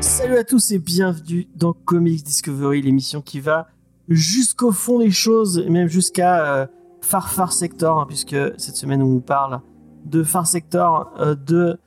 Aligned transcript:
Salut 0.00 0.36
à 0.36 0.44
tous 0.44 0.72
et 0.72 0.78
bienvenue 0.78 1.48
dans 1.56 1.72
Comics 1.72 2.22
Discovery, 2.22 2.82
l'émission 2.82 3.22
qui 3.22 3.40
va 3.40 3.68
jusqu'au 4.08 4.72
fond 4.72 4.98
des 4.98 5.10
choses, 5.10 5.56
et 5.58 5.70
même 5.70 5.88
jusqu'à 5.88 6.54
euh, 6.54 6.66
Far 7.00 7.30
Far 7.30 7.54
Sector, 7.54 8.00
hein, 8.00 8.04
puisque 8.06 8.36
cette 8.58 8.76
semaine 8.76 9.00
on 9.00 9.08
vous 9.08 9.20
parle 9.22 9.62
de 10.04 10.22
Far 10.22 10.46
Sector, 10.46 11.14
euh, 11.18 11.34
de 11.34 11.78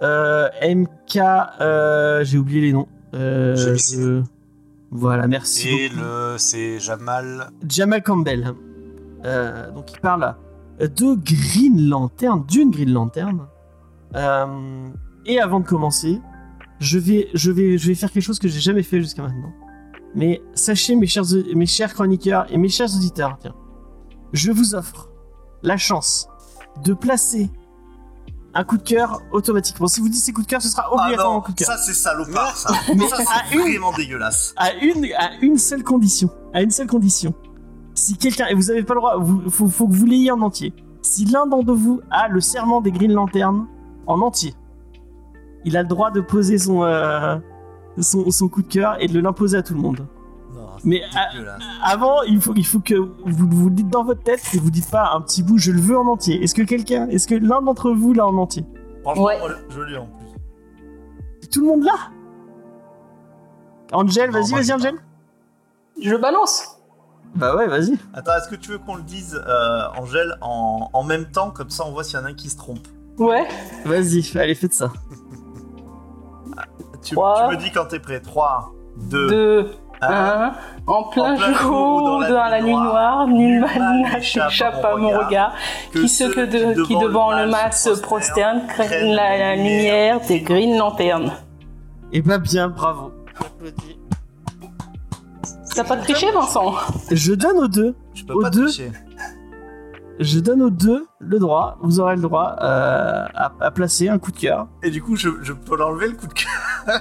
MK, 0.00 1.18
euh, 1.60 2.24
j'ai 2.24 2.38
oublié 2.38 2.60
les 2.60 2.72
noms. 2.72 2.88
Euh, 3.14 3.54
je- 3.56 4.22
Voilà, 4.90 5.26
merci. 5.26 5.68
Et 5.68 5.88
beaucoup. 5.88 6.00
le, 6.02 6.34
c'est 6.38 6.78
Jamal. 6.80 7.50
Jamal 7.68 8.02
Campbell. 8.02 8.52
Euh, 9.24 9.70
donc 9.70 9.92
il 9.92 10.00
parle 10.00 10.34
de 10.80 11.14
Green 11.14 11.88
Lantern, 11.88 12.44
d'une 12.46 12.70
Green 12.70 12.92
Lantern. 12.92 13.46
Euh, 14.16 14.88
et 15.24 15.38
avant 15.40 15.60
de 15.60 15.66
commencer, 15.66 16.20
je 16.80 16.98
vais, 16.98 17.28
je 17.34 17.50
vais, 17.52 17.78
je 17.78 17.86
vais 17.88 17.94
faire 17.94 18.10
quelque 18.10 18.22
chose 18.24 18.38
que 18.38 18.48
j'ai 18.48 18.60
jamais 18.60 18.82
fait 18.82 19.00
jusqu'à 19.00 19.22
maintenant. 19.22 19.52
Mais 20.14 20.42
sachez, 20.54 20.96
mes 20.96 21.06
chers, 21.06 21.24
mes 21.54 21.66
chers 21.66 21.94
chroniqueurs 21.94 22.46
et 22.52 22.58
mes 22.58 22.68
chers 22.68 22.94
auditeurs, 22.94 23.38
tiens, 23.40 23.54
je 24.32 24.50
vous 24.50 24.74
offre 24.74 25.08
la 25.62 25.76
chance 25.76 26.28
de 26.84 26.92
placer 26.92 27.48
un 28.54 28.64
coup 28.64 28.76
de 28.76 28.82
cœur 28.82 29.20
automatiquement. 29.32 29.86
Si 29.86 30.00
vous 30.00 30.08
dites 30.08 30.20
c'est 30.22 30.32
coup 30.32 30.42
de 30.42 30.46
cœur, 30.46 30.60
ce 30.60 30.68
sera 30.68 30.84
Ah 30.86 30.94
obligatoirement 30.94 31.38
un 31.38 31.40
coup 31.40 31.52
de 31.52 31.56
cœur. 31.58 31.66
ça 31.68 31.78
c'est 31.78 31.94
salopard, 31.94 32.56
ça. 32.56 32.72
Mais 32.94 33.08
ça 33.08 33.16
c'est 33.18 33.54
une- 33.54 33.62
vraiment 33.62 33.92
dégueulasse. 33.92 34.52
à 34.56 34.72
une, 34.74 35.06
à 35.16 35.30
une 35.40 35.56
seule 35.58 35.82
condition. 35.82 36.28
À 36.52 36.62
une 36.62 36.70
seule 36.70 36.86
condition. 36.86 37.34
Si 37.94 38.16
quelqu'un, 38.16 38.46
et 38.48 38.54
vous 38.54 38.70
avez 38.70 38.82
pas 38.84 38.94
le 38.94 39.00
droit, 39.00 39.16
vous, 39.18 39.48
faut, 39.50 39.68
faut 39.68 39.86
que 39.88 39.92
vous 39.94 40.06
l'ayez 40.06 40.30
en 40.30 40.40
entier. 40.42 40.74
Si 41.02 41.24
l'un 41.26 41.46
d'entre 41.46 41.72
vous 41.74 42.00
a 42.10 42.28
le 42.28 42.40
serment 42.40 42.80
des 42.80 42.92
Green 42.92 43.12
Lantern 43.12 43.66
en 44.06 44.20
entier, 44.20 44.54
il 45.64 45.76
a 45.76 45.82
le 45.82 45.88
droit 45.88 46.10
de 46.10 46.20
poser 46.20 46.58
son, 46.58 46.82
euh, 46.84 47.36
son, 48.00 48.30
son 48.30 48.48
coup 48.48 48.62
de 48.62 48.68
cœur 48.68 48.96
et 49.00 49.06
de 49.08 49.18
l'imposer 49.20 49.56
à 49.58 49.62
tout 49.62 49.74
le 49.74 49.80
monde. 49.80 50.06
Mais 50.84 51.02
avant, 51.82 52.22
il 52.22 52.40
faut, 52.40 52.54
il 52.56 52.66
faut 52.66 52.80
que 52.80 52.94
vous 52.94 53.48
vous 53.48 53.68
le 53.68 53.74
dites 53.74 53.88
dans 53.88 54.02
votre 54.04 54.22
tête 54.22 54.42
et 54.54 54.58
vous 54.58 54.70
dites 54.70 54.90
pas 54.90 55.12
un 55.14 55.20
petit 55.20 55.42
bout, 55.42 55.58
je 55.58 55.70
le 55.70 55.80
veux 55.80 55.96
en 55.98 56.06
entier. 56.06 56.42
Est-ce 56.42 56.54
que 56.54 56.62
quelqu'un, 56.62 57.06
est-ce 57.08 57.28
que 57.28 57.34
l'un 57.36 57.62
d'entre 57.62 57.92
vous 57.92 58.12
l'a 58.12 58.26
en 58.26 58.36
entier? 58.36 58.64
Franchement, 59.02 59.24
Ouais. 59.24 59.38
je 59.70 59.80
l'ai 59.80 59.96
en 59.96 60.06
plus. 60.06 61.48
Tout 61.48 61.60
le 61.60 61.66
monde 61.66 61.84
l'a? 61.84 61.92
Angel, 63.92 64.30
vas-y, 64.30 64.52
vas-y, 64.52 64.72
Angel. 64.72 64.94
Je 66.00 66.16
balance. 66.16 66.78
Bah 67.34 67.54
ouais, 67.56 67.66
vas-y. 67.66 67.98
Attends, 68.14 68.32
est-ce 68.36 68.48
que 68.48 68.56
tu 68.56 68.70
veux 68.72 68.78
qu'on 68.78 68.96
le 68.96 69.02
dise, 69.02 69.40
euh, 69.46 69.82
Angèle, 69.98 70.36
en, 70.40 70.88
en 70.92 71.04
même 71.04 71.26
temps? 71.30 71.50
Comme 71.50 71.70
ça, 71.70 71.84
on 71.86 71.92
voit 71.92 72.04
s'il 72.04 72.18
y 72.18 72.22
en 72.22 72.24
a 72.26 72.28
un 72.30 72.34
qui 72.34 72.48
se 72.50 72.56
trompe. 72.56 72.86
Ouais. 73.18 73.46
Vas-y, 73.84 74.24
allez, 74.38 74.54
faites 74.54 74.74
ça. 74.74 74.92
Tu, 77.02 77.14
Trois. 77.16 77.48
tu 77.48 77.56
me 77.56 77.60
dis 77.60 77.72
quand 77.72 77.86
t'es 77.86 77.98
prêt. 77.98 78.20
3, 78.20 78.72
2, 79.10 79.28
2, 79.28 79.70
1. 80.02 80.08
1. 80.10 80.52
En 80.86 81.04
plein, 81.04 81.34
En 81.34 81.36
plein 81.36 81.54
jour, 81.54 82.20
dans 82.20 82.28
la, 82.48 82.60
nuit 82.60 82.72
noire, 82.74 83.26
nul 83.28 83.60
mal 83.60 84.02
n'échappe 84.02 84.84
à 84.84 84.96
mon 84.96 85.10
regard. 85.18 85.52
Qui 85.92 86.08
ce 86.08 86.24
que 86.24 86.40
de, 86.44 86.82
qui 86.84 86.96
devant 86.98 87.30
le 87.32 87.46
mas 87.48 87.70
se 87.70 88.00
prosterne, 88.00 88.66
craignent 88.66 89.14
la, 89.14 89.38
la 89.38 89.56
lumière 89.56 90.20
des 90.26 90.40
Green 90.40 90.76
Lanternes. 90.76 91.32
Et 92.12 92.20
bah 92.20 92.38
bien, 92.38 92.68
bravo. 92.68 93.12
T'as 95.74 95.84
pas 95.84 95.96
triché, 95.96 96.30
Vincent? 96.32 96.74
Je 97.10 97.32
donne 97.32 97.56
aux 97.58 97.68
deux, 97.68 97.94
Je 98.14 98.24
peux 98.24 98.34
Aux 98.34 98.42
pas 98.42 98.50
deux. 98.50 98.66
tricher. 98.66 98.90
je 100.20 100.38
donne 100.40 100.62
aux 100.62 100.70
deux 100.70 101.06
le 101.20 101.38
droit, 101.38 101.78
vous 101.80 101.98
aurez 102.00 102.16
le 102.16 102.22
droit 102.22 102.56
euh, 102.60 103.24
à, 103.34 103.52
à 103.60 103.70
placer 103.70 104.08
un 104.10 104.18
coup 104.18 104.32
de 104.32 104.38
cœur. 104.38 104.66
Et 104.82 104.90
du 104.90 105.00
coup, 105.02 105.16
je, 105.16 105.30
je 105.42 105.52
peux 105.54 105.76
l'enlever 105.76 106.08
le 106.08 106.12
coup 106.14 106.26
de 106.26 106.34
cœur. 106.34 106.50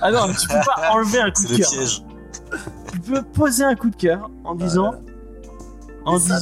Ah 0.02 0.12
non, 0.12 0.28
tu 0.40 0.48
peux 0.48 0.54
pas 0.66 0.90
enlever 0.94 1.20
un 1.20 1.32
coup 1.32 1.42
C'est 1.42 1.48
de 1.50 1.54
le 1.54 1.58
cœur. 1.58 1.70
piège. 1.72 2.04
Tu 2.92 3.00
peux 3.00 3.22
poser 3.24 3.64
un 3.64 3.76
coup 3.76 3.90
de 3.90 3.96
cœur 3.96 4.30
en 4.44 4.56
disant, 4.56 4.96
en 6.06 6.20
ça- 6.20 6.40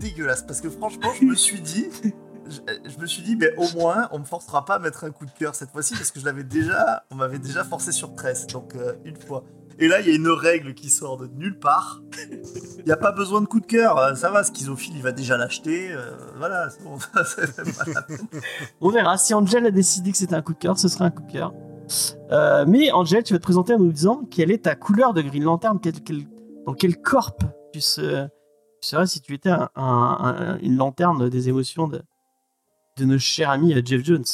dégueulasse 0.00 0.42
parce 0.42 0.60
que 0.60 0.70
franchement, 0.70 1.10
je 1.20 1.24
me 1.26 1.34
suis 1.34 1.60
dit. 1.60 1.88
Je, 2.48 2.58
je 2.90 2.98
me 3.00 3.06
suis 3.06 3.22
dit, 3.22 3.36
mais 3.36 3.54
au 3.56 3.68
moins, 3.78 4.08
on 4.10 4.18
me 4.18 4.24
forcera 4.24 4.64
pas 4.64 4.74
à 4.74 4.78
mettre 4.80 5.04
un 5.04 5.10
coup 5.12 5.24
de 5.24 5.30
cœur 5.30 5.54
cette 5.54 5.70
fois-ci 5.70 5.94
parce 5.94 6.10
que 6.10 6.18
je 6.18 6.24
l'avais 6.24 6.42
déjà, 6.42 7.04
on 7.12 7.14
m'avait 7.14 7.38
déjà 7.38 7.62
forcé 7.62 7.92
sur 7.92 8.12
13, 8.14 8.48
donc 8.48 8.74
euh, 8.74 8.94
une 9.04 9.14
fois. 9.16 9.44
Et 9.78 9.86
là, 9.86 10.00
il 10.00 10.08
y 10.08 10.10
a 10.10 10.14
une 10.16 10.28
règle 10.28 10.74
qui 10.74 10.90
sort 10.90 11.16
de 11.16 11.28
nulle 11.28 11.58
part. 11.60 12.02
Il 12.78 12.84
n'y 12.86 12.90
a 12.90 12.96
pas 12.96 13.12
besoin 13.12 13.40
de 13.40 13.46
coup 13.46 13.60
de 13.60 13.66
cœur, 13.66 13.98
euh, 13.98 14.14
ça 14.16 14.30
va, 14.32 14.42
Schizophile, 14.42 14.96
il 14.96 15.02
va 15.02 15.12
déjà 15.12 15.36
l'acheter. 15.36 15.92
euh, 15.92 16.10
voilà, 16.38 16.70
c'est 16.70 16.82
bon, 16.82 16.98
on 18.80 18.90
verra. 18.90 19.16
Si 19.16 19.32
Angel 19.34 19.64
a 19.66 19.70
décidé 19.70 20.10
que 20.10 20.18
c'était 20.18 20.34
un 20.34 20.42
coup 20.42 20.52
de 20.54 20.58
cœur, 20.58 20.78
ce 20.78 20.88
sera 20.88 21.04
un 21.04 21.10
coup 21.10 21.22
de 21.22 21.30
cœur. 21.32 21.52
Euh, 22.30 22.64
mais 22.66 22.92
Angel, 22.92 23.22
tu 23.22 23.32
vas 23.32 23.38
te 23.38 23.42
présenter 23.44 23.74
en 23.74 23.78
nous 23.78 23.92
disant 23.92 24.22
quelle 24.30 24.50
est 24.50 24.64
ta 24.64 24.74
couleur 24.76 25.12
de 25.14 25.22
Green 25.22 25.42
Lantern, 25.44 25.80
quel- 25.80 26.00
quel- 26.02 26.26
dans 26.66 26.74
quel 26.74 27.00
corps 27.00 27.32
tu, 27.72 27.80
se- 27.80 28.26
tu 28.80 28.88
serais 28.88 29.06
si 29.06 29.20
tu 29.20 29.34
étais 29.34 29.50
un- 29.50 29.68
un- 29.74 30.18
un- 30.20 30.58
une 30.58 30.76
lanterne 30.76 31.28
des 31.28 31.48
émotions 31.48 31.88
de, 31.88 32.02
de 32.96 33.04
notre 33.04 33.22
cher 33.22 33.50
ami 33.50 33.74
euh, 33.74 33.82
Jeff 33.84 34.04
Jones. 34.04 34.24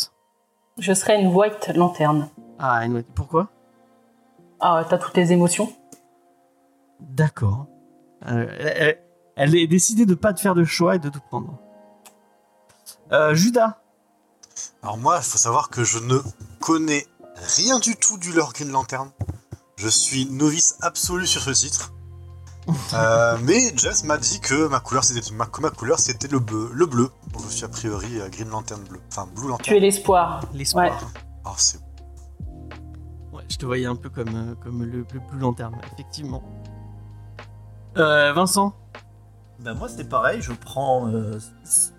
Je 0.78 0.92
serais 0.92 1.20
une 1.20 1.28
White 1.34 1.72
Lanterne. 1.74 2.28
Ah, 2.58 2.84
une- 2.84 3.02
pourquoi? 3.02 3.48
Ah, 4.60 4.84
t'as 4.88 4.98
toutes 4.98 5.16
les 5.16 5.32
émotions 5.32 5.72
D'accord. 7.00 7.66
Euh, 8.26 8.46
elle, 8.58 8.72
elle- 8.76 9.02
elle 9.36 9.54
est 9.56 9.66
décidée 9.66 10.06
de 10.06 10.14
pas 10.14 10.32
te 10.32 10.40
faire 10.40 10.54
de 10.54 10.64
choix 10.64 10.96
et 10.96 10.98
de 10.98 11.08
tout 11.10 11.20
prendre. 11.28 11.58
Euh, 13.12 13.34
Judas. 13.34 13.78
Alors 14.82 14.96
moi, 14.96 15.16
il 15.18 15.22
faut 15.24 15.36
savoir 15.38 15.68
que 15.68 15.84
je 15.84 15.98
ne 15.98 16.18
connais 16.60 17.04
rien 17.36 17.78
du 17.78 17.96
tout 17.96 18.18
du 18.18 18.32
lore 18.32 18.52
Green 18.52 18.70
Lantern. 18.70 19.10
Je 19.76 19.88
suis 19.88 20.26
novice 20.26 20.76
absolu 20.80 21.26
sur 21.26 21.42
ce 21.42 21.50
titre. 21.50 21.92
Euh, 22.94 23.38
mais 23.44 23.72
Jess 23.76 24.02
m'a 24.02 24.18
dit 24.18 24.40
que 24.40 24.66
ma 24.66 24.80
couleur 24.80 25.04
c'était 25.04 25.20
ma, 25.32 25.46
que 25.46 25.60
ma 25.60 25.70
couleur 25.70 26.00
c'était 26.00 26.26
le 26.26 26.40
bleu, 26.40 26.68
le 26.72 26.86
bleu. 26.86 27.10
Donc 27.32 27.42
je 27.44 27.54
suis 27.54 27.64
a 27.64 27.68
priori 27.68 28.20
euh, 28.20 28.28
Green 28.28 28.48
Lantern 28.48 28.82
bleu, 28.82 28.98
enfin 29.08 29.28
Blue 29.36 29.42
Tu 29.42 29.46
es 29.46 29.50
Lantern. 29.50 29.76
l'espoir. 29.78 30.44
L'espoir. 30.52 30.84
Ouais. 30.90 31.22
Ah, 31.44 31.52
c'est 31.56 31.78
Ouais, 33.32 33.44
je 33.48 33.56
te 33.56 33.66
voyais 33.66 33.86
un 33.86 33.94
peu 33.94 34.10
comme, 34.10 34.34
euh, 34.34 34.54
comme 34.64 34.82
le, 34.82 34.98
le 34.98 35.04
plus 35.04 35.38
long 35.38 35.52
terme, 35.52 35.76
effectivement. 35.92 36.42
Euh, 37.98 38.32
Vincent? 38.32 38.74
Ben 39.60 39.74
moi, 39.74 39.88
c'est 39.88 40.08
pareil, 40.08 40.42
je 40.42 40.52
prends 40.52 41.06
euh, 41.08 41.38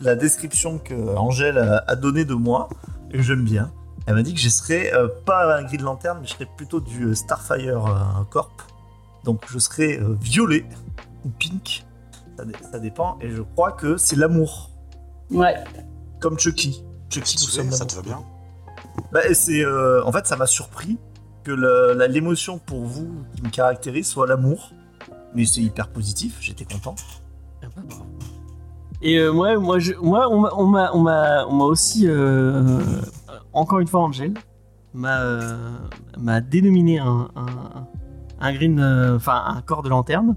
la 0.01 0.15
description 0.15 0.79
que 0.79 1.15
Angèle 1.15 1.57
a, 1.59 1.83
a 1.87 1.95
donnée 1.95 2.25
de 2.25 2.33
moi, 2.33 2.67
et 3.11 3.17
que 3.17 3.23
j'aime 3.23 3.45
bien. 3.45 3.71
Elle 4.07 4.15
m'a 4.15 4.23
dit 4.23 4.33
que 4.33 4.39
je 4.39 4.49
serais 4.49 4.93
euh, 4.93 5.07
pas 5.25 5.57
un 5.57 5.63
Green 5.63 5.81
Lantern, 5.83 6.17
mais 6.21 6.27
je 6.27 6.33
serais 6.33 6.47
plutôt 6.57 6.79
du 6.79 7.03
euh, 7.07 7.13
Starfire 7.13 7.85
euh, 7.85 8.23
Corp. 8.29 8.61
Donc 9.25 9.41
je 9.49 9.59
serais 9.59 9.99
euh, 9.99 10.15
violet 10.21 10.65
ou 11.25 11.29
pink, 11.29 11.85
ça, 12.37 12.45
dé- 12.45 12.53
ça 12.71 12.79
dépend, 12.79 13.17
et 13.21 13.29
je 13.29 13.41
crois 13.41 13.73
que 13.73 13.97
c'est 13.97 14.15
l'amour, 14.15 14.71
Ouais. 15.29 15.55
comme 16.21 16.39
Chucky. 16.39 16.83
Chucky, 17.09 17.35
nous 17.41 17.49
sommes 17.49 17.71
ça 17.71 17.85
te 17.85 17.95
va 17.95 18.01
bien? 18.01 18.23
Bah, 19.11 19.27
et 19.27 19.33
c'est, 19.33 19.63
euh, 19.63 20.01
en 20.05 20.11
fait, 20.13 20.25
ça 20.25 20.35
m'a 20.37 20.47
surpris 20.47 20.97
que 21.43 21.51
l'émotion 22.07 22.57
pour 22.59 22.85
vous 22.85 23.09
qui 23.35 23.41
me 23.41 23.49
caractérise 23.49 24.07
soit 24.07 24.25
l'amour. 24.27 24.71
Mais 25.35 25.45
c'est 25.45 25.61
hyper 25.61 25.89
positif, 25.89 26.37
j'étais 26.39 26.65
content. 26.65 26.95
Et 29.01 29.17
euh, 29.19 29.31
moi, 29.31 29.57
moi, 29.57 29.77
je, 29.79 29.93
moi, 29.93 30.27
on 30.31 30.39
m'a, 30.39 30.49
on 30.55 30.65
m'a, 30.65 30.91
on 30.93 30.99
m'a, 30.99 31.45
on 31.47 31.53
m'a 31.55 31.63
aussi, 31.65 32.07
euh, 32.07 32.81
encore 33.57 33.79
une 33.79 33.87
fois, 33.87 34.01
Angel 34.03 34.33
m'a, 34.93 35.19
euh, 35.21 35.77
m'a 36.17 36.41
dénominé 36.41 36.99
un, 36.99 37.29
un, 37.35 37.87
un 38.39 38.53
green, 38.53 38.79
euh, 38.79 39.15
enfin 39.17 39.43
un 39.47 39.61
corps 39.61 39.83
de 39.83 39.89
lanterne, 39.89 40.35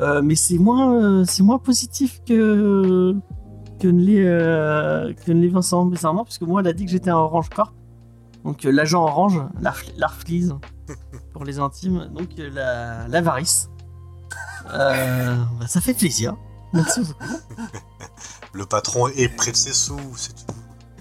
Euh, 0.00 0.22
mais 0.22 0.34
c'est 0.34 0.58
moins, 0.58 0.94
euh, 0.94 1.24
c'est 1.26 1.42
moins 1.42 1.58
positif 1.58 2.20
que 2.26 3.14
que 3.80 3.88
ne 3.88 4.00
l'est, 4.02 5.14
que 5.24 5.32
ne 5.32 5.48
Vincent 5.48 5.84
bizarrement, 5.86 6.24
puisque 6.24 6.42
moi, 6.42 6.60
elle 6.60 6.68
a 6.68 6.72
dit 6.74 6.84
que 6.84 6.90
j'étais 6.90 7.08
un 7.10 7.16
orange 7.16 7.48
corp, 7.48 7.74
donc 8.44 8.62
l'agent 8.64 9.02
orange, 9.04 9.40
l'arf- 9.60 9.92
l'arflise 9.96 10.54
pour 11.32 11.44
les 11.44 11.58
intimes, 11.58 12.08
donc 12.14 12.28
la, 12.36 13.08
l'avarice. 13.08 13.70
Bah, 14.66 15.66
ça 15.66 15.80
fait 15.80 15.94
plaisir. 15.94 16.36
Merci 16.72 17.00
beaucoup. 17.00 17.34
Le 18.52 18.66
patron 18.66 19.08
est 19.08 19.28
près 19.34 19.50
de 19.52 19.56
ses 19.56 19.72
sous, 19.72 19.98
c'est 20.16 20.34
tout. 20.34 20.52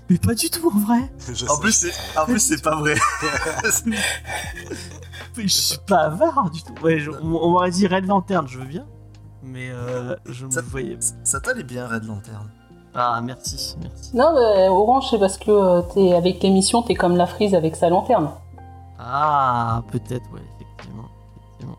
Mais 0.09 0.17
pas 0.17 0.33
du 0.33 0.49
tout 0.49 0.67
en 0.73 0.79
vrai. 0.79 1.11
En 1.49 1.57
plus, 1.59 1.71
c'est, 1.71 1.91
en 2.19 2.25
plus, 2.25 2.39
c'est 2.39 2.61
pas 2.63 2.75
vrai. 2.75 2.95
Mais 3.85 3.97
je 5.37 5.47
suis 5.47 5.77
pas 5.87 6.05
avare 6.05 6.49
du 6.49 6.61
tout. 6.63 6.73
Ouais, 6.83 6.99
je- 6.99 7.11
on, 7.11 7.35
on 7.35 7.49
m'aurait 7.51 7.71
dit 7.71 7.87
Red 7.87 8.05
Lantern, 8.07 8.47
je 8.47 8.57
veux 8.59 8.65
bien. 8.65 8.85
Mais 9.43 9.69
euh, 9.71 10.15
je 10.25 10.45
me 10.45 10.51
Ça- 10.51 10.61
voyais. 10.61 10.97
Ça 11.23 11.39
t'allait 11.39 11.63
bien, 11.63 11.87
Red 11.87 12.05
Lantern. 12.05 12.49
Ah, 12.95 13.21
merci, 13.23 13.75
merci. 13.81 14.15
Non, 14.15 14.33
mais 14.33 14.67
Orange, 14.67 15.05
c'est 15.11 15.19
parce 15.19 15.37
que 15.37 15.51
euh, 15.51 15.81
t'es 15.93 16.13
avec 16.13 16.41
l'émission, 16.41 16.81
t'es 16.81 16.95
comme 16.95 17.15
la 17.15 17.27
frise 17.27 17.53
avec 17.53 17.75
sa 17.75 17.89
lanterne. 17.89 18.31
Ah, 18.97 19.83
peut-être, 19.91 20.29
ouais, 20.33 20.41
effectivement. 20.59 21.05
effectivement. 21.37 21.77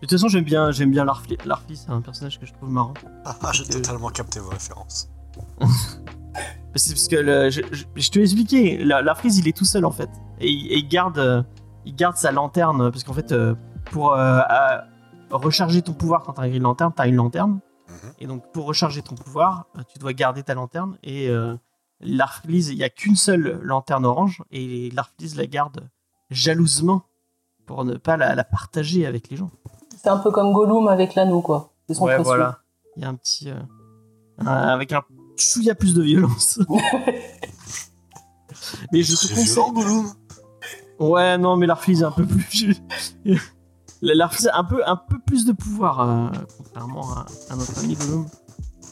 De 0.00 0.06
toute 0.06 0.10
façon, 0.12 0.28
j'aime 0.28 0.44
bien, 0.44 0.70
j'aime 0.70 0.92
bien 0.92 1.04
Larfleet. 1.04 1.38
Larfleet, 1.44 1.74
c'est 1.76 1.90
un 1.90 2.00
personnage 2.00 2.38
que 2.38 2.46
je 2.46 2.52
trouve 2.54 2.70
marrant. 2.70 2.94
Ah, 3.24 3.34
ah, 3.42 3.50
j'ai 3.52 3.64
totalement 3.64 4.08
capté 4.10 4.38
vos 4.38 4.50
références. 4.50 5.08
C'est 6.74 6.92
parce 6.92 7.08
que 7.08 7.16
le- 7.16 7.50
je, 7.50 7.60
je- 7.72 7.84
je 7.96 8.10
te 8.10 8.18
l'ai 8.18 8.24
expliqué, 8.24 8.78
la, 8.84 9.02
il 9.24 9.48
est 9.48 9.56
tout 9.56 9.64
seul 9.64 9.84
en 9.84 9.90
fait. 9.90 10.10
Et, 10.40 10.50
il- 10.50 10.66
et 10.72 10.78
il, 10.78 10.88
garde, 10.88 11.18
euh, 11.18 11.42
il 11.84 11.94
garde 11.94 12.16
sa 12.16 12.30
lanterne, 12.30 12.90
parce 12.90 13.02
qu'en 13.04 13.14
fait, 13.14 13.32
euh, 13.32 13.54
pour 13.90 14.12
euh, 14.12 14.40
à- 14.48 14.84
recharger 15.30 15.82
ton 15.82 15.92
pouvoir 15.92 16.22
quand 16.22 16.34
t'as 16.34 16.48
une 16.48 16.62
lanterne, 16.62 16.92
t'as 16.94 17.06
une 17.08 17.16
lanterne. 17.16 17.60
Mhm. 17.88 18.12
Et 18.20 18.26
donc, 18.26 18.52
pour 18.52 18.66
recharger 18.66 19.02
ton 19.02 19.14
pouvoir, 19.14 19.66
tu 19.92 19.98
dois 19.98 20.12
garder 20.12 20.42
ta 20.42 20.54
lanterne. 20.54 20.96
Et 21.02 21.28
euh, 21.28 21.54
Larfleeze, 22.00 22.68
il 22.68 22.76
n'y 22.76 22.84
a 22.84 22.90
qu'une 22.90 23.16
seule 23.16 23.58
lanterne 23.62 24.06
orange. 24.06 24.42
Et 24.50 24.90
Larfleeze 24.94 25.36
la 25.36 25.46
garde 25.46 25.88
jalousement 26.30 27.02
pour 27.66 27.84
ne 27.84 27.94
pas 27.96 28.16
la, 28.16 28.34
la 28.34 28.44
partager 28.44 29.06
avec 29.06 29.30
les 29.30 29.36
gens. 29.36 29.50
C'est 29.96 30.08
un 30.08 30.18
peu 30.18 30.30
comme 30.30 30.52
Gollum 30.52 30.86
avec 30.88 31.14
l'anneau, 31.14 31.40
quoi. 31.42 31.72
C'est 31.88 31.94
son 31.94 32.04
ouais, 32.04 32.14
précieux. 32.14 32.24
voilà. 32.30 32.58
Il 32.96 33.02
y 33.02 33.06
a 33.06 33.08
un 33.08 33.14
petit. 33.14 33.50
euh, 33.50 33.54
un- 34.38 34.46
avec 34.46 34.92
un 34.92 35.02
chouïa 35.40 35.74
plus 35.74 35.94
de 35.94 36.02
violence. 36.02 36.60
mais 38.92 39.02
je 39.02 39.14
te 39.14 39.28
conseille. 39.28 39.44
violent, 39.44 39.72
Gollum 39.72 40.12
Ouais, 40.98 41.38
non, 41.38 41.56
mais 41.56 41.66
Larfleeze 41.66 42.02
est 42.02 42.04
un 42.04 42.10
peu 42.10 42.26
plus. 42.26 42.76
A 44.00 44.58
un 44.58 44.64
peu, 44.64 44.86
un 44.86 44.94
peu 44.96 45.18
plus 45.26 45.44
de 45.44 45.50
pouvoir, 45.52 46.00
euh, 46.00 46.28
contrairement 46.56 47.14
à, 47.14 47.26
à 47.50 47.56
notre 47.56 47.78
ami 47.80 47.94
Gollum, 47.96 48.26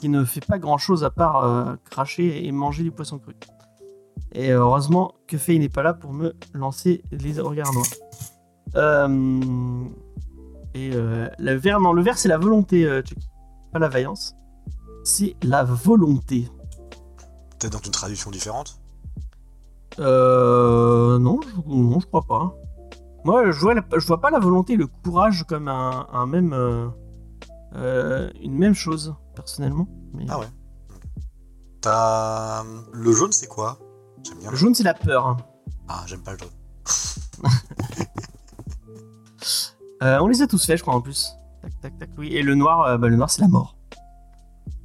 qui 0.00 0.08
ne 0.08 0.24
fait 0.24 0.44
pas 0.44 0.58
grand 0.58 0.78
chose 0.78 1.04
à 1.04 1.10
part 1.10 1.44
euh, 1.44 1.76
cracher 1.90 2.44
et 2.44 2.50
manger 2.50 2.82
du 2.82 2.90
poisson 2.90 3.18
cru. 3.18 3.34
Et 4.34 4.50
heureusement 4.50 5.14
que 5.26 5.38
Faye 5.38 5.58
n'est 5.58 5.68
pas 5.68 5.82
là 5.82 5.94
pour 5.94 6.12
me 6.12 6.34
lancer 6.54 7.02
les 7.12 7.40
regards 7.40 7.72
noirs. 7.72 7.86
Euh, 8.74 9.84
et 10.74 10.90
euh, 10.92 11.28
le 11.38 11.54
vert, 11.54 11.80
non, 11.80 11.92
le 11.92 12.02
vert 12.02 12.18
c'est 12.18 12.28
la 12.28 12.36
volonté, 12.36 12.84
euh, 12.84 13.02
pas 13.72 13.78
la 13.78 13.88
vaillance. 13.88 14.34
C'est 15.06 15.36
la 15.44 15.62
volonté. 15.62 16.48
Peut-être 17.60 17.74
dans 17.74 17.78
une 17.78 17.92
traduction 17.92 18.32
différente? 18.32 18.80
Euh, 20.00 21.16
non, 21.20 21.38
je, 21.42 21.48
non, 21.72 22.00
je 22.00 22.06
crois 22.06 22.22
pas. 22.26 22.56
Moi, 23.24 23.52
je 23.52 23.60
vois, 23.60 23.74
la- 23.74 23.84
je 23.96 24.04
vois 24.04 24.20
pas 24.20 24.30
la 24.30 24.40
volonté 24.40 24.72
et 24.72 24.76
le 24.76 24.88
courage 24.88 25.44
comme 25.48 25.68
un, 25.68 26.08
un 26.12 26.26
même, 26.26 26.52
euh, 26.52 26.88
euh, 27.76 28.30
une 28.42 28.54
même 28.58 28.74
chose, 28.74 29.14
personnellement. 29.36 29.86
Mais 30.12 30.26
Ah 30.28 30.40
ouais. 30.40 30.48
T'as. 31.80 32.64
Le 32.92 33.12
jaune, 33.12 33.30
c'est 33.30 33.46
quoi? 33.46 33.78
J'aime 34.24 34.38
bien. 34.40 34.50
Le 34.50 34.56
jaune, 34.56 34.74
c'est 34.74 34.82
la 34.82 34.94
peur. 34.94 35.36
Ah, 35.86 36.02
j'aime 36.06 36.22
pas 36.24 36.32
le 36.32 36.38
jaune. 36.38 36.50
Euh, 40.02 40.18
on 40.20 40.26
les 40.28 40.42
a 40.42 40.46
tous 40.46 40.62
fait, 40.66 40.76
je 40.76 40.82
crois, 40.82 40.94
en 40.94 41.00
plus. 41.00 41.32
Tac, 41.62 41.80
tac, 41.80 41.98
tac, 41.98 42.10
oui. 42.18 42.28
Et 42.34 42.42
le 42.42 42.54
noir, 42.54 42.82
euh, 42.82 42.98
bah, 42.98 43.08
le 43.08 43.16
noir, 43.16 43.30
c'est 43.30 43.40
la 43.40 43.48
mort. 43.48 43.75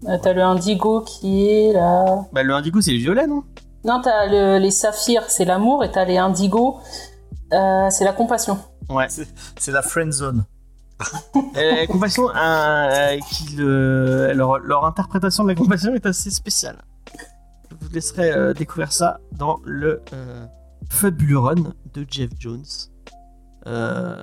Euh, 0.08 0.18
T'as 0.22 0.34
le 0.34 0.42
indigo 0.42 1.02
qui 1.02 1.48
est 1.50 1.74
là. 1.74 2.26
Bah, 2.34 2.44
le 2.44 2.54
indigo, 2.54 2.82
c'est 2.82 2.92
le 2.92 2.98
violet, 2.98 3.28
non? 3.28 3.44
Non, 3.86 4.02
t'as 4.04 4.26
le- 4.28 4.58
les 4.60 4.72
saphirs, 4.72 5.30
c'est 5.30 5.46
l'amour, 5.46 5.84
et 5.84 5.92
t'as 5.92 6.06
les 6.06 6.18
indigos, 6.18 6.80
euh, 7.54 7.88
c'est 7.90 8.04
la 8.06 8.14
compassion. 8.14 8.58
Ouais. 8.90 9.08
C'est 9.58 9.72
la 9.72 9.82
friend 9.82 10.12
zone. 10.12 10.44
Euh, 11.58 11.86
compassion, 11.88 12.30
euh, 12.36 13.18
qui 13.30 13.56
le- 13.58 14.32
leur, 14.34 14.60
leur 14.60 14.86
interprétation 14.86 15.44
de 15.44 15.50
la 15.50 15.56
compassion 15.56 15.94
est 15.94 16.06
assez 16.06 16.30
spéciale. 16.30 16.78
Je 17.70 17.76
vous 17.80 17.92
laisserai 17.94 18.32
euh, 18.32 18.54
découvrir 18.54 18.92
ça 18.94 19.20
dans 19.32 19.60
le 19.66 20.02
euh, 20.14 20.46
Fabulous 20.90 21.42
Run 21.42 21.56
de 21.94 22.06
Jeff 22.10 22.30
Jones. 22.40 22.64
Euh, 23.68 24.16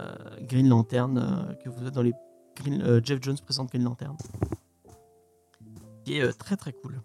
Green 0.42 0.68
Lantern, 0.68 1.18
euh, 1.18 1.54
que 1.62 1.68
vous 1.68 1.86
êtes 1.86 1.94
dans 1.94 2.02
les 2.02 2.14
Green- 2.56 2.82
euh, 2.82 3.00
Jeff 3.04 3.18
Jones 3.22 3.36
présente 3.44 3.68
Green 3.70 3.84
Lantern. 3.84 4.16
Qui 6.08 6.18
est 6.20 6.22
euh, 6.22 6.32
très 6.32 6.56
très 6.56 6.72
cool. 6.72 7.02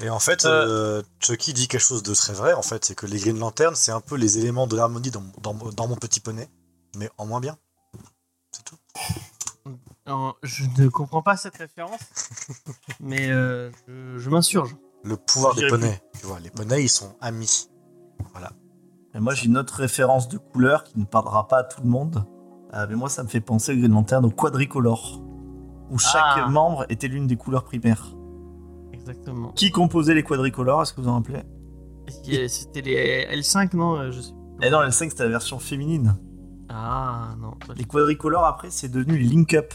Et 0.00 0.10
en 0.10 0.18
fait, 0.18 0.44
Euh. 0.44 0.98
euh, 0.98 1.02
Chucky 1.20 1.54
dit 1.54 1.68
quelque 1.68 1.80
chose 1.80 2.02
de 2.02 2.14
très 2.14 2.34
vrai, 2.34 2.52
en 2.52 2.60
fait, 2.60 2.84
c'est 2.84 2.94
que 2.94 3.06
les 3.06 3.18
Green 3.18 3.38
Lanterns, 3.38 3.76
c'est 3.76 3.92
un 3.92 4.02
peu 4.02 4.16
les 4.16 4.36
éléments 4.38 4.66
de 4.66 4.76
l'harmonie 4.76 5.10
dans, 5.10 5.24
dans, 5.40 5.54
dans 5.54 5.88
mon 5.88 5.96
petit 5.96 6.20
poney, 6.20 6.50
mais 6.96 7.08
en 7.16 7.24
moins 7.24 7.40
bien. 7.40 7.56
C'est 8.50 8.62
tout. 8.64 8.76
Je 10.42 10.64
ne 10.82 10.88
comprends 10.88 11.22
pas 11.22 11.38
cette 11.38 11.56
référence, 11.56 12.00
mais 13.00 13.30
euh, 13.30 13.70
je, 13.88 14.18
je 14.18 14.28
m'insurge. 14.28 14.76
Le 15.02 15.16
pouvoir 15.16 15.54
des 15.54 15.66
poneys, 15.68 15.98
tu 16.20 16.26
vois, 16.26 16.40
les 16.40 16.50
poneys, 16.50 16.82
ils 16.82 16.90
sont 16.90 17.16
amis. 17.22 17.70
Et 19.14 19.20
moi, 19.20 19.32
j'ai 19.32 19.46
une 19.46 19.56
autre 19.56 19.74
référence 19.76 20.28
de 20.28 20.36
couleur 20.36 20.84
qui 20.84 20.98
ne 20.98 21.06
parlera 21.06 21.48
pas 21.48 21.58
à 21.60 21.64
tout 21.64 21.80
le 21.80 21.88
monde. 21.88 22.26
Euh, 22.74 22.86
mais 22.88 22.96
moi, 22.96 23.08
ça 23.08 23.22
me 23.22 23.28
fait 23.28 23.40
penser 23.40 23.72
au 23.72 23.76
Green 23.76 23.92
Lantern 23.92 24.24
au 24.26 24.30
quadricolore, 24.30 25.22
où 25.90 25.98
chaque 25.98 26.22
Ah. 26.24 26.48
membre 26.48 26.86
était 26.88 27.08
l'une 27.08 27.26
des 27.26 27.36
couleurs 27.36 27.64
primaires. 27.64 28.06
Exactement. 28.92 29.48
Qui 29.52 29.70
composait 29.70 30.14
les 30.14 30.22
quadricolores 30.22 30.82
Est-ce 30.82 30.92
que 30.92 31.00
vous 31.00 31.08
en 31.08 31.14
rappelez? 31.14 31.40
Et 32.28 32.48
C'était 32.48 32.80
les 32.82 33.26
L5, 33.40 33.74
non 33.76 33.96
euh, 33.96 34.10
je 34.10 34.20
sais. 34.20 34.32
Eh 34.62 34.70
non, 34.70 34.78
L5, 34.82 35.10
c'était 35.10 35.24
la 35.24 35.30
version 35.30 35.58
féminine. 35.58 36.16
Ah 36.68 37.34
non. 37.40 37.52
pas 37.66 37.74
Les 37.74 37.84
quadricolores, 37.84 38.44
après, 38.44 38.68
c'est 38.70 38.88
devenu 38.88 39.18
les 39.18 39.24
link-up 39.24 39.74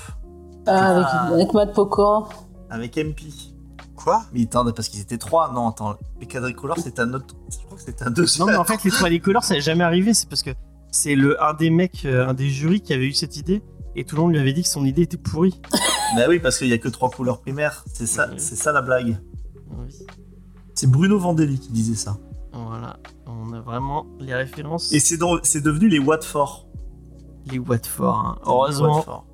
Ah, 0.65 0.89
avec, 0.95 1.06
Ah. 1.09 1.27
avec 1.33 1.54
Matt 1.54 1.74
Pokora. 1.74 2.30
avec 2.69 2.98
MP. 2.98 3.21
Quoi? 3.95 4.24
Mais 4.33 4.44
attends, 4.44 4.63
parce 4.71 4.89
qu'ils 4.89 5.01
étaient 5.01 5.18
trois. 5.18 5.51
Non, 5.51 5.69
attends, 5.69 5.95
les 6.19 6.27
quadricolores, 6.27 6.77
c'était 6.80 7.01
un 7.01 7.13
autre. 7.13 7.36
Je 7.51 7.57
crois 7.65 7.77
que 7.77 7.83
c'était 7.83 8.03
un 8.03 8.12
deuxième. 8.12 8.45
Non, 8.48 8.53
mais 8.53 8.57
en 8.57 8.63
fait, 8.63 8.83
les 8.83 8.92
trois 8.92 9.10
décolores, 9.10 9.44
ça 9.44 9.56
n'est 9.56 9.62
jamais 9.62 9.83
arrivé. 9.83 10.13
C'est 10.13 10.30
parce 10.30 10.44
que 10.44 10.51
c'est 10.92 11.15
le 11.15 11.42
un 11.44 11.53
des 11.53 11.69
mecs, 11.69 12.06
euh, 12.06 12.27
un 12.27 12.33
des 12.33 12.50
jurys 12.50 12.81
qui 12.81 12.94
avait 12.94 13.07
eu 13.07 13.13
cette 13.13 13.38
idée. 13.38 13.62
Et 13.95 14.03
tout 14.06 14.15
le 14.15 14.21
monde 14.21 14.31
lui 14.33 14.39
avait 14.39 14.53
dit 14.53 14.62
que 14.62 14.69
son 14.69 14.86
idée 14.86 15.01
était 15.03 15.18
pourrie. 15.18 15.60
Bah 16.15 16.24
oui, 16.30 16.39
parce 16.39 16.57
qu'il 16.57 16.68
y 16.68 16.74
a 16.74 16.77
que 16.77 16.89
trois 16.89 17.09
couleurs 17.09 17.39
primaires. 17.42 17.83
C'est 17.94 18.07
ça, 18.07 18.27
Oui. 18.31 18.36
c'est 18.39 18.56
ça 18.56 18.71
la 18.71 18.81
blague. 18.81 19.18
Oui. 19.71 19.88
C'est 20.74 20.89
Bruno 20.89 21.19
Vandelli 21.19 21.59
qui 21.59 21.71
disait 21.71 21.95
ça. 21.95 22.18
Voilà. 22.54 22.98
On 23.25 23.51
a 23.54 23.59
vraiment 23.62 24.06
les 24.19 24.33
références. 24.33 24.92
Et 24.94 25.00
c'est 25.00 25.18
dans- 25.18 25.38
c'est 25.44 25.62
devenu 25.62 25.89
les 25.89 26.00
Watford. 26.00 26.68
les 27.51 27.59
Watford. 27.59 28.15
hein. 28.18 28.38
Heureusement. 28.45 28.98
Watford. 28.98 29.25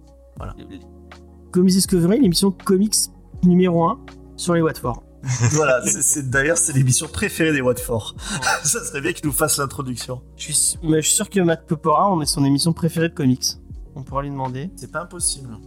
Comics 1.51 1.73
Discovery, 1.73 2.19
l'émission 2.19 2.51
comics 2.51 2.95
numéro 3.43 3.83
1 3.85 3.99
sur 4.35 4.53
les 4.55 4.61
Watford. 4.61 5.03
voilà, 5.53 5.81
c'est- 5.85 6.01
c'est- 6.01 6.29
d'ailleurs, 6.29 6.57
c'est 6.57 6.73
l'émission 6.73 7.07
préférée 7.07 7.53
des 7.53 7.61
Watford. 7.61 8.15
ça 8.63 8.83
serait 8.83 9.01
bien 9.01 9.13
qu'il 9.13 9.25
nous 9.27 9.31
fasse 9.31 9.57
l'introduction. 9.57 10.21
Je 10.35 10.43
suis, 10.43 10.53
su- 10.53 10.77
mais 10.83 11.01
je 11.01 11.07
suis 11.07 11.15
sûr 11.15 11.29
que 11.29 11.39
Matt 11.39 11.65
Popora, 11.67 12.11
on 12.11 12.21
est 12.21 12.25
son 12.25 12.43
émission 12.43 12.73
préférée 12.73 13.09
de 13.09 13.13
comics. 13.13 13.45
On 13.95 14.03
pourra 14.03 14.23
lui 14.23 14.29
demander. 14.31 14.69
C'est 14.75 14.91
pas 14.91 15.01
impossible. 15.03 15.57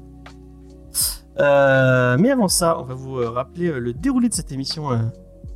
Euh, 1.38 2.16
mais 2.18 2.30
avant 2.30 2.48
ça, 2.48 2.78
on 2.80 2.82
va 2.82 2.94
vous 2.94 3.18
euh, 3.18 3.28
rappeler 3.28 3.68
euh, 3.68 3.78
le 3.78 3.92
déroulé 3.92 4.28
de 4.28 4.34
cette 4.34 4.52
émission 4.52 4.88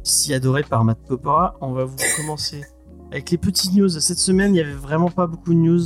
si 0.02 0.34
adorée 0.34 0.62
par 0.62 0.84
Matt 0.84 0.99
Popora. 1.06 1.56
On 1.60 1.72
va 1.72 1.84
vous 1.84 1.96
commencer 2.16 2.64
avec 3.10 3.30
les 3.30 3.38
petites 3.38 3.75
news. 3.75 3.88
Cette 3.88 4.18
semaine, 4.18 4.50
il 4.50 4.54
n'y 4.54 4.60
avait 4.60 4.72
vraiment 4.72 5.10
pas 5.10 5.26
beaucoup 5.26 5.54
de 5.54 5.58
news. 5.58 5.82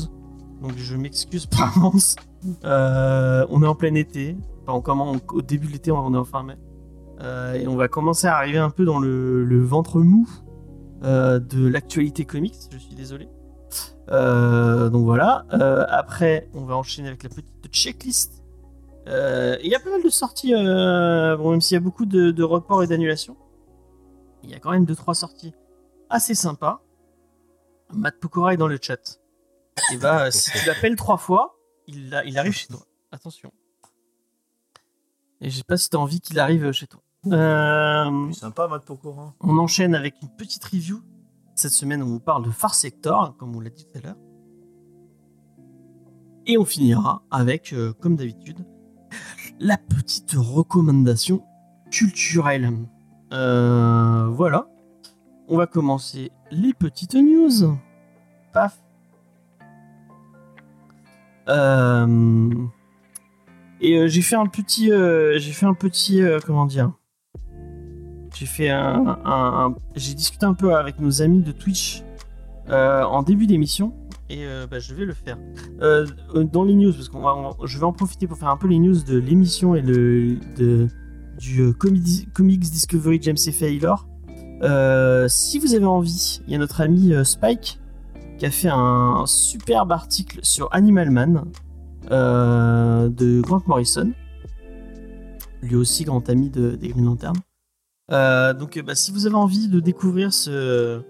Donc 0.62 0.72
je 0.76 0.96
m'excuse 0.96 1.46
par 1.46 1.76
avance. 1.76 2.16
On 2.64 3.62
est 3.62 3.66
en 3.66 3.74
plein 3.74 3.94
été. 3.94 4.36
Enfin, 4.66 5.18
au 5.32 5.42
début 5.42 5.66
de 5.66 5.72
l'été, 5.72 5.90
on 5.92 6.14
est 6.14 6.18
en 6.18 6.24
fin 6.24 6.42
mai. 6.42 6.56
Et 7.58 7.66
on 7.66 7.76
va 7.76 7.88
commencer 7.88 8.26
à 8.26 8.36
arriver 8.36 8.58
un 8.58 8.70
peu 8.70 8.84
dans 8.84 8.98
le, 8.98 9.44
le 9.44 9.62
ventre 9.62 10.00
mou 10.00 10.28
de 11.02 11.66
l'actualité 11.66 12.24
comics. 12.24 12.54
Je 12.70 12.78
suis 12.78 12.94
désolé. 12.94 13.28
Donc 14.08 15.04
voilà. 15.04 15.44
Après, 15.90 16.48
on 16.54 16.64
va 16.64 16.76
enchaîner 16.76 17.08
avec 17.08 17.22
la 17.24 17.28
petite 17.28 17.68
checklist. 17.70 18.43
Euh, 19.06 19.56
Il 19.62 19.70
y 19.70 19.74
a 19.74 19.80
pas 19.80 19.90
mal 19.90 20.02
de 20.02 20.08
sorties, 20.08 20.54
euh, 20.54 21.36
bon, 21.36 21.50
même 21.52 21.60
s'il 21.60 21.74
y 21.74 21.78
a 21.78 21.80
beaucoup 21.80 22.06
de, 22.06 22.30
de 22.30 22.42
reports 22.42 22.82
et 22.82 22.86
d'annulations. 22.86 23.36
Il 24.42 24.50
y 24.50 24.54
a 24.54 24.58
quand 24.58 24.70
même 24.70 24.84
2-3 24.84 25.14
sorties 25.14 25.54
assez 26.10 26.34
sympas. 26.34 26.82
Matt 27.92 28.18
Pokora 28.18 28.54
est 28.54 28.56
dans 28.56 28.68
le 28.68 28.78
chat. 28.80 29.20
Et 29.92 29.96
bah, 29.96 30.30
si 30.30 30.50
tu 30.52 30.66
l'appelles 30.66 30.96
trois 30.96 31.16
fois, 31.16 31.56
il, 31.86 32.14
arrive 32.14 32.52
chez 32.52 32.68
toi. 32.68 32.80
Attention. 33.12 33.52
Et 35.40 35.50
je 35.50 35.58
sais 35.58 35.64
pas 35.64 35.76
si 35.76 35.90
t'as 35.90 35.98
envie 35.98 36.20
qu'il 36.20 36.38
arrive 36.38 36.72
chez 36.72 36.86
toi. 36.86 37.00
Euh, 37.26 38.32
sympa, 38.32 38.68
Matt 38.68 38.84
Pokora. 38.84 39.34
on 39.40 39.58
enchaîne 39.58 39.94
avec 39.94 40.14
une 40.22 40.28
petite 40.36 40.64
review. 40.64 41.02
Cette 41.54 41.72
semaine, 41.72 42.02
on 42.02 42.06
vous 42.06 42.20
parle 42.20 42.44
de 42.44 42.50
Far 42.50 42.74
Sector, 42.74 43.36
comme 43.36 43.54
on 43.56 43.60
l'a 43.60 43.70
dit 43.70 43.86
tout 43.86 43.98
à 43.98 44.00
l'heure. 44.00 44.16
Et 46.46 46.58
on 46.58 46.64
finira 46.64 47.22
avec, 47.30 47.72
euh, 47.72 47.92
comme 47.94 48.16
d'habitude, 48.16 48.66
la 49.64 49.78
petite 49.78 50.34
recommandation 50.36 51.42
culturelle. 51.90 52.70
Euh, 53.32 54.28
voilà. 54.30 54.68
On 55.48 55.56
va 55.56 55.66
commencer 55.66 56.30
les 56.50 56.74
petites 56.74 57.14
news. 57.14 57.74
Paf. 58.52 58.78
Euh, 61.48 62.50
et 63.80 63.96
euh, 63.98 64.06
j'ai 64.06 64.20
fait 64.20 64.36
un 64.36 64.46
petit, 64.46 64.88
j'ai 64.90 65.52
fait 65.52 65.66
un 65.66 65.74
petit, 65.74 66.20
comment 66.46 66.66
dire, 66.66 66.92
j'ai 68.34 68.46
fait 68.46 68.68
un- 68.68 69.74
j'ai 69.94 70.12
discuté 70.14 70.44
un 70.44 70.54
peu 70.54 70.76
avec 70.76 71.00
nos 71.00 71.22
amis 71.22 71.40
de 71.42 71.52
Twitch 71.52 72.02
en 72.68 73.22
début 73.22 73.46
d'émission 73.46 73.94
et 74.30 74.46
bah, 74.70 74.78
je 74.78 74.94
vais 74.94 75.04
le 75.04 75.12
faire. 75.12 75.38
dans 75.80 76.64
les 76.64 76.74
news, 76.74 76.92
parce 76.92 77.08
que 77.08 77.18
je 77.66 77.78
vais 77.78 77.84
en 77.84 77.92
profiter 77.92 78.26
pour 78.26 78.38
faire 78.38 78.48
un 78.48 78.56
peu 78.56 78.68
les 78.68 78.78
news 78.78 79.02
de 79.02 79.18
l'émission 79.18 79.74
et 79.74 79.82
de, 79.82 80.88
du 81.38 81.74
Comics 81.74 82.60
Discovery 82.60 83.20
James 83.22 83.36
F. 83.36 83.58
Taylor. 83.58 84.06
si 85.28 85.58
vous 85.58 85.74
avez 85.74 85.86
envie, 85.86 86.40
il 86.46 86.52
y 86.52 86.56
a 86.56 86.58
notre 86.58 86.80
ami 86.80 87.12
Spike 87.24 87.80
qui 88.38 88.46
a 88.46 88.50
fait 88.50 88.70
un 88.72 89.24
superbe 89.26 89.92
article 89.92 90.40
sur 90.42 90.68
Animal 90.72 91.10
Man 91.10 91.44
de 92.10 93.40
Grant 93.40 93.62
Morrison 93.66 94.12
lui 95.64 95.76
aussi 95.76 96.04
grand 96.04 96.28
ami 96.28 96.50
de, 96.50 96.76
des 96.76 96.88
Green 96.88 97.06
Lantern. 97.06 97.36
Euh, 98.12 98.52
donc, 98.52 98.78
bah, 98.80 98.94
si 98.94 99.12
vous 99.12 99.26
avez 99.26 99.34
envie 99.34 99.68
de 99.68 99.80
découvrir 99.80 100.32
ce, 100.32 101.02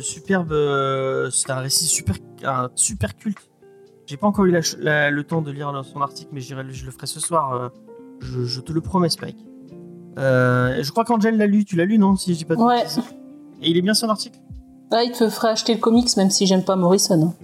superbe, 0.00 0.52
euh, 0.52 1.30
c'est 1.30 1.50
un 1.50 1.60
récit 1.60 1.86
super, 1.86 2.16
un 2.44 2.70
super 2.74 3.16
culte. 3.16 3.50
J'ai 4.06 4.16
pas 4.16 4.26
encore 4.26 4.44
eu 4.44 4.50
le 4.52 5.20
temps 5.22 5.42
de 5.42 5.50
lire 5.50 5.72
son 5.84 6.00
article, 6.00 6.30
mais 6.32 6.40
je 6.40 6.54
le 6.54 6.90
ferai 6.90 7.06
ce 7.06 7.20
soir. 7.20 7.52
Euh, 7.54 7.68
je, 8.20 8.60
te 8.60 8.72
le 8.72 8.80
promets, 8.80 9.08
Spike. 9.08 9.44
je 10.16 10.90
crois 10.90 11.04
qu'Angel 11.04 11.36
l'a 11.36 11.46
lu. 11.46 11.64
Tu 11.64 11.76
l'as 11.76 11.84
lu, 11.84 11.98
non 11.98 12.16
Si 12.16 12.34
j'ai 12.34 12.44
pas. 12.44 12.54
Ouais. 12.54 12.84
Et 13.62 13.70
il 13.70 13.76
est 13.76 13.82
bien 13.82 13.94
son 13.94 14.08
article? 14.08 14.38
Il 14.92 15.12
te 15.12 15.28
ferait 15.30 15.48
acheter 15.48 15.72
le 15.74 15.80
comics, 15.80 16.14
même 16.16 16.30
si 16.30 16.46
j'aime 16.46 16.64
pas 16.64 16.76
Morrison. 16.76 17.34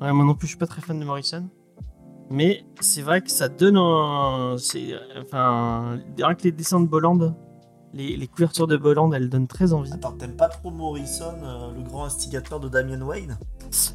Ouais, 0.00 0.12
moi 0.12 0.24
non 0.24 0.34
plus, 0.34 0.46
je 0.46 0.52
suis 0.52 0.58
pas 0.58 0.66
très 0.66 0.80
fan 0.80 0.98
de 0.98 1.04
Morrison. 1.04 1.48
Mais 2.30 2.64
c'est 2.80 3.02
vrai 3.02 3.20
que 3.20 3.30
ça 3.30 3.48
donne 3.48 3.76
un. 3.76 4.56
Enfin, 5.20 5.98
rien 6.16 6.34
que 6.34 6.42
les 6.44 6.52
dessins 6.52 6.80
de 6.80 6.86
Bolland, 6.86 7.34
les, 7.94 8.26
couvertures 8.28 8.66
de 8.66 8.76
Bolland, 8.76 9.12
elles 9.12 9.28
donnent 9.28 9.48
très 9.48 9.72
envie. 9.72 9.92
Attends, 9.92 10.12
t'aimes 10.12 10.36
pas 10.36 10.48
trop 10.48 10.70
Morrison, 10.70 11.34
euh, 11.42 11.72
le 11.76 11.82
grand 11.82 12.04
instigateur 12.04 12.60
de 12.60 12.68
Damien 12.68 13.00
Wayne? 13.02 13.38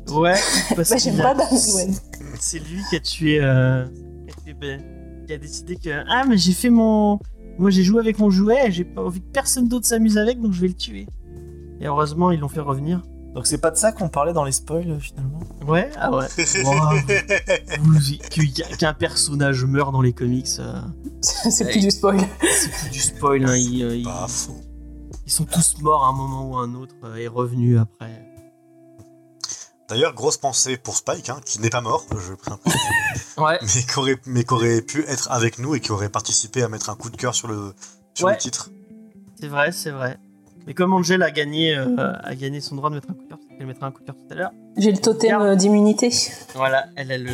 Ouais, 0.09 0.35
parce 0.75 0.89
bah, 0.89 0.97
j'aime 0.97 1.17
pas 1.17 1.33
Damien 1.33 1.75
Wayne. 1.75 1.95
C'est 2.39 2.59
lui 2.59 2.81
qui 2.89 2.95
a 2.95 2.99
tué. 2.99 3.39
Euh, 3.41 3.85
qui 5.25 5.33
a 5.33 5.37
décidé 5.37 5.77
que. 5.77 6.03
Ah, 6.09 6.25
mais 6.27 6.37
j'ai 6.37 6.53
fait 6.53 6.69
mon. 6.69 7.19
Moi, 7.57 7.69
j'ai 7.69 7.83
joué 7.83 8.01
avec 8.01 8.19
mon 8.19 8.29
jouet, 8.29 8.69
j'ai 8.69 8.83
pas 8.83 9.01
envie 9.01 9.21
que 9.21 9.31
personne 9.31 9.69
d'autre 9.69 9.85
s'amuse 9.85 10.17
avec, 10.17 10.41
donc 10.41 10.51
je 10.51 10.59
vais 10.59 10.67
le 10.67 10.73
tuer. 10.73 11.07
Et 11.79 11.87
heureusement, 11.87 12.31
ils 12.31 12.39
l'ont 12.39 12.49
fait 12.49 12.59
revenir. 12.59 13.01
Donc 13.35 13.45
c'est 13.47 13.57
pas 13.57 13.69
de 13.69 13.75
ça 13.75 13.91
qu'on 13.91 14.07
parlait 14.07 14.31
dans 14.31 14.45
les 14.45 14.53
spoils 14.53 14.97
finalement 15.01 15.41
Ouais, 15.67 15.89
ah 15.97 16.15
ouais. 16.15 16.27
Qu'un 18.79 18.93
personnage 18.93 19.65
meurt 19.65 19.91
dans 19.91 20.01
les 20.01 20.13
comics. 20.13 20.47
Euh, 20.59 20.79
c'est 21.21 21.69
plus 21.69 21.81
du 21.81 21.91
spoil. 21.91 22.17
C'est 22.41 22.71
plus 22.71 22.89
du 22.91 22.99
spoil. 22.99 23.45
Hein, 23.45 23.57
ils, 23.57 23.83
euh, 23.83 23.97
ils, 23.97 24.07
sont 25.29 25.43
tous 25.43 25.81
morts 25.81 26.05
à 26.05 26.09
un 26.09 26.13
moment 26.13 26.49
ou 26.49 26.57
à 26.57 26.61
un 26.61 26.75
autre 26.75 26.95
euh, 27.03 27.17
et 27.17 27.27
revenus 27.27 27.77
après. 27.77 28.25
D'ailleurs, 29.89 30.13
grosse 30.13 30.37
pensée 30.37 30.77
pour 30.77 30.95
Spike, 30.95 31.29
hein, 31.29 31.41
qui 31.45 31.59
n'est 31.59 31.69
pas 31.69 31.81
mort, 31.81 32.05
je 32.11 32.33
ouais. 33.41 33.59
Mais 34.27 34.43
qui 34.43 34.53
aurait, 34.53 34.81
pu 34.81 35.03
être 35.07 35.29
avec 35.29 35.59
nous 35.59 35.75
et 35.75 35.81
qui 35.81 35.91
aurait 35.91 36.09
participé 36.09 36.63
à 36.63 36.69
mettre 36.69 36.89
un 36.89 36.95
coup 36.95 37.09
de 37.09 37.17
cœur 37.17 37.35
sur 37.35 37.49
le, 37.49 37.73
sur 38.13 38.29
le 38.29 38.37
titre. 38.37 38.69
C'est 39.39 39.49
vrai, 39.49 39.73
c'est 39.73 39.91
vrai. 39.91 40.17
Mais 40.65 40.73
comme 40.73 40.93
Angel 40.93 41.21
a 41.21 41.29
gagné, 41.29 41.77
euh, 41.77 42.13
a 42.23 42.35
gagné 42.35 42.59
son 42.59 42.75
droit 42.75 42.89
de 42.89 42.95
mettre 42.95 43.09
un 43.11 43.13
coup 43.13 43.23
de 43.23 43.27
cœur, 43.27 43.39
elle 43.59 43.65
mettra 43.67 43.85
un 43.85 43.91
coup 43.91 44.01
de 44.01 44.05
cœur 44.05 44.15
tout 44.15 44.25
à 44.31 44.35
l'heure. 44.35 44.51
J'ai 44.77 44.91
le 44.91 44.97
totem 44.97 45.39
euh, 45.39 45.55
d'immunité. 45.55 46.09
Voilà, 46.55 46.87
elle 46.95 47.11
a 47.11 47.17
le. 47.17 47.31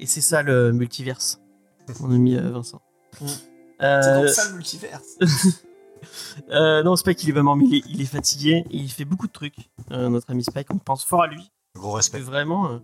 Et 0.00 0.06
c'est 0.06 0.20
ça 0.20 0.42
le 0.42 0.72
multiverse, 0.72 1.40
mon 2.00 2.12
ami 2.12 2.36
euh, 2.36 2.50
Vincent. 2.50 2.80
Mm. 3.20 3.26
C'est 3.78 4.14
donc 4.14 4.28
ça 4.30 4.48
le 4.50 4.56
multiverse. 4.56 5.18
non, 6.84 6.96
Spike, 6.96 7.22
il 7.22 7.28
est 7.28 7.32
vraiment, 7.32 7.56
il 7.60 7.76
est, 7.76 7.82
il 7.88 8.00
est 8.00 8.06
fatigué. 8.06 8.64
il 8.70 8.90
fait 8.90 9.04
beaucoup 9.04 9.28
de 9.28 9.32
trucs. 9.32 9.56
notre 9.90 10.30
ami 10.30 10.42
Spike, 10.42 10.72
on 10.72 10.78
pense 10.78 11.04
fort 11.04 11.22
à 11.22 11.28
lui. 11.28 11.52
Gros 11.76 11.92
respect. 11.92 12.18
Vraiment, 12.18 12.80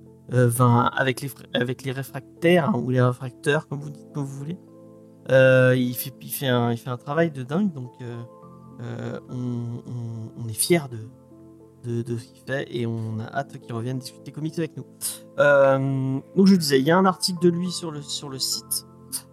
avec 0.96 1.22
les 1.22 1.30
avec 1.54 1.82
les 1.82 1.90
réfractaires 1.90 2.68
hein, 2.68 2.78
ou 2.78 2.90
les 2.90 3.02
réfracteurs, 3.02 3.66
comme 3.66 3.80
vous 3.80 3.90
dites, 3.90 4.12
comme 4.14 4.24
vous 4.24 4.38
voulez. 4.38 4.58
il 5.28 5.94
fait, 5.96 6.14
il 6.20 6.32
fait 6.32 6.48
un, 6.48 6.70
il 6.70 6.78
fait 6.78 6.90
un 6.90 6.98
travail 6.98 7.32
de 7.32 7.42
dingue. 7.42 7.72
Donc, 7.72 7.94
euh, 8.82 9.18
on, 9.30 10.48
est 10.48 10.54
fiers 10.54 10.80
de, 11.84 12.02
de, 12.02 12.16
ce 12.16 12.24
qu'il 12.24 12.42
fait 12.46 12.66
et 12.70 12.86
on 12.86 13.20
a 13.20 13.24
hâte 13.32 13.58
qu'il 13.58 13.72
revienne 13.72 13.98
discuter 13.98 14.32
comics 14.32 14.58
avec 14.58 14.76
nous. 14.76 14.84
Euh, 15.38 16.20
donc 16.36 16.46
je 16.46 16.56
disais, 16.56 16.80
il 16.80 16.86
y 16.86 16.90
a 16.90 16.96
un 16.96 17.04
article 17.04 17.40
de 17.42 17.48
lui 17.48 17.70
sur 17.70 17.90
le, 17.90 18.02
sur 18.02 18.28
le 18.28 18.38
site. 18.38 18.86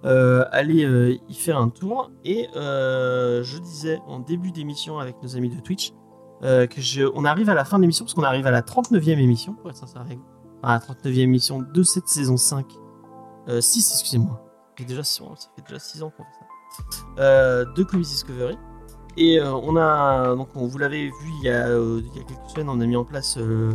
Euh, 0.06 0.46
allez 0.52 1.20
y 1.28 1.34
faire 1.34 1.58
un 1.58 1.70
tour. 1.70 2.12
Et 2.24 2.48
je 2.54 3.60
disais 3.60 4.00
en 4.08 4.20
début 4.20 4.52
d'émission 4.52 5.00
avec 5.00 5.22
nos 5.24 5.36
amis 5.36 5.50
de 5.50 5.60
Twitch 5.60 5.94
que 6.42 6.82
je, 6.82 7.04
on 7.16 7.26
arrive 7.26 7.50
à 7.50 7.56
la 7.56 7.66
fin 7.66 7.78
de 7.78 7.82
l'émission 7.82 8.06
parce 8.06 8.14
qu'on 8.14 8.24
arrive 8.24 8.48
à 8.48 8.52
la 8.52 8.62
39e 8.62 9.20
émission, 9.20 9.54
pour 9.54 9.70
être 9.70 9.78
sincère 9.78 10.02
avec 10.02 10.18
vous. 10.18 10.26
la 10.64 10.80
39e 10.80 11.20
émission 11.20 11.60
de 11.62 11.84
cette 11.84 12.08
saison 12.08 12.38
5. 12.38 12.66
6, 13.60 13.92
excusez-moi. 13.94 14.46
Déjà, 14.88 15.04
ça 15.04 15.26
fait 15.56 15.62
déjà 15.68 15.80
6 15.80 16.04
ans 16.04 16.14
qu'on 16.16 16.24
fait 16.24 16.96
ça. 16.96 17.66
de 17.66 17.84
Comics 17.84 18.08
Discovery. 18.08 18.58
Et 19.18 19.40
euh, 19.40 19.54
on 19.54 19.76
a, 19.76 20.36
donc 20.36 20.50
vous 20.54 20.78
l'avez 20.78 21.08
vu 21.08 21.32
il 21.40 21.46
y, 21.46 21.50
a, 21.50 21.68
euh, 21.68 22.02
il 22.02 22.18
y, 22.18 22.22
a, 22.22 22.24
quelques 22.24 22.50
semaines, 22.50 22.70
on 22.70 22.80
a 22.80 22.86
mis 22.86 22.96
en 22.96 23.04
place 23.04 23.38
euh, 23.38 23.74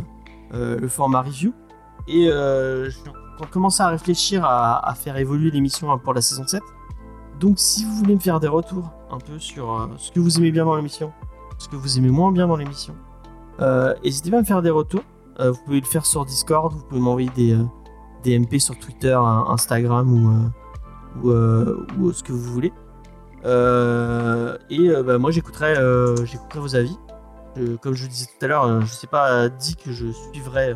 le 0.51 0.87
format 0.87 1.21
review. 1.21 1.53
Et 2.07 2.29
on 2.31 3.45
commence 3.51 3.79
à 3.79 3.89
réfléchir 3.89 4.45
à, 4.45 4.93
faire 4.95 5.17
évoluer 5.17 5.51
l'émission 5.51 5.91
hein, 5.91 5.97
pour 5.97 6.13
la 6.13 6.21
saison 6.21 6.45
7. 6.45 6.61
Donc 7.39 7.55
si 7.57 7.83
vous 7.83 7.93
voulez 7.95 8.15
me 8.15 8.19
faire 8.19 8.39
des 8.39 8.47
retours 8.47 8.91
un 9.11 9.17
peu 9.17 9.39
sur 9.39 9.89
ce 9.97 10.11
que 10.11 10.19
vous 10.19 10.37
aimez 10.37 10.51
bien 10.51 10.65
dans 10.65 10.75
l'émission, 10.75 11.11
ce 11.57 11.67
que 11.67 11.75
vous 11.75 11.97
aimez 11.97 12.09
moins 12.09 12.31
bien 12.31 12.47
dans 12.47 12.55
l'émission, 12.55 12.95
n'hésitez 14.03 14.31
pas 14.31 14.37
à 14.37 14.41
me 14.41 14.45
faire 14.45 14.61
des 14.61 14.69
retours. 14.69 15.03
vous 15.39 15.59
pouvez 15.65 15.81
le 15.81 15.85
faire 15.85 16.05
sur 16.05 16.25
Discord, 16.25 16.73
vous 16.73 16.83
pouvez 16.83 17.01
m'envoyer 17.01 17.31
des, 17.35 17.57
des 18.23 18.39
MP 18.39 18.59
sur 18.59 18.77
Twitter, 18.79 19.19
Instagram 19.47 20.47
ou, 21.23 21.27
ou 21.99 22.13
ce 22.13 22.23
que 22.23 22.31
vous 22.31 22.53
voulez. 22.53 22.71
Euh, 23.45 24.57
et 24.69 24.89
euh, 24.89 25.03
bah, 25.03 25.17
moi 25.17 25.31
j'écouterai, 25.31 25.77
euh, 25.77 26.15
j'écouterai 26.25 26.59
vos 26.59 26.75
avis. 26.75 26.97
comme 27.81 27.93
je 27.93 28.07
disais 28.07 28.25
tout 28.25 28.45
à 28.45 28.47
l'heure, 28.47 28.81
je 28.81 28.91
sais 28.91 29.07
pas 29.07 29.47
dit 29.49 29.75
que 29.75 29.91
je 29.91 30.07
suivrai 30.11 30.75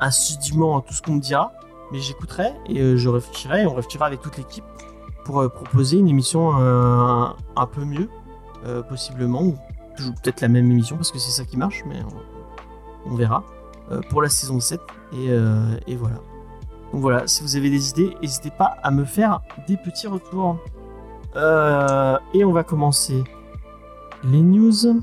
assidûment 0.00 0.80
tout 0.80 0.92
ce 0.92 1.00
qu'on 1.00 1.14
me 1.14 1.20
dira, 1.20 1.52
mais 1.92 2.00
j'écouterai 2.00 2.52
et 2.68 2.96
je 2.96 3.08
réfléchirai 3.08 3.66
on 3.66 3.74
réfléchira 3.74 4.06
avec 4.06 4.20
toute 4.20 4.36
l'équipe 4.36 4.64
pour 5.24 5.50
proposer 5.50 5.96
une 5.96 6.08
émission 6.08 6.52
un, 6.54 7.66
peu 7.66 7.84
mieux, 7.84 8.10
possiblement, 8.90 9.42
ou 9.42 9.56
peut-être 9.96 10.42
la 10.42 10.48
même 10.48 10.70
émission 10.70 10.96
parce 10.96 11.12
que 11.12 11.18
c'est 11.18 11.30
ça 11.30 11.44
qui 11.44 11.56
marche, 11.56 11.82
mais 11.86 12.00
on, 13.06 13.14
verra 13.14 13.42
pour 14.10 14.20
la 14.20 14.28
saison 14.28 14.60
7 14.60 14.80
et, 15.14 15.28
et, 15.86 15.96
voilà. 15.96 16.16
Donc 16.92 17.00
voilà, 17.00 17.26
si 17.26 17.42
vous 17.42 17.56
avez 17.56 17.70
des 17.70 17.88
idées, 17.90 18.14
n'hésitez 18.20 18.50
pas 18.50 18.76
à 18.82 18.90
me 18.90 19.04
faire 19.04 19.40
des 19.66 19.78
petits 19.78 20.08
retours. 20.08 20.58
Euh, 21.36 22.18
et 22.32 22.44
on 22.44 22.52
va 22.52 22.64
commencer 22.64 23.22
les 24.24 24.40
news. 24.40 25.02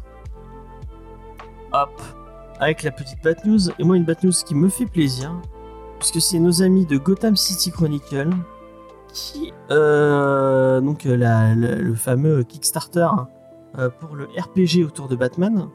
Hop, 1.72 2.02
avec 2.60 2.84
la 2.84 2.92
petite 2.92 3.24
bad 3.24 3.38
news. 3.46 3.70
Et 3.80 3.84
moi, 3.84 3.98
une 3.98 4.06
bad 4.06 4.24
news 4.24 4.32
qui 4.46 4.56
me 4.56 4.70
fait 4.70 4.86
plaisir, 4.86 5.32
puisque 6.00 6.22
c'est 6.22 6.40
nos 6.40 6.62
amis 6.62 6.86
de 6.86 6.98
Gotham 6.98 7.36
City 7.36 7.72
Chronicle 7.72 8.30
qui, 9.12 9.54
euh, 9.70 10.82
donc 10.82 11.04
le 11.06 11.94
fameux 11.94 12.44
Kickstarter 12.44 13.08
hein, 13.76 13.90
pour 14.00 14.16
le 14.16 14.26
RPG 14.26 14.84
autour 14.86 15.08
de 15.08 15.16
Batman, 15.16 15.70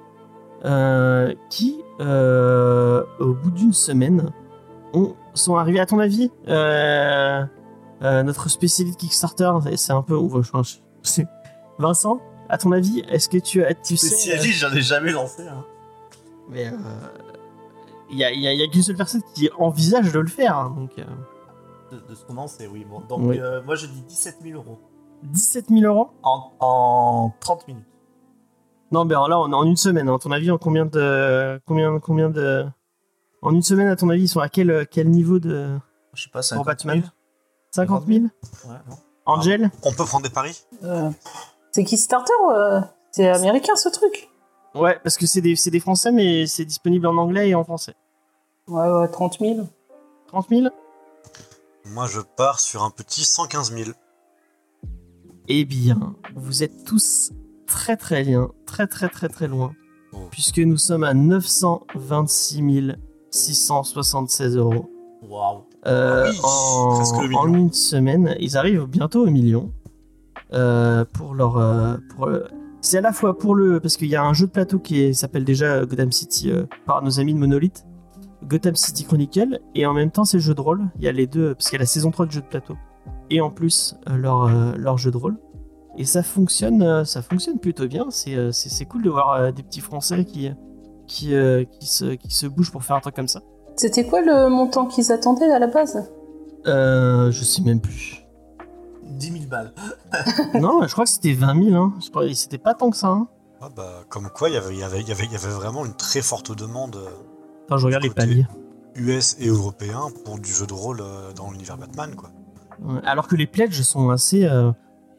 euh, 0.64 1.32
qui, 1.50 1.84
au 2.00 3.34
bout 3.34 3.50
d'une 3.52 3.72
semaine, 3.72 4.30
ont, 4.92 5.14
sont 5.34 5.56
arrivés 5.56 5.80
à 5.80 5.86
ton 5.86 6.00
avis 6.00 6.32
euh, 8.02 8.22
notre 8.22 8.48
spécialiste 8.48 8.98
Kickstarter, 8.98 9.52
c'est 9.76 9.92
un 9.92 10.02
peu. 10.02 10.18
Vincent, 11.78 12.20
à 12.48 12.58
ton 12.58 12.72
avis, 12.72 13.00
est-ce 13.08 13.28
que 13.28 13.38
tu, 13.38 13.62
tu. 13.84 13.96
Spécialiste, 13.96 14.58
j'en 14.58 14.72
ai 14.72 14.82
jamais 14.82 15.12
lancé. 15.12 15.46
Hein. 15.46 15.64
Mais 16.48 16.70
il 18.10 18.22
euh, 18.22 18.30
y 18.32 18.62
a, 18.62 18.68
qu'une 18.68 18.82
seule 18.82 18.96
personne 18.96 19.22
qui 19.34 19.50
envisage 19.58 20.12
de 20.12 20.18
le 20.18 20.28
faire. 20.28 20.56
Hein, 20.56 20.74
donc, 20.76 20.90
euh. 20.98 21.04
de, 22.08 22.14
ce 22.14 22.24
qu'on 22.24 22.36
en 22.36 22.48
sait, 22.48 22.66
oui. 22.66 22.84
Bon, 22.88 23.00
donc, 23.00 23.20
moi, 23.64 23.74
je 23.74 23.86
dis 23.86 24.02
17 24.08 24.38
000 24.42 24.58
euros. 24.58 24.78
17 25.24 25.66
000 25.68 25.80
euros? 25.82 26.10
En, 26.22 26.52
en 26.60 27.34
30 27.40 27.68
minutes. 27.68 27.84
Non, 28.90 29.04
mais 29.04 29.14
là, 29.14 29.38
on 29.40 29.50
est 29.50 29.54
en 29.54 29.64
une 29.64 29.76
semaine. 29.76 30.08
À 30.08 30.18
ton 30.18 30.30
avis, 30.30 30.50
en 30.50 30.58
combien 30.58 30.86
de. 30.86 31.60
Combien, 31.66 31.98
combien 31.98 32.30
de. 32.30 32.64
En 33.42 33.52
une 33.52 33.62
semaine, 33.62 33.88
à 33.88 33.96
ton 33.96 34.08
avis, 34.08 34.22
ils 34.22 34.28
sont 34.28 34.40
à 34.40 34.48
quel, 34.48 34.86
quel 34.90 35.10
niveau 35.10 35.38
de. 35.38 35.78
Je 36.14 36.24
sais 36.24 36.30
pas, 36.30 36.42
50 36.42 36.66
Batman? 36.66 37.02
50 37.70 38.06
000 38.06 38.25
Ouais, 38.66 38.76
Angel? 39.26 39.70
On 39.82 39.92
peut 39.92 40.04
prendre 40.04 40.25
des 40.25 40.32
paris? 40.32 40.64
Euh, 40.84 41.10
C'est 41.72 41.84
Kickstarter 41.84 42.32
ou 42.46 42.50
euh, 42.50 42.80
c'est 43.10 43.28
américain 43.28 43.76
ce 43.76 43.88
truc 43.88 44.28
Ouais, 44.75 44.98
parce 45.02 45.16
que 45.16 45.26
c'est 45.26 45.40
des, 45.40 45.54
des, 45.54 45.80
Français, 45.80 46.12
mais 46.12 46.46
c'est 46.46 46.64
disponible 46.64 47.06
en 47.06 47.16
anglais 47.16 47.48
et 47.48 47.54
en 47.54 47.64
français. 47.64 47.94
Ouais, 48.68 48.88
ouais, 48.88 49.08
30 49.08 49.38
000. 49.40 49.66
30 50.28 50.48
000 50.50 50.66
Moi, 51.87 52.06
je 52.06 52.20
pars 52.20 52.60
sur 52.60 52.82
un 52.82 52.90
petit 52.90 53.25
115 53.25 53.72
000. 53.72 53.90
Eh 55.48 55.64
bien, 55.64 56.14
vous 56.37 56.62
êtes 56.62 56.84
tous 56.84 57.32
très 57.66 57.96
très 57.96 58.22
bien, 58.22 58.50
très 58.66 58.87
très 58.87 59.08
très 59.08 59.28
très 59.28 59.48
loin. 59.48 59.72
Oh. 60.12 60.28
puisque 60.30 60.58
nous 60.58 60.78
sommes 60.78 61.04
à 61.04 61.12
926 61.12 62.96
676 63.30 64.56
euros. 64.56 64.90
Waouh. 65.22 65.64
Euh, 65.87 66.30
oui, 66.30 67.37
en, 67.37 67.54
une 67.54 67.73
semaine, 67.73 68.35
ils 68.40 68.56
arrivent 68.56 68.87
bientôt 68.87 69.26
au 69.26 69.30
million. 69.30 69.73
Euh, 70.52 71.04
pour 71.12 71.35
leur, 71.35 71.58
euh, 71.58 71.97
pour, 72.16 72.30
c'est 72.80 72.99
à 72.99 73.00
la 73.00 73.12
fois 73.12 73.37
pour 73.37 73.54
le, 73.54 73.80
parce 73.80 73.97
qu'il 73.97 74.08
y 74.08 74.16
a 74.16 74.25
un 74.25 74.32
jeu 74.32 74.47
de 74.47 74.52
plateau 74.52 74.78
qui 74.78 75.14
s'appelle 75.14 75.44
déjà 75.44 75.85
Gotham 75.85 76.11
City 76.11 76.50
par 76.87 77.02
nos 77.02 77.20
amis 77.20 77.35
de 77.35 77.38
Monolith, 77.38 77.85
Gotham 78.44 78.75
City 78.75 79.04
Chronicle, 79.04 79.61
et 79.75 79.85
en 79.85 79.92
même 79.92 80.11
temps 80.11 80.25
c'est 80.25 80.38
le 80.38 80.42
jeu 80.42 80.54
de 80.54 80.61
rôle. 80.61 80.88
Il 80.97 81.04
y 81.04 81.08
a 81.08 81.12
les 81.12 81.26
deux, 81.26 81.54
parce 81.54 81.68
qu'il 81.68 81.76
y 81.76 81.80
a 81.80 81.82
la 81.82 81.87
saison 81.87 82.11
3 82.11 82.26
de 82.26 82.32
jeu 82.32 82.40
de 82.40 82.47
plateau, 82.47 82.76
et 83.30 83.40
en 83.40 83.50
plus 83.50 83.97
leur, 84.06 84.49
leur 84.76 84.97
jeu 84.97 85.11
de 85.11 85.16
rôle. 85.16 85.37
Et 85.99 86.04
ça 86.04 86.23
fonctionne, 86.23 87.04
ça 87.04 87.23
fonctionne 87.23 87.58
plutôt 87.58 87.88
bien. 87.88 88.06
C'est, 88.11 88.85
cool 88.88 89.02
de 89.02 89.11
voir 89.11 89.52
des 89.52 89.62
petits 89.62 89.80
Français 89.80 90.25
qui, 90.25 90.50
qui, 91.06 91.35
qui, 91.80 91.87
se, 91.87 92.14
qui 92.14 92.30
se 92.30 92.47
bougent 92.47 92.70
pour 92.70 92.85
faire 92.85 92.97
un 92.97 93.00
truc 93.00 93.16
comme 93.16 93.28
ça. 93.28 93.42
C'était 93.78 94.04
quoi 94.04 94.20
le 94.20 94.49
montant 94.49 94.87
qu'ils 94.87 95.11
attendaient 95.12 95.50
à 95.50 95.58
la 95.58 95.66
base 95.68 96.11
Euh, 96.66 97.30
je 97.30 97.44
sais 97.44 97.62
même 97.62 97.80
plus. 97.80 98.25
10 99.04 99.32
000 99.32 99.44
balles. 99.49 99.73
non, 100.54 100.82
je 100.87 100.92
crois 100.92 101.04
que 101.04 101.11
c'était 101.11 101.32
20 101.32 101.64
000. 101.70 101.76
Hein. 101.76 101.94
Je 102.04 102.11
crois 102.11 102.26
que 102.26 102.32
c'était 102.35 102.58
pas 102.58 102.75
tant 102.75 102.90
que 102.90 102.97
ça. 102.97 103.08
Hein. 103.08 103.28
Ah 103.61 103.68
bah, 103.75 104.04
comme 104.08 104.28
quoi, 104.28 104.49
il 104.49 104.54
y 104.54 104.58
avait, 104.58 104.75
il 104.75 104.78
y, 104.80 104.82
avait, 104.85 105.00
il 105.00 105.08
y, 105.08 105.12
avait, 105.12 105.25
il 105.25 105.32
y 105.32 105.37
avait 105.37 105.49
vraiment 105.54 105.85
une 105.87 105.94
très 105.94 106.20
forte 106.23 106.56
demande 106.56 106.97
euh, 106.97 107.08
Attends, 107.66 107.78
je 107.78 107.87
regarde 107.87 108.02
les 108.04 108.11
paliers. 108.11 108.47
US 108.97 109.37
et 109.40 109.49
européen 109.49 110.00
pour 110.25 110.38
du 110.38 110.50
jeu 110.50 110.66
de 110.66 110.73
rôle 110.75 111.00
euh, 111.00 111.32
dans 111.35 111.50
l'univers 111.50 111.76
Batman, 111.78 112.14
quoi. 112.16 112.30
Ouais, 112.82 113.00
Alors 113.04 113.26
que 113.28 113.37
les 113.37 113.47
pledges 113.47 113.80
sont 113.82 114.11
assez. 114.11 114.44
euh, 114.44 114.70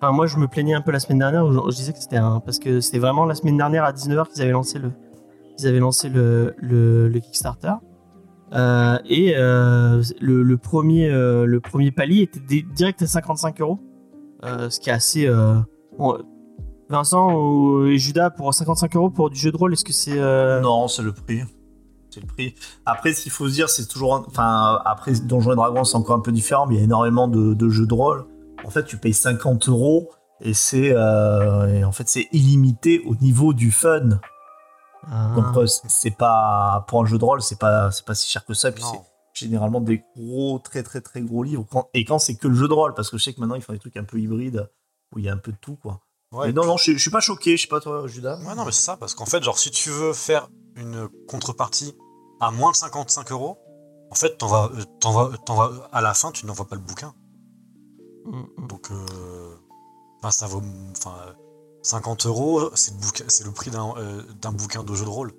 Enfin, 0.02 0.14
moi, 0.14 0.28
je 0.28 0.38
me 0.38 0.48
plaignais 0.48 0.74
un 0.76 0.82
peu 0.82 0.92
la 0.92 1.00
semaine 1.02 1.20
dernière. 1.20 1.46
où 1.46 1.52
Je, 1.52 1.60
je 1.72 1.76
disais 1.76 1.92
que 1.94 2.00
c'était 2.00 2.16
un... 2.18 2.40
parce 2.40 2.58
que 2.60 2.80
c'était 2.80 3.00
vraiment 3.00 3.26
la 3.26 3.36
semaine 3.36 3.58
dernière 3.58 3.84
à 3.84 3.92
19h 3.92 4.30
qu'ils 4.30 4.42
avaient 4.44 4.52
lancé 4.52 4.80
le, 4.80 4.92
ils 5.58 5.68
avaient 5.68 5.80
lancé 5.80 6.08
le, 6.08 6.56
le, 6.58 7.10
le 7.10 7.20
Kickstarter. 7.20 7.74
Euh, 8.54 8.98
et 9.06 9.34
euh, 9.38 10.02
le, 10.22 10.58
premier, 10.58 11.10
euh, 11.10 11.46
le 11.46 11.60
premier 11.60 11.92
palier 11.92 12.24
était 12.24 12.40
di- 12.40 12.64
direct 12.76 13.02
à 13.02 13.08
55 13.08 13.62
euros, 13.62 13.80
Euh, 14.44 14.70
ce 14.70 14.80
qui 14.80 14.90
est 14.90 14.94
assez. 14.94 15.30
Vincent 16.90 17.86
et 17.86 17.98
Judas 18.00 18.32
pour 18.32 18.52
55 18.54 18.96
euros 18.96 19.10
pour 19.12 19.30
du 19.30 19.38
jeu 19.40 19.52
de 19.52 19.58
rôle, 19.58 19.74
est-ce 19.74 19.86
que 19.86 19.94
c'est 19.94 20.20
Non, 20.62 20.88
c'est 20.88 21.04
le 21.04 21.12
prix. 21.12 21.42
C'est 22.10 22.22
le 22.22 22.26
prix. 22.28 22.56
Après, 22.88 23.14
qu'il 23.14 23.32
faut 23.32 23.48
se 23.48 23.54
dire, 23.54 23.70
c'est 23.70 23.86
toujours. 23.88 24.26
Enfin, 24.28 24.80
après, 24.86 25.12
Donjons 25.14 25.52
et 25.52 25.56
Dragons, 25.56 25.84
c'est 25.84 25.98
encore 25.98 26.16
un 26.16 26.22
peu 26.22 26.32
différent, 26.32 26.66
mais 26.66 26.76
il 26.76 26.78
y 26.80 26.82
a 26.82 26.86
énormément 26.86 27.28
de, 27.28 27.54
de 27.54 27.70
jeux 27.70 27.86
de 27.86 27.94
rôle. 27.94 28.26
En 28.66 28.72
fait, 28.72 28.84
tu 28.86 28.98
payes 28.98 29.14
50 29.14 29.70
euros 29.70 30.10
et 30.42 30.56
c'est. 30.56 30.96
en 30.98 31.92
fait, 31.92 32.08
c'est 32.10 32.28
illimité 32.32 33.04
au 33.06 33.14
niveau 33.18 33.54
du 33.54 33.70
fun. 33.70 34.20
Ah, 35.08 35.34
Donc, 35.36 35.58
euh, 35.58 35.66
c'est- 35.66 36.12
pas. 36.18 36.86
Pour 36.88 37.02
un 37.02 37.06
jeu 37.06 37.18
de 37.18 37.26
rôle, 37.26 37.42
c'est 37.42 37.60
pas, 37.60 37.92
c'est 37.92 38.06
pas 38.06 38.16
si 38.16 38.30
cher 38.30 38.46
que 38.46 38.54
ça. 38.54 38.72
Puis 38.72 38.84
Non. 38.84 38.92
c'est 38.94 39.46
généralement 39.46 39.82
des 39.82 40.04
gros, 40.18 40.60
très, 40.60 40.84
très, 40.84 41.02
très 41.02 41.22
gros 41.22 41.44
livres. 41.44 41.66
Quand- 41.72 41.90
et 41.94 42.04
quand 42.06 42.20
c'est 42.20 42.36
que 42.36 42.48
le 42.48 42.56
jeu 42.56 42.68
de 42.68 42.74
rôle, 42.74 42.94
parce 42.94 43.10
que 43.10 43.18
je 43.18 43.24
sais 43.24 43.34
que 43.34 43.40
maintenant, 43.40 43.56
ils 43.56 43.62
font 43.62 43.74
des 43.74 43.80
trucs 43.80 43.98
un 43.98 44.04
peu 44.04 44.20
hybrides 44.20 44.70
où 45.14 45.20
il 45.20 45.26
y 45.26 45.30
a 45.30 45.34
un 45.34 45.38
peu 45.38 45.52
de 45.52 45.58
tout, 45.58 45.76
quoi. 45.76 46.02
Ouais, 46.32 46.48
Mais 46.48 46.54
non, 46.54 46.66
non, 46.66 46.78
je, 46.78 46.92
je 46.92 46.98
suis 46.98 47.10
pas 47.10 47.22
choqué. 47.22 47.58
Je 47.58 47.64
sais 47.64 47.68
pas, 47.68 47.80
toi, 47.80 48.06
Judas. 48.08 48.38
Ouais, 48.46 48.54
non, 48.56 48.64
mais 48.66 48.72
c'est 48.72 48.82
ça, 48.84 48.98
parce 48.98 49.16
qu'en 49.16 49.26
fait, 49.26 49.42
genre, 49.44 49.58
si 49.58 49.72
tu 49.72 49.90
veux 49.90 50.14
faire 50.14 50.48
une 50.76 51.08
contrepartie 51.28 51.96
à 52.40 52.52
moins 52.52 52.72
de 52.72 52.76
55 52.76 53.32
euros, 53.32 53.58
en 54.12 54.16
fait, 54.16 54.38
t'en 54.38 54.48
vas, 54.48 54.70
euh, 54.76 54.84
t'en 55.00 55.12
vas, 55.12 55.38
t'en 55.46 55.56
vas, 55.56 55.90
à 55.92 56.02
la 56.02 56.14
fin, 56.14 56.32
tu 56.32 56.46
n'envoies 56.46 56.68
pas 56.68 56.76
le 56.76 56.82
bouquin. 56.82 57.14
mm, 58.26 58.44
mm. 58.58 58.68
Donc, 58.68 58.92
euh, 58.92 59.56
enfin, 60.20 60.30
ça 60.32 60.46
vaut, 60.48 60.62
enfin, 60.92 61.16
euh, 61.28 61.34
50 61.82 62.26
euros, 62.26 62.70
c'est 62.76 62.94
le, 63.46 63.52
prix 63.52 63.72
d'un 63.72 63.94
euh, 63.98 64.22
d'un 64.42 64.52
bouquin 64.52 64.84
de 64.84 64.94
jeu 64.94 65.06
de 65.06 65.10
rôle. 65.10 65.32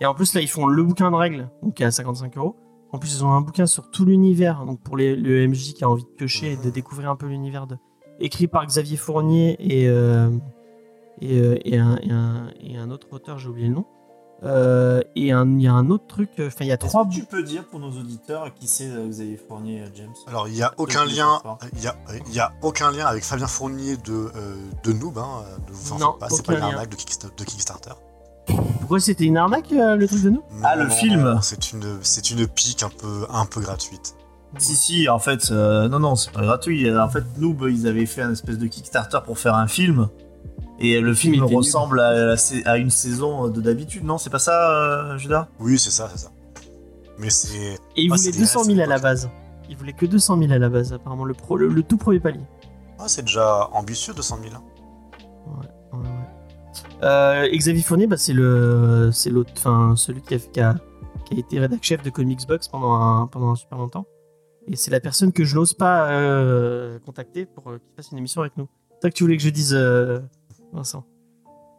Et 0.00 0.06
en 0.06 0.14
plus, 0.14 0.32
là, 0.34 0.40
ils 0.40 0.48
font 0.48 0.66
le 0.66 0.82
bouquin 0.82 1.10
de 1.10 1.16
règles, 1.16 1.50
donc 1.62 1.74
qui 1.74 1.82
est 1.82 1.86
à 1.86 1.90
55 1.90 2.36
euros. 2.38 2.56
En 2.92 2.98
plus, 2.98 3.14
ils 3.16 3.24
ont 3.24 3.32
un 3.32 3.40
bouquin 3.42 3.66
sur 3.66 3.90
tout 3.90 4.04
l'univers, 4.04 4.64
donc 4.64 4.80
pour 4.80 4.96
les, 4.96 5.14
le 5.14 5.46
MJ 5.46 5.74
qui 5.74 5.84
a 5.84 5.88
envie 5.90 6.02
de 6.04 6.08
piocher 6.08 6.52
et 6.52 6.56
de 6.56 6.70
découvrir 6.70 7.10
un 7.10 7.16
peu 7.16 7.26
l'univers 7.26 7.66
de. 7.66 7.76
écrit 8.18 8.48
par 8.48 8.66
Xavier 8.66 8.96
Fournier 8.96 9.56
et, 9.60 9.88
euh, 9.88 10.30
et, 11.20 11.38
euh, 11.40 11.56
et 11.64 11.78
un, 11.78 11.96
et 12.02 12.10
un- 12.10 12.50
et 12.60 12.76
un 12.78 12.90
autre 12.90 13.06
auteur, 13.12 13.38
j'ai 13.38 13.48
oublié 13.48 13.68
le 13.68 13.74
nom. 13.74 13.84
Euh, 14.42 15.00
et 15.16 15.28
il 15.28 15.60
y 15.60 15.66
a 15.66 15.72
un 15.74 15.90
autre 15.90 16.06
truc, 16.06 16.30
euh, 16.38 16.46
enfin, 16.46 16.64
il 16.64 16.68
y 16.68 16.72
a 16.72 16.78
trois. 16.78 17.06
tu 17.12 17.24
peux 17.24 17.42
dire 17.42 17.64
pour 17.66 17.78
nos 17.78 17.90
auditeurs 17.90 18.54
qui 18.54 18.66
c'est 18.68 18.88
Xavier 18.88 19.36
Fournier, 19.36 19.84
James 19.94 20.14
Alors, 20.26 20.48
il 20.48 20.54
n'y 20.54 20.62
a 20.62 20.72
aucun 20.78 21.04
lien, 21.04 21.42
il 21.74 21.82
y 21.82 21.86
a, 21.86 21.94
il 22.26 22.34
y 22.34 22.40
a 22.40 22.52
aucun 22.62 22.90
lien 22.90 23.04
avec 23.06 23.22
Fabien 23.22 23.46
Fournier 23.46 23.96
de, 23.98 24.12
euh, 24.12 24.56
de 24.82 24.92
Noob, 24.94 25.18
hein, 25.18 25.42
ne 25.68 25.72
vous 25.72 25.92
en 25.92 25.98
Non, 25.98 26.12
faites 26.12 26.20
pas, 26.20 26.28
c'est 26.30 26.46
pas 26.46 26.54
une 26.54 26.62
arnaque 26.62 26.88
de, 26.88 26.96
Kickstarter. 26.96 27.36
de 27.36 27.44
Kickstarter. 27.44 27.90
Pourquoi 28.80 28.98
c'était 28.98 29.24
une 29.24 29.36
arnaque, 29.36 29.72
euh, 29.72 29.94
le 29.96 30.08
truc 30.08 30.22
de 30.22 30.30
nous 30.30 30.42
Ah, 30.62 30.74
le 30.74 30.88
film. 30.88 31.38
C'est 31.42 31.72
une, 31.72 31.98
c'est 32.02 32.30
une 32.30 32.46
pique 32.48 32.82
un 32.82 32.88
peu, 32.88 33.26
un 33.30 33.44
peu 33.46 33.60
gratuite. 33.60 34.14
Si, 34.58 34.74
si, 34.74 35.08
en 35.08 35.20
fait, 35.20 35.50
euh, 35.52 35.88
non, 35.88 36.00
non, 36.00 36.16
c'est 36.16 36.32
pas 36.32 36.42
gratuit. 36.42 36.88
Euh, 36.88 37.04
En 37.04 37.08
fait, 37.08 37.22
Noob, 37.38 37.66
ils 37.70 37.86
avaient 37.86 38.06
fait 38.06 38.22
un 38.22 38.32
espèce 38.32 38.58
de 38.58 38.66
Kickstarter 38.66 39.18
pour 39.24 39.38
faire 39.38 39.54
un 39.54 39.68
film. 39.68 40.08
Et 40.80 41.00
le 41.00 41.12
film 41.14 41.34
était 41.34 41.54
ressemble 41.54 42.00
à, 42.00 42.12
la 42.24 42.36
sa- 42.36 42.54
à 42.64 42.78
une 42.78 42.88
saison 42.90 43.48
de 43.48 43.60
d'habitude, 43.60 44.02
non 44.04 44.16
C'est 44.18 44.30
pas 44.30 44.38
ça, 44.38 44.70
euh, 45.12 45.18
Judas? 45.18 45.48
Oui, 45.58 45.78
c'est 45.78 45.90
ça, 45.90 46.08
c'est 46.10 46.18
ça. 46.18 46.30
Mais 47.18 47.28
c'est. 47.30 47.74
Et 47.96 48.02
il 48.02 48.10
Ah, 48.12 48.16
voulait 48.16 48.18
c'est 48.18 48.32
des 48.32 48.38
200 48.38 48.64
000 48.64 48.80
à 48.80 48.86
la 48.86 48.98
base. 48.98 49.28
Il 49.68 49.76
voulait 49.76 49.92
que 49.92 50.06
200 50.06 50.38
000 50.38 50.52
à 50.52 50.58
la 50.58 50.68
base, 50.70 50.92
apparemment, 50.92 51.24
le, 51.24 51.34
pro- 51.34 51.56
le, 51.58 51.68
le 51.68 51.82
tout 51.82 51.98
premier 51.98 52.18
palier. 52.18 52.40
Ah, 52.98 53.08
c'est 53.08 53.22
déjà 53.22 53.68
ambitieux, 53.72 54.14
200 54.14 54.38
000. 54.42 54.54
hein. 54.54 54.62
Ouais, 55.46 55.98
ouais. 55.98 56.06
Euh, 57.02 57.48
Xavier 57.52 57.82
Fournier, 57.82 58.06
bah, 58.06 58.16
c'est 58.16 58.32
le, 58.32 59.10
c'est 59.12 59.30
l'autre, 59.30 59.52
enfin 59.56 59.94
celui 59.96 60.22
qui 60.22 60.34
a, 60.34 60.38
qui 60.38 60.60
a, 60.60 60.74
qui 61.26 61.34
a 61.34 61.38
été 61.38 61.58
rédac 61.58 61.82
chef 61.82 62.02
de 62.02 62.10
Comics 62.10 62.46
Box 62.46 62.68
pendant 62.68 62.92
un, 62.94 63.26
pendant 63.26 63.50
un 63.50 63.54
super 63.54 63.78
longtemps. 63.78 64.06
Et 64.66 64.76
c'est 64.76 64.90
la 64.90 65.00
personne 65.00 65.32
que 65.32 65.44
je 65.44 65.54
n'ose 65.56 65.74
pas 65.74 66.10
euh, 66.10 66.98
contacter 67.00 67.46
pour 67.46 67.68
euh, 67.70 67.78
qu'il 67.78 67.94
fasse 67.96 68.12
une 68.12 68.18
émission 68.18 68.40
avec 68.42 68.56
nous. 68.56 68.68
Ça 69.02 69.08
que 69.10 69.14
tu 69.14 69.24
voulais 69.24 69.36
que 69.36 69.42
je 69.42 69.48
dise, 69.50 69.74
euh, 69.74 70.20
Vincent. 70.72 71.04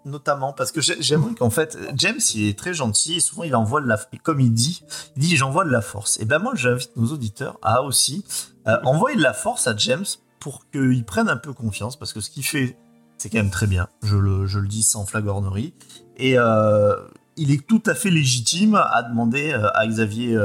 Notamment 0.03 0.51
parce 0.51 0.71
que 0.71 0.81
j'ai- 0.81 0.99
j'aimerais 1.01 1.35
qu'en 1.35 1.51
fait, 1.51 1.77
James, 1.95 2.19
il 2.33 2.47
est 2.47 2.57
très 2.57 2.73
gentil 2.73 3.17
et 3.17 3.19
souvent 3.19 3.43
il 3.43 3.55
envoie 3.55 3.81
de 3.81 3.87
la. 3.87 3.97
Comme 4.23 4.39
il 4.39 4.51
dit, 4.51 4.83
il 5.15 5.21
dit 5.21 5.35
j'envoie 5.37 5.63
de 5.63 5.69
la 5.69 5.81
force. 5.81 6.19
Et 6.19 6.25
ben 6.25 6.39
moi, 6.39 6.53
j'invite 6.55 6.95
nos 6.97 7.07
auditeurs 7.13 7.59
à 7.61 7.83
aussi 7.83 8.25
euh, 8.67 8.77
envoyer 8.83 9.15
de 9.15 9.21
la 9.21 9.33
force 9.33 9.67
à 9.67 9.75
James 9.77 10.05
pour 10.39 10.67
qu'il 10.71 11.05
prenne 11.05 11.29
un 11.29 11.37
peu 11.37 11.53
confiance 11.53 11.97
parce 11.97 12.13
que 12.13 12.19
ce 12.19 12.31
qu'il 12.31 12.43
fait, 12.43 12.77
c'est 13.19 13.29
quand 13.29 13.37
même 13.37 13.51
très 13.51 13.67
bien. 13.67 13.89
Je 14.01 14.17
le, 14.17 14.47
je 14.47 14.57
le 14.57 14.67
dis 14.67 14.81
sans 14.81 15.05
flagornerie. 15.05 15.75
Et 16.17 16.33
euh, 16.39 16.95
il 17.37 17.51
est 17.51 17.65
tout 17.67 17.83
à 17.85 17.93
fait 17.93 18.09
légitime 18.09 18.73
à 18.73 19.03
demander 19.03 19.53
euh, 19.53 19.69
à 19.75 19.85
Xavier 19.85 20.35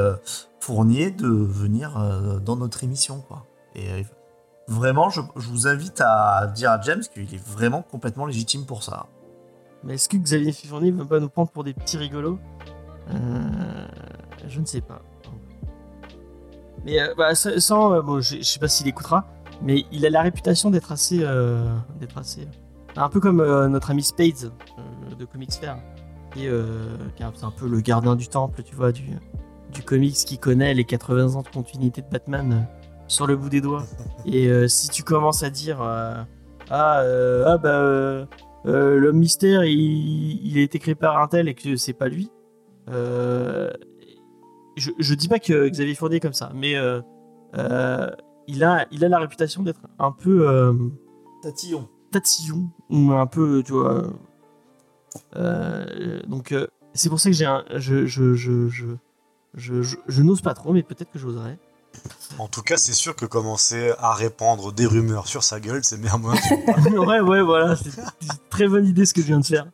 Fournier 0.61 1.11
de 1.13 1.29
venir 1.29 2.41
dans 2.45 2.57
notre 2.57 2.85
émission. 2.85 3.23
Quoi. 3.23 3.47
Et 3.75 4.05
vraiment, 4.69 5.11
je, 5.11 5.21
vous 5.37 5.67
invite 5.69 6.01
à 6.01 6.47
dire 6.49 6.71
à 6.73 6.81
James 6.83 7.03
qu'il 7.13 7.23
est 7.35 7.45
vraiment 7.49 7.83
complètement 7.83 8.27
légitime 8.27 8.65
pour 8.67 8.83
ça. 8.83 9.07
Mais 9.85 9.95
est-ce 9.95 10.09
que 10.09 10.17
Xavier 10.17 10.53
Fournier 10.53 10.91
va 10.91 11.05
pas 11.05 11.21
nous 11.21 11.29
prendre 11.29 11.51
pour 11.51 11.65
des 11.65 11.75
petits 11.75 11.97
rigolos 11.97 12.39
Euh, 13.11 13.87
Je 14.49 14.61
ne 14.61 14.65
sais 14.67 14.81
pas. 14.81 15.03
Mais 16.85 17.01
euh, 17.01 17.15
bah, 17.17 17.35
sans, 17.35 17.93
euh, 17.95 18.03
bon, 18.03 18.21
je, 18.21 18.37
je 18.39 18.43
sais 18.43 18.59
pas 18.59 18.69
s'il 18.69 18.87
écoutera, 18.89 19.27
mais 19.63 19.85
il 19.93 20.05
a 20.07 20.11
la 20.11 20.23
réputation 20.23 20.71
d'être 20.71 20.93
assez, 20.93 21.21
euh, 21.23 21.65
d'être 22.01 22.19
assez, 22.19 22.47
un 22.97 23.09
peu 23.09 23.21
comme 23.21 23.39
notre 23.69 23.91
ami 23.91 24.03
Spades 24.03 24.51
de 25.19 25.25
Comics 25.25 25.53
Fair, 25.53 25.79
qui 26.33 26.47
est, 26.47 26.53
qui 27.17 27.23
est 27.23 27.27
un- 27.27 27.51
peu 27.51 27.69
le 27.69 27.81
gardien 27.81 28.17
du 28.17 28.29
temple, 28.29 28.63
tu 28.63 28.75
vois, 28.75 28.93
du, 28.93 29.05
du 29.73 29.83
comics 29.83 30.15
qui 30.15 30.39
connaît 30.39 30.75
les 30.75 30.85
80 30.85 31.35
ans 31.37 31.43
de 31.43 31.49
continuité 31.49 32.03
de 32.03 32.09
Batman 32.09 32.67
sur 33.09 33.27
le 33.27 33.37
bout 33.37 33.49
des 33.49 33.61
doigts. 33.61 33.85
Et 34.25 34.49
euh, 34.49 34.69
si 34.69 34.89
tu 34.91 35.03
commences 35.03 35.43
à 35.43 35.51
dire 35.51 35.81
euh, 35.83 36.15
ah, 36.71 37.01
euh, 37.01 37.45
ah 37.47 37.59
bah 37.59 37.69
euh, 37.71 38.27
l'homme 38.97 39.19
mystère 39.19 39.65
il, 39.65 40.41
il 40.45 40.59
a 40.59 40.63
été 40.63 40.79
créé 40.79 40.95
par 40.95 41.21
un 41.23 41.29
tel 41.29 41.49
et 41.49 41.55
que 41.55 41.77
c'est 41.77 41.93
pas 41.93 42.09
lui. 42.09 42.31
Je, 42.89 43.71
je 44.99 45.15
dis 45.15 45.29
pas 45.29 45.39
que 45.39 45.69
Xavier 45.69 45.95
Fournier 45.95 46.17
est 46.17 46.21
comme 46.21 46.33
ça, 46.35 46.51
mais 46.55 46.75
il, 48.47 48.65
a, 48.65 48.87
il 48.91 49.05
a 49.05 49.09
la 49.09 49.19
réputation 49.19 49.63
d'être 49.63 49.81
un 49.99 50.13
peu 50.13 50.47
Tatillon. 51.43 51.89
tatillon, 52.11 52.69
ou 52.91 53.13
un 53.13 53.27
peu, 53.27 53.63
tu 53.65 53.73
vois. 53.73 54.03
donc 56.27 56.55
c'est 56.95 57.09
pour 57.09 57.21
ça 57.21 57.31
que 57.31 57.37
j'ai 57.37 57.47
un. 57.47 57.65
Je, 57.77 58.07
je, 58.07 58.35
je, 58.35 58.69
je, 58.69 58.87
je, 59.55 59.83
je- 59.83 59.97
je 60.07 60.23
n'ose 60.23 60.41
pas 60.43 60.55
trop, 60.55 60.73
mais 60.73 60.83
peut-être 60.83 61.11
que 61.11 61.19
j'oserais. 61.19 61.59
En 62.39 62.49
tout 62.49 62.63
cas, 62.63 62.77
c'est 62.77 62.93
sûr 62.93 63.15
que 63.17 63.25
commencer 63.27 63.93
à 63.99 64.13
répandre 64.15 64.73
des 64.73 64.87
rumeurs 64.87 65.27
sur 65.27 65.43
sa 65.43 65.61
gueule, 65.61 65.83
c'est 65.85 66.01
bien 66.01 66.17
moins. 66.19 66.35
ouais, 66.93 67.21
ouais, 67.21 67.43
voilà, 67.43 67.77
c'est 67.77 67.97
une 67.97 68.29
très 68.51 68.69
bonne 68.69 68.87
idée 68.87 69.07
ce 69.07 69.15
que 69.15 69.23
je 69.23 69.27
viens 69.27 69.41
de 69.41 69.47
faire. 69.47 69.67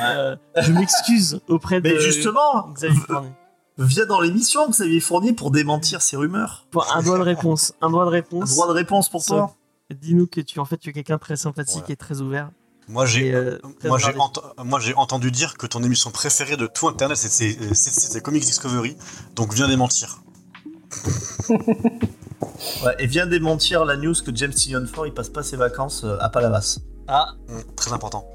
Euh, 0.00 0.36
je 0.60 0.72
m'excuse 0.72 1.40
auprès 1.48 1.80
de 1.80 1.88
Mais 1.88 2.00
justement, 2.00 2.68
Xavier 2.74 3.00
Fournier. 3.06 3.30
viens 3.78 4.06
dans 4.06 4.20
l'émission, 4.20 4.68
Xavier 4.70 5.00
Fournier, 5.00 5.32
pour 5.32 5.50
démentir 5.50 6.00
ces 6.00 6.16
rumeurs. 6.16 6.66
Pour 6.70 6.90
un 6.94 7.02
doigt 7.02 7.18
de 7.18 7.22
réponse. 7.24 7.74
Un 7.82 7.90
doigt 7.90 8.04
de 8.04 8.08
Un 8.08 8.12
réponse. 8.12 8.50
droit 8.50 8.68
de 8.68 8.72
réponse 8.72 9.08
pour 9.10 9.24
toi. 9.24 9.54
Dis-nous 10.00 10.26
que 10.26 10.40
tu 10.40 10.58
en 10.60 10.64
fait 10.64 10.78
tu 10.78 10.90
es 10.90 10.92
quelqu'un 10.92 11.18
très 11.18 11.36
sympathique 11.36 11.74
Voilà. 11.78 11.92
et 11.92 11.96
très 11.96 12.20
ouvert. 12.20 12.50
Moi 12.88 13.04
j'ai 13.06 13.34
euh, 13.34 13.58
très 13.78 13.88
moi 13.88 13.98
j'ai 13.98 14.06
regardé. 14.12 14.40
ent- 14.58 14.64
moi, 14.64 14.80
j'ai 14.80 14.94
entendu 14.94 15.30
dire 15.30 15.56
que 15.56 15.66
ton 15.66 15.82
émission 15.82 16.10
préférée 16.10 16.56
de 16.56 16.66
tout 16.66 16.88
internet 16.88 17.16
c'est 17.18 18.20
Comics 18.22 18.44
Discovery. 18.44 18.96
Donc 19.36 19.52
viens 19.54 19.68
démentir. 19.68 20.22
Ouais, 22.84 22.94
et 22.98 23.06
vient 23.06 23.26
démentir 23.26 23.84
la 23.84 23.96
news 23.96 24.14
que 24.24 24.34
James 24.34 24.52
Tynion 24.52 24.86
Ford 24.86 25.06
il 25.06 25.12
passe 25.14 25.28
pas 25.30 25.42
ses 25.42 25.56
vacances 25.56 26.04
euh, 26.04 26.16
à 26.20 26.28
Palavas. 26.28 26.78
Ah, 27.08 27.28
Hum, 27.48 27.62
très 27.76 27.92
important. 27.92 28.26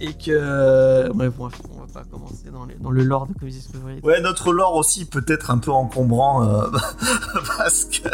et 0.00 0.14
que. 0.14 1.10
Bref, 1.12 1.32
bref, 1.36 1.54
on 1.74 1.80
va 1.80 1.86
pas 1.92 2.04
commencer 2.04 2.50
dans, 2.52 2.64
les- 2.66 2.76
dans 2.76 2.90
le 2.90 3.02
lore 3.04 3.26
de 3.26 3.32
Comics 3.34 3.54
Discovery. 3.54 4.00
Ouais, 4.02 4.20
notre 4.20 4.52
lore 4.52 4.74
aussi 4.76 5.04
peut 5.04 5.24
être 5.28 5.50
un 5.50 5.58
peu 5.58 5.70
encombrant 5.72 6.44
euh, 6.46 6.66
parce 7.58 7.84
que 7.86 8.08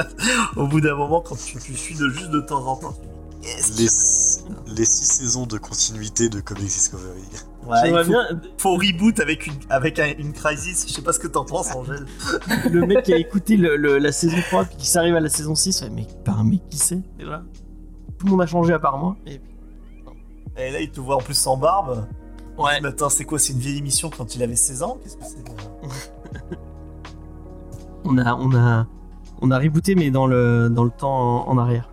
au 0.59 0.66
bout 0.66 0.80
d'un 0.80 0.94
moment, 0.94 1.20
quand 1.20 1.37
tu, 1.37 1.59
tu 1.59 1.74
suis 1.76 1.94
de 1.96 2.09
juste 2.09 2.30
de 2.30 2.40
temps 2.40 2.64
en 2.66 2.76
temps, 2.76 2.94
tu 3.42 3.70
dis, 3.72 3.85
qu'est-ce 3.85 4.40
Les, 4.66 4.74
les 4.76 4.85
six 4.85 5.04
saisons 5.06 5.46
de 5.46 5.59
continuité 5.59 6.28
de 6.28 6.40
Comics 6.40 6.64
Discovery. 6.64 7.22
Ouais, 7.66 7.76
J'aimerais 7.85 8.02
il 8.02 8.05
faut, 8.07 8.11
bien 8.12 8.40
faut 8.59 8.74
reboot 8.76 9.18
avec 9.20 9.46
une 9.46 9.55
avec 9.70 9.98
un- 9.98 10.12
une 10.18 10.33
crisis. 10.33 10.87
Je 10.88 10.92
sais 10.92 11.02
pas 11.02 11.12
ce 11.12 11.18
que 11.18 11.26
t'en 11.26 11.44
penses, 11.44 11.74
Angèle. 11.74 12.07
le 12.70 12.87
mec 12.87 13.02
qui 13.05 13.12
a 13.12 13.16
écouté 13.16 13.57
le- 13.57 13.76
le- 13.76 13.98
la 13.98 14.12
saison 14.12 14.37
3 14.48 14.64
puis 14.64 14.76
qui 14.76 14.87
s'arrive 14.87 15.16
à 15.16 15.20
la 15.20 15.29
saison 15.29 15.55
6, 15.55 15.83
ouais, 15.83 15.90
mais 15.90 16.07
par 16.24 16.38
un 16.40 16.44
mec 16.44 16.61
qui 16.70 16.79
sait? 16.79 17.02
Déjà 17.18 17.42
Tout 18.18 18.26
le 18.26 18.31
monde 18.33 18.42
a 18.42 18.46
changé 18.46 18.72
à 18.72 18.79
part 18.79 18.98
moi. 18.98 19.16
Et... 19.26 19.40
Et 20.59 20.70
là, 20.70 20.81
il 20.81 20.90
te 20.90 21.00
voit 21.00 21.16
en 21.16 21.20
plus 21.20 21.35
sans 21.35 21.57
barbe. 21.57 22.07
Ouais. 22.57 22.81
Mais 22.81 22.88
attends, 22.88 23.11
c'est 23.11 23.24
quoi 23.24 23.38
C'est 23.38 23.52
une 23.52 23.59
vieille 23.59 23.79
émission 23.79 24.09
quand 24.16 24.35
il 24.37 24.42
avait 24.42 24.57
16 24.57 24.83
ans? 24.83 24.98
Qu'est-ce 25.02 25.16
que 25.16 25.24
c'est? 25.24 26.57
On 28.05 28.18
a, 28.18 28.35
on 28.37 28.55
a, 28.55 28.87
on 29.42 29.50
a 29.50 29.59
rebooté 29.59 29.96
mais 29.96 30.11
dans 30.11 30.26
le, 30.29 30.68
dans 30.70 30.85
le 30.85 30.90
temps 30.90 31.46
en, 31.48 31.48
en 31.50 31.59
arrière. 31.59 31.90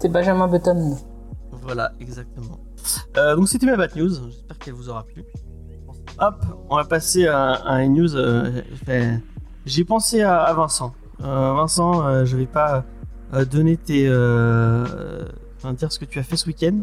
C'est 0.00 0.08
Benjamin 0.08 0.48
Button. 0.48 0.96
Voilà, 1.62 1.92
exactement. 2.00 2.58
Euh, 3.16 3.36
donc 3.36 3.48
c'était 3.48 3.66
ma 3.66 3.76
bad 3.76 3.94
news, 3.96 4.10
j'espère 4.30 4.58
qu'elle 4.58 4.74
vous 4.74 4.88
aura 4.88 5.04
plu. 5.04 5.24
Hop, 6.20 6.44
on 6.70 6.76
va 6.76 6.84
passer 6.84 7.26
à, 7.26 7.52
à 7.52 7.82
une 7.82 7.94
news. 7.94 8.16
euh, 8.16 8.62
fait- 8.84 9.20
J'ai 9.66 9.84
pensé 9.84 10.22
à, 10.22 10.42
à 10.42 10.52
Vincent. 10.54 10.94
Euh, 11.22 11.52
Vincent, 11.54 12.24
je 12.24 12.36
vais 12.36 12.46
pas 12.46 12.84
donner 13.50 13.76
tes, 13.76 14.08
enfin, 14.08 15.72
dire 15.74 15.92
ce 15.92 15.98
que 15.98 16.04
tu 16.06 16.18
as 16.18 16.22
fait 16.22 16.36
ce 16.36 16.46
week-end, 16.46 16.80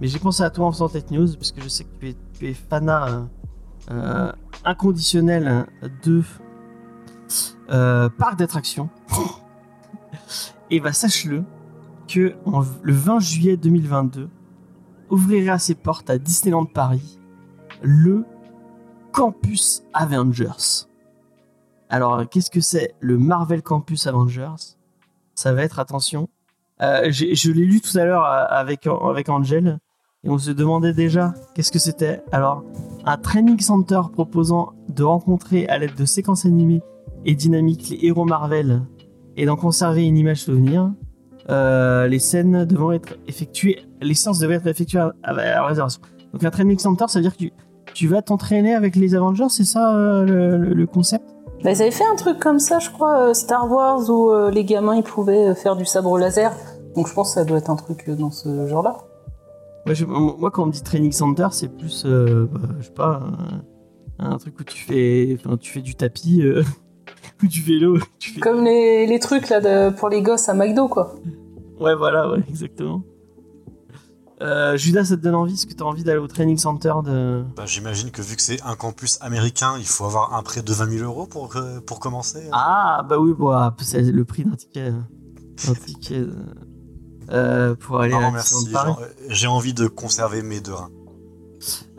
mais 0.00 0.08
j'ai 0.08 0.18
pensé 0.18 0.42
à 0.42 0.50
toi 0.50 0.66
en 0.66 0.72
faisant 0.72 0.88
cette 0.88 1.10
news 1.10 1.28
parce 1.34 1.52
que 1.52 1.62
je 1.62 1.68
sais 1.68 1.84
que 1.84 1.90
tu 2.00 2.08
es, 2.10 2.16
tu 2.38 2.48
es 2.48 2.54
fanat 2.54 3.26
euh, 3.90 4.32
inconditionnel 4.64 5.66
de 6.04 6.22
euh, 7.70 8.08
parc 8.18 8.38
d'attractions. 8.38 8.88
Et 10.70 10.80
bah 10.80 10.92
sache-le 10.92 11.44
que 12.08 12.34
en- 12.46 12.64
le 12.82 12.92
20 12.92 13.20
juillet 13.20 13.56
2022 13.56 14.28
ouvrira 15.14 15.58
ses 15.58 15.74
portes 15.74 16.10
à 16.10 16.18
Disneyland 16.18 16.66
Paris 16.66 17.18
le 17.82 18.24
Campus 19.12 19.84
Avengers. 19.92 20.86
Alors, 21.88 22.28
qu'est-ce 22.28 22.50
que 22.50 22.60
c'est 22.60 22.94
le 23.00 23.16
Marvel 23.16 23.62
Campus 23.62 24.06
Avengers? 24.06 24.76
Ça 25.34 25.52
va 25.52 25.62
être, 25.62 25.78
attention, 25.78 26.28
euh, 26.82 27.10
je 27.10 27.52
l'ai 27.52 27.64
lu 27.64 27.80
tout 27.80 27.96
à 27.96 28.04
l'heure 28.04 28.24
euh, 28.24 28.46
avec, 28.48 28.86
avec 28.86 29.28
Angel, 29.28 29.78
et 30.24 30.30
on 30.30 30.38
se 30.38 30.50
demandait 30.50 30.94
déjà 30.94 31.34
qu'est-ce 31.54 31.70
que 31.70 31.78
c'était. 31.78 32.22
Alors, 32.32 32.64
un 33.04 33.16
training 33.16 33.60
center 33.60 34.00
proposant 34.12 34.72
de 34.88 35.04
rencontrer 35.04 35.68
à 35.68 35.78
l'aide 35.78 35.94
de 35.94 36.04
séquences 36.04 36.46
animées 36.46 36.82
et 37.24 37.34
dynamiques 37.34 37.90
les 37.90 38.06
héros 38.06 38.24
Marvel 38.24 38.82
et 39.36 39.46
d'en 39.46 39.56
conserver 39.56 40.04
une 40.04 40.16
image 40.16 40.42
souvenir. 40.42 40.92
Euh, 41.50 42.06
les 42.06 42.18
scènes 42.18 42.64
devront 42.64 42.92
être 42.92 43.16
effectuées, 43.28 43.84
les 44.00 44.14
séances 44.14 44.38
devraient 44.38 44.56
être 44.56 44.66
effectuées 44.66 45.00
à, 45.00 45.12
à- 45.22 45.30
à 45.30 45.34
la 45.34 45.66
réservation. 45.66 46.00
Donc 46.32 46.42
un 46.42 46.50
training 46.50 46.78
center, 46.78 47.04
ça 47.08 47.18
veut 47.18 47.22
dire 47.22 47.32
que 47.32 47.38
tu, 47.38 47.52
tu 47.92 48.08
vas 48.08 48.22
t'entraîner 48.22 48.74
avec 48.74 48.96
les 48.96 49.14
Avengers, 49.14 49.48
c'est 49.50 49.64
ça 49.64 49.94
euh, 49.94 50.24
le, 50.24 50.86
concept? 50.86 51.24
Bah, 51.62 51.72
ils 51.72 51.82
avaient 51.82 51.90
fait 51.90 52.04
un 52.10 52.16
truc 52.16 52.38
comme 52.38 52.58
ça, 52.58 52.78
je 52.78 52.90
crois, 52.90 53.28
euh, 53.28 53.34
Star 53.34 53.70
Wars, 53.70 54.08
où 54.10 54.32
les 54.50 54.64
gamins 54.64 54.96
ils 54.96 55.02
pouvaient 55.02 55.54
faire 55.54 55.76
du 55.76 55.84
sabre 55.84 56.18
laser. 56.18 56.52
Donc 56.96 57.08
je 57.08 57.12
pense 57.14 57.30
que 57.34 57.40
ça 57.40 57.44
doit 57.44 57.58
être 57.58 57.70
un 57.70 57.76
truc 57.76 58.08
dans 58.10 58.30
ce 58.30 58.66
genre-là. 58.66 58.96
moi, 59.84 59.94
je- 59.94 60.04
moi, 60.06 60.50
quand 60.50 60.62
on 60.62 60.66
me 60.66 60.72
dit 60.72 60.82
training 60.82 61.12
center, 61.12 61.48
c'est 61.52 61.68
plus, 61.68 62.04
bah, 62.06 62.60
je 62.80 62.86
sais 62.86 62.90
pas, 62.92 63.20
un, 64.18 64.30
un 64.32 64.38
truc 64.38 64.58
où 64.60 64.64
tu 64.64 64.78
fais, 64.82 65.36
tu 65.60 65.70
fais 65.72 65.80
du 65.82 65.94
tapis, 65.94 66.42
ou 67.42 67.46
du 67.46 67.62
vélo. 67.62 67.98
Tu 68.18 68.32
fais... 68.32 68.40
Comme 68.40 68.64
les, 68.64 69.06
les 69.06 69.18
trucs 69.18 69.48
là 69.48 69.60
de, 69.60 69.94
pour 69.94 70.08
les 70.08 70.22
gosses 70.22 70.48
à 70.48 70.54
McDo, 70.54 70.88
quoi. 70.88 71.14
Ouais, 71.80 71.94
voilà, 71.94 72.30
ouais, 72.30 72.38
exactement. 72.48 73.02
Euh, 74.42 74.76
Judas, 74.76 75.04
ça 75.04 75.16
te 75.16 75.22
donne 75.22 75.36
envie 75.36 75.54
Est-ce 75.54 75.66
que 75.66 75.74
tu 75.74 75.82
as 75.82 75.86
envie 75.86 76.02
d'aller 76.02 76.18
au 76.18 76.26
training 76.26 76.58
center 76.58 76.92
de... 77.04 77.44
Bah, 77.56 77.64
J'imagine 77.66 78.10
que 78.10 78.20
vu 78.20 78.34
que 78.36 78.42
c'est 78.42 78.60
un 78.62 78.74
campus 78.74 79.16
américain, 79.20 79.74
il 79.78 79.86
faut 79.86 80.04
avoir 80.04 80.34
un 80.34 80.42
prêt 80.42 80.60
de 80.62 80.72
20 80.72 80.90
000 80.98 81.04
euros 81.04 81.26
pour, 81.26 81.48
que- 81.48 81.78
pour 81.80 82.00
commencer. 82.00 82.48
Ah, 82.52 83.06
bah 83.08 83.18
oui, 83.18 83.32
bon, 83.32 83.50
ah, 83.50 83.74
c'est 83.80 84.02
le 84.02 84.24
prix 84.24 84.44
d'un 84.44 84.56
ticket. 84.56 84.88
euh, 84.90 85.70
Un 85.70 85.74
ticket 85.74 86.18
euh, 86.18 86.32
euh, 87.30 87.74
pour 87.76 88.00
aller 88.00 88.12
non, 88.12 88.18
à 88.26 88.30
merci. 88.32 88.54
Euh, 88.74 89.06
J'ai 89.28 89.46
envie 89.46 89.72
de 89.72 89.86
conserver 89.86 90.42
mes 90.42 90.60
deux 90.60 90.74
reins. 90.74 90.90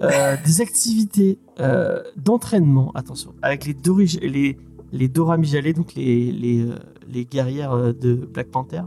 Euh, 0.01 0.35
des 0.45 0.61
activités 0.61 1.39
euh, 1.59 2.03
d'entraînement, 2.17 2.91
attention, 2.95 3.33
avec 3.41 3.65
les, 3.65 3.75
les, 4.21 4.57
les 4.91 5.07
Dora 5.07 5.37
Mijalet, 5.37 5.73
donc 5.73 5.93
les, 5.95 6.31
les, 6.31 6.61
euh, 6.65 6.75
les 7.07 7.25
guerrières 7.25 7.71
euh, 7.73 7.93
de 7.93 8.13
Black 8.15 8.49
Panther, 8.51 8.81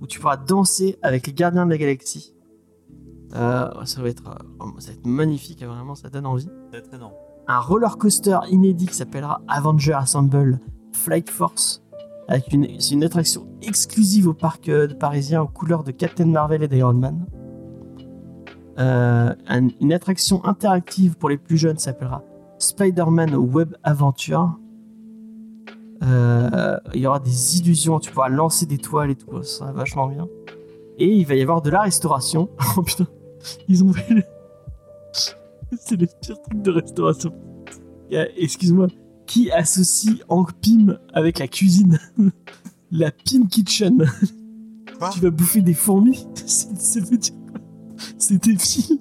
où 0.00 0.06
tu 0.06 0.18
pourras 0.20 0.36
danser 0.36 0.96
avec 1.02 1.26
les 1.26 1.32
gardiens 1.32 1.64
de 1.66 1.70
la 1.70 1.78
galaxie. 1.78 2.34
Euh, 3.34 3.68
ça, 3.84 4.00
va 4.02 4.08
être, 4.08 4.28
euh, 4.28 4.66
ça 4.78 4.88
va 4.92 4.94
être 4.98 5.06
magnifique, 5.06 5.62
vraiment, 5.64 5.94
ça 5.94 6.08
donne 6.08 6.26
envie. 6.26 6.48
C'est 6.72 6.82
très 6.82 6.96
énorme. 6.96 7.12
un 7.48 7.58
roller 7.60 7.98
coaster 7.98 8.38
inédit 8.50 8.86
qui 8.86 8.94
s'appellera 8.94 9.42
Avenger 9.48 9.94
Assemble 9.94 10.60
Flight 10.92 11.30
Force. 11.30 11.82
Avec 12.28 12.52
une, 12.52 12.80
c'est 12.80 12.94
une 12.94 13.04
attraction 13.04 13.46
exclusive 13.60 14.28
au 14.28 14.34
parc 14.34 14.68
euh, 14.68 14.88
parisien 14.88 15.42
aux 15.42 15.48
couleurs 15.48 15.84
de 15.84 15.90
Captain 15.90 16.24
Marvel 16.26 16.62
et 16.62 16.68
d'Iron 16.68 16.94
Man. 16.94 17.26
Euh, 18.78 19.34
un- 19.46 19.68
une 19.80 19.92
attraction 19.92 20.44
interactive 20.44 21.16
pour 21.16 21.28
les 21.28 21.36
plus 21.36 21.56
jeunes 21.58 21.78
s'appellera 21.78 22.24
Spider-Man 22.58 23.34
Web 23.34 23.74
Adventure. 23.82 24.58
Euh, 26.02 26.78
Il 26.94 27.00
y 27.00 27.06
aura 27.06 27.20
des 27.20 27.58
illusions, 27.58 27.98
tu 27.98 28.10
pourras 28.10 28.28
lancer 28.28 28.66
des 28.66 28.78
toiles 28.78 29.10
et 29.10 29.14
tout, 29.14 29.42
ça 29.42 29.66
va 29.66 29.72
vachement 29.72 30.08
bien. 30.08 30.28
Et 30.98 31.08
il 31.08 31.26
va 31.26 31.34
y 31.34 31.42
avoir 31.42 31.62
de 31.62 31.70
la 31.70 31.82
restauration. 31.82 32.50
Oh 32.76 32.82
putain, 32.82 33.06
ils 33.68 33.82
ont 33.84 33.92
le... 33.92 34.22
C'est 35.80 35.96
le 35.96 36.06
pire 36.20 36.40
truc 36.42 36.62
de 36.62 36.70
restauration. 36.70 37.32
Excuse-moi, 38.10 38.88
qui 39.26 39.50
associe 39.50 40.18
Hank 40.28 40.52
Pym 40.60 40.98
avec 41.12 41.38
la 41.38 41.48
cuisine? 41.48 41.98
La 42.90 43.10
Pym 43.10 43.48
Kitchen. 43.48 44.06
Quoi? 44.98 45.10
Tu 45.10 45.18
vas 45.18 45.30
bouffer 45.30 45.62
des 45.62 45.74
fourmis? 45.74 46.28
C'est 46.46 46.76
ça 46.78 47.00
veut 47.00 47.16
dire 47.16 47.34
C'est 48.18 48.40
débile. 48.40 49.00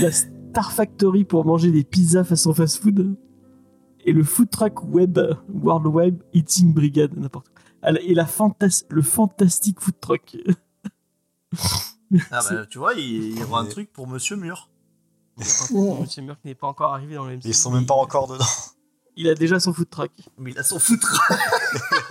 La 0.00 0.10
Star 0.10 0.72
Factory 0.72 1.24
pour 1.24 1.44
manger 1.44 1.70
des 1.72 1.84
pizzas 1.84 2.24
façon 2.24 2.54
fast-food. 2.54 3.16
Et 4.04 4.12
le 4.12 4.22
food 4.22 4.50
truck 4.50 4.82
web, 4.84 5.18
World 5.52 5.86
Web 5.86 6.22
Eating 6.32 6.72
Brigade, 6.72 7.16
n'importe 7.16 7.48
quoi. 7.48 8.00
Et 8.02 8.14
la 8.14 8.26
fantas 8.26 8.84
le 8.88 9.02
fantastique 9.02 9.80
food 9.80 9.98
truck. 10.00 10.36
Ah 12.30 12.40
bah, 12.48 12.66
tu 12.66 12.78
vois, 12.78 12.94
il, 12.94 13.00
il 13.00 13.38
y 13.38 13.42
aura 13.42 13.60
un 13.60 13.66
truc 13.66 13.92
pour 13.92 14.06
Monsieur 14.06 14.36
Mur. 14.36 14.70
Monsieur 15.36 16.22
Murk 16.22 16.38
n'est 16.44 16.54
pas 16.54 16.66
encore 16.66 16.94
arrivé 16.94 17.14
dans 17.14 17.24
le 17.24 17.36
MCU. 17.36 17.48
Ils 17.48 17.54
sont 17.54 17.70
même 17.70 17.86
pas 17.86 17.94
encore 17.94 18.28
dedans. 18.28 18.44
Il 19.16 19.28
a 19.28 19.34
déjà 19.34 19.60
son 19.60 19.72
food 19.72 19.88
truck. 19.88 20.10
Mais 20.38 20.50
il 20.50 20.58
a 20.58 20.64
son 20.64 20.78
foutre. 20.80 21.20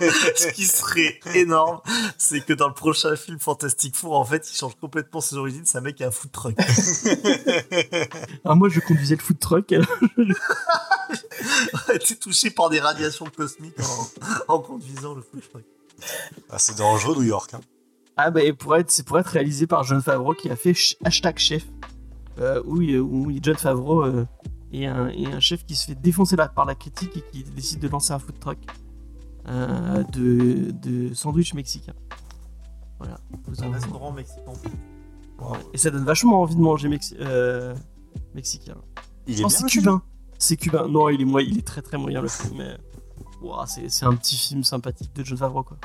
Ce 0.00 0.50
qui 0.52 0.64
serait 0.64 1.20
énorme, 1.34 1.80
c'est 2.16 2.40
que 2.40 2.54
dans 2.54 2.66
le 2.68 2.72
prochain 2.74 3.14
film 3.14 3.38
Fantastic 3.38 3.94
Four, 3.94 4.18
en 4.18 4.24
fait, 4.24 4.50
il 4.50 4.56
change 4.56 4.74
complètement 4.80 5.20
ses 5.20 5.36
origines. 5.36 5.62
C'est 5.66 5.76
un 5.78 5.82
mec 5.82 5.96
qui 5.96 6.04
a 6.04 6.08
un 6.08 6.10
food 6.10 6.32
truck. 6.32 6.54
Alors 8.44 8.56
moi 8.56 8.68
je 8.70 8.80
conduisais 8.80 9.16
le 9.16 9.20
food 9.22 9.38
truck. 9.38 9.70
alors- 9.72 9.86
a 11.88 11.94
été 11.94 12.16
touché 12.16 12.50
par 12.50 12.70
des 12.70 12.80
radiations 12.80 13.26
cosmiques 13.26 13.74
en, 14.48 14.54
en 14.54 14.58
conduisant 14.60 15.14
le 15.14 15.22
food 15.22 15.42
truck. 15.50 15.64
Ah, 16.50 16.58
c'est 16.58 16.76
dangereux, 16.78 17.16
New 17.16 17.22
York. 17.24 17.52
hein. 17.54 17.60
Ah 18.16 18.30
bah 18.30 18.42
et 18.42 18.52
pour 18.52 18.76
être, 18.76 18.90
c'est 18.90 19.02
pour 19.04 19.18
être 19.18 19.26
réalisé 19.28 19.66
par 19.66 19.82
John 19.84 20.00
Favreau 20.00 20.34
qui 20.34 20.48
a 20.48 20.56
fait 20.56 20.74
hashtag 21.04 21.36
chef. 21.38 21.64
Euh, 22.40 22.62
où, 22.64 23.30
John 23.42 23.56
Favreau 23.56 24.04
euh, 24.04 24.24
est, 24.82 24.86
un, 24.86 25.40
chef 25.40 25.64
qui 25.64 25.76
se 25.76 25.86
fait 25.86 25.94
défoncer 25.94 26.34
la- 26.36 26.48
par 26.48 26.64
la 26.64 26.74
critique 26.74 27.16
et 27.16 27.22
qui 27.30 27.44
décide 27.44 27.80
de 27.80 27.88
lancer 27.88 28.12
un 28.12 28.18
food 28.18 28.38
truck 28.40 28.58
euh, 29.48 30.02
de, 30.12 30.70
de 30.72 31.14
sandwich 31.14 31.54
mexicain. 31.54 31.94
Voilà. 32.98 33.18
Vous 33.46 33.62
en- 33.62 33.68
Un 33.68 33.72
restaurant 33.72 34.12
mexicain. 34.12 34.42
Ouais. 35.40 35.58
Et 35.72 35.78
ça 35.78 35.90
donne 35.90 36.04
vachement 36.04 36.40
envie 36.42 36.56
de 36.56 36.60
manger 36.60 36.88
mexi- 36.88 37.16
euh, 37.20 37.74
mexicain. 38.34 38.76
Il 39.26 39.34
est 39.34 39.38
bien, 39.38 39.48
c'est 39.48 39.66
cubain. 39.66 40.02
C'est 40.38 40.56
cubain. 40.56 40.88
Non, 40.88 41.08
il 41.08 41.20
est, 41.20 41.24
moyen, 41.24 41.48
il 41.50 41.58
est 41.58 41.66
très 41.66 41.82
très 41.82 41.96
moyen 41.98 42.20
le 42.20 42.28
film, 42.28 42.56
mais 42.58 42.76
Ouah, 43.42 43.66
c'est 43.66 44.04
un 44.06 44.14
petit 44.16 44.36
film 44.36 44.64
sympathique 44.64 45.12
de 45.14 45.22
John 45.24 45.36
Favreau 45.38 45.62
quoi. 45.62 45.76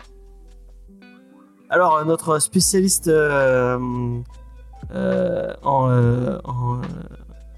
Alors 1.69 1.97
euh, 1.97 2.05
notre 2.05 2.39
spécialiste 2.39 3.07
euh, 3.07 3.77
euh, 4.91 5.53
en, 5.63 5.89
euh, 5.89 6.39
en, 6.45 6.77
euh, 6.77 6.81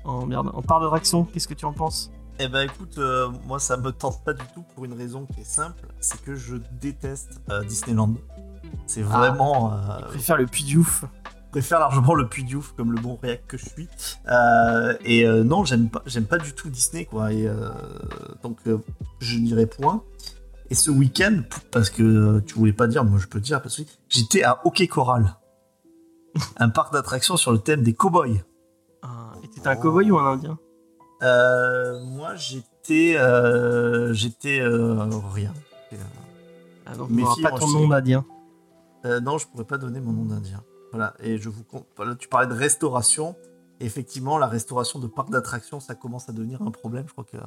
en, 0.04 0.26
merde, 0.26 0.50
en 0.54 0.62
part 0.62 0.80
d'attraction. 0.82 1.26
Qu'est-ce 1.26 1.48
que 1.48 1.54
tu 1.54 1.66
en 1.66 1.74
penses? 1.74 2.12
Eh 2.40 2.48
ben 2.48 2.62
écoute, 2.62 2.98
euh, 2.98 3.30
moi 3.46 3.60
ça 3.60 3.78
me 3.78 3.92
tente 3.92 4.24
pas 4.24 4.34
du 4.34 4.44
tout 4.54 4.64
pour 4.74 4.86
une 4.86 4.94
raison 4.94 5.26
qui 5.28 5.42
est 5.42 5.46
simple, 5.46 5.88
c'est 6.00 6.20
que 6.22 6.34
je 6.36 6.56
déteste 6.82 7.40
euh, 7.52 7.64
Disneyland. 7.64 8.16
C'est 8.88 9.04
Ah. 9.12 9.18
vraiment. 9.18 9.74
euh, 9.74 9.78
Je 10.00 10.06
préfère 10.06 10.38
le 10.38 10.46
Puy 10.48 10.64
du 10.64 10.78
Ouf. 10.78 11.06
je 11.46 11.52
préfère 11.52 11.80
largement 11.80 12.16
le 12.16 12.28
Puy 12.28 12.44
du 12.44 12.56
Ouf 12.56 12.74
comme 12.76 12.94
le 12.94 13.00
bon 13.02 13.20
réac 13.22 13.46
que 13.46 13.58
je 13.58 13.66
suis. 13.66 13.88
Et 15.06 15.28
non, 15.44 15.66
j'aime 15.66 15.90
pas, 15.90 16.02
j'aime 16.08 16.26
pas 16.26 16.38
du 16.40 16.54
tout 16.54 16.70
Disney 16.70 17.06
quoi. 17.06 17.32
Et 17.32 17.48
donc 18.42 18.58
je 19.20 19.38
n'irai 19.38 19.66
point. 19.68 20.02
Et 20.72 20.74
ce 20.76 20.90
week-end, 20.90 21.42
parce 21.70 21.90
que 21.90 22.40
tu 22.40 22.56
voulais 22.56 22.72
pas 22.74 22.88
dire, 22.88 23.04
moi 23.04 23.20
je 23.20 23.28
peux 23.28 23.42
dire 23.42 23.62
parce 23.62 23.76
que 23.76 23.82
j'étais 24.08 24.44
à 24.44 24.62
Hockey 24.66 24.88
Coral, 24.88 25.36
un 26.58 26.70
parc 26.70 26.94
d'attractions 26.94 27.36
sur 27.38 27.52
le 27.52 27.60
thème 27.60 27.84
des 27.84 27.94
cowboys. 27.94 28.42
Ah, 29.42 29.46
et 29.46 29.48
t'es 29.48 29.68
un 29.68 29.76
cowboy 29.76 30.12
ou 30.12 30.18
un 30.20 30.34
indien 30.34 30.58
Euh, 31.24 32.04
moi 32.06 32.36
j'étais, 32.36 33.16
euh, 33.18 34.14
j'étais 34.14 34.60
euh, 34.60 35.04
rien. 35.34 35.54
Ah, 36.86 36.96
donc, 36.96 37.10
Mes 37.10 37.24
filles 37.36 37.44
pas 37.44 37.52
ton 37.52 37.66
aussi. 37.66 37.74
nom 37.76 37.88
d'indien. 37.88 38.26
Euh, 39.06 39.20
non, 39.20 39.38
je 39.38 39.48
pourrais 39.48 39.66
pas 39.66 39.78
donner 39.78 40.00
mon 40.00 40.12
nom 40.12 40.26
d'Indien. 40.26 40.62
Voilà, 40.92 41.14
et 41.20 41.38
je 41.38 41.50
vous 41.50 41.64
voilà, 41.96 42.16
tu 42.16 42.28
parlais 42.28 42.48
de 42.48 42.54
restauration. 42.54 43.36
Et 43.80 43.86
effectivement, 43.86 44.38
la 44.38 44.46
restauration 44.48 45.00
de 45.00 45.08
parcs 45.08 45.32
d'attractions, 45.32 45.80
ça 45.80 45.96
commence 45.96 46.30
à 46.30 46.34
devenir 46.34 46.62
un 46.62 46.70
problème. 46.70 47.06
Je 47.08 47.12
crois 47.14 47.24
que. 47.24 47.38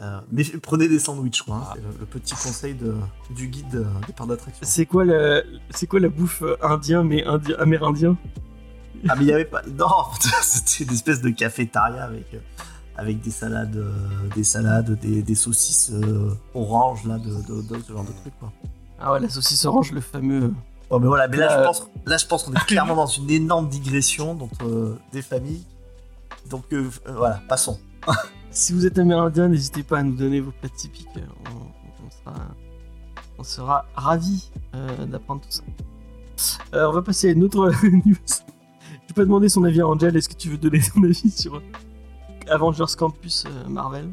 euh, 0.00 0.20
mais 0.30 0.42
prenez 0.62 0.88
des 0.88 0.98
sandwichs, 0.98 1.42
quoi. 1.42 1.56
hein. 1.56 1.72
C'est 1.74 1.82
le, 1.82 1.88
le 2.00 2.06
petit 2.06 2.34
conseil 2.34 2.74
de, 2.74 2.94
du 3.30 3.48
guide 3.48 3.74
euh, 3.74 3.84
des 4.06 4.12
parcs 4.14 4.28
d'attractions. 4.28 4.66
C'est 4.66 4.86
quoi, 4.86 5.04
le, 5.04 5.42
c'est 5.70 5.86
quoi 5.86 6.00
la 6.00 6.08
bouffe 6.08 6.42
indien 6.62 7.02
mais 7.04 7.24
indien, 7.24 7.56
amérindien? 7.58 8.16
Ah, 9.08 9.14
mais 9.16 9.24
il 9.24 9.28
y 9.28 9.32
avait 9.32 9.44
pas. 9.44 9.62
Non, 9.78 9.86
c'était 10.42 10.84
une 10.84 10.92
espèce 10.92 11.20
de 11.20 11.30
cafétéria 11.30 12.04
avec, 12.04 12.32
euh, 12.34 12.38
avec 12.96 13.20
des 13.20 13.30
salades, 13.30 13.76
euh, 13.76 13.92
des 14.34 14.44
salades, 14.44 14.98
des, 15.00 15.22
des 15.22 15.34
saucisses 15.34 15.90
euh, 15.92 16.30
oranges, 16.54 17.04
là, 17.04 17.18
de, 17.18 17.30
de- 17.42 17.62
de 17.62 17.82
ce 17.82 17.92
genre 17.92 18.04
de 18.04 18.12
trucs, 18.12 18.38
quoi. 18.38 18.52
Ah 19.00 19.12
ouais, 19.12 19.20
la 19.20 19.28
saucisse 19.28 19.64
orange, 19.64 19.92
le 19.92 20.00
fameux. 20.00 20.52
Bon, 20.90 21.00
mais 21.00 21.06
voilà, 21.08 21.28
mais 21.28 21.36
là, 21.38 21.58
je 21.58 21.64
pense, 21.64 21.88
là, 22.06 22.16
je 22.16 22.26
pense 22.26 22.42
qu'on 22.44 22.52
est 22.52 22.64
clairement 22.66 22.94
dans 22.96 23.06
une 23.06 23.30
énorme 23.30 23.68
digression 23.68 24.32
entre 24.40 24.64
euh, 24.66 24.98
des 25.12 25.22
familles. 25.22 25.64
Donc, 26.50 26.64
voilà, 27.06 27.40
passons. 27.48 27.78
Si 28.50 28.72
vous 28.72 28.86
êtes 28.86 28.96
amérindien, 29.00 29.48
n'hésitez 29.48 29.82
pas 29.82 29.98
à 29.98 30.02
nous 30.04 30.14
donner 30.14 30.38
vos 30.40 30.52
plats 30.52 30.68
typiques. 30.68 31.08
On, 31.16 32.06
on 32.06 32.10
sera, 32.10 32.34
on 33.38 33.42
sera 33.42 33.84
ravis 33.96 34.48
d'apprendre 35.08 35.40
tout 35.40 35.50
ça. 35.50 36.58
On 36.88 36.92
va 36.92 37.02
passer 37.02 37.30
à 37.30 37.32
une 37.32 37.42
autre 37.42 37.72
news. 38.06 38.14
Vais 39.14 39.22
pas 39.22 39.24
demander 39.26 39.48
son 39.48 39.62
avis 39.62 39.80
à 39.80 39.86
Angel. 39.86 40.16
Est-ce 40.16 40.28
que 40.28 40.34
tu 40.34 40.48
veux 40.48 40.58
donner 40.58 40.80
ton 40.80 41.02
avis 41.04 41.30
sur 41.30 41.62
Avengers 42.48 42.96
Campus 42.98 43.44
euh, 43.46 43.68
Marvel? 43.68 44.08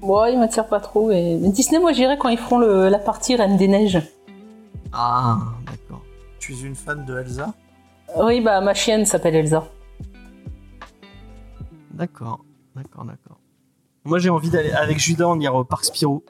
Bon, 0.00 0.24
il 0.26 0.38
m'attire 0.40 0.66
pas 0.66 0.80
trop. 0.80 1.10
Et... 1.12 1.36
mais 1.40 1.50
Disney, 1.50 1.78
moi 1.80 1.92
j'irai 1.92 2.18
quand 2.18 2.28
ils 2.30 2.38
feront 2.38 2.58
le- 2.58 2.88
la 2.88 2.98
partie 2.98 3.36
Reine 3.36 3.56
des 3.56 3.68
Neiges. 3.68 4.02
Ah, 4.92 5.38
d'accord. 5.66 6.02
Tu 6.40 6.54
es 6.54 6.60
une 6.62 6.74
fan 6.74 7.04
de 7.04 7.16
Elsa? 7.16 7.54
Oui, 8.18 8.40
bah 8.40 8.60
ma 8.60 8.74
chienne 8.74 9.04
s'appelle 9.06 9.36
Elsa. 9.36 9.68
D'accord, 11.92 12.44
d'accord, 12.74 13.04
d'accord. 13.04 13.38
Moi 14.04 14.18
j'ai 14.18 14.30
envie 14.30 14.50
d'aller 14.50 14.72
avec 14.72 14.98
Judas, 14.98 15.28
on 15.28 15.38
ira 15.38 15.58
au 15.60 15.64
parc 15.64 15.84
Spiro. 15.84 16.24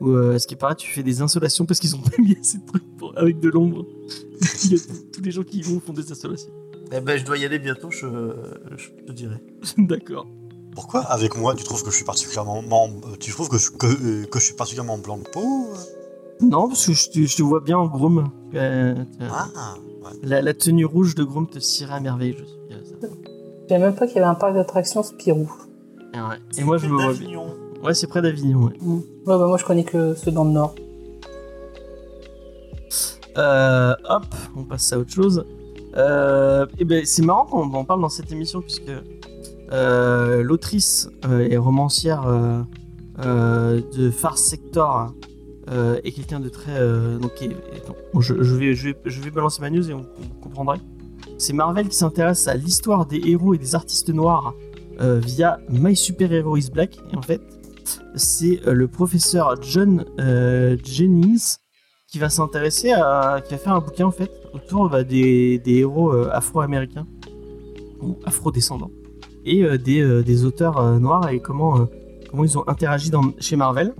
Où, 0.00 0.10
euh, 0.10 0.38
ce 0.38 0.46
qui 0.46 0.54
paraît, 0.54 0.74
tu 0.76 0.88
fais 0.90 1.02
des 1.02 1.22
insolations 1.22 1.64
parce 1.66 1.80
qu'ils 1.80 1.96
ont 1.96 2.00
pas 2.02 2.10
mis 2.20 2.36
assez 2.38 2.58
de 2.58 2.66
trucs 2.66 2.96
pour- 2.98 3.16
avec 3.16 3.40
de 3.40 3.48
l'ombre. 3.48 3.86
Il 4.64 4.72
y 4.72 4.74
a 4.76 4.78
tous 5.12 5.22
les 5.22 5.30
gens 5.30 5.42
qui 5.42 5.58
y 5.58 5.62
vont 5.62 5.80
font 5.80 5.92
des 5.94 6.10
installations. 6.12 6.50
Eh 6.92 7.00
ben, 7.00 7.18
je 7.18 7.24
dois 7.24 7.36
y 7.38 7.44
aller 7.44 7.58
bientôt, 7.58 7.90
je, 7.90 8.06
je 8.76 8.88
te 9.06 9.12
dirai. 9.12 9.36
d'accord. 9.78 10.26
Pourquoi 10.74 11.00
avec 11.00 11.36
moi 11.36 11.54
tu 11.56 11.64
trouves 11.64 11.82
que 11.82 11.90
je 11.90 11.96
suis 11.96 12.04
particulièrement 12.04 12.62
euh, 12.62 13.16
tu 13.18 13.32
trouves 13.32 13.48
que 13.48 13.58
je, 13.58 13.70
que, 13.72 13.86
euh, 13.86 14.26
que 14.26 14.38
je 14.38 14.44
suis 14.44 14.54
particulièrement 14.54 14.96
blanc 14.98 15.18
de 15.18 15.24
peau 15.28 15.66
euh? 15.72 15.76
Non, 16.40 16.68
parce 16.68 16.86
que 16.86 16.92
je 16.92 17.10
te, 17.10 17.18
je 17.26 17.36
te 17.36 17.42
vois 17.42 17.60
bien 17.60 17.78
en 17.78 17.86
Groom. 17.88 18.30
Euh, 18.54 18.94
Ah, 19.28 19.48
ouais. 19.76 20.10
la, 20.22 20.40
la 20.40 20.54
tenue 20.54 20.84
rouge 20.84 21.16
de 21.16 21.24
Groom 21.24 21.48
te 21.48 21.58
cirait 21.58 21.94
à 21.94 22.00
merveille, 22.00 22.36
je 22.38 22.44
suis. 22.44 22.56
euh, 22.72 23.08
savais 23.68 23.80
même 23.84 23.94
pas 23.96 24.06
qu'il 24.06 24.16
y 24.16 24.18
avait 24.20 24.28
un 24.28 24.36
parc 24.36 24.54
d'attractions 24.54 25.02
Spirou. 25.02 25.50
Et, 26.14 26.18
ouais. 26.20 26.36
Et 26.58 26.62
moi 26.64 26.78
je 26.78 26.86
me 26.86 26.92
vois 26.92 27.12
bien. 27.12 27.22
Avignon. 27.22 27.46
Ouais, 27.82 27.94
c'est 27.94 28.06
près 28.06 28.22
d'Avignon, 28.22 28.62
ouais. 28.64 28.72
Ouais, 28.80 29.00
bah 29.26 29.46
moi 29.48 29.56
je 29.58 29.64
connais 29.64 29.84
que 29.84 30.14
ceux 30.14 30.30
dans 30.30 30.44
le 30.44 30.50
Nord. 30.52 30.74
Euh, 33.36 33.94
hop, 34.08 34.24
on 34.56 34.62
passe 34.64 34.92
à 34.92 34.98
autre 34.98 35.12
chose. 35.12 35.44
Euh, 35.96 36.66
et 36.78 36.84
ben, 36.84 37.04
c'est 37.04 37.24
marrant 37.24 37.46
qu'on 37.46 37.72
en 37.72 37.84
parle 37.84 38.00
dans 38.00 38.08
cette 38.08 38.30
émission 38.30 38.60
puisque 38.60 38.92
euh, 39.72 40.42
l'autrice 40.42 41.08
euh, 41.24 41.48
et 41.48 41.56
romancière 41.56 42.24
de 43.18 44.10
Farce 44.10 44.42
Sector 44.42 45.14
est 45.68 46.12
quelqu'un 46.12 46.40
de 46.40 46.48
très. 46.48 46.78
donc, 47.18 47.32
je, 48.20 48.34
vais, 48.34 48.74
je, 48.74 48.88
vais, 48.88 48.96
je 49.04 49.20
vais 49.20 49.30
balancer 49.30 49.60
ma 49.60 49.70
news 49.70 49.90
et 49.90 49.94
on, 49.94 50.06
on. 50.56 50.74
C'est 51.36 51.52
Marvel 51.52 51.88
qui 51.88 51.96
s'intéresse 51.96 52.48
à 52.48 52.54
l'histoire 52.54 53.06
des 53.06 53.20
héros 53.26 53.54
et 53.54 53.58
des 53.58 53.74
artistes 53.74 54.10
noirs 54.10 54.54
via 55.00 55.60
My 55.68 55.94
Super 55.94 56.32
Hero 56.32 56.56
is 56.56 56.70
Black. 56.72 56.98
Et 57.12 57.16
en 57.16 57.22
fait, 57.22 57.40
c'est 58.14 58.60
le 58.66 58.88
professeur 58.88 59.60
John 59.62 60.04
Jennings 60.82 61.56
qui 62.08 62.18
va 62.18 62.30
s'intéresser 62.30 62.92
à. 62.92 63.40
qui 63.44 63.52
va 63.52 63.58
faire 63.58 63.74
un 63.74 63.80
bouquin 63.80 64.06
en 64.06 64.10
fait 64.10 64.30
autour 64.54 64.88
bah, 64.90 65.04
des, 65.04 65.58
des 65.58 65.76
héros 65.78 66.12
euh, 66.12 66.30
afro-américains 66.32 67.06
ou 68.00 68.16
afro-descendants 68.24 68.90
et 69.44 69.64
euh, 69.64 69.78
des, 69.78 70.00
euh, 70.00 70.22
des 70.22 70.44
auteurs 70.44 70.78
euh, 70.78 70.98
noirs 70.98 71.28
et 71.30 71.40
comment, 71.40 71.80
euh, 71.80 71.84
comment 72.30 72.44
ils 72.44 72.56
ont 72.58 72.68
interagi 72.68 73.10
dans, 73.10 73.22
chez 73.38 73.56
Marvel. 73.56 73.94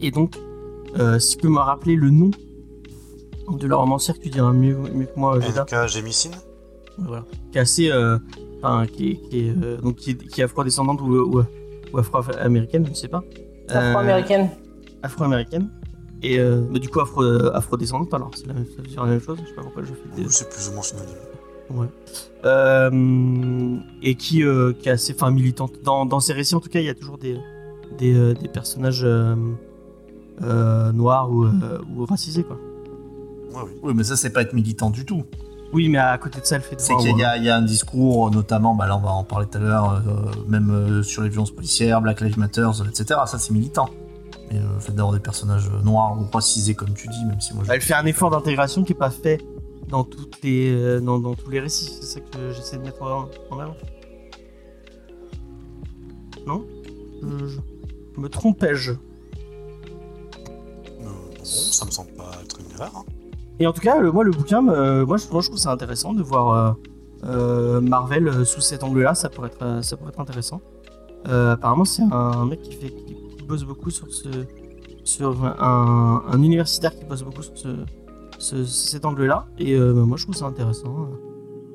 Et 0.00 0.10
donc, 0.10 0.36
euh, 0.98 1.18
si 1.18 1.36
tu 1.36 1.42
peux 1.42 1.48
me 1.52 1.58
rappeler 1.58 1.96
le 1.96 2.10
nom 2.10 2.30
de 3.52 3.66
la 3.66 3.76
romancière 3.76 4.16
que 4.18 4.22
tu 4.24 4.30
diras 4.30 4.52
mieux, 4.52 4.76
mieux 4.76 5.06
que 5.06 5.18
moi, 5.18 5.38
NK 5.38 5.86
Jemisin 5.88 6.30
voilà, 6.98 7.24
qui 7.52 7.58
est 7.58 7.60
assez. 7.60 7.90
euh, 7.90 8.18
Enfin, 8.60 8.86
qui 8.88 9.10
est, 9.10 9.14
qui 9.30 9.38
est, 9.46 9.50
euh, 9.62 9.76
donc 9.76 9.94
qui 9.94 10.10
est, 10.10 10.16
qui 10.16 10.40
est 10.40 10.44
afro-descendante 10.44 11.00
ou, 11.00 11.14
ou, 11.14 11.42
ou 11.92 11.98
afro-américaine, 11.98 12.84
je 12.84 12.90
ne 12.90 12.94
sais 12.96 13.06
pas. 13.06 13.22
Euh, 13.70 13.92
Afro-américaine. 15.04 15.70
Et 16.22 16.38
euh, 16.40 16.62
bah, 16.70 16.78
du 16.78 16.88
coup, 16.88 17.00
afro, 17.00 17.22
euh, 17.22 17.50
afro-descendante, 17.54 18.12
alors 18.12 18.30
c'est 18.34 18.46
la, 18.46 18.54
même- 18.54 18.66
la 18.96 19.20
chose, 19.20 19.38
je 19.42 19.48
sais 19.48 19.54
pas 19.54 19.62
pourquoi 19.62 19.82
je 19.84 19.92
fais 19.92 20.22
des. 20.22 20.28
c'est 20.28 20.48
plus 20.50 20.68
ou 20.68 20.72
moins 20.72 20.82
synonyme. 20.82 21.14
Ouais. 21.70 21.86
Euh, 22.44 23.76
et 24.02 24.14
qui, 24.14 24.42
euh, 24.42 24.72
qui 24.72 24.88
est 24.88 24.92
assez 24.92 25.12
enfin, 25.14 25.30
militante. 25.30 25.74
Dans, 25.84 26.06
dans 26.06 26.20
ses 26.20 26.32
récits, 26.32 26.54
en 26.54 26.60
tout 26.60 26.70
cas, 26.70 26.80
il 26.80 26.86
y 26.86 26.88
a 26.88 26.94
toujours 26.94 27.18
des, 27.18 27.36
des, 27.98 28.14
euh, 28.14 28.34
des 28.34 28.48
personnages 28.48 29.02
euh, 29.04 29.34
euh, 30.42 30.92
noirs 30.92 31.30
ou, 31.30 31.44
euh, 31.44 31.50
ou 31.96 32.04
racisés, 32.04 32.42
quoi. 32.44 32.56
Ouais, 33.52 33.62
oui. 33.64 33.70
Oui, 33.82 33.92
mais 33.94 34.04
ça, 34.04 34.16
c'est 34.16 34.30
pas 34.30 34.42
être 34.42 34.52
militant 34.54 34.90
du 34.90 35.04
tout. 35.04 35.24
Oui, 35.72 35.88
mais 35.90 35.98
à 35.98 36.16
côté 36.16 36.40
de 36.40 36.46
ça, 36.46 36.56
elle 36.56 36.62
fait 36.62 36.76
de 36.76 36.80
C'est 36.80 36.96
qu'il 36.96 37.10
y, 37.10 37.14
ouais. 37.14 37.24
a- 37.24 37.36
il 37.36 37.44
y 37.44 37.50
a 37.50 37.56
un 37.56 37.62
discours, 37.62 38.30
notamment, 38.30 38.74
bah 38.74 38.86
là 38.86 38.96
on 38.96 39.00
va 39.00 39.10
en 39.10 39.22
parler 39.24 39.46
tout 39.50 39.58
à 39.58 39.60
l'heure, 39.60 40.02
euh, 40.08 40.30
même 40.48 40.70
euh, 40.70 41.02
sur 41.02 41.20
les 41.22 41.28
violences 41.28 41.50
policières, 41.50 42.00
Black 42.00 42.22
Lives 42.22 42.38
Matter, 42.38 42.66
etc. 42.88 43.20
Ça 43.26 43.38
c'est 43.38 43.52
militant. 43.52 43.90
Mais 44.50 44.58
euh, 44.58 44.74
le 44.74 44.80
fait 44.80 44.92
d'avoir 44.92 45.12
des 45.14 45.20
personnages 45.20 45.70
noirs 45.84 46.18
ou 46.18 46.24
racisés, 46.32 46.74
comme 46.74 46.94
tu 46.94 47.08
dis, 47.08 47.24
même 47.24 47.40
si 47.40 47.54
moi 47.54 47.64
je. 47.64 47.72
Elle 47.72 47.80
fait 47.80 47.94
un 47.94 48.06
effort 48.06 48.30
d'intégration 48.30 48.82
qui 48.84 48.92
est 48.92 48.96
pas 48.96 49.10
fait 49.10 49.40
dans, 49.88 50.04
toutes 50.04 50.42
les, 50.42 50.70
euh, 50.72 51.00
dans, 51.00 51.18
dans 51.18 51.34
tous 51.34 51.50
les 51.50 51.60
récits. 51.60 51.90
C'est 52.00 52.06
ça 52.06 52.20
que 52.20 52.50
j'essaie 52.52 52.78
de 52.78 52.82
mettre 52.82 53.02
en, 53.02 53.28
en 53.50 53.58
avant. 53.58 53.74
Non? 56.46 56.64
Je, 57.22 57.46
je- 57.46 58.20
me 58.20 58.28
trompais-je? 58.28 58.92
Euh, 58.92 58.96
non, 61.04 61.10
ça 61.44 61.84
me 61.84 61.90
semble 61.90 62.10
pas 62.12 62.30
être 62.42 62.58
une 62.60 62.70
erreur. 62.74 62.92
hein. 62.96 63.04
Et 63.60 63.66
en 63.66 63.72
tout 63.72 63.80
cas, 63.80 63.98
le- 64.00 64.10
moi, 64.12 64.24
le 64.24 64.30
bouquin, 64.30 64.60
moi, 64.62 65.16
je, 65.16 65.28
moi, 65.28 65.40
je 65.42 65.46
trouve 65.46 65.58
ça 65.58 65.70
intéressant 65.72 66.14
de 66.14 66.22
voir 66.22 66.48
euh, 66.50 66.72
euh, 67.24 67.80
Marvel 67.80 68.28
euh, 68.28 68.44
sous 68.44 68.60
cet 68.60 68.82
angle-là. 68.82 69.14
Ça 69.14 69.28
pourrait 69.28 69.48
être, 69.48 69.62
euh, 69.62 69.82
ça 69.82 69.96
pourrait 69.96 70.10
être 70.10 70.20
intéressant. 70.20 70.60
Euh, 71.28 71.52
apparemment, 71.52 71.84
c'est 71.84 72.02
un 72.10 72.44
mec 72.46 72.62
qui 72.62 72.72
fait, 72.74 72.90
qui 72.90 73.16
bosse 73.48 73.64
beaucoup 73.64 73.90
sur 73.90 74.12
ce, 74.12 74.28
sur 75.02 75.44
un, 75.44 76.22
un 76.28 76.42
universitaire 76.42 76.94
qui 76.94 77.04
bosse 77.04 77.22
beaucoup 77.22 77.42
sur 77.42 77.56
ce, 77.58 77.68
ce- 78.38 78.64
cet 78.64 79.04
angle-là. 79.04 79.46
Et 79.58 79.74
euh, 79.74 79.92
bah, 79.94 80.02
moi, 80.02 80.16
je 80.16 80.24
trouve 80.24 80.36
ça 80.36 80.46
intéressant. 80.46 81.08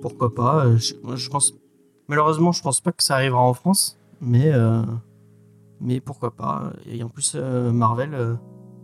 Pourquoi 0.02 0.34
pas 0.34 0.66
euh, 0.66 0.78
je, 0.78 1.30
pense, 1.30 1.54
malheureusement, 2.08 2.52
je 2.52 2.62
pense 2.62 2.80
pas 2.80 2.92
que 2.92 3.04
ça 3.04 3.16
arrivera 3.16 3.42
en 3.42 3.54
France, 3.54 3.98
mais, 4.22 4.52
euh, 4.54 4.84
mais 5.82 6.00
pourquoi 6.00 6.32
pas. 6.36 6.72
Et 6.86 7.04
en 7.04 7.10
plus, 7.10 7.36
Marvel. 7.36 8.14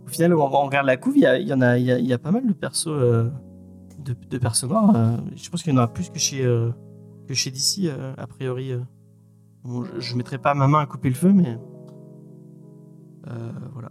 au 0.06 0.08
final, 0.08 0.34
on, 0.34 0.42
on 0.42 0.66
regarde 0.66 0.86
la 0.86 0.96
couve, 0.96 1.16
il 1.16 1.22
y, 1.22 1.52
en 1.54 1.60
a, 1.60 1.78
il 1.78 1.84
y, 1.86 2.12
a, 2.12 2.18
pas 2.18 2.32
mal 2.32 2.46
de 2.46 2.52
persos, 2.52 2.86
de, 2.86 4.16
de 4.30 4.38
persos 4.38 4.68
noirs. 4.68 4.92
je 5.36 5.48
pense 5.48 5.62
qu'il 5.62 5.72
y 5.72 5.76
en 5.78 5.80
a 5.80 5.86
plus 5.88 6.10
que 6.10 6.18
chez, 6.18 6.42
que 7.28 7.34
chez 7.34 7.50
DC, 7.50 7.90
a 8.16 8.26
priori. 8.26 8.72
je, 9.64 10.00
je 10.00 10.16
mettrai 10.16 10.38
pas 10.38 10.54
ma 10.54 10.66
main 10.66 10.80
à 10.80 10.86
couper 10.86 11.10
le 11.10 11.14
feu, 11.14 11.32
mais 11.32 11.58
voilà. 13.72 13.90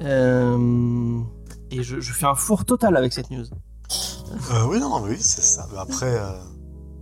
Euh, 0.00 1.20
et 1.70 1.82
je, 1.82 2.00
je 2.00 2.12
fais 2.12 2.26
un 2.26 2.34
four 2.34 2.64
total 2.64 2.96
avec 2.96 3.12
cette 3.12 3.30
news. 3.30 3.44
Euh, 3.44 4.34
Euh, 4.52 4.66
oui, 4.66 4.78
non, 4.78 5.02
oui, 5.02 5.16
c'est 5.20 5.42
ça. 5.42 5.66
Mais 5.72 5.78
après, 5.78 6.14
euh, 6.14 6.38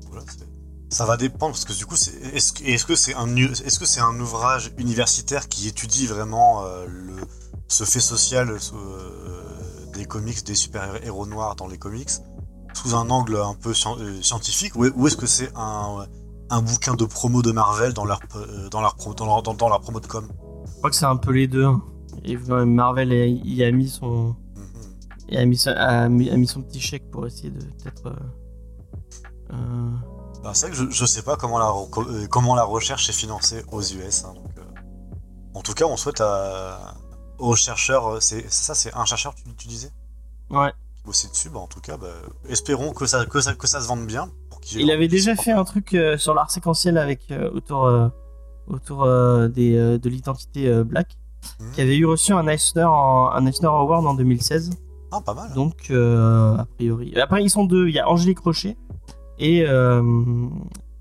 voilà, 0.08 0.24
c'est- 0.28 0.48
ça 0.96 1.04
va 1.04 1.16
dépendre 1.16 1.52
parce 1.52 1.64
que 1.64 1.72
du 1.72 1.84
coup, 1.84 1.96
c'est- 1.96 2.16
est-ce 2.34 2.52
que 2.52 2.62
est-ce 2.64 2.86
que 2.86 2.94
c'est 2.94 3.14
un 3.14 3.34
est-ce 3.36 3.78
que 3.78 3.84
c'est 3.84 4.00
un 4.00 4.18
ouvrage 4.20 4.72
universitaire 4.78 5.48
qui 5.48 5.66
étudie 5.68 6.06
vraiment 6.06 6.64
euh, 6.64 6.86
le 6.86 7.14
ce 7.68 7.82
fait 7.84 8.00
social 8.00 8.48
euh, 8.50 9.90
des 9.92 10.04
comics, 10.04 10.44
des 10.46 10.54
super 10.54 11.04
héros 11.04 11.26
noirs 11.26 11.56
dans 11.56 11.66
les 11.66 11.78
comics, 11.78 12.10
sous 12.74 12.94
un 12.94 13.10
angle 13.10 13.36
un 13.38 13.54
peu 13.54 13.72
scien- 13.72 13.98
euh, 13.98 14.22
scientifique, 14.22 14.76
ou, 14.76 14.86
ou 14.94 15.06
est-ce 15.08 15.16
que 15.16 15.26
c'est 15.26 15.50
un 15.56 16.06
un 16.50 16.62
bouquin 16.62 16.94
de 16.94 17.04
promo 17.04 17.42
de 17.42 17.52
Marvel 17.52 17.92
dans 17.92 18.04
leur 18.04 18.20
euh, 18.36 18.68
dans 18.68 18.80
leur 18.80 18.94
pro- 18.96 19.14
dans 19.14 19.26
leur, 19.26 19.42
dans, 19.42 19.54
dans 19.54 19.68
leur 19.68 19.80
promo 19.80 20.00
de 20.00 20.06
com 20.06 20.28
Je 20.66 20.72
crois 20.78 20.90
que 20.90 20.96
c'est 20.96 21.04
un 21.06 21.16
peu 21.16 21.32
les 21.32 21.46
deux. 21.48 21.64
hein. 21.64 21.82
Et 22.24 22.36
Marvel 22.36 23.12
a- 23.12 23.26
y 23.26 23.62
a 23.64 23.70
mis 23.72 23.88
son, 23.88 24.34
Mhm. 24.54 24.64
il 25.28 25.36
a 25.38 25.44
mis, 25.44 25.60
a 25.68 26.08
mis, 26.08 26.30
a 26.30 26.36
mis 26.36 26.46
son 26.46 26.62
petit 26.62 26.80
chèque 26.80 27.10
pour 27.10 27.26
essayer 27.26 27.50
de 27.50 27.60
peut-être. 27.60 28.06
euh, 28.06 29.52
euh, 29.52 29.90
Bah, 30.42 30.52
c'est 30.54 30.68
vrai 30.68 30.76
que 30.76 30.82
je, 30.84 30.90
je 30.90 31.04
sais 31.06 31.22
pas 31.22 31.36
comment 31.36 31.58
la, 31.58 32.26
comment 32.28 32.54
la 32.54 32.64
recherche 32.64 33.08
est 33.08 33.12
financée 33.12 33.64
aux 33.72 33.82
US. 33.82 34.24
hein, 34.24 34.34
donc, 34.34 34.50
euh, 34.58 34.62
en 35.54 35.62
tout 35.62 35.74
cas, 35.74 35.84
on 35.86 35.96
souhaite 35.96 36.20
à- 36.20 36.94
aux 37.38 37.54
chercheurs, 37.56 38.22
c'est 38.22 38.50
ça, 38.50 38.74
c'est 38.74 38.94
un 38.94 39.04
chercheur, 39.04 39.34
tu, 39.34 39.42
tu 39.56 39.68
disais, 39.68 39.90
Ouais. 40.50 40.72
bossait 41.04 41.28
dessus. 41.28 41.50
Bah, 41.50 41.58
en 41.60 41.66
tout 41.66 41.80
cas, 41.80 41.96
bah, 41.96 42.08
espérons 42.48 42.92
que 42.92 43.06
ça, 43.06 43.26
que, 43.26 43.40
ça, 43.40 43.54
que 43.54 43.66
ça 43.66 43.80
se 43.80 43.88
vende 43.88 44.06
bien. 44.06 44.30
Il 44.74 44.90
avait 44.90 45.08
déjà 45.08 45.36
fait 45.36 45.52
un 45.52 45.64
truc 45.64 45.94
euh, 45.94 46.18
sur 46.18 46.34
l'art 46.34 46.50
séquentiel 46.50 46.98
avec 46.98 47.30
euh, 47.30 47.50
autour 47.52 47.84
euh, 47.86 48.08
autour 48.66 49.04
des, 49.48 49.98
de 49.98 50.08
l'identité 50.08 50.82
black, 50.84 51.16
Mhm. 51.60 51.70
qui 51.72 51.80
avait 51.80 51.96
eu 51.96 52.06
reçu 52.06 52.32
un 52.32 52.48
Eisner 52.48 52.82
en- 52.82 53.30
un 53.30 53.46
Eisner 53.46 53.68
Award 53.68 54.04
en 54.04 54.14
2016. 54.14 54.70
Ah, 55.12 55.20
pas 55.24 55.34
mal. 55.34 55.52
Donc 55.54 55.88
a 55.90 56.66
priori. 56.76 57.14
Après 57.20 57.44
ils 57.44 57.50
sont 57.50 57.64
deux. 57.64 57.86
Il 57.88 57.94
y 57.94 58.00
a 58.00 58.08
Angélique 58.08 58.40
Rocher 58.40 58.76
et 59.38 59.60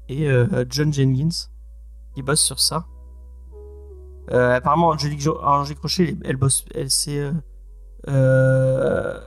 et 0.10 0.30
John 0.70 0.94
Jenkins 0.94 1.48
qui 2.14 2.22
bossent 2.22 2.44
sur 2.44 2.60
ça. 2.60 2.86
Euh, 4.32 4.56
apparemment 4.56 4.90
Angélique, 4.90 5.22
Rocher 5.82 6.16
elle, 6.24 6.36
bosse 6.36 6.66
elle 6.76 6.90
euh, 7.20 7.32
euh, 8.10 9.20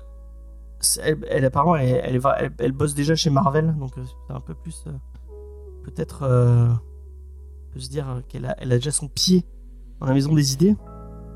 elle, 1.03 1.19
elle, 1.29 1.45
apparemment 1.45 1.77
elle, 1.77 2.73
bosse 2.73 2.95
déjà 2.95 3.15
chez 3.15 3.31
Marvel 3.31 3.75
donc 3.79 3.97
euh, 3.99 4.03
c'est 4.27 4.35
un 4.35 4.41
peu 4.41 4.55
plus 4.55 4.85
euh, 4.87 4.93
peut-être 5.85 6.23
euh, 6.23 6.69
on 6.69 7.75
peut 7.75 7.81
se 7.81 7.89
dire 7.89 8.23
qu'elle 8.29 8.47
a, 8.47 8.55
déjà 8.65 8.91
son 8.91 9.09
pied 9.09 9.45
dans 10.01 10.07
la 10.07 10.15
maison 10.15 10.35
des 10.35 10.53
idées. 10.53 10.77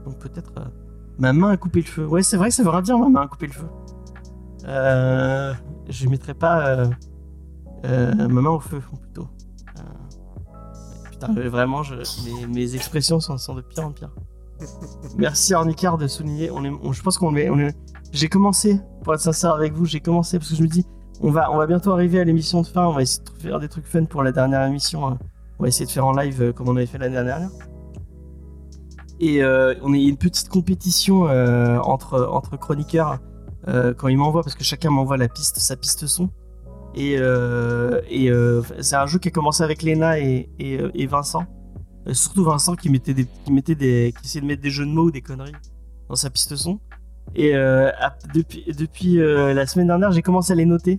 Donc 0.05 0.19
peut-être 0.19 0.53
euh, 0.59 0.65
ma 1.19 1.33
main 1.33 1.51
a 1.51 1.57
coupé 1.57 1.81
le 1.81 1.87
feu. 1.87 2.07
Ouais 2.07 2.23
c'est 2.23 2.37
vrai 2.37 2.49
que 2.49 2.55
ça 2.55 2.63
veut 2.63 2.71
rien 2.71 2.83
dire 2.83 2.99
ma 2.99 3.09
main 3.09 3.23
a 3.23 3.29
coupé 3.29 3.47
le 3.47 3.53
feu. 3.53 3.67
Euh, 4.65 5.53
je 5.89 6.09
mettrai 6.09 6.35
pas 6.35 6.67
euh, 6.69 6.87
euh, 7.85 8.29
ma 8.29 8.41
main 8.41 8.51
au 8.51 8.61
feu 8.61 8.81
plutôt. 8.81 9.29
Euh, 9.79 11.11
putain 11.11 11.37
euh, 11.37 11.49
vraiment 11.49 11.83
mes, 12.49 12.75
expressions 12.75 13.21
sont, 13.21 13.55
de 13.55 13.61
pire 13.61 13.87
en 13.87 13.93
pire. 13.93 14.15
Merci 15.17 15.55
Ornicard 15.55 15.99
de 15.99 16.07
souligner. 16.07 16.49
Je 16.49 17.03
pense 17.03 17.19
qu'on 17.19 17.35
est, 17.37 17.51
on 17.51 17.59
est 17.59 17.75
j'ai 18.13 18.29
commencé 18.29 18.79
pour 19.03 19.15
être 19.15 19.21
sincère 19.21 19.53
avec 19.55 19.73
vous 19.73 19.87
j'ai 19.87 20.01
commencé 20.01 20.39
parce 20.39 20.51
que 20.51 20.57
je 20.57 20.63
me 20.63 20.69
dis 20.69 20.87
on 21.21 21.31
va, 21.31 21.51
on 21.53 21.57
va 21.57 21.67
bientôt 21.67 21.93
arriver 21.93 22.21
à 22.21 22.25
l'émission 22.25 22.63
de 22.63 22.67
fin 22.67 22.87
on 22.87 22.93
va 22.93 23.03
essayer 23.03 23.25
de 23.25 23.43
faire 23.43 23.59
des 23.59 23.69
trucs 23.69 23.87
fun 23.87 24.05
pour 24.05 24.23
la 24.23 24.33
dernière 24.33 24.65
émission 24.67 25.07
hein. 25.07 25.19
on 25.59 25.65
va 25.65 25.69
essayer 25.69 25.87
de 25.87 25.91
faire 25.91 26.07
en 26.07 26.13
live 26.13 26.41
euh, 26.41 26.53
comme 26.53 26.69
on 26.69 26.77
avait 26.77 26.87
fait 26.87 26.99
l'année 26.99 27.15
dernière 27.15 27.49
et 29.23 29.41
euh, 29.41 29.75
on 29.83 29.95
a 29.95 29.97
une 29.97 30.17
petite 30.17 30.49
compétition 30.49 31.29
euh, 31.29 31.79
entre, 31.79 32.27
entre 32.29 32.57
chroniqueurs 32.57 33.21
euh, 33.69 33.95
quand 33.95 34.09
ils 34.09 34.19
m'envoient, 34.19 34.43
parce 34.43 34.57
que 34.57 34.65
chacun 34.65 34.91
m'envoie 34.91 35.17
la 35.17 35.29
piste, 35.29 35.59
sa 35.59 35.77
piste 35.77 36.09
son. 36.09 36.29
Et, 36.97 37.13
et 37.13 38.31
c'est 38.81 38.97
un 38.97 39.07
jeu 39.07 39.19
qui 39.21 39.29
a 39.29 39.31
commencé 39.31 39.63
avec 39.63 39.83
Lena 39.83 40.19
et, 40.19 40.51
et, 40.59 40.81
et 40.95 41.07
Vincent. 41.07 41.45
Surtout 42.11 42.45
Vincent 42.45 42.75
qui 42.75 42.91
mettait 42.91 43.15
des, 43.15 43.27
qui 43.45 43.53
mettait 43.53 43.77
des, 43.77 44.13
qui 44.19 44.27
essayait 44.27 44.43
de 44.43 44.47
mettre 44.47 44.61
des 44.61 44.71
jeux 44.71 44.85
de 44.85 44.91
mots 44.91 45.05
ou 45.05 45.11
des 45.13 45.23
conneries 45.23 45.55
dans 46.09 46.17
sa 46.17 46.29
piste 46.29 46.57
son. 46.57 46.81
Et 47.35 47.55
euh, 47.55 47.91
à- 48.01 48.15
depuis, 48.35 48.65
depuis 48.77 49.21
euh, 49.21 49.55
la 49.55 49.67
semaine 49.67 49.87
dernière, 49.87 50.13
j'ai 50.13 50.23
commencé 50.23 50.53
à 50.53 50.57
les 50.57 50.67
noter. 50.67 50.97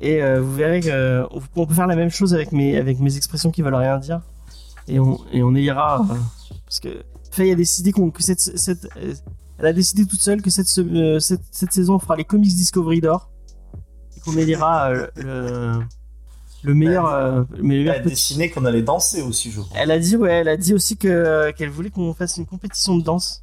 Et 0.00 0.22
euh, 0.22 0.40
vous 0.40 0.52
verrez 0.54 0.80
qu'on 0.80 1.66
peut 1.66 1.74
faire 1.74 1.86
la 1.86 1.96
même 1.96 2.10
chose 2.10 2.34
avec 2.34 2.52
mes, 2.52 2.76
avec 2.76 2.98
mes 2.98 3.16
expressions 3.16 3.50
qui 3.50 3.62
veulent 3.62 3.74
rien 3.74 3.98
dire. 3.98 4.20
Et 4.88 4.98
on, 4.98 5.20
et 5.32 5.42
on 5.42 5.54
ira. 5.54 6.00
euh, 6.10 6.14
parce 6.64 6.80
que 6.80 6.88
Faye 7.30 7.52
a 7.52 7.54
décidé 7.54 7.92
qu'on, 7.92 8.10
que 8.10 8.22
cette, 8.22 8.40
cette, 8.40 8.88
elle 9.58 9.66
a 9.66 9.72
décidé 9.72 10.04
toute 10.06 10.20
seule 10.20 10.42
que 10.42 10.50
cette, 10.50 10.66
se- 10.66 11.18
cette, 11.20 11.42
cette 11.50 11.72
saison 11.72 11.94
on 11.94 11.98
fera 11.98 12.16
les 12.16 12.24
Comics 12.24 12.54
Discovery 12.54 13.00
d'or. 13.00 13.30
Et 14.16 14.20
qu'on 14.20 14.36
élira 14.36 14.90
euh, 14.90 15.06
le, 15.16 15.80
le 16.64 16.74
meilleur, 16.74 17.06
euh, 17.06 17.42
le 17.56 17.80
Elle 17.82 17.90
a 17.90 17.94
petit. 18.00 18.08
dessiné 18.08 18.50
qu'on 18.50 18.64
allait 18.64 18.82
danser 18.82 19.22
aussi, 19.22 19.50
je 19.52 19.60
crois. 19.60 19.76
Elle 19.78 19.90
a 19.92 19.98
dit, 19.98 20.16
ouais, 20.16 20.32
elle 20.32 20.48
a 20.48 20.56
dit 20.56 20.74
aussi 20.74 20.96
que 20.96 21.50
qu'elle 21.52 21.70
voulait 21.70 21.90
qu'on 21.90 22.12
fasse 22.14 22.36
une 22.38 22.46
compétition 22.46 22.96
de 22.96 23.02
danse. 23.04 23.41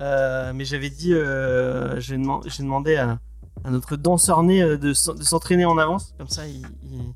Euh, 0.00 0.52
mais 0.54 0.64
j'avais 0.64 0.90
dit, 0.90 1.12
euh, 1.12 1.98
j'ai 2.00 2.16
deman- 2.16 2.42
j'ai 2.46 2.62
demandé 2.62 2.96
à, 2.96 3.18
à 3.64 3.70
notre 3.70 3.96
danseur 3.96 4.42
né 4.42 4.62
euh, 4.62 4.76
de, 4.78 4.92
s'en- 4.92 5.14
de 5.14 5.22
s'entraîner 5.22 5.64
en 5.64 5.76
avance. 5.78 6.14
Comme 6.18 6.28
ça, 6.28 6.46
il, 6.46 6.62
il- 6.84 7.14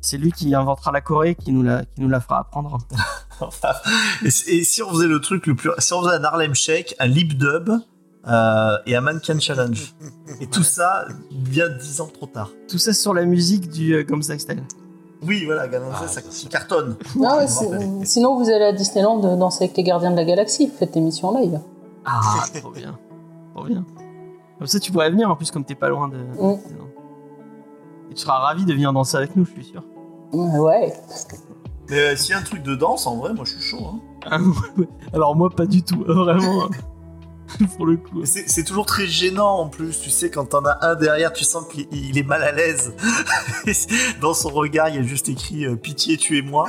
c'est 0.00 0.16
lui 0.18 0.30
qui 0.32 0.54
inventera 0.54 0.92
la 0.92 1.00
Corée, 1.00 1.34
qui 1.34 1.52
nous 1.52 1.62
la, 1.62 1.84
qui 1.84 2.00
nous 2.00 2.08
la 2.08 2.20
fera 2.20 2.40
apprendre. 2.40 2.78
et, 4.24 4.30
si- 4.30 4.50
et 4.50 4.64
si 4.64 4.82
on 4.82 4.90
faisait 4.90 5.06
le 5.08 5.20
truc 5.20 5.46
le 5.46 5.54
plus. 5.54 5.70
Si 5.78 5.92
on 5.92 6.02
faisait 6.02 6.16
un 6.16 6.24
Harlem 6.24 6.54
Shake, 6.54 6.94
un 6.98 7.06
lip 7.06 7.36
dub 7.38 7.70
euh, 8.26 8.76
et 8.86 8.94
un 8.96 9.00
Mannequin 9.00 9.38
Challenge. 9.38 9.94
Et 10.40 10.46
tout 10.46 10.62
ça, 10.62 11.06
bien 11.32 11.68
dix 11.68 12.00
ans 12.00 12.08
trop 12.12 12.26
tard. 12.26 12.50
Tout 12.68 12.78
ça 12.78 12.92
sur 12.92 13.14
la 13.14 13.24
musique 13.24 13.70
du 13.70 13.94
euh, 13.94 14.04
Gamsa 14.04 14.38
Style. 14.38 14.62
Oui, 15.22 15.44
voilà, 15.46 15.66
Ah, 16.00 16.06
ça 16.06 16.20
cartonne. 16.48 16.94
Ouais, 17.16 17.46
sinon, 18.04 18.38
vous 18.38 18.48
allez 18.50 18.66
à 18.66 18.72
Disneyland 18.72 19.18
danser 19.36 19.64
avec 19.64 19.76
les 19.76 19.82
gardiens 19.82 20.12
de 20.12 20.16
la 20.16 20.24
galaxie. 20.24 20.70
Faites 20.78 20.94
l'émission 20.94 21.28
en 21.30 21.40
live. 21.40 21.58
Ah, 22.08 22.44
trop 22.60 22.70
bien. 22.70 22.98
Trop 23.54 23.64
bien. 23.64 23.84
Comme 24.58 24.66
ça, 24.66 24.80
tu 24.80 24.90
pourrais 24.90 25.10
venir 25.10 25.30
en 25.30 25.36
plus, 25.36 25.50
comme 25.50 25.64
t'es 25.64 25.74
pas 25.74 25.88
loin 25.88 26.08
de. 26.08 26.16
Mm. 26.16 26.58
Et 28.10 28.14
tu 28.14 28.22
seras 28.22 28.38
ravi 28.38 28.64
de 28.64 28.72
venir 28.72 28.92
danser 28.92 29.16
avec 29.16 29.36
nous, 29.36 29.44
je 29.44 29.50
suis 29.50 29.64
sûr. 29.64 29.84
Ouais. 30.32 30.92
Mais 31.90 31.98
euh, 31.98 32.16
s'il 32.16 32.30
y 32.30 32.34
a 32.34 32.38
un 32.38 32.42
truc 32.42 32.62
de 32.62 32.74
danse, 32.74 33.06
en 33.06 33.16
vrai, 33.16 33.32
moi 33.34 33.44
je 33.44 33.52
suis 33.52 33.62
chaud. 33.62 33.86
Hein. 33.86 34.00
Ah. 34.30 34.38
Alors, 35.12 35.36
moi, 35.36 35.50
pas 35.50 35.66
du 35.66 35.82
tout, 35.82 36.02
vraiment. 36.06 36.68
Pour 37.76 37.86
le 37.86 37.96
coup. 37.96 38.24
C'est 38.24 38.46
c'est 38.46 38.62
toujours 38.62 38.84
très 38.84 39.06
gênant 39.06 39.60
en 39.60 39.68
plus, 39.68 40.00
tu 40.00 40.10
sais, 40.10 40.30
quand 40.30 40.44
t'en 40.50 40.64
as 40.66 40.86
un 40.86 40.96
derrière, 40.96 41.32
tu 41.32 41.44
sens 41.44 41.66
qu'il 41.68 41.88
il 41.92 42.18
est 42.18 42.22
mal 42.22 42.42
à 42.42 42.52
l'aise. 42.52 42.94
Dans 44.20 44.34
son 44.34 44.50
regard, 44.50 44.90
il 44.90 44.96
y 44.96 44.98
a 44.98 45.02
juste 45.02 45.30
écrit 45.30 45.64
euh, 45.64 45.76
Pitié, 45.76 46.18
tuez-moi. 46.18 46.68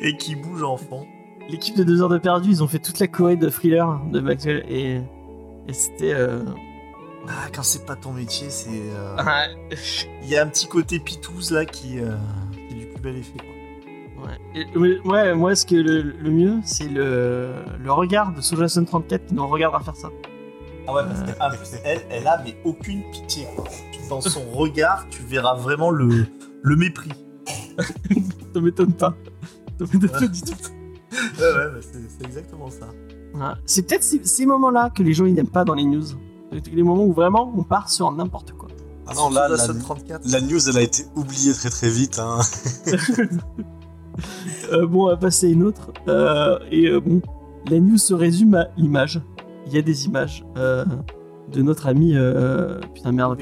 Et 0.00 0.16
qui 0.16 0.34
bouge 0.34 0.64
en 0.64 0.76
fond. 0.76 1.06
L'équipe 1.48 1.76
de 1.76 1.84
2 1.84 2.02
heures 2.02 2.08
de 2.08 2.18
perdu, 2.18 2.50
ils 2.50 2.62
ont 2.62 2.68
fait 2.68 2.78
toute 2.78 2.98
la 2.98 3.06
Corée 3.08 3.36
de 3.36 3.48
thriller 3.48 4.00
de 4.10 4.20
Maxwell 4.20 4.64
et, 4.68 5.00
et 5.68 5.72
c'était. 5.72 6.12
euh, 6.14 6.40
Ah, 7.28 7.48
quand 7.54 7.62
c'est 7.62 7.84
pas 7.84 7.96
ton 7.96 8.12
métier, 8.12 8.48
c'est. 8.48 8.68
euh, 8.70 9.16
ouais. 9.16 9.76
Il 10.22 10.28
y 10.28 10.36
a 10.36 10.42
un 10.44 10.46
petit 10.48 10.66
côté 10.66 10.98
pitouze 10.98 11.50
là 11.50 11.64
qui, 11.64 11.98
euh, 11.98 12.12
qui 12.68 12.74
est 12.74 12.78
du 12.78 12.86
plus 12.86 13.02
bel 13.02 13.16
effet. 13.16 13.32
Quoi. 13.38 14.26
Ouais. 14.28 14.38
Et- 14.54 15.08
ouais, 15.08 15.34
moi, 15.34 15.54
ce 15.54 15.66
que 15.66 15.74
le, 15.74 16.00
le 16.02 16.30
mieux, 16.30 16.54
c'est 16.64 16.88
le, 16.88 17.50
le 17.82 17.92
regard 17.92 18.32
de 18.32 18.40
Sojason 18.40 18.84
34 18.84 19.26
qui 19.26 19.34
nous 19.34 19.46
regardera 19.46 19.80
faire 19.82 19.96
ça. 19.96 20.08
Ah 20.86 20.94
ouais, 20.94 21.02
parce 21.04 21.20
qu'en 21.22 21.48
plus, 21.50 21.78
elle, 21.84 22.00
elle 22.10 22.26
a 22.26 22.40
mais 22.44 22.56
aucune 22.64 23.02
pitié. 23.12 23.46
Quoi. 23.56 23.64
Dans 24.08 24.20
son 24.20 24.42
regard, 24.52 25.06
tu 25.10 25.22
verras 25.22 25.54
vraiment 25.54 25.90
le, 25.90 26.26
le 26.62 26.76
mépris. 26.76 27.10
Ça 28.54 28.60
m'étonne 28.60 28.92
pas. 28.92 29.14
Ça 29.78 29.86
m'étonne 29.92 30.10
pas 30.10 30.26
du 30.26 30.40
tout. 30.42 30.52
Ouais, 31.12 31.44
ouais, 31.44 31.70
bah, 31.74 31.80
c'est 31.82 32.26
exactement 32.26 32.70
ça. 32.70 32.86
Ouais. 33.34 33.54
C'est 33.66 33.86
peut-être 33.86 34.02
ces, 34.02 34.22
ces 34.24 34.46
moments-là 34.46 34.90
que 34.90 35.02
les 35.02 35.12
gens 35.14 35.26
ils 35.26 35.34
n'aiment 35.34 35.46
pas 35.48 35.64
dans 35.64 35.74
les 35.74 35.84
news. 35.84 36.04
Les 36.72 36.82
moments 36.82 37.04
où 37.04 37.12
vraiment 37.12 37.52
on 37.56 37.62
part 37.62 37.88
sur 37.90 38.10
n'importe 38.12 38.52
quoi. 38.52 38.68
Ah 39.06 39.12
non, 39.16 39.30
là, 39.30 39.48
la 39.48 39.56
la, 39.56 39.64
Sun 39.64 39.78
34. 39.78 40.22
la 40.30 40.40
news, 40.40 40.68
elle 40.68 40.76
a 40.76 40.82
été 40.82 41.04
oubliée 41.16 41.52
très 41.54 41.70
très 41.70 41.88
vite. 41.90 42.18
Hein. 42.18 42.40
Euh, 44.72 44.86
bon, 44.86 45.04
on 45.04 45.08
va 45.08 45.16
passer 45.16 45.46
à 45.48 45.50
une 45.50 45.62
autre. 45.62 45.90
Euh, 46.08 46.58
et 46.70 46.86
euh, 46.86 47.00
bon, 47.00 47.20
la 47.70 47.80
news 47.80 47.96
se 47.98 48.14
résume 48.14 48.54
à 48.54 48.68
l'image. 48.76 49.20
Il 49.66 49.72
y 49.72 49.78
a 49.78 49.82
des 49.82 50.06
images 50.06 50.44
euh, 50.56 50.84
de 51.50 51.62
notre 51.62 51.86
ami. 51.86 52.14
euh, 52.14 52.78
putain, 52.94 53.12
merde. 53.12 53.38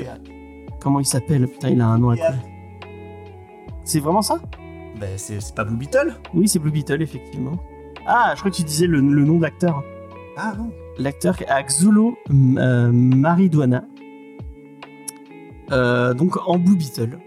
Comment 0.81 1.01
il 1.01 1.07
s'appelle? 1.07 1.47
Putain, 1.49 1.71
il 1.71 1.81
a 1.81 1.87
un 1.87 1.99
nom 1.99 2.11
à. 2.11 2.17
C'est 3.85 4.01
vraiment 4.01 4.23
ça? 4.23 4.41
Bah, 5.01 5.07
c'est 5.17 5.55
pas 5.55 5.65
Blue 5.65 5.77
Beetle 5.77 6.15
Oui, 6.35 6.47
c'est 6.49 6.59
Blue 6.59 6.71
Beetle, 6.71 7.01
effectivement. 7.03 7.59
Ah, 8.07 8.33
je 8.35 8.41
crois 8.41 8.51
que 8.51 8.57
tu 8.57 8.63
disais 8.65 8.87
le, 8.87 9.01
le 9.01 9.25
nom 9.25 9.39
de 9.39 9.43
l'acteur. 9.43 9.83
Ah 10.37 10.55
non. 10.59 10.71
L'acteur 10.99 11.37
Axulo 11.49 12.17
euh, 12.31 12.91
Mariduana. 12.93 13.85
Euh, 15.73 16.13
donc 16.15 16.37
en 16.47 16.59
Blue 16.59 16.77
Beetle. 16.77 17.19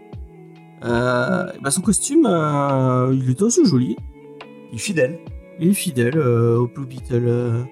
Euh, 0.84 1.46
bah, 1.62 1.72
son 1.72 1.82
costume, 1.82 2.26
euh, 2.28 3.14
il 3.16 3.30
est 3.30 3.42
assez 3.42 3.66
joli. 3.66 3.96
Il 4.72 4.76
est 4.76 4.80
fidèle. 4.80 5.20
Il 5.60 5.70
est 5.70 5.74
fidèle 5.74 6.20
au 6.20 6.68
Blue 6.68 6.86
Beetle. 6.86 7.66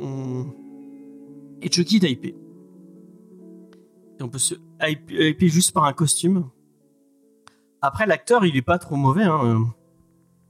on- 0.00 0.46
Et 1.60 1.70
Chucky 1.72 1.98
Taipei. 2.00 2.36
Et 4.18 4.22
on 4.22 4.28
peut 4.28 4.38
se 4.38 4.54
hyper 4.80 5.48
juste 5.48 5.72
par 5.72 5.84
un 5.84 5.92
costume. 5.92 6.44
Après, 7.82 8.06
l'acteur, 8.06 8.44
il 8.44 8.56
est 8.56 8.62
pas 8.62 8.78
trop 8.78 8.96
mauvais. 8.96 9.24
Hein. 9.24 9.66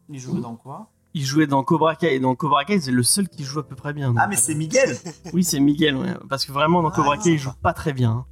Il 0.08 0.18
jouait 0.18 0.40
dans 0.40 0.56
quoi? 0.56 0.90
Il 1.14 1.24
jouait 1.24 1.46
dans 1.46 1.62
Cobra 1.64 1.94
Kai. 1.96 2.14
Et 2.14 2.20
dans 2.20 2.34
Cobra 2.34 2.64
Kai, 2.64 2.80
c'est 2.80 2.90
le 2.92 3.02
seul 3.02 3.28
qui 3.28 3.44
joue 3.44 3.58
à 3.58 3.66
peu 3.66 3.74
près 3.76 3.92
bien. 3.92 4.14
Ah, 4.16 4.26
mais 4.28 4.36
c'est 4.36 4.54
Miguel 4.54 4.96
Oui, 5.32 5.44
c'est 5.44 5.60
Miguel, 5.60 5.96
ouais. 5.96 6.14
Parce 6.28 6.44
que 6.46 6.52
vraiment, 6.52 6.82
dans 6.82 6.90
Cobra 6.90 7.16
Kai, 7.18 7.32
il 7.32 7.38
joue 7.38 7.52
pas 7.62 7.72
très 7.72 7.92
bien. 7.92 8.10
hein. 8.12 8.26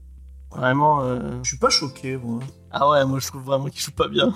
Vraiment. 0.57 1.03
euh, 1.03 1.39
Je 1.43 1.49
suis 1.49 1.59
pas 1.59 1.69
choqué, 1.71 2.17
moi. 2.17 2.41
Ah 2.71 2.89
ouais, 2.89 3.05
moi 3.05 3.19
je 3.19 3.27
trouve 3.27 3.43
vraiment 3.43 3.67
qu'il 3.67 3.81
joue 3.81 3.91
pas 3.93 4.09
bien. 4.09 4.33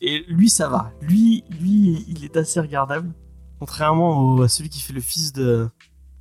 Et 0.00 0.24
lui, 0.28 0.48
ça 0.50 0.68
va. 0.68 0.90
Lui, 1.00 1.44
lui, 1.60 2.04
il 2.08 2.24
est 2.24 2.36
assez 2.36 2.58
regardable. 2.60 3.12
Contrairement 3.60 4.34
au- 4.34 4.42
à 4.42 4.48
celui 4.48 4.68
qui 4.68 4.80
fait 4.80 4.92
le 4.92 5.00
fils 5.00 5.32
de. 5.32 5.68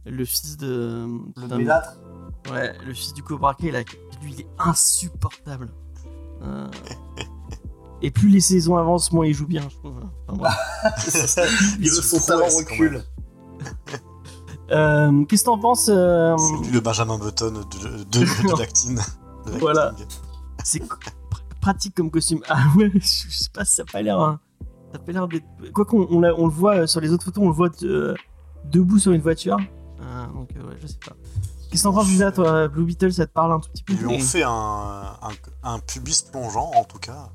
Le 0.06 0.26
fils 0.26 0.58
de. 0.58 1.08
Le 1.36 2.52
Ouais, 2.52 2.76
le 2.86 2.94
fils 2.94 3.14
du 3.14 3.24
Cobra 3.24 3.54
Kai, 3.56 3.72
là, 3.72 3.80
lui, 4.22 4.34
il 4.34 4.42
est 4.42 4.48
insupportable. 4.60 5.70
Euh, 6.44 6.68
Et 8.02 8.12
plus 8.12 8.30
les 8.30 8.42
saisons 8.42 8.78
avancent, 8.78 9.12
moins 9.12 9.26
il 9.26 9.34
joue 9.34 9.48
bien, 9.48 9.64
je 9.70 9.76
trouve. 9.78 9.96
Enfin, 10.28 10.38
bref. 10.38 11.78
Il 11.80 11.90
se 11.90 12.02
son 12.02 12.20
talent 12.20 12.46
recule. 12.56 13.04
Euh, 14.72 15.24
Qu'est-ce 15.26 15.44
que 15.44 15.46
t'en 15.46 15.58
penses 15.58 15.90
euh, 15.90 16.36
C'est 16.38 16.66
lui 16.66 16.72
le 16.74 16.82
Benjamin 16.82 17.18
Button 17.18 17.52
de, 17.52 17.60
de, 17.60 18.04
de, 18.04 18.20
de 18.54 18.60
l'actine. 18.60 19.00
Voilà. 19.60 19.96
C'est 20.64 20.84
pr- 20.84 20.98
pratique 21.62 21.96
comme 21.96 22.12
costume. 22.12 22.42
Ah 22.50 22.66
ouais, 22.76 22.92
je 22.96 23.00
sais 23.08 23.50
pas 23.54 23.64
si 23.66 23.76
ça 23.76 23.84
a 23.84 23.92
pas 23.92 24.02
l'air. 24.02 24.20
hein. 24.20 24.40
Ça 24.94 24.98
a 24.98 25.00
pas 25.00 25.12
l'air 25.14 25.28
d'être. 25.28 25.46
Quoi 25.74 25.86
qu'on 25.86 26.06
on, 26.12 26.20
le 26.22 26.52
voit 26.54 26.76
euh, 26.80 26.88
sur 26.88 27.00
les 27.02 27.12
autres 27.12 27.24
photos, 27.24 27.44
on 27.44 27.48
le 27.48 27.54
voit 27.54 27.70
de- 27.70 28.14
debout 28.66 29.00
sur 29.00 29.14
une 29.14 29.22
voiture. 29.22 29.58
Euh, 30.02 30.28
donc 30.34 30.50
euh, 30.58 30.68
ouais, 30.70 30.78
je 30.82 30.88
sais 30.88 30.98
pas. 31.06 31.16
Qu'est-ce 31.72 31.84
que 31.84 31.88
t'en 31.90 31.94
penses, 31.94 32.34
toi 32.36 32.68
Blue 32.68 32.86
Beetle, 32.86 33.12
ça 33.14 33.26
te 33.26 33.32
parle 33.32 33.54
un 33.54 33.60
tout 33.60 33.70
petit 33.70 33.84
peu? 33.84 33.94
Ils 33.94 34.00
lui 34.00 34.08
ont 34.08 34.20
fait 34.20 34.44
un, 34.44 34.50
un, 34.52 35.30
un 35.64 35.80
pubis 35.80 36.22
plongeant, 36.22 36.72
en 36.76 36.84
tout 36.84 37.00
cas. 37.00 37.30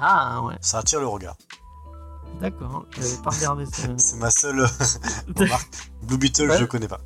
Ah 0.00 0.42
ouais, 0.42 0.54
Ça 0.60 0.78
attire 0.78 1.00
le 1.00 1.06
regard. 1.08 1.36
d'accord. 2.40 2.84
J'avais 2.96 3.22
pas 3.22 3.30
regardé 3.30 3.66
ça. 3.66 3.88
C'est 3.96 4.16
ma 4.16 4.30
seule 4.30 4.66
remarque. 5.36 5.90
Blue 6.02 6.18
Beetle, 6.18 6.50
Ouais. 6.50 6.58
je 6.58 6.64
connais 6.64 6.88
pas. 6.88 7.00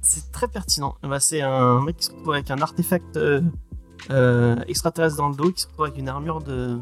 C'est 0.00 0.32
très 0.32 0.48
pertinent. 0.48 0.94
Bah, 1.02 1.20
c'est 1.20 1.42
un 1.42 1.80
mec 1.82 1.98
qui 1.98 2.06
se 2.06 2.12
retrouve 2.12 2.32
avec 2.32 2.50
un 2.50 2.62
artefact 2.62 3.16
euh, 3.18 3.42
euh, 4.10 4.56
extraterrestre 4.66 5.16
dans 5.18 5.28
le 5.28 5.34
dos, 5.34 5.52
qui 5.52 5.62
se 5.62 5.66
retrouve 5.66 5.84
avec 5.86 5.98
une 5.98 6.08
armure 6.08 6.40
de, 6.40 6.78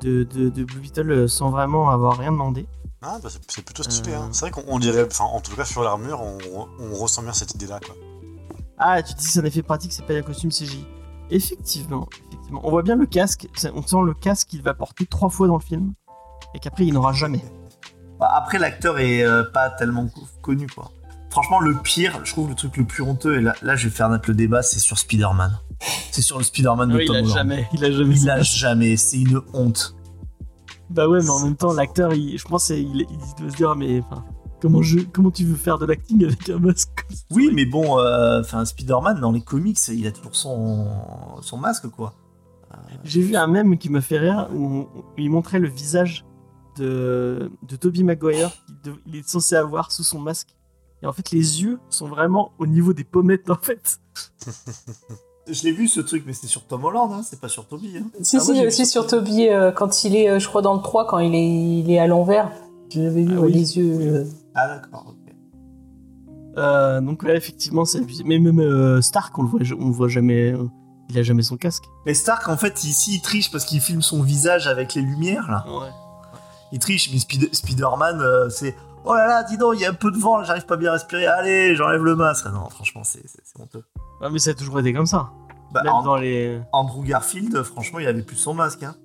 de, 0.00 0.22
de, 0.24 0.48
de 0.48 0.64
Blue 0.64 0.80
Beetle 0.80 1.10
euh, 1.10 1.28
sans 1.28 1.50
vraiment 1.50 1.90
avoir 1.90 2.16
rien 2.16 2.32
demandé. 2.32 2.66
Ah, 3.02 3.18
bah, 3.22 3.28
c'est 3.48 3.62
plutôt 3.64 3.82
stylé. 3.82 4.12
Euh. 4.14 4.18
hein. 4.20 4.28
C'est 4.32 4.48
vrai 4.48 4.50
qu'on 4.50 4.64
on 4.66 4.78
dirait, 4.78 5.06
enfin, 5.06 5.24
en 5.24 5.40
tout 5.40 5.54
cas 5.54 5.64
sur 5.66 5.82
l'armure, 5.82 6.22
on, 6.22 6.38
on 6.80 6.94
ressent 6.94 7.22
bien 7.22 7.32
cette 7.34 7.54
idée-là. 7.54 7.80
quoi. 7.84 7.94
Ah, 8.78 9.02
tu 9.02 9.12
dis 9.14 9.24
que 9.24 9.30
c'est 9.30 9.40
un 9.40 9.44
effet 9.44 9.62
pratique, 9.62 9.92
c'est 9.92 10.06
pas 10.06 10.14
un 10.14 10.22
costume 10.22 10.50
CGI. 10.50 10.86
Effectivement, 11.30 12.08
effectivement. 12.30 12.60
On 12.64 12.70
voit 12.70 12.82
bien 12.82 12.96
le 12.96 13.06
casque, 13.06 13.48
on 13.74 13.82
sent 13.82 13.96
le 14.04 14.14
casque 14.14 14.48
qu'il 14.48 14.62
va 14.62 14.74
porter 14.74 15.06
trois 15.06 15.28
fois 15.28 15.46
dans 15.46 15.56
le 15.56 15.62
film, 15.62 15.92
et 16.54 16.58
qu'après 16.58 16.86
il 16.86 16.94
n'aura 16.94 17.12
jamais. 17.12 17.44
Bah, 18.18 18.28
après, 18.34 18.58
l'acteur 18.58 18.98
est 18.98 19.22
euh, 19.22 19.44
pas 19.44 19.70
tellement 19.70 20.08
co- 20.08 20.22
connu, 20.42 20.66
quoi. 20.66 20.90
Franchement, 21.30 21.60
le 21.60 21.74
pire, 21.76 22.20
je 22.24 22.32
trouve 22.32 22.48
le 22.48 22.54
truc 22.54 22.76
le 22.78 22.84
plus 22.84 23.02
honteux, 23.02 23.36
et 23.38 23.40
là, 23.42 23.54
là 23.62 23.76
je 23.76 23.88
vais 23.88 23.94
faire 23.94 24.08
naître 24.08 24.24
le 24.28 24.34
débat, 24.34 24.62
c'est 24.62 24.78
sur 24.78 24.98
Spider-Man. 24.98 25.58
C'est 26.10 26.22
sur 26.22 26.38
le 26.38 26.44
Spider-Man 26.44 26.88
de 26.88 26.94
Ouais, 26.96 27.04
il 27.04 27.06
Tom 27.06 27.16
a 27.16 27.18
Holland. 27.20 27.34
jamais, 27.34 27.68
il 27.74 27.84
a 27.84 27.92
jamais. 27.92 28.14
Il 28.16 28.24
l'a 28.24 28.42
jamais, 28.42 28.96
c'est 28.96 29.18
une 29.20 29.40
honte. 29.52 29.94
Bah 30.90 31.06
ouais, 31.06 31.20
mais 31.22 31.28
en 31.30 31.40
même 31.44 31.54
temps, 31.54 31.72
l'acteur, 31.74 32.14
il- 32.14 32.38
je 32.38 32.44
pense, 32.44 32.70
il, 32.70 33.02
il 33.02 33.06
doit 33.38 33.50
se 33.50 33.56
dire, 33.56 33.76
mais 33.76 34.00
enfin, 34.00 34.24
comment 34.60 34.82
je, 34.82 35.00
comment 35.00 35.30
tu 35.30 35.44
veux 35.44 35.56
faire 35.56 35.78
de 35.78 35.86
l'acting 35.86 36.24
avec 36.24 36.48
un 36.50 36.58
masque 36.58 36.90
comme 37.06 37.16
ça 37.16 37.24
Oui, 37.32 37.50
mais 37.52 37.64
bon, 37.64 37.98
euh, 37.98 38.40
enfin, 38.40 38.64
Spider-Man, 38.64 39.20
dans 39.20 39.32
les 39.32 39.40
comics, 39.42 39.78
il 39.88 40.06
a 40.06 40.12
toujours 40.12 40.34
son, 40.36 40.86
son 41.42 41.56
masque, 41.58 41.88
quoi. 41.88 42.14
J'ai 43.04 43.22
vu 43.22 43.34
un 43.36 43.46
mème 43.46 43.78
qui 43.78 43.88
me 43.90 44.00
fait 44.00 44.18
rire 44.18 44.48
où, 44.54 44.80
où 44.80 44.86
il 45.16 45.30
montrait 45.30 45.58
le 45.58 45.68
visage 45.68 46.24
de, 46.76 47.50
de 47.66 47.76
Tobey 47.76 48.02
Maguire 48.02 48.50
qu'il 48.66 48.92
de- 48.92 48.98
il 49.06 49.16
est 49.16 49.28
censé 49.28 49.56
avoir 49.56 49.90
sous 49.90 50.04
son 50.04 50.20
masque. 50.20 50.48
Et 51.02 51.06
en 51.06 51.12
fait, 51.12 51.30
les 51.30 51.62
yeux 51.62 51.78
sont 51.90 52.08
vraiment 52.08 52.52
au 52.58 52.66
niveau 52.66 52.92
des 52.92 53.04
pommettes, 53.04 53.50
en 53.50 53.56
fait. 53.60 53.98
Je 55.50 55.62
l'ai 55.64 55.72
vu 55.72 55.88
ce 55.88 56.00
truc, 56.00 56.24
mais 56.26 56.34
c'était 56.34 56.46
sur 56.48 56.66
Tom 56.66 56.84
Holland, 56.84 57.10
hein, 57.10 57.22
c'est 57.24 57.40
pas 57.40 57.48
sur 57.48 57.66
Toby. 57.66 57.96
Hein. 57.96 58.06
Si, 58.20 58.36
Ah, 58.36 58.40
moi, 58.44 58.46
si, 58.54 58.60
j'ai 58.60 58.66
aussi 58.66 58.82
vu 58.82 58.88
sur 58.88 59.06
Toby, 59.06 59.48
euh, 59.48 59.72
quand 59.72 60.04
il 60.04 60.14
est, 60.14 60.28
euh, 60.28 60.38
je 60.38 60.46
crois, 60.46 60.60
dans 60.60 60.74
le 60.74 60.82
3, 60.82 61.06
quand 61.06 61.18
il 61.20 61.34
est, 61.34 61.78
il 61.80 61.90
est 61.90 61.98
à 61.98 62.06
l'envers. 62.06 62.50
J'avais 62.90 63.22
vu 63.24 63.34
Ah 63.38 63.40
oui. 63.40 63.52
les 63.52 63.78
yeux. 63.78 63.98
euh, 63.98 64.24
Ah 64.60 64.68
d'accord, 64.68 65.06
ok. 65.08 65.34
Euh, 66.56 67.00
donc 67.00 67.22
ouais, 67.22 67.36
effectivement, 67.36 67.84
c'est 67.84 67.98
abusé. 67.98 68.24
Mais 68.24 68.38
même 68.38 68.58
euh, 68.60 69.00
Stark, 69.00 69.38
on 69.38 69.42
le 69.42 69.48
voit, 69.48 69.60
on 69.78 69.86
le 69.86 69.92
voit 69.92 70.08
jamais. 70.08 70.52
euh, 70.52 70.64
il 71.10 71.18
a 71.18 71.22
jamais 71.22 71.42
son 71.42 71.56
casque. 71.56 71.84
Mais 72.04 72.14
Stark, 72.14 72.48
en 72.48 72.56
fait, 72.56 72.84
ici, 72.84 73.14
il 73.16 73.22
triche 73.22 73.50
parce 73.50 73.64
qu'il 73.64 73.80
filme 73.80 74.02
son 74.02 74.22
visage 74.22 74.66
avec 74.66 74.94
les 74.94 75.02
lumières, 75.02 75.48
là. 75.50 75.64
Ouais. 75.68 75.88
Il 76.72 76.78
triche, 76.80 77.10
mais 77.12 77.18
Spider- 77.18 77.48
Spider-Man, 77.52 78.20
euh, 78.20 78.50
c'est... 78.50 78.76
Oh 79.04 79.14
là 79.14 79.26
là, 79.26 79.42
dis 79.42 79.56
donc, 79.56 79.74
il 79.76 79.80
y 79.80 79.86
a 79.86 79.90
un 79.90 79.94
peu 79.94 80.10
de 80.10 80.18
vent, 80.18 80.36
là, 80.36 80.44
j'arrive 80.44 80.66
pas 80.66 80.76
bien 80.76 80.90
à 80.90 80.94
respirer. 80.94 81.24
Allez, 81.26 81.74
j'enlève 81.76 82.02
le 82.04 82.14
masque. 82.16 82.44
Ah 82.46 82.50
non, 82.52 82.68
franchement, 82.68 83.04
c'est 83.04 83.26
c'est- 83.26 83.40
c'est 83.44 83.58
honteux. 83.60 83.84
Mais 84.30 84.38
ça 84.38 84.50
a 84.50 84.54
toujours 84.54 84.80
été 84.80 84.92
comme 84.92 85.06
ça. 85.06 85.30
Bah, 85.72 85.82
même 85.84 85.92
An- 85.94 86.02
dans 86.02 86.16
les. 86.16 86.60
Andrew 86.72 87.02
Garfield, 87.04 87.62
franchement, 87.62 88.00
il 88.00 88.06
avait 88.06 88.22
plus 88.22 88.36
son 88.36 88.52
masque. 88.52 88.82
Hein. 88.82 88.96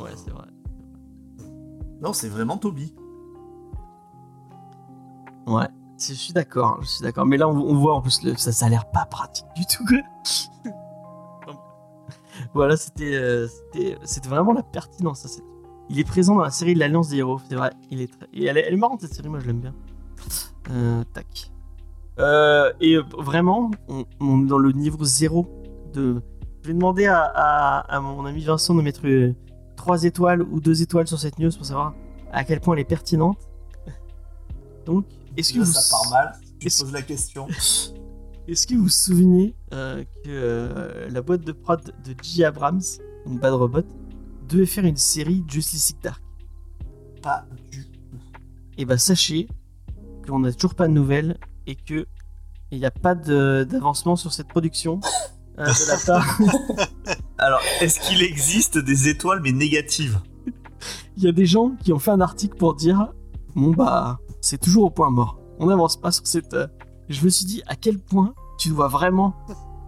Ouais, 0.00 0.10
c'est 0.16 0.30
vrai. 0.30 0.46
Non, 2.00 2.12
c'est 2.12 2.28
vraiment 2.28 2.56
Toby. 2.56 2.92
Ouais. 5.46 5.66
Je 5.98 6.14
suis 6.14 6.32
d'accord, 6.32 6.78
je 6.82 6.88
suis 6.88 7.02
d'accord. 7.02 7.26
Mais 7.26 7.36
là, 7.36 7.48
on, 7.48 7.74
voit 7.74 7.94
en 7.94 8.00
plus, 8.02 8.22
le- 8.24 8.36
ça, 8.36 8.50
ça 8.50 8.66
a 8.66 8.68
l'air 8.68 8.90
pas 8.90 9.04
pratique 9.06 9.46
du 9.54 9.64
tout. 9.66 9.84
voilà, 12.54 12.76
c'était, 12.76 13.14
euh, 13.14 13.46
c'était, 13.46 13.96
c'était 14.04 14.28
vraiment 14.28 14.52
la 14.52 14.62
pertinence. 14.62 15.40
Il 15.88 16.00
est 16.00 16.04
présent 16.04 16.34
dans 16.36 16.42
la 16.42 16.50
série 16.50 16.74
de 16.74 16.80
l'Alliance 16.80 17.08
des 17.10 17.18
héros, 17.18 17.40
c'est 17.48 17.54
vrai. 17.54 17.70
Il 17.90 18.00
est 18.00 18.10
et 18.32 18.46
elle, 18.46 18.56
est, 18.58 18.64
elle 18.66 18.76
marrante 18.78 19.02
cette 19.02 19.14
série, 19.14 19.28
moi 19.28 19.38
je 19.40 19.46
l'aime 19.46 19.60
bien. 19.60 19.74
Euh, 20.70 21.04
tac. 21.12 21.52
Euh, 22.18 22.72
et 22.80 22.96
vraiment, 23.18 23.70
on, 23.88 24.42
est 24.42 24.46
dans 24.46 24.58
le 24.58 24.72
niveau 24.72 25.04
zéro 25.04 25.46
de. 25.92 26.20
Je 26.62 26.68
vais 26.68 26.74
demander 26.74 27.06
à- 27.06 27.78
à 27.78 28.00
mon 28.00 28.24
ami 28.24 28.42
Vincent 28.44 28.74
de 28.74 28.82
mettre 28.82 29.02
3 29.76 30.04
étoiles 30.04 30.42
ou 30.42 30.60
2 30.60 30.82
étoiles 30.82 31.08
sur 31.08 31.18
cette 31.18 31.38
news 31.38 31.50
pour 31.56 31.66
savoir 31.66 31.94
à 32.32 32.44
quel 32.44 32.60
point 32.60 32.74
elle 32.74 32.80
est 32.80 32.84
pertinente. 32.84 33.38
Donc, 34.86 35.04
est-ce 35.36 35.52
que 35.52 35.58
vous 35.60 35.64
ça 35.72 35.82
part 35.90 36.10
mal. 36.10 36.32
Est-ce- 36.60 36.82
poses 36.84 36.92
la 36.92 37.02
question. 37.02 37.48
est-ce 38.48 38.66
que 38.66 38.74
vous 38.74 38.84
vous 38.84 38.88
souvenez 38.88 39.54
euh, 39.72 40.04
que 40.24 40.28
euh, 40.30 41.08
la 41.10 41.22
boîte 41.22 41.42
de 41.44 41.52
prod 41.52 41.80
de 42.04 42.14
J. 42.22 42.44
Abrams, 42.44 42.80
donc 43.26 43.40
Bad 43.40 43.52
Robot, 43.54 43.82
devait 44.48 44.66
faire 44.66 44.84
une 44.84 44.96
série 44.96 45.44
Justice 45.48 45.90
League 45.90 46.02
Dark? 46.02 46.22
Pas 47.22 47.46
du 47.70 47.84
Et 48.78 48.84
bah 48.84 48.98
sachez 48.98 49.48
qu'on 50.26 50.40
n'a 50.40 50.52
toujours 50.52 50.74
pas 50.74 50.88
de 50.88 50.92
nouvelles 50.92 51.36
et 51.66 51.74
que 51.76 52.06
il 52.70 52.78
n'y 52.78 52.86
a 52.86 52.90
pas 52.90 53.14
de- 53.14 53.66
d'avancement 53.68 54.16
sur 54.16 54.32
cette 54.32 54.48
production 54.48 55.00
euh, 55.58 55.64
de 55.66 55.88
la 55.88 55.98
part. 56.06 56.38
Alors, 57.38 57.60
est-ce 57.80 58.00
qu'il 58.00 58.22
existe 58.22 58.78
des 58.78 59.08
étoiles, 59.08 59.40
mais 59.42 59.52
négatives? 59.52 60.20
Il 61.16 61.22
y 61.24 61.28
a 61.28 61.32
des 61.32 61.44
gens 61.46 61.70
qui 61.82 61.92
ont 61.92 61.98
fait 61.98 62.10
un 62.12 62.20
article 62.20 62.56
pour 62.56 62.74
dire 62.74 63.12
bon 63.54 63.72
bah 63.72 64.18
c'est 64.42 64.58
toujours 64.60 64.84
au 64.84 64.90
point 64.90 65.08
mort. 65.10 65.38
On 65.58 65.66
n'avance 65.66 65.96
pas 65.96 66.12
sur 66.12 66.26
cette. 66.26 66.52
euh, 66.52 66.66
Je 67.08 67.24
me 67.24 67.30
suis 67.30 67.46
dit 67.46 67.62
à 67.66 67.76
quel 67.76 67.98
point 67.98 68.34
tu 68.58 68.68
dois 68.68 68.88
vraiment 68.88 69.34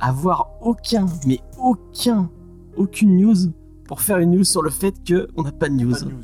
avoir 0.01 0.49
aucun, 0.63 1.07
mais 1.27 1.41
aucun, 1.59 2.31
aucune 2.77 3.17
news 3.19 3.53
pour 3.87 4.01
faire 4.01 4.19
une 4.19 4.31
news 4.33 4.45
sur 4.45 4.63
le 4.63 4.71
fait 4.71 4.95
que 5.05 5.29
on 5.37 5.43
n'a 5.43 5.53
pas 5.53 5.69
de 5.69 5.75
news. 5.75 5.93
Pas 5.93 6.01
de 6.01 6.11
news. 6.11 6.23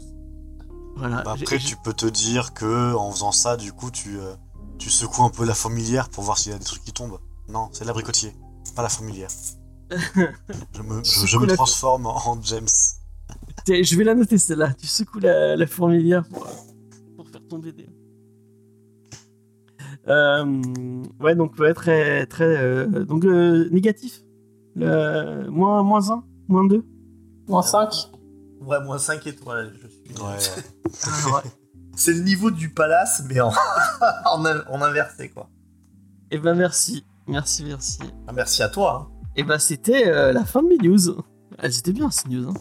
Voilà. 0.96 1.22
Bah, 1.22 1.32
après, 1.40 1.58
j'ai- 1.58 1.68
tu 1.68 1.76
peux 1.76 1.92
te 1.92 2.06
dire 2.06 2.52
que 2.54 2.94
en 2.94 3.10
faisant 3.10 3.32
ça, 3.32 3.56
du 3.56 3.72
coup, 3.72 3.90
tu, 3.90 4.18
euh, 4.18 4.34
tu 4.78 4.90
secoues 4.90 5.22
un 5.24 5.30
peu 5.30 5.44
la 5.44 5.54
fourmilière 5.54 6.08
pour 6.08 6.24
voir 6.24 6.38
s'il 6.38 6.52
y 6.52 6.54
a 6.54 6.58
des 6.58 6.64
trucs 6.64 6.82
qui 6.84 6.92
tombent. 6.92 7.18
Non, 7.48 7.68
c'est 7.72 7.84
l'abricotier, 7.84 8.34
pas 8.76 8.82
la 8.82 8.88
fourmilière. 8.88 9.30
je 9.90 10.82
me, 10.82 11.02
je, 11.02 11.10
je 11.10 11.26
Secoue 11.26 11.42
me 11.42 11.46
la- 11.48 11.54
transforme 11.56 12.06
en 12.06 12.38
James. 12.42 12.66
Je 13.66 13.96
vais 13.96 14.04
la 14.04 14.14
noter 14.14 14.38
celle-là. 14.38 14.72
Tu 14.74 14.86
secoues 14.86 15.18
la, 15.20 15.56
la 15.56 15.66
fourmilière 15.66 16.22
pour, 16.28 16.46
pour 17.16 17.28
faire 17.28 17.46
tomber 17.48 17.72
des. 17.72 17.88
Euh, 20.08 20.62
ouais, 21.20 21.34
donc 21.34 21.58
ouais, 21.58 21.74
très, 21.74 22.26
très, 22.26 22.44
euh, 22.44 22.86
donc 23.04 23.24
euh, 23.24 23.68
négatif. 23.70 24.20
Le, 24.76 25.48
moins, 25.50 25.82
moins 25.82 26.10
1, 26.10 26.22
moins 26.48 26.64
2. 26.66 26.84
Moins 27.48 27.62
5. 27.62 28.10
Ouais, 28.62 28.80
moins 28.82 28.98
5 28.98 29.26
étoiles, 29.26 29.72
je 29.82 29.88
suis. 29.88 30.22
Ouais, 30.22 30.28
ouais. 30.30 30.62
Ah, 31.04 31.26
ouais. 31.44 31.50
C'est 31.96 32.12
le 32.12 32.20
niveau 32.20 32.50
du 32.50 32.70
palace, 32.72 33.22
mais 33.28 33.40
en, 33.40 33.52
en, 34.26 34.44
in- 34.46 34.64
en 34.70 34.80
inversé, 34.82 35.28
quoi. 35.28 35.48
Et 36.30 36.38
ben 36.38 36.54
merci, 36.54 37.04
merci, 37.26 37.64
merci. 37.64 37.98
Ah, 38.28 38.32
merci 38.32 38.62
à 38.62 38.68
toi. 38.68 39.08
hein. 39.10 39.24
Et 39.36 39.42
ben 39.42 39.58
c'était 39.58 40.06
euh, 40.08 40.32
la 40.32 40.44
fin 40.44 40.62
de 40.62 40.68
mes 40.68 40.78
news. 40.78 40.98
Elles 41.58 41.76
étaient 41.78 41.92
bien 41.92 42.10
ces 42.10 42.28
news. 42.28 42.48
Hein. 42.48 42.54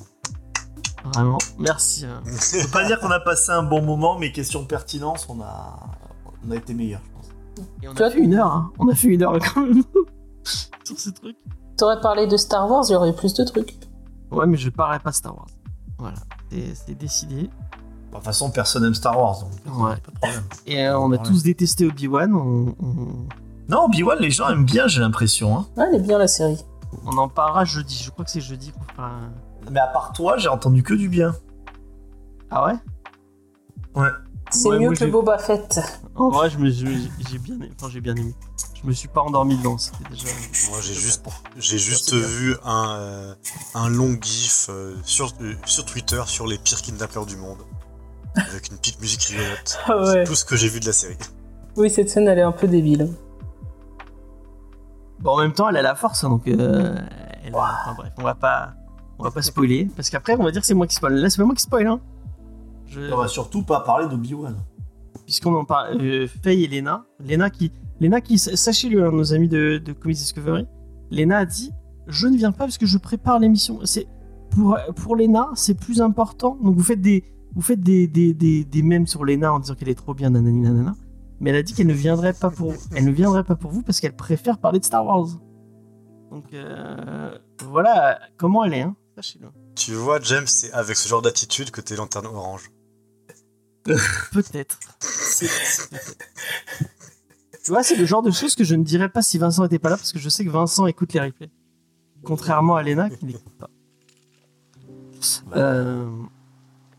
Vraiment, 1.14 1.38
merci. 1.58 2.06
euh. 2.06 2.18
On 2.26 2.64
peut 2.66 2.72
pas 2.72 2.86
dire 2.86 3.00
qu'on 3.00 3.12
a 3.12 3.20
passé 3.20 3.52
un 3.52 3.64
bon 3.64 3.82
moment, 3.82 4.18
mais 4.20 4.32
question 4.32 4.66
pertinence, 4.66 5.28
on 5.30 5.40
a, 5.42 5.80
on 6.46 6.52
a 6.52 6.56
été 6.56 6.74
meilleur, 6.74 7.02
je. 7.06 7.09
Et 7.84 7.88
on 7.88 7.94
Toi, 7.94 8.08
a 8.08 8.10
fait 8.12 8.20
une 8.20 8.34
heure. 8.36 8.52
hein. 8.52 8.72
On 8.80 8.88
a 8.90 8.96
fait 8.96 9.08
une 9.08 9.24
heure 9.24 9.38
quand 9.40 9.62
même 9.62 9.84
sur 10.84 11.00
ce 11.00 11.10
truc. 11.12 11.36
T'aurais 11.78 12.02
parlé 12.02 12.28
de 12.28 12.36
Star 12.38 12.70
Wars, 12.70 12.84
il 12.90 12.94
y 12.94 12.96
aurait 12.96 13.10
eu 13.12 13.14
plus 13.14 13.34
de 13.34 13.44
trucs. 13.44 13.76
Ouais, 14.32 14.46
mais 14.46 14.58
je 14.58 14.70
parlerai 14.70 15.00
pas 15.00 15.12
de 15.12 15.16
Star 15.16 15.36
Wars. 15.36 15.48
Voilà, 15.98 16.18
c'est 16.50 16.98
décidé. 16.98 17.44
De 17.44 18.16
toute 18.16 18.24
façon, 18.24 18.50
personne 18.52 18.84
n'aime 18.84 18.94
Star 18.96 19.18
Wars, 19.20 19.40
donc 19.42 19.52
Ouais. 19.82 19.96
pas 19.98 20.12
de 20.12 20.18
problème. 20.18 20.44
Et 20.66 20.86
euh, 20.88 20.98
on 21.00 21.12
a 21.12 21.18
tous 21.20 21.44
détesté 21.44 21.86
Obi-Wan. 21.86 22.34
On, 22.34 22.76
on- 22.84 23.28
Non, 23.70 23.86
Obi-Wan, 23.86 24.18
les 24.20 24.32
gens 24.32 24.50
aiment 24.50 24.66
bien, 24.66 24.88
j'ai 24.88 25.00
l'impression. 25.02 25.58
Hein. 25.58 25.68
Ouais, 25.78 25.86
elle 25.90 25.96
est 26.02 26.04
bien 26.04 26.18
la 26.18 26.28
série. 26.28 26.64
on 27.06 27.18
en 27.18 27.28
parlera 27.30 27.66
jeudi. 27.66 28.02
Je 28.04 28.10
crois 28.12 28.26
que 28.26 28.32
c'est 28.32 28.42
jeudi 28.42 28.72
qu'on 28.72 28.84
fera. 28.94 29.08
un- 29.10 29.70
Mais 29.72 29.80
à 29.80 29.88
part 29.88 30.12
toi, 30.14 30.38
j'ai 30.38 30.50
entendu 30.50 30.82
que 30.84 30.94
du 30.96 31.08
bien. 31.08 31.36
Ah 32.50 32.66
ouais 32.66 32.74
C'est 34.52 34.68
Ouais, 34.70 34.80
mieux 34.80 34.92
que 34.92 35.06
Boba 35.06 35.38
Fett. 35.38 35.80
En 36.16 36.30
vrai, 36.30 36.50
je 36.50 36.58
me, 36.58 36.70
j'ai 36.70 37.38
bien, 37.38 37.56
aimé- 37.56 37.72
enfin, 37.80 37.90
j'ai 37.92 38.02
bien 38.02 38.16
aimé. 38.16 38.34
Je 38.82 38.88
me 38.88 38.94
suis 38.94 39.08
pas 39.08 39.22
endormi 39.22 39.58
dedans. 39.58 39.78
C'était 39.78 40.10
déjà. 40.10 40.28
Moi, 40.70 40.80
j'ai 40.82 40.94
juste, 40.94 41.24
j'ai 41.58 41.78
juste 41.78 42.14
vu 42.14 42.56
un, 42.64 42.96
euh, 42.98 43.36
un 43.76 43.90
long 43.90 44.18
gif 44.22 44.68
euh, 44.70 44.96
sur, 45.04 45.32
euh, 45.42 45.54
sur 45.66 45.86
Twitter 45.86 46.22
sur 46.26 46.48
les 46.48 46.58
pires 46.58 46.82
kidnappeurs 46.82 47.26
du 47.26 47.36
monde. 47.38 47.58
Avec 48.36 48.70
une 48.72 48.78
petite 48.78 49.00
musique 49.02 49.22
rigolote. 49.24 49.80
Ah 49.86 49.98
ouais. 49.98 50.06
C'est 50.14 50.24
tout 50.24 50.36
ce 50.36 50.46
que 50.46 50.56
j'ai 50.56 50.70
vu 50.70 50.80
de 50.80 50.86
la 50.86 50.94
série. 50.94 51.18
Oui, 51.76 51.90
cette 51.90 52.10
scène, 52.10 52.28
elle 52.28 52.40
est 52.40 52.44
un 52.44 52.52
peu 52.52 52.68
débile. 52.68 53.12
Bon, 55.20 55.32
en 55.32 55.38
même 55.40 55.54
temps, 55.54 55.68
elle 55.70 55.78
a 55.78 55.82
la 55.82 55.96
force, 55.96 56.24
hein, 56.24 56.30
donc. 56.30 56.48
euh, 56.48 56.96
elle 57.44 57.54
a- 57.54 57.58
enfin, 57.82 57.94
bref, 57.98 58.14
on 58.18 58.24
va 58.24 58.36
pas, 58.36 58.74
on 59.20 59.24
va 59.24 59.32
pas 59.32 59.42
spoiler, 59.42 59.88
parce 59.96 60.10
qu'après, 60.10 60.36
on 60.40 60.44
va 60.44 60.52
dire 60.52 60.62
que 60.62 60.68
c'est 60.68 60.74
moi 60.74 60.88
qui 60.88 60.96
spoil. 60.96 61.14
Là, 61.16 61.30
c'est 61.30 61.38
pas 61.38 61.46
moi 61.46 61.56
qui 61.56 61.64
spoil, 61.64 61.88
hein. 61.88 62.00
Je- 62.90 63.12
On 63.14 63.18
va 63.18 63.28
surtout 63.28 63.64
pas 63.64 63.82
parler 63.82 64.08
d'Obi-Wan. 64.08 64.56
puisqu'on 65.26 65.54
en 65.56 65.66
parle, 65.66 66.02
euh, 66.02 66.28
Faye 66.44 66.64
et 66.64 66.68
Lena, 66.68 67.06
Lena 67.20 67.50
qui, 67.52 67.72
Lena 68.02 68.20
qui, 68.22 68.40
sachez-le, 68.40 69.06
hein, 69.06 69.12
nos 69.12 69.34
amis 69.34 69.48
de, 69.48 69.78
de 69.84 69.94
Comics 69.94 70.18
Discovery, 70.18 70.66
Lena 71.12 71.38
a 71.40 71.46
dit, 71.46 71.72
je 72.08 72.28
ne 72.28 72.36
viens 72.36 72.52
pas 72.52 72.66
parce 72.66 72.78
que 72.80 72.86
je 72.88 72.98
prépare 72.98 73.38
l'émission. 73.40 73.80
C'est 73.84 74.08
pour 74.52 74.76
pour 74.96 75.16
Lena, 75.16 75.50
c'est 75.54 75.76
plus 75.76 76.02
important. 76.02 76.58
Donc 76.64 76.76
vous 76.76 76.84
faites 76.84 77.02
des, 77.02 77.24
vous 77.54 77.62
faites 77.62 77.82
des 77.82 78.08
des, 78.08 78.34
des, 78.34 78.64
des 78.66 78.82
mèmes 78.82 79.06
sur 79.06 79.24
Lena 79.24 79.54
en 79.54 79.60
disant 79.60 79.76
qu'elle 79.76 79.90
est 79.90 79.96
trop 79.96 80.16
bien, 80.16 80.32
nanani 80.32 80.62
nanana. 80.62 80.96
Mais 81.40 81.52
elle 81.52 81.58
a 81.58 81.64
dit 81.64 81.74
qu'elle 81.74 81.88
ne 81.88 81.94
viendrait 81.94 82.34
pas 82.34 82.50
pour, 82.50 82.74
elle 82.96 83.06
ne 83.06 83.12
viendrait 83.12 83.44
pas 83.44 83.56
pour 83.56 83.70
vous 83.72 83.84
parce 83.84 84.00
qu'elle 84.00 84.16
préfère 84.16 84.58
parler 84.58 84.80
de 84.80 84.86
Star 84.86 85.06
Wars. 85.06 85.28
Donc 86.32 86.46
euh, 86.54 87.38
voilà 87.68 88.20
comment 88.38 88.64
elle 88.66 88.74
est, 88.74 88.82
hein. 88.82 88.96
Sachez-le. 89.16 89.48
Tu 89.76 89.94
vois, 89.94 90.20
James, 90.22 90.48
c'est 90.48 90.72
avec 90.74 90.96
ce 90.96 91.08
genre 91.08 91.22
d'attitude 91.22 91.70
que 91.72 91.82
t'es 91.82 91.96
lanterne 91.96 92.26
orange. 92.26 92.72
Peut-être. 94.32 94.80
Tu 97.62 97.72
vois, 97.72 97.84
c'est 97.84 97.98
le 97.98 98.06
genre 98.06 98.24
de 98.24 98.32
choses 98.32 98.56
que 98.56 98.64
je 98.64 98.74
ne 98.74 98.84
dirais 98.84 99.10
pas 99.10 99.22
si 99.22 99.38
Vincent 99.38 99.64
était 99.66 99.78
pas 99.78 99.90
là, 99.90 99.98
parce 99.98 100.12
que 100.12 100.18
je 100.18 100.28
sais 100.30 100.44
que 100.44 100.50
Vincent 100.50 100.88
écoute 100.88 101.14
les 101.14 101.20
replays. 101.20 101.52
Contrairement 102.24 102.76
à 102.76 102.82
Lena 102.82 103.12
qui 103.12 103.26
n'écoute 103.26 103.54
pas. 103.60 103.70
Euh, 105.56 106.10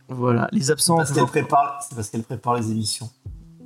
voilà, 0.08 0.48
les 0.52 0.70
absents. 0.70 0.96
Parce 0.96 1.10
qu'elle 1.10 1.26
prépare, 1.26 1.82
c'est 1.82 1.96
parce 1.96 2.10
qu'elle 2.10 2.22
prépare 2.22 2.54
les 2.54 2.70
émissions. 2.70 3.10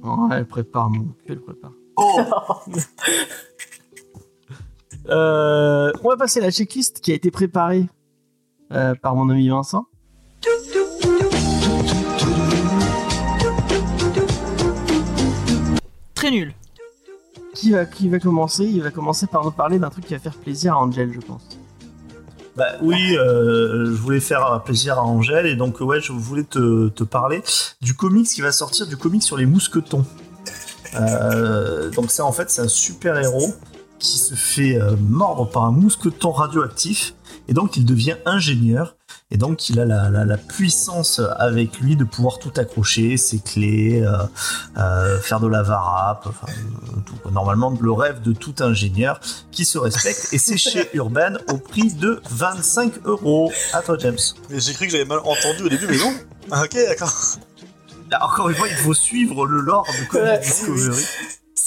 Oh, 0.02 0.28
elle 0.30 0.46
prépare 0.46 0.88
mon 0.88 1.04
cul, 1.04 1.32
elle 1.32 1.40
prépare. 1.40 1.72
Oh 1.96 2.20
Euh, 5.10 5.92
on 6.02 6.08
va 6.08 6.16
passer 6.16 6.40
à 6.40 6.44
la 6.44 6.50
checklist 6.50 7.00
qui 7.00 7.12
a 7.12 7.14
été 7.14 7.30
préparée 7.30 7.86
euh, 8.72 8.94
par 8.94 9.14
mon 9.14 9.28
ami 9.28 9.50
Vincent. 9.50 9.86
Très 16.24 16.30
nul. 16.30 16.54
Qui 17.54 17.72
va, 17.72 17.84
qui 17.84 18.08
va 18.08 18.18
commencer? 18.18 18.64
Il 18.64 18.82
va 18.82 18.90
commencer 18.90 19.26
par 19.26 19.44
nous 19.44 19.50
parler 19.50 19.78
d'un 19.78 19.90
truc 19.90 20.06
qui 20.06 20.14
va 20.14 20.18
faire 20.18 20.32
plaisir 20.32 20.72
à 20.72 20.78
Angel, 20.78 21.12
je 21.12 21.20
pense. 21.20 21.42
Bah 22.56 22.64
oui, 22.80 23.14
euh, 23.18 23.84
je 23.84 23.90
voulais 23.90 24.20
faire 24.20 24.62
plaisir 24.64 24.98
à 24.98 25.02
Angèle 25.02 25.44
et 25.44 25.54
donc 25.54 25.82
ouais, 25.82 26.00
je 26.00 26.12
voulais 26.12 26.44
te, 26.44 26.88
te 26.88 27.04
parler 27.04 27.42
du 27.82 27.92
comics 27.92 28.26
qui 28.26 28.40
va 28.40 28.52
sortir, 28.52 28.86
du 28.86 28.96
comics 28.96 29.22
sur 29.22 29.36
les 29.36 29.44
mousquetons. 29.44 30.06
Euh, 30.94 31.90
donc 31.90 32.10
ça 32.10 32.24
en 32.24 32.32
fait 32.32 32.48
c'est 32.48 32.62
un 32.62 32.68
super 32.68 33.18
héros 33.18 33.52
qui 33.98 34.16
se 34.16 34.34
fait 34.34 34.80
euh, 34.80 34.96
mordre 34.96 35.46
par 35.50 35.64
un 35.64 35.72
mousqueton 35.72 36.30
radioactif 36.30 37.14
et 37.48 37.52
donc 37.52 37.76
il 37.76 37.84
devient 37.84 38.16
ingénieur 38.24 38.96
et 39.34 39.36
donc 39.36 39.68
il 39.68 39.80
a 39.80 39.84
la, 39.84 40.08
la- 40.10 40.24
la 40.24 40.36
puissance 40.38 41.20
avec 41.38 41.80
lui 41.80 41.96
de 41.96 42.04
pouvoir 42.04 42.38
tout 42.38 42.52
accrocher, 42.56 43.16
ses 43.16 43.40
clés, 43.40 44.00
euh, 44.02 44.12
euh, 44.78 45.20
faire 45.20 45.40
de 45.40 45.48
la 45.48 45.62
varap, 45.62 46.26
enfin, 46.26 46.46
euh, 46.50 47.00
tout. 47.04 47.30
normalement 47.30 47.76
le 47.80 47.92
rêve 47.92 48.22
de 48.22 48.32
tout 48.32 48.54
ingénieur 48.60 49.20
qui 49.50 49.64
se 49.64 49.76
respecte 49.76 50.28
et 50.32 50.38
c'est 50.38 50.56
chez 50.56 50.88
Urban 50.94 51.34
au 51.52 51.58
prix 51.58 51.92
de 51.92 52.22
25 52.30 52.92
euros. 53.06 53.52
À 53.72 53.82
toi 53.82 53.96
James. 53.98 54.16
Mais 54.50 54.60
j'ai 54.60 54.72
cru 54.72 54.86
que 54.86 54.92
j'avais 54.92 55.04
mal 55.04 55.18
entendu 55.18 55.64
au 55.64 55.68
début, 55.68 55.86
mais 55.88 55.98
non. 55.98 56.14
Ah, 56.52 56.62
ok, 56.64 56.74
d'accord. 56.88 57.12
Là, 58.10 58.24
encore 58.24 58.48
une 58.50 58.54
fois, 58.54 58.68
il 58.68 58.76
faut 58.76 58.94
suivre 58.94 59.46
le 59.46 59.60
lore 59.60 59.86
de 60.00 60.08
Comic. 60.08 60.40
Discovery. 60.42 61.04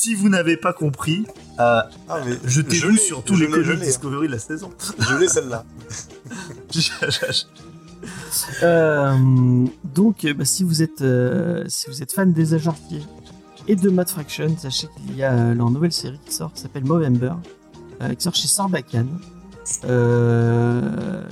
Si 0.07 0.15
vous 0.15 0.29
n'avez 0.29 0.55
pas 0.55 0.71
compris, 0.71 1.25
euh, 1.59 1.81
Ah, 2.07 2.21
jetez-vous 2.45 2.95
sur 2.95 3.23
tous 3.25 3.35
je 3.35 3.41
les 3.43 3.47
l'ai, 3.47 3.51
Comic 3.51 3.67
je 3.67 3.71
l'ai, 3.73 3.77
hein. 3.81 3.85
Discovery 3.87 4.27
de 4.27 4.31
la 4.31 4.39
saison. 4.39 4.71
Je 4.99 5.17
l'ai 5.17 5.27
celle-là. 5.27 5.65
Euh, 8.61 9.65
donc, 9.83 10.23
euh, 10.23 10.33
bah, 10.33 10.45
si 10.45 10.63
vous 10.63 10.81
êtes 10.83 11.01
euh, 11.01 11.63
si 11.67 11.89
vous 11.89 12.03
êtes 12.03 12.13
fan 12.13 12.31
des 12.31 12.53
Ajartiers 12.53 13.01
et 13.67 13.75
de 13.75 13.89
Mad 13.89 14.07
Fraction, 14.07 14.55
sachez 14.57 14.87
qu'il 14.95 15.17
y 15.17 15.23
a 15.23 15.33
euh, 15.33 15.53
leur 15.55 15.71
nouvelle 15.71 15.91
série 15.91 16.19
qui 16.23 16.31
sort, 16.33 16.53
qui 16.53 16.61
s'appelle 16.61 16.85
Movember, 16.85 17.33
euh, 18.01 18.13
qui 18.13 18.23
sort 18.23 18.35
chez 18.35 18.47
Sarbacane. 18.47 19.19
Euh, 19.85 21.23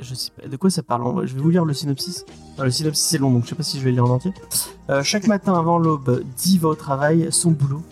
je 0.00 0.14
sais 0.14 0.30
pas 0.40 0.46
de 0.46 0.56
quoi 0.56 0.68
ça 0.70 0.82
parle? 0.82 1.26
Je 1.26 1.34
vais 1.34 1.40
vous 1.40 1.50
lire 1.50 1.64
le 1.64 1.72
synopsis. 1.72 2.26
Enfin, 2.54 2.64
le 2.64 2.70
synopsis 2.70 3.02
c'est 3.04 3.18
long, 3.18 3.32
donc 3.32 3.44
je 3.44 3.48
sais 3.48 3.54
pas 3.56 3.62
si 3.62 3.78
je 3.78 3.84
vais 3.84 3.90
le 3.90 3.94
lire 3.96 4.04
en 4.04 4.10
entier. 4.10 4.32
Euh, 4.90 5.02
chaque 5.02 5.26
matin 5.26 5.54
avant 5.54 5.78
l'aube, 5.78 6.22
Dee 6.36 6.58
va 6.58 6.68
au 6.68 6.74
travail, 6.74 7.28
son 7.30 7.50
boulot, 7.52 7.82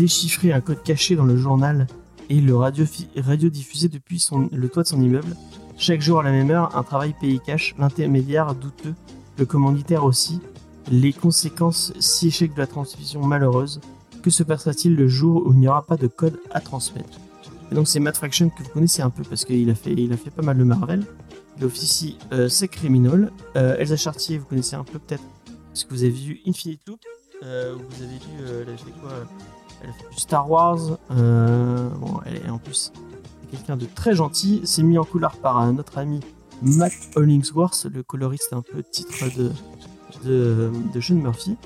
déchiffrer 0.00 0.52
un 0.52 0.62
code 0.62 0.82
caché 0.82 1.14
dans 1.14 1.26
le 1.26 1.36
journal 1.36 1.86
et 2.30 2.40
le 2.40 2.56
radio, 2.56 2.86
radiodiffuser 3.16 3.88
depuis 3.88 4.18
son, 4.18 4.48
le 4.50 4.68
toit 4.70 4.82
de 4.82 4.88
son 4.88 5.00
immeuble. 5.02 5.36
Chaque 5.76 6.00
jour 6.00 6.20
à 6.20 6.22
la 6.22 6.30
même 6.30 6.50
heure, 6.50 6.74
un 6.74 6.82
travail 6.82 7.14
payé 7.20 7.38
cash, 7.44 7.74
l'intermédiaire 7.78 8.54
douteux, 8.54 8.94
le 9.38 9.44
commanditaire 9.44 10.04
aussi, 10.04 10.40
les 10.90 11.12
conséquences 11.12 11.92
si 11.98 12.28
échec 12.28 12.54
de 12.54 12.60
la 12.60 12.66
transmission 12.66 13.22
malheureuse. 13.26 13.80
Que 14.22 14.30
se 14.30 14.42
passera-t-il 14.42 14.96
le 14.96 15.06
jour 15.06 15.46
où 15.46 15.52
il 15.52 15.58
n'y 15.60 15.68
aura 15.68 15.82
pas 15.82 15.96
de 15.96 16.06
code 16.06 16.40
à 16.50 16.60
transmettre? 16.60 17.18
Et 17.70 17.74
donc 17.74 17.86
c'est 17.86 18.00
Matt 18.00 18.16
Fraction 18.16 18.48
que 18.48 18.62
vous 18.62 18.70
connaissez 18.70 19.02
un 19.02 19.10
peu 19.10 19.22
parce 19.22 19.44
qu'il 19.44 19.68
a 19.68 19.74
fait, 19.74 19.92
il 19.92 20.12
a 20.12 20.16
fait 20.16 20.30
pas 20.30 20.42
mal 20.42 20.56
de 20.56 20.64
Marvel. 20.64 21.04
Il 21.58 21.64
officie 21.64 22.16
euh, 22.32 22.48
C'est 22.48 22.68
Criminal. 22.68 23.30
Euh, 23.56 23.76
Elsa 23.78 23.96
Chartier, 23.96 24.38
vous 24.38 24.46
connaissez 24.46 24.76
un 24.76 24.84
peu 24.84 24.98
peut-être 24.98 25.24
parce 25.68 25.84
que 25.84 25.90
vous 25.90 26.04
avez 26.04 26.12
vu 26.12 26.40
Infinite 26.46 26.80
Loop. 26.86 27.00
Euh, 27.42 27.76
vous 27.76 28.02
avez 28.02 28.14
vu, 28.14 28.44
euh, 28.46 28.64
quoi 29.00 29.10
Elle 29.82 29.90
a 29.90 29.92
fait 29.92 30.08
du 30.14 30.18
Star 30.20 30.50
Wars. 30.50 30.78
Euh, 31.10 31.88
bon, 32.00 32.20
elle 32.26 32.36
est 32.36 32.50
en 32.50 32.58
plus 32.58 32.92
quelqu'un 33.50 33.76
de 33.76 33.86
très 33.86 34.14
gentil. 34.14 34.60
C'est 34.64 34.82
mis 34.82 34.98
en 34.98 35.04
couleur 35.04 35.36
par 35.36 35.72
notre 35.72 35.98
ami 35.98 36.20
Matt 36.62 36.92
Hollingsworth, 37.16 37.86
le 37.92 38.02
coloriste 38.02 38.52
un 38.52 38.62
peu 38.62 38.82
titre 38.82 39.24
de, 39.36 39.50
de, 40.24 40.70
de 40.92 41.00
Sean 41.00 41.14
Murphy. 41.14 41.56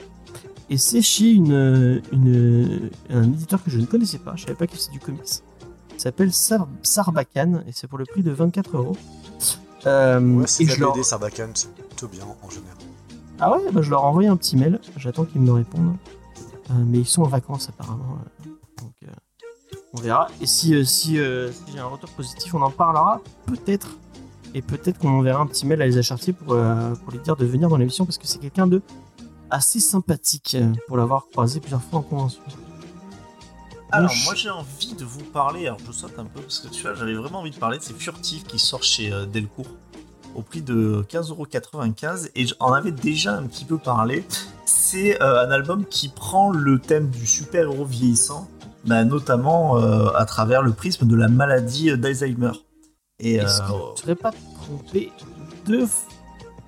Et 0.70 0.78
c'est 0.78 1.02
chez 1.02 1.30
une, 1.32 2.00
une, 2.12 2.90
un 3.10 3.24
éditeur 3.24 3.62
que 3.62 3.70
je 3.70 3.78
ne 3.78 3.84
connaissais 3.86 4.18
pas, 4.18 4.34
je 4.36 4.42
savais 4.44 4.54
pas 4.54 4.66
que 4.66 4.76
c'est 4.78 4.90
du 4.92 4.98
comics. 5.00 5.20
Il 5.94 6.00
s'appelle 6.00 6.32
Sar- 6.32 6.68
Sarbacane 6.82 7.64
et 7.68 7.72
c'est 7.72 7.86
pour 7.86 7.98
le 7.98 8.04
prix 8.06 8.22
de 8.22 8.30
24 8.30 8.76
euros. 8.76 8.96
Euh, 9.86 10.20
Ouais, 10.38 10.46
c'est 10.46 10.64
leur... 10.78 11.04
Sarbacane, 11.04 11.50
c'est 11.54 11.70
plutôt 11.74 12.08
bien 12.08 12.24
en 12.42 12.48
général. 12.48 12.76
Ah 13.38 13.52
ouais, 13.52 13.70
bah 13.72 13.82
je 13.82 13.90
leur 13.90 14.00
ai 14.00 14.04
envoyé 14.06 14.28
un 14.28 14.36
petit 14.36 14.56
mail, 14.56 14.80
j'attends 14.96 15.24
qu'ils 15.24 15.40
me 15.42 15.52
répondent. 15.52 15.96
Euh, 16.70 16.74
mais 16.86 16.98
ils 16.98 17.06
sont 17.06 17.22
en 17.22 17.28
vacances 17.28 17.68
apparemment. 17.68 18.18
euh, 18.46 18.50
donc 18.78 18.92
euh, 19.04 19.08
on 19.92 20.00
verra. 20.00 20.28
Et 20.40 20.46
si, 20.46 20.84
si, 20.86 21.16
si 21.16 21.16
j'ai 21.16 21.78
un 21.78 21.86
retour 21.86 22.10
positif, 22.10 22.54
on 22.54 22.62
en 22.62 22.70
parlera 22.70 23.20
peut-être. 23.46 23.96
Et 24.54 24.62
peut-être 24.62 24.98
qu'on 24.98 25.10
enverra 25.10 25.40
un 25.40 25.46
petit 25.46 25.66
mail 25.66 25.82
à 25.82 25.86
Elsa 25.86 26.02
Chartier 26.02 26.32
pour, 26.32 26.48
pour 26.56 27.12
lui 27.12 27.18
dire 27.20 27.36
de 27.36 27.44
venir 27.44 27.68
dans 27.68 27.76
l'émission 27.76 28.04
parce 28.04 28.18
que 28.18 28.26
c'est 28.26 28.38
quelqu'un 28.38 28.66
de 28.66 28.82
assez 29.50 29.80
sympathique 29.80 30.56
pour 30.86 30.96
l'avoir 30.96 31.26
croisé 31.28 31.60
plusieurs 31.60 31.82
fois 31.82 32.00
en 32.00 32.02
convention. 32.02 32.42
Alors, 33.94 34.10
moi 34.24 34.34
j'ai 34.34 34.50
envie 34.50 34.94
de 34.94 35.04
vous 35.04 35.22
parler, 35.22 35.66
alors 35.66 35.78
je 35.86 35.92
saute 35.92 36.18
un 36.18 36.24
peu 36.24 36.40
parce 36.40 36.58
que 36.58 36.68
tu 36.68 36.82
vois, 36.82 36.94
j'avais 36.94 37.14
vraiment 37.14 37.40
envie 37.40 37.52
de 37.52 37.56
parler 37.56 37.78
de 37.78 37.82
ces 37.82 37.94
furtifs 37.94 38.42
qui 38.44 38.58
sortent 38.58 38.82
chez 38.82 39.12
euh, 39.12 39.24
Delcourt 39.24 39.68
au 40.34 40.42
prix 40.42 40.62
de 40.62 41.04
15,95€ 41.08 42.30
et 42.34 42.46
j'en 42.46 42.72
avais 42.72 42.92
déjà 42.92 43.36
un 43.36 43.44
petit 43.44 43.64
peu 43.64 43.78
parlé. 43.78 44.24
C'est 44.64 45.20
euh, 45.22 45.46
un 45.46 45.50
album 45.50 45.84
qui 45.84 46.08
prend 46.08 46.50
le 46.50 46.78
thème 46.78 47.08
du 47.08 47.26
super-héros 47.26 47.84
vieillissant, 47.84 48.48
bah, 48.84 49.04
notamment 49.04 49.78
euh, 49.78 50.08
à 50.14 50.24
travers 50.24 50.62
le 50.62 50.72
prisme 50.72 51.06
de 51.06 51.16
la 51.16 51.28
maladie 51.28 51.96
d'Alzheimer. 51.96 52.52
Et 53.20 53.34
Est-ce 53.36 53.62
euh, 53.62 53.66
tu 53.96 54.02
serais 54.02 54.14
pas 54.16 54.32
trompé 54.62 55.12
de. 55.66 55.86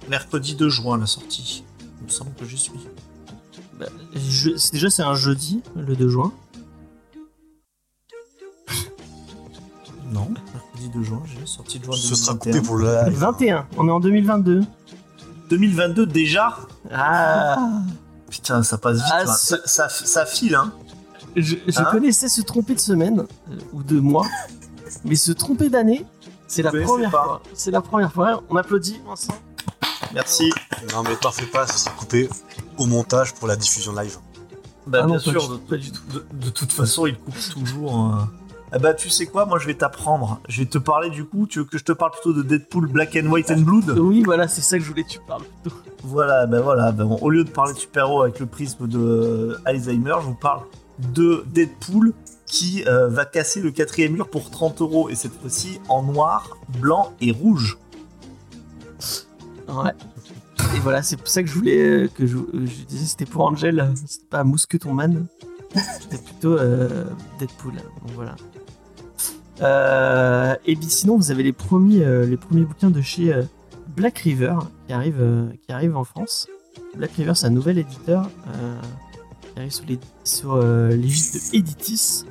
mercredi 0.09 0.55
2 0.55 0.69
juin 0.69 0.99
la 0.99 1.07
sortie. 1.07 1.65
Il 2.01 2.07
me 2.07 2.11
semble 2.11 2.33
que 2.35 2.45
j'y 2.45 2.59
suis. 2.59 2.73
bah, 3.79 3.87
je- 4.15 4.71
Déjà, 4.73 4.91
c'est 4.91 5.03
un 5.03 5.15
jeudi, 5.15 5.63
le 5.75 5.97
2 5.97 6.09
juin. 6.09 6.33
Non, 10.17 10.29
mercredi 10.31 10.83
jeudi 10.85 10.99
de 10.99 11.03
juin, 11.03 11.23
j'ai 11.27 11.47
sorti 11.47 11.79
de 11.79 11.85
juin 11.85 11.95
Ce 11.97 12.15
sera 12.15 12.35
2021. 12.35 12.53
coupé 12.53 12.67
pour 12.67 12.77
le 12.77 12.85
live. 13.05 13.19
21, 13.19 13.67
on 13.77 13.89
est 13.89 13.91
en 13.91 14.01
2022. 14.01 14.63
2022 15.51 16.07
déjà 16.07 16.57
Ah 16.93 17.59
Putain, 18.31 18.63
ça 18.63 18.79
passe 18.79 18.97
vite. 18.97 19.05
Ah, 19.13 19.23
hein. 19.27 19.35
ce- 19.35 19.57
ça, 19.65 19.89
ça, 19.89 20.07
ça 20.07 20.27
file, 20.27 20.55
hein. 20.55 20.73
Je, 21.37 21.57
je 21.67 21.79
Hein 21.81 21.85
connaissais 21.91 22.29
se 22.29 22.41
tromper 22.41 22.75
de 22.75 22.81
semaine 22.81 23.27
euh, 23.51 23.59
ou 23.73 23.83
de 23.83 24.01
mois, 24.01 24.27
mais 25.05 25.15
se 25.17 25.33
tromper 25.33 25.69
d'année, 25.69 26.05
c'est 26.49 26.63
la 26.63 26.71
première 26.73 27.11
pas. 27.11 27.25
fois. 27.25 27.43
C'est 27.55 27.71
la 27.71 27.81
première 27.83 28.13
fois. 28.13 28.43
On 28.49 28.57
applaudit 28.57 29.01
ensemble. 29.09 29.39
Merci. 30.15 30.51
Non, 30.93 31.03
mais 31.03 31.15
t'en 31.17 31.31
fais 31.33 31.47
pas, 31.47 31.67
ce 31.67 31.79
sera 31.79 31.91
coupé 31.95 32.29
au 32.79 32.87
montage 32.87 33.35
pour 33.35 33.49
la 33.49 33.57
diffusion 33.57 33.93
live. 33.95 34.17
Bah, 34.87 35.01
Ah 35.03 35.07
bien 35.07 35.19
sûr, 35.19 35.61
pas 35.69 35.77
du 35.77 35.91
tout. 35.93 36.03
de- 36.13 36.27
de 36.47 36.51
toute 36.51 36.73
façon, 36.73 37.07
il 37.07 37.19
coupe 37.19 37.37
toujours. 37.53 38.07
euh. 38.15 38.23
Ah 38.73 38.79
bah, 38.79 38.95
tu 38.95 39.11
sais 39.11 39.27
quoi, 39.27 39.47
moi 39.47 39.59
je 39.59 39.67
vais 39.67 39.75
t'apprendre. 39.75 40.41
Je 40.49 40.61
vais 40.61 40.67
te 40.67 40.79
parler 40.79 41.11
du 41.11 41.25
coup. 41.25 41.47
Tu 41.47 41.61
veux 41.61 41.65
que 41.65 41.79
je 41.79 41.85
te 41.85 41.93
parle 41.93 42.11
plutôt 42.13 42.33
de 42.33 42.43
Deadpool 42.43 42.89
Black 42.89 43.17
and 43.17 43.27
White 43.31 43.51
and 43.51 43.61
Blood? 43.61 43.99
Oui, 43.99 44.23
voilà, 44.25 44.49
c'est 44.49 44.61
ça 44.61 44.79
que 44.79 44.85
je 44.85 44.89
voulais 44.91 45.05
que 45.05 45.11
tu 45.11 45.21
parles 45.27 45.43
plutôt. 45.63 45.77
Voilà, 46.03 46.47
ben 46.47 46.61
voilà. 46.61 46.93
bon, 46.93 47.17
au 47.21 47.31
lieu 47.31 47.45
de 47.45 47.51
parler 47.51 47.75
de 47.75 47.79
super-héros 47.79 48.23
avec 48.23 48.41
le 48.41 48.47
prisme 48.47 48.87
de 48.89 48.99
euh, 48.99 49.59
Alzheimer, 49.65 50.17
je 50.21 50.27
vous 50.27 50.35
parle 50.35 50.63
de 50.99 51.45
Deadpool 51.47 52.13
qui 52.47 52.85
euh, 52.87 53.09
va 53.09 53.25
casser 53.25 53.61
le 53.61 53.71
quatrième 53.71 54.13
mur 54.13 54.29
pour 54.29 54.51
30 54.51 54.81
euros. 54.81 55.09
Et 55.09 55.15
cette 55.15 55.33
fois-ci 55.41 55.81
en 55.89 56.03
noir, 56.03 56.57
blanc 56.81 57.13
et 57.21 57.33
rouge. 57.33 57.79
Ouais. 59.69 59.93
Et 60.75 60.81
voilà, 60.81 61.03
c'est 61.03 61.17
pour 61.17 61.29
ça 61.29 61.43
que 61.43 61.49
je 61.49 61.55
voulais 61.55 61.79
euh, 61.79 62.09
que 62.09 62.27
je, 62.27 62.37
je 62.53 62.85
disais 62.85 63.07
c'était 63.07 63.27
pour 63.27 63.45
Angel, 63.45 63.93
c'était 64.07 64.27
pas 64.29 64.45
Mousqueton 64.45 64.93
Man, 64.93 65.27
c'était 66.01 66.23
plutôt 66.23 66.55
euh, 66.55 67.05
Deadpool. 67.39 67.75
Donc 67.75 68.13
voilà. 68.15 68.37
Euh, 69.63 70.55
et 70.67 70.77
puis 70.77 70.89
sinon, 70.89 71.17
vous 71.17 71.31
avez 71.31 71.43
les 71.43 71.53
premiers, 71.53 72.05
euh, 72.05 72.27
les 72.27 72.37
premiers 72.37 72.65
bouquins 72.65 72.91
de 72.91 73.01
chez 73.01 73.33
euh, 73.33 73.43
Black 73.97 74.19
River 74.19 74.57
qui 74.87 74.93
arrivent, 74.93 75.21
euh, 75.21 75.49
qui 75.67 75.73
arrivent 75.73 75.97
en 75.97 76.05
France. 76.05 76.47
Black 76.97 77.13
River, 77.13 77.33
c'est 77.35 77.47
un 77.47 77.51
nouvel 77.51 77.79
éditeur 77.79 78.29
qui 79.43 79.59
arrive 79.59 79.73
sur 79.73 79.85
les 79.87 79.99
sur 80.25 80.57
l'égide 80.59 81.35
de 81.35 81.57
Editis. 81.57 82.25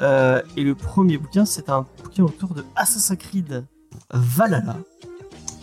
Euh, 0.00 0.42
et 0.56 0.62
le 0.62 0.74
premier 0.74 1.18
bouquin, 1.18 1.44
c'est 1.44 1.68
un 1.68 1.86
bouquin 2.02 2.24
autour 2.24 2.54
de 2.54 2.64
Assassin's 2.76 3.18
Creed 3.18 3.64
Valhalla. 4.12 4.76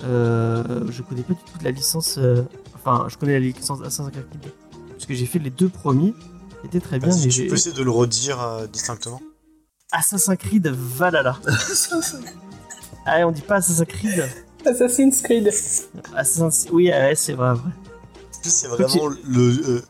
Euh, 0.03 0.85
je 0.91 1.01
connais 1.01 1.21
pas 1.21 1.33
du 1.33 1.39
tout 1.39 1.63
la 1.63 1.71
licence. 1.71 2.17
euh, 2.17 2.43
enfin, 2.75 3.07
je 3.09 3.17
connais 3.17 3.33
la 3.33 3.39
licence 3.39 3.79
Assassin's 3.81 4.11
Creed 4.11 4.25
parce 4.89 5.05
que 5.05 5.13
j'ai 5.13 5.25
fait 5.25 5.39
les 5.39 5.49
deux 5.49 5.69
premiers. 5.69 6.13
C'était 6.63 6.79
très 6.79 6.99
bien, 6.99 7.09
Vas-y, 7.09 7.25
mais 7.25 7.31
tu 7.31 7.47
peux 7.47 7.53
essayer 7.55 7.75
de 7.75 7.83
le 7.83 7.91
redire 7.91 8.39
distinctement 8.73 9.21
Assassin's 9.97 10.37
Creed 10.37 10.67
Valhalla. 10.67 11.39
Ah, 13.07 13.19
on 13.27 13.31
dit 13.31 13.41
pas 13.41 13.55
Assassin's 13.57 13.87
Creed. 13.87 14.23
Assassin's 14.65 15.21
Creed. 15.21 15.47
Assassin's... 16.15 16.67
Oui, 16.71 16.89
ouais, 16.89 17.13
c'est 17.15 17.33
vrai, 17.33 17.53
vrai. 17.53 17.69
En 17.69 18.41
plus, 18.41 18.49
c'est 18.49 18.67
vraiment 18.67 19.07
le 19.27 19.69
euh, 19.69 19.81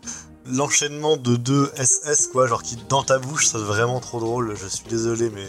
l'enchaînement 0.51 1.15
de 1.15 1.37
deux 1.37 1.71
SS, 1.77 2.27
quoi, 2.27 2.45
genre 2.47 2.61
qui 2.61 2.77
dans 2.89 3.03
ta 3.03 3.17
bouche, 3.17 3.47
c'est 3.47 3.57
vraiment 3.57 4.01
trop 4.01 4.19
drôle. 4.19 4.53
Je 4.57 4.67
suis 4.67 4.85
désolé, 4.89 5.29
mais 5.29 5.45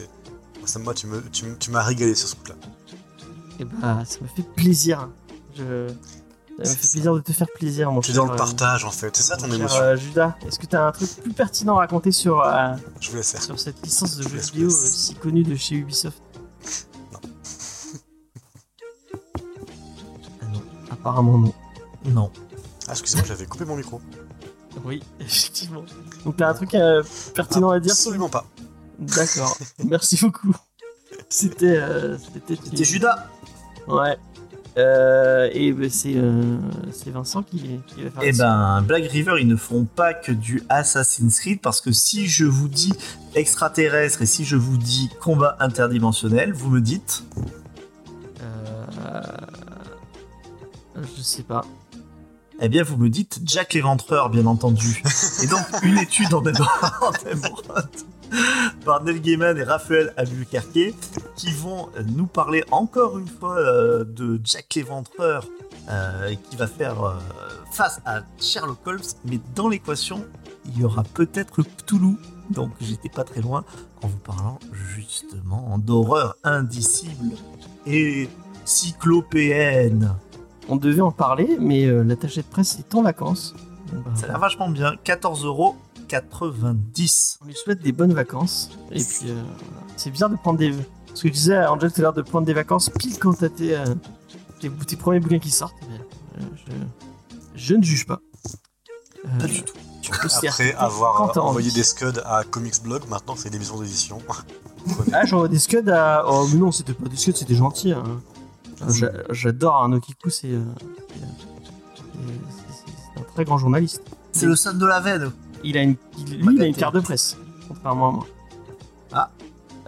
ça, 0.64 0.78
moi, 0.78 0.94
tu 0.94 1.09
me, 1.09 1.20
tu, 1.30 1.44
me- 1.44 1.57
tu 1.57 1.72
m'as 1.72 1.82
régalé 1.82 2.14
sur 2.14 2.28
ce 2.28 2.36
coup-là. 2.36 2.54
Et 3.59 3.64
bah, 3.64 4.04
ça 4.07 4.18
me 4.22 4.28
fait 4.28 4.48
plaisir. 4.54 5.09
Je... 5.57 5.88
Ça 6.57 6.62
me 6.62 6.64
C'est 6.64 6.76
fait 6.76 6.88
plaisir 6.92 7.14
de 7.14 7.20
te 7.20 7.32
faire 7.32 7.48
plaisir, 7.54 7.92
mon 7.92 8.00
cher, 8.00 8.14
dans 8.14 8.24
le 8.26 8.32
euh, 8.32 8.36
partage, 8.36 8.84
en 8.86 8.90
fait. 8.90 9.14
C'est 9.14 9.22
ça 9.24 9.36
ton 9.36 9.50
émotion. 9.50 9.78
euh, 9.82 9.96
Judas, 9.96 10.36
est-ce 10.46 10.59
que 10.59 10.64
t'as 10.66 10.86
un 10.86 10.92
truc 10.92 11.11
plus 11.22 11.32
pertinent 11.34 11.74
à 11.76 11.80
raconter 11.80 12.12
sur, 12.12 12.40
euh, 12.40 12.72
Je 13.00 13.11
vous 13.11 13.16
laisse 13.16 13.32
faire. 13.32 13.42
sur 13.42 13.61
cette 13.61 13.84
licence 13.84 14.16
de 14.16 14.22
Je 14.22 14.28
jeux 14.30 14.36
laisse, 14.36 14.52
vidéo 14.52 14.70
si 14.70 15.14
connue 15.16 15.42
de 15.42 15.54
chez 15.54 15.74
Ubisoft? 15.74 16.18
Ah 20.40 20.46
non. 20.52 20.62
Apparemment 20.90 21.38
non. 21.38 21.52
Non. 22.07 22.30
Ah, 22.88 22.92
excusez-moi, 22.92 23.26
j'avais 23.26 23.46
coupé 23.46 23.64
mon 23.64 23.76
micro. 23.76 24.00
Oui, 24.84 25.02
effectivement. 25.20 25.84
Donc 26.24 26.36
t'as 26.36 26.48
un 26.50 26.54
truc 26.54 26.74
euh, 26.74 27.02
pertinent 27.34 27.70
à 27.70 27.80
dire 27.80 27.92
Absolument 27.92 28.28
pas. 28.28 28.46
D'accord. 28.98 29.57
Merci 29.84 30.16
beaucoup. 30.22 30.54
C'était. 31.28 31.76
euh, 31.76 32.16
C'était 32.18 32.57
C'était 32.62 32.84
Judas. 32.84 33.26
Ouais. 33.88 34.16
Euh, 34.79 35.49
et 35.53 35.72
ben, 35.72 35.89
c'est 35.89 36.16
euh, 36.16 36.59
c'est 36.93 37.11
Vincent 37.11 37.43
qui, 37.43 37.81
qui 37.87 38.03
va 38.03 38.11
faire 38.11 38.22
Eh 38.22 38.33
ben, 38.33 38.83
Black 38.83 39.05
River, 39.07 39.37
ils 39.41 39.49
ne 39.49 39.57
font 39.57 39.85
pas 39.85 40.12
que 40.12 40.33
du 40.33 40.62
Assassin's 40.68 41.41
Creed 41.41 41.61
parce 41.62 41.81
que 41.81 41.93
si 41.93 42.27
je 42.27 42.45
vous 42.45 42.68
dis 42.68 42.93
extraterrestre 43.35 44.20
et 44.20 44.27
si 44.27 44.45
je 44.45 44.57
vous 44.57 44.77
dis 44.77 45.09
combat 45.20 45.57
interdimensionnel, 45.61 46.53
vous 46.53 46.68
me 46.68 46.83
dites. 46.83 47.24
Euh, 48.43 49.22
Je 51.16 51.22
sais 51.22 51.43
pas. 51.43 51.64
Eh 52.61 52.68
bien, 52.68 52.83
vous 52.83 52.97
me 52.97 53.09
dites 53.09 53.41
Jack 53.45 53.74
l'Éventreur, 53.74 54.31
bien 54.31 54.47
entendu. 54.47 55.03
Et 55.43 55.47
donc, 55.47 55.61
une 55.83 55.99
étude 55.99 56.33
en 56.33 56.43
émeraude 57.31 57.87
par 58.84 59.03
Neil 59.03 59.20
Gaiman 59.20 59.57
et 59.57 59.62
Raphaël 59.62 60.12
Albuquerque 60.16 60.95
qui 61.37 61.53
vont 61.53 61.89
nous 62.14 62.26
parler 62.26 62.64
encore 62.70 63.18
une 63.18 63.28
fois 63.28 63.59
euh, 63.59 64.05
de 64.05 64.41
Jack 64.45 64.74
l'Éventreur 64.74 65.47
euh, 65.89 66.34
qui 66.49 66.57
va 66.57 66.66
faire 66.66 67.03
euh, 67.03 67.14
face 67.72 68.01
à 68.05 68.22
Sherlock 68.41 68.78
Holmes, 68.87 69.01
mais 69.24 69.39
dans 69.55 69.68
l'équation, 69.68 70.24
il 70.66 70.80
y 70.80 70.84
aura 70.84 71.03
peut-être 71.03 71.62
Cthulhu. 71.62 72.16
Donc, 72.51 72.70
j'étais 72.80 73.09
pas 73.09 73.24
très 73.24 73.41
loin 73.41 73.64
en 74.03 74.09
vous 74.09 74.18
parlant 74.18 74.59
justement 74.72 75.78
d'horreur 75.78 76.37
indicible 76.45 77.34
et 77.87 78.28
cyclopéenne. 78.64 80.14
On 80.68 80.76
devait 80.76 81.01
en 81.01 81.11
parler, 81.11 81.57
mais 81.61 81.87
l'attaché 82.05 82.43
de 82.43 82.47
presse 82.47 82.78
est 82.78 82.95
en 82.95 83.03
vacances. 83.03 83.55
Ça 84.14 84.26
a 84.26 84.28
l'air 84.28 84.39
vachement 84.39 84.68
bien. 84.68 84.95
14,90€. 86.09 87.38
on 87.42 87.46
lui 87.46 87.54
souhaite 87.54 87.80
des 87.82 87.92
bonnes 87.92 88.12
vacances. 88.14 88.70
Et 88.92 89.02
puis, 89.02 89.30
euh, 89.30 89.42
c'est 89.96 90.11
bizarre 90.11 90.30
de 90.30 90.36
prendre 90.36 90.59
des. 90.59 90.74
Ce 91.14 91.22
que 91.22 91.28
je 91.28 91.32
disais 91.32 91.57
à 91.57 91.72
Angel 91.72 91.90
tout 91.92 92.00
à 92.00 92.02
l'heure, 92.02 92.12
de 92.12 92.22
prendre 92.22 92.46
des 92.46 92.52
vacances 92.54 92.90
pile 92.90 93.18
quand 93.18 93.32
t'as 93.34 93.48
tes, 93.48 93.76
euh, 93.76 93.84
tes, 94.61 94.70
tes 94.70 94.96
premiers 94.96 95.20
bouquins 95.20 95.38
qui 95.38 95.50
sortent. 95.50 95.74
Mais, 95.88 95.98
euh, 96.42 96.46
je, 96.66 96.72
je 97.54 97.74
ne 97.74 97.82
juge 97.82 98.07
pas. 98.07 98.20
Euh, 99.24 99.38
Pas 99.40 99.46
du 99.46 99.62
tout. 99.62 99.74
tu 100.02 100.11
peux 100.11 100.28
certes, 100.28 100.61
Après 100.61 100.74
avoir 100.74 101.36
envoyé 101.38 101.70
des 101.72 101.82
scuds 101.82 102.20
à 102.24 102.44
Comics 102.44 102.82
Blog, 102.82 103.02
maintenant 103.09 103.34
c'est 103.36 103.50
des 103.50 103.59
maisons 103.59 103.80
d'édition. 103.80 104.18
Ah, 105.12 105.24
j'envoie 105.26 105.48
des 105.48 105.59
scuds 105.59 105.88
à. 105.90 106.24
Oh, 106.28 106.46
mais 106.52 106.59
non, 106.61 106.70
c'était 106.70 106.92
pas 106.92 107.09
des 107.09 107.16
scuds, 107.16 107.32
c'était 107.34 107.57
gentil. 107.57 107.90
hein. 107.92 108.04
J'a- 108.88 109.11
J'adore 109.30 109.74
Arnaud 109.74 109.98
Kikou, 109.98 110.30
c'est. 110.30 110.52
un 113.16 113.22
très 113.34 113.44
grand 113.44 113.59
journaliste. 113.59 114.02
C'est 114.32 114.46
le 114.46 114.54
son 114.54 114.74
de 114.74 114.86
la 114.86 115.00
veine. 115.00 115.32
Il 115.68 115.76
a 115.76 115.82
une, 115.82 115.96
il- 116.18 116.40
lui, 116.40 116.54
il 116.56 116.62
a 116.62 116.66
une 116.66 116.74
carte 116.74 116.94
de 116.94 117.00
presse, 117.00 117.36
contrairement 117.68 118.08
à 118.08 118.12
moi. 118.12 118.26
Ah. 119.12 119.30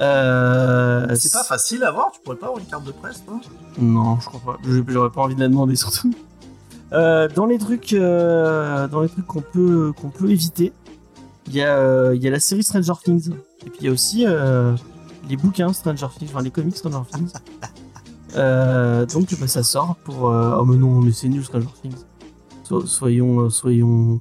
Euh, 0.01 1.15
C'est 1.17 1.33
pas 1.33 1.45
facile 1.45 1.83
à 1.85 1.91
voir, 1.91 2.11
tu 2.13 2.21
pourrais 2.21 2.37
pas 2.37 2.47
avoir 2.47 2.61
une 2.61 2.67
carte 2.69 2.85
de 2.85 2.93
presse, 2.93 3.25
toi 3.25 3.41
Non, 3.81 4.19
je 4.21 4.27
crois 4.27 4.55
pas. 4.55 4.59
J'aurais 4.89 5.11
pas 5.11 5.23
envie 5.23 5.35
de 5.35 5.41
la 5.41 5.49
demander 5.49 5.77
surtout. 5.77 6.13
Euh, 6.93 7.29
dans 7.29 7.47
les 7.47 7.59
trucs, 7.59 7.93
euh, 7.93 8.89
dans 8.89 9.01
les 9.03 9.09
trucs 9.09 9.27
qu'on 9.27 9.43
peut 9.43 9.93
qu'on 10.01 10.09
peut 10.11 10.31
éviter, 10.31 10.73
il 11.49 11.55
y 11.55 11.63
a 11.63 12.13
il 12.15 12.23
y 12.23 12.29
a 12.29 12.31
la 12.31 12.41
série 12.41 12.63
Stranger 12.63 12.95
Things 13.05 13.31
et 13.67 13.71
puis 13.71 13.79
il 13.81 13.87
y 13.87 13.89
a 13.89 13.93
aussi 13.93 14.25
les 15.29 15.37
bouquins 15.37 15.73
Stranger 15.73 16.07
Things, 16.19 16.29
enfin 16.33 16.43
les 16.43 16.51
comics 16.51 16.77
Stranger 16.77 17.03
Things. 17.13 17.33
Donc 19.13 19.39
bah, 19.41 19.47
ça 19.49 19.63
sort 19.63 19.97
pour 20.05 20.23
oh 20.25 20.65
mais 20.65 20.77
non 20.77 21.01
mais 21.01 21.13
c'est 21.13 21.29
nul 21.29 21.45
Stranger 21.45 21.69
Things. 21.83 22.05
So- 22.65 22.87
soyons 22.87 23.51
soyons 23.51 24.21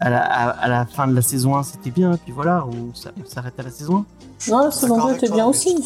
à 0.00 0.10
la, 0.10 0.20
à, 0.24 0.48
à 0.50 0.68
la 0.68 0.86
fin 0.86 1.06
de 1.08 1.14
la 1.14 1.22
saison 1.22 1.56
1 1.56 1.62
c'était 1.64 1.90
bien 1.90 2.16
puis 2.16 2.32
voilà 2.32 2.64
on 2.66 2.94
s'a- 2.94 3.10
on 3.20 3.28
s'arrête 3.28 3.58
à 3.58 3.62
la 3.64 3.70
saison 3.70 4.06
1. 4.48 4.50
Non, 4.50 4.64
la 4.64 4.70
saison 4.70 4.88
D'accord 4.94 5.06
2 5.06 5.10
avec 5.12 5.22
était 5.24 5.32
bien 5.34 5.46
aussi. 5.46 5.76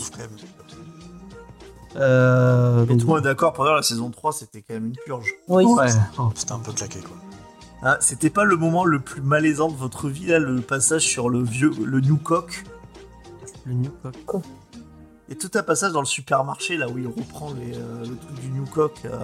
Euh, 1.96 2.80
Mais 2.82 2.86
donc, 2.86 2.98
tout 3.00 3.06
le 3.06 3.12
monde 3.12 3.18
est 3.18 3.22
d'accord, 3.28 3.52
pour 3.52 3.64
dire 3.64 3.74
la 3.74 3.82
saison 3.82 4.10
3, 4.10 4.32
c'était 4.32 4.62
quand 4.62 4.74
même 4.74 4.86
une 4.86 4.96
purge. 5.04 5.30
Oui. 5.48 5.64
ouais. 5.64 5.88
Oh, 6.18 6.30
C'était 6.34 6.52
un 6.52 6.58
peu 6.58 6.72
claqué 6.72 7.00
quoi. 7.00 7.16
Hein, 7.82 7.96
c'était 8.00 8.30
pas 8.30 8.44
le 8.44 8.56
moment 8.56 8.84
le 8.84 9.00
plus 9.00 9.20
malaisant 9.20 9.68
de 9.68 9.76
votre 9.76 10.08
vie, 10.08 10.26
là, 10.26 10.38
le 10.38 10.60
passage 10.60 11.02
sur 11.02 11.28
le 11.28 11.42
vieux, 11.42 11.72
le 11.84 12.00
New 12.00 12.16
Cock. 12.16 12.64
le 13.66 13.74
New 13.74 13.90
Cock. 14.02 14.42
Et 15.28 15.36
tout 15.36 15.50
un 15.54 15.62
passage 15.62 15.92
dans 15.92 16.00
le 16.00 16.06
supermarché, 16.06 16.76
là, 16.76 16.88
où 16.88 16.96
il 16.98 17.06
reprend 17.08 17.52
les, 17.54 17.76
euh, 17.76 18.00
le 18.06 18.16
truc 18.16 18.40
du 18.40 18.48
New 18.50 18.64
Cock. 18.66 19.00
euh, 19.04 19.18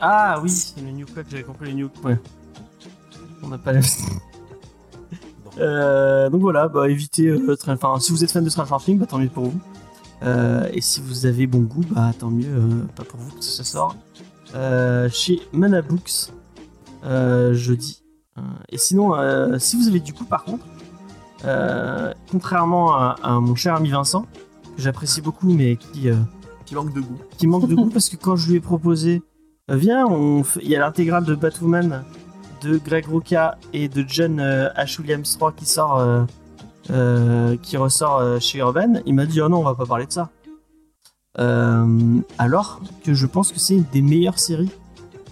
Ah 0.00 0.38
oui. 0.42 0.74
Ah 0.76 0.80
le 0.84 0.90
New 0.92 1.06
Cock, 1.06 1.24
j'avais 1.30 1.42
compris 1.44 1.66
le 1.68 1.72
New 1.72 1.90
Ouais. 2.04 2.18
On 3.46 3.50
n'a 3.50 3.58
pas 3.58 3.72
la 3.72 3.80
euh, 5.58 6.28
Donc 6.30 6.40
voilà, 6.40 6.68
bah 6.68 6.88
évitez. 6.90 7.28
euh, 7.28 7.56
Enfin, 7.68 7.98
si 8.00 8.10
vous 8.12 8.24
êtes 8.24 8.32
fan 8.32 8.44
de 8.44 8.50
Stranger 8.50 8.84
Things, 8.84 8.98
bah 8.98 9.06
tant 9.06 9.18
mieux 9.18 9.28
pour 9.28 9.44
vous. 9.44 9.60
Euh, 10.22 10.68
et 10.72 10.80
si 10.80 11.00
vous 11.00 11.26
avez 11.26 11.46
bon 11.46 11.60
goût, 11.60 11.84
bah 11.90 12.12
tant 12.18 12.30
mieux, 12.30 12.48
euh, 12.48 12.84
pas 12.96 13.04
pour 13.04 13.20
vous, 13.20 13.30
parce 13.30 13.46
que 13.46 13.52
ça 13.52 13.64
sort 13.64 13.94
chez 15.12 15.40
Mana 15.52 15.82
Books 15.82 16.32
euh, 17.04 17.54
jeudi. 17.54 18.02
Et 18.68 18.78
sinon, 18.78 19.14
si 19.58 19.76
vous 19.76 19.88
avez 19.88 20.00
du 20.00 20.12
coup, 20.12 20.24
par 20.24 20.44
contre, 20.44 20.64
contrairement 22.30 22.94
à, 22.94 23.16
à 23.22 23.40
mon 23.40 23.54
cher 23.54 23.74
ami 23.76 23.90
Vincent, 23.90 24.26
que 24.76 24.82
j'apprécie 24.82 25.22
beaucoup, 25.22 25.50
mais 25.52 25.76
qui, 25.76 26.08
qui 26.64 26.74
manque 26.74 26.92
de 26.92 27.00
goût. 27.00 27.18
Qui 27.38 27.46
manque 27.46 27.68
de 27.68 27.74
goût 27.74 27.90
parce 27.92 28.08
que 28.08 28.16
quand 28.16 28.36
je 28.36 28.50
lui 28.50 28.56
ai 28.56 28.60
proposé, 28.60 29.22
viens, 29.68 30.06
on 30.06 30.42
il 30.60 30.68
y 30.68 30.76
a 30.76 30.80
l'intégrale 30.80 31.24
de 31.24 31.34
Batwoman 31.34 32.04
de 32.62 32.78
Greg 32.78 33.06
Rucka 33.06 33.58
et 33.72 33.88
de 33.88 34.04
John 34.06 34.40
H. 34.40 35.00
Williams 35.00 35.36
3 35.36 35.52
qui 35.52 35.66
sort, 35.66 36.26
qui 37.62 37.76
ressort 37.76 38.40
chez 38.40 38.58
Urban, 38.58 38.94
il 39.06 39.14
m'a 39.14 39.26
dit 39.26 39.40
oh 39.40 39.48
non, 39.48 39.60
on 39.60 39.64
va 39.64 39.74
pas 39.74 39.86
parler 39.86 40.06
de 40.06 40.12
ça. 40.12 40.30
alors 41.36 42.80
que 43.04 43.14
je 43.14 43.26
pense 43.26 43.52
que 43.52 43.58
c'est 43.58 43.74
une 43.74 43.84
des 43.92 44.02
meilleures 44.02 44.38
séries 44.38 44.70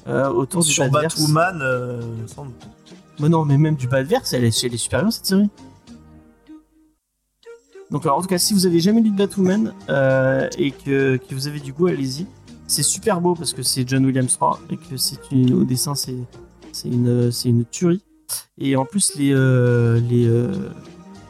autour 0.07 0.63
du 0.63 0.71
Sur 0.71 0.91
Batwoman, 0.91 1.63
sans 2.27 2.47
mais 3.21 3.29
non, 3.29 3.45
mais 3.45 3.59
même 3.59 3.77
du 3.77 3.87
Badverse, 3.87 4.33
elle 4.33 4.45
est, 4.45 4.65
elle 4.65 4.75
est 4.75 4.79
super 4.79 5.03
bien 5.03 5.11
cette 5.11 5.27
série. 5.27 5.49
Donc 7.91 8.05
alors, 8.07 8.19
en 8.19 8.23
tout 8.23 8.29
cas, 8.29 8.39
si 8.39 8.55
vous 8.55 8.67
avez 8.67 8.81
jamais 8.81 9.01
lu 9.01 9.11
de 9.11 9.17
Batwoman 9.17 9.73
euh, 9.89 10.49
et 10.59 10.73
que, 10.73 11.21
vous 11.31 11.47
avez 11.47 11.61
du 11.61 11.73
goût, 11.73 11.87
allez-y. 11.87 12.27
C'est 12.67 12.83
super 12.83 13.21
beau 13.21 13.35
parce 13.35 13.53
que 13.53 13.63
c'est 13.63 13.87
John 13.87 14.05
Williams 14.07 14.33
3 14.33 14.61
et 14.71 14.77
que 14.77 14.97
c'est 14.97 15.19
au 15.53 15.65
dessin 15.65 15.95
c'est 15.95 16.17
c'est 16.75 16.89
une 16.89 17.31
c'est 17.31 17.49
une 17.49 17.65
tuerie. 17.65 18.03
Et 18.59 18.77
en 18.77 18.85
plus 18.85 19.15
les 19.17 19.33
euh, 19.33 20.01
les 20.01 20.27
euh, 20.27 20.53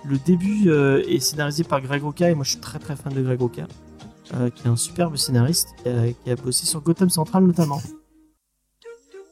le 0.05 0.19
début 0.19 0.71
est 0.71 1.21
scénarisé 1.21 1.65
par 1.65 1.81
Greg 1.81 2.05
Oka 2.05 2.31
et 2.31 2.35
moi 2.35 2.45
je 2.45 2.51
suis 2.51 2.61
très 2.61 2.79
très 2.79 2.97
fan 2.97 3.13
de 3.13 3.23
Greg 3.23 3.41
Oka 3.41 3.67
qui 4.55 4.67
est 4.67 4.69
un 4.69 4.77
superbe 4.77 5.17
scénariste 5.17 5.69
qui 5.83 5.89
a, 5.89 6.13
qui 6.13 6.31
a 6.31 6.37
bossé 6.37 6.67
sur 6.67 6.81
Gotham 6.81 7.11
Central 7.11 7.45
notamment. 7.45 7.81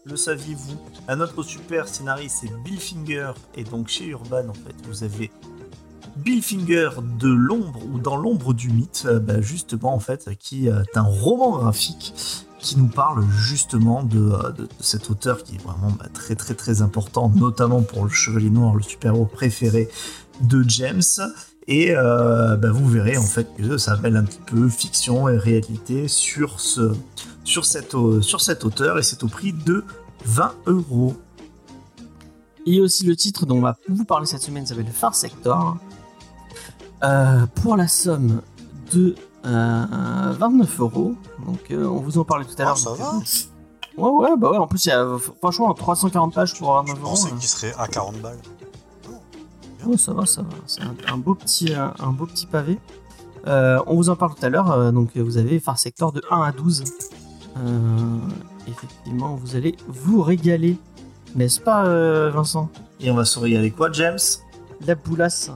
Le 0.05 0.17
saviez-vous? 0.17 0.77
Un 1.07 1.21
autre 1.21 1.45
super 1.45 1.87
scénariste, 1.87 2.39
c'est 2.41 2.63
Bill 2.65 2.81
Finger. 2.81 3.33
Et 3.55 3.63
donc 3.63 3.87
chez 3.87 4.07
Urban, 4.07 4.49
en 4.49 4.55
fait, 4.55 4.75
vous 4.85 5.05
avez 5.05 5.31
Bill 6.17 6.43
Finger 6.43 6.91
de 7.21 7.29
l'ombre 7.29 7.81
ou 7.87 8.01
dans 8.01 8.17
l'ombre 8.17 8.53
du 8.53 8.71
mythe, 8.71 9.05
euh, 9.07 9.21
bah, 9.21 9.41
justement, 9.41 9.95
en 9.95 10.01
fait, 10.01 10.37
qui 10.39 10.67
est 10.67 10.97
un 10.97 11.03
roman 11.03 11.59
graphique 11.59 12.15
qui 12.63 12.79
nous 12.79 12.87
parle 12.87 13.25
justement 13.31 14.03
de, 14.03 14.19
euh, 14.19 14.53
cet 14.81 15.11
auteur 15.11 15.43
qui 15.43 15.57
est 15.57 15.63
vraiment 15.63 15.91
bah, 15.99 16.07
très 16.15 16.35
très 16.35 16.55
très 16.55 16.81
important, 16.81 17.31
notamment 17.35 17.83
pour 17.83 18.05
le 18.05 18.11
Chevalier 18.11 18.49
Noir, 18.49 18.75
le 18.75 18.83
super-héros 18.83 19.27
préféré 19.27 19.91
de 20.41 20.65
James. 20.67 21.03
Et 21.69 21.95
euh, 21.95 22.57
bah, 22.57 22.71
vous 22.71 22.89
verrez 22.89 23.19
en 23.19 23.23
fait 23.23 23.49
que 23.57 23.77
ça 23.77 23.97
mêle 23.99 24.17
un 24.17 24.25
petit 24.25 24.41
peu 24.47 24.69
fiction 24.69 25.29
et 25.29 25.37
réalité 25.37 26.09
sur, 26.09 26.59
ce, 26.59 26.93
sur, 27.45 27.65
cette, 27.65 27.95
sur 28.21 28.41
cet 28.41 28.65
auteur 28.65 28.99
et 28.99 29.03
c'est 29.03 29.23
au 29.23 29.29
prix 29.29 29.53
de 29.53 29.85
20 30.25 30.55
euros. 30.67 31.15
Et 32.65 32.81
aussi 32.81 33.05
le 33.05 33.17
titre 33.17 33.45
dont 33.45 33.57
on 33.57 33.61
va 33.61 33.77
vous 33.89 34.05
parler 34.05 34.27
cette 34.27 34.43
semaine 34.43 34.67
s'appelle 34.67 34.87
Far 34.87 35.15
Sector. 35.15 35.77
Euh, 37.03 37.47
pour 37.57 37.77
la 37.77 37.89
somme 37.89 38.43
de 38.93 39.17
29 39.45 40.81
euh, 40.81 40.83
euros. 40.83 41.15
Donc 41.47 41.61
on 41.71 42.01
vous 42.01 42.19
en 42.19 42.25
parlait 42.25 42.45
tout 42.45 42.55
à 42.59 42.65
l'heure. 42.65 42.77
Oh, 42.77 42.95
ça 42.97 43.03
va 43.03 43.21
Ouais, 43.99 44.09
ouais, 44.09 44.37
bah 44.39 44.51
ouais, 44.51 44.57
en 44.57 44.67
plus, 44.67 44.87
il 44.87 44.89
y 44.89 44.93
a 44.93 45.07
franchement 45.41 45.73
340 45.75 46.35
pages 46.35 46.59
pour 46.59 46.73
29 46.73 46.99
euros. 46.99 47.15
Je 47.15 47.23
pensais 47.23 47.31
qu'il 47.35 47.49
serait 47.49 47.75
à 47.79 47.87
40 47.87 48.23
balles. 48.23 48.39
Oh, 49.87 49.97
ça 49.97 50.13
va, 50.13 50.25
ça 50.27 50.43
va. 50.43 50.49
C'est 50.67 50.81
un, 50.83 51.17
beau 51.19 51.35
petit, 51.35 51.75
un, 51.75 52.13
beau 52.13 52.27
petit 52.27 52.47
pavé. 52.47 52.79
Euh, 53.47 53.81
on 53.87 53.97
vous 53.97 54.09
en 54.09 54.17
parle 54.17 54.35
tout 54.35 54.45
à 54.47 54.49
l'heure. 54.49 54.71
Euh, 54.71 54.93
donc, 54.93 55.17
vous 55.17 55.37
avez 55.37 55.61
Far 55.61 55.79
Sector 55.79 56.13
de 56.13 56.23
1 56.31 56.41
à 56.41 56.53
12. 56.53 56.85
Euh, 57.59 58.19
effectivement, 58.69 59.35
vous 59.35 59.57
allez 59.57 59.77
vous 59.89 60.23
régaler. 60.23 60.79
N'est-ce 61.35 61.61
pas, 61.61 61.85
Vincent? 62.31 62.71
Et 63.01 63.11
on 63.11 63.15
va 63.15 63.25
se 63.25 63.39
régaler 63.39 63.71
quoi, 63.71 63.91
James? 63.93 64.19
La 64.87 64.95
boulasse. 64.95 65.51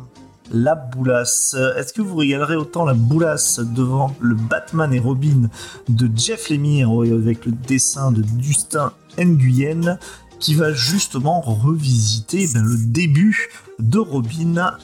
La 0.53 0.75
boulasse. 0.75 1.57
Est-ce 1.77 1.93
que 1.93 2.03
vous 2.03 2.17
régalerez 2.17 2.57
autant 2.57 2.85
la 2.85 2.95
boulasse 2.95 3.61
devant 3.61 4.15
le 4.21 4.35
Batman 4.35 4.93
et 4.93 4.99
Robin 4.99 5.49
de 5.89 6.11
Jeff 6.17 6.51
Lemire 6.51 6.91
avec 6.91 7.47
le 7.47 7.53
dessin 7.53 8.13
de 8.13 8.23
Dustin 8.23 8.93
Nguyen 9.19 9.99
qui 10.39 10.55
va 10.55 10.73
justement 10.73 11.41
revisiter 11.41 12.47
ben, 12.53 12.63
le 12.63 12.77
début 12.79 13.49
de 13.79 13.99
Robin, 13.99 14.77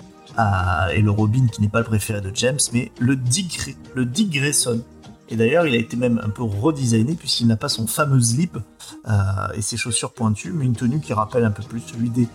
et 0.94 1.02
le 1.02 1.10
Robin 1.10 1.46
qui 1.46 1.60
n'est 1.60 1.68
pas 1.68 1.80
le 1.80 1.84
préféré 1.84 2.20
de 2.20 2.30
James, 2.34 2.58
mais 2.72 2.90
le 2.98 3.16
Dick, 3.16 3.76
le 3.94 4.04
Grayson. 4.04 4.82
Et 5.28 5.36
d'ailleurs, 5.36 5.66
il 5.66 5.74
a 5.74 5.78
été 5.78 5.96
même 5.96 6.20
un 6.22 6.28
peu 6.28 6.42
redesigné 6.42 7.14
puisqu'il 7.14 7.46
n'a 7.46 7.56
pas 7.56 7.68
son 7.68 7.86
fameux 7.86 8.20
slip 8.20 8.58
euh, 9.08 9.12
et 9.54 9.62
ses 9.62 9.76
chaussures 9.76 10.12
pointues, 10.12 10.52
mais 10.52 10.66
une 10.66 10.76
tenue 10.76 11.00
qui 11.00 11.12
rappelle 11.12 11.44
un 11.44 11.50
peu 11.50 11.62
plus 11.62 11.80
celui 11.80 12.10
des 12.10 12.28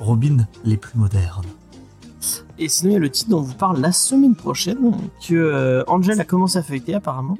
Robin 0.00 0.46
les 0.64 0.76
plus 0.76 0.98
modernes. 0.98 1.46
Et 2.58 2.68
sinon, 2.68 2.90
il 2.90 2.92
y 2.94 2.96
a 2.96 3.00
le 3.00 3.10
titre 3.10 3.30
dont 3.30 3.38
on 3.38 3.42
vous 3.42 3.54
parle 3.54 3.80
la 3.80 3.92
semaine 3.92 4.36
prochaine, 4.36 4.92
que 5.26 5.34
euh, 5.34 5.84
Angel 5.88 6.20
a 6.20 6.24
commencé 6.24 6.58
à 6.58 6.62
feuilleter 6.62 6.94
apparemment. 6.94 7.36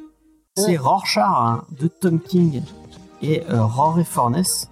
C'est 0.57 0.77
Rorschach 0.77 1.25
hein, 1.25 1.65
de 1.71 1.89
Tom 1.89 2.21
King 2.21 2.63
et 3.23 3.43
euh, 3.51 3.65
Rory 3.65 4.05
Forness. 4.05 4.71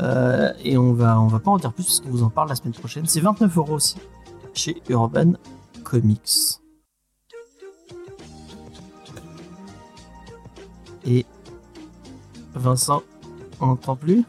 Euh, 0.00 0.52
et 0.64 0.76
on 0.76 0.92
va, 0.92 1.20
on 1.20 1.26
va 1.26 1.38
pas 1.38 1.50
en 1.50 1.58
dire 1.58 1.72
plus 1.72 1.84
parce 1.84 2.00
qu'on 2.00 2.10
vous 2.10 2.22
en 2.22 2.30
parle 2.30 2.48
la 2.48 2.54
semaine 2.54 2.72
prochaine. 2.72 3.06
C'est 3.06 3.20
29 3.20 3.56
euros 3.56 3.74
aussi 3.74 3.96
chez 4.54 4.82
Urban 4.88 5.32
Comics. 5.84 6.60
Et 11.04 11.26
Vincent, 12.54 13.02
on 13.60 13.66
n'entend 13.66 13.96
plus? 13.96 14.24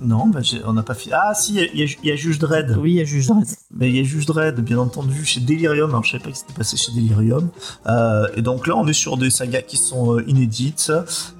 Non, 0.00 0.28
bah, 0.28 0.40
on 0.64 0.72
n'a 0.72 0.82
pas 0.82 0.94
fait. 0.94 1.10
Ah, 1.12 1.34
si, 1.34 1.56
il 1.74 1.96
y, 2.02 2.10
a 2.10 2.16
Juge 2.16 2.38
Dredd. 2.38 2.76
Oui, 2.78 2.92
il 2.92 2.96
y 2.96 3.00
a 3.00 3.04
Juge 3.04 3.26
Dredd. 3.26 3.46
Mais 3.74 3.90
il 3.90 3.96
y 3.96 4.00
a 4.00 4.02
Juge 4.02 4.26
Dredd, 4.26 4.60
bien 4.60 4.78
entendu, 4.78 5.24
chez 5.24 5.40
Delirium. 5.40 5.90
Alors, 5.90 6.04
je 6.04 6.12
savais 6.12 6.24
pas 6.24 6.30
que 6.30 6.36
c'était 6.36 6.54
passé 6.54 6.76
chez 6.76 6.92
Delirium. 6.92 7.48
Euh, 7.86 8.26
et 8.34 8.42
donc 8.42 8.66
là, 8.66 8.76
on 8.76 8.86
est 8.86 8.94
sur 8.94 9.16
des 9.16 9.30
sagas 9.30 9.62
qui 9.62 9.76
sont 9.76 10.16
euh, 10.16 10.24
inédites. 10.26 10.92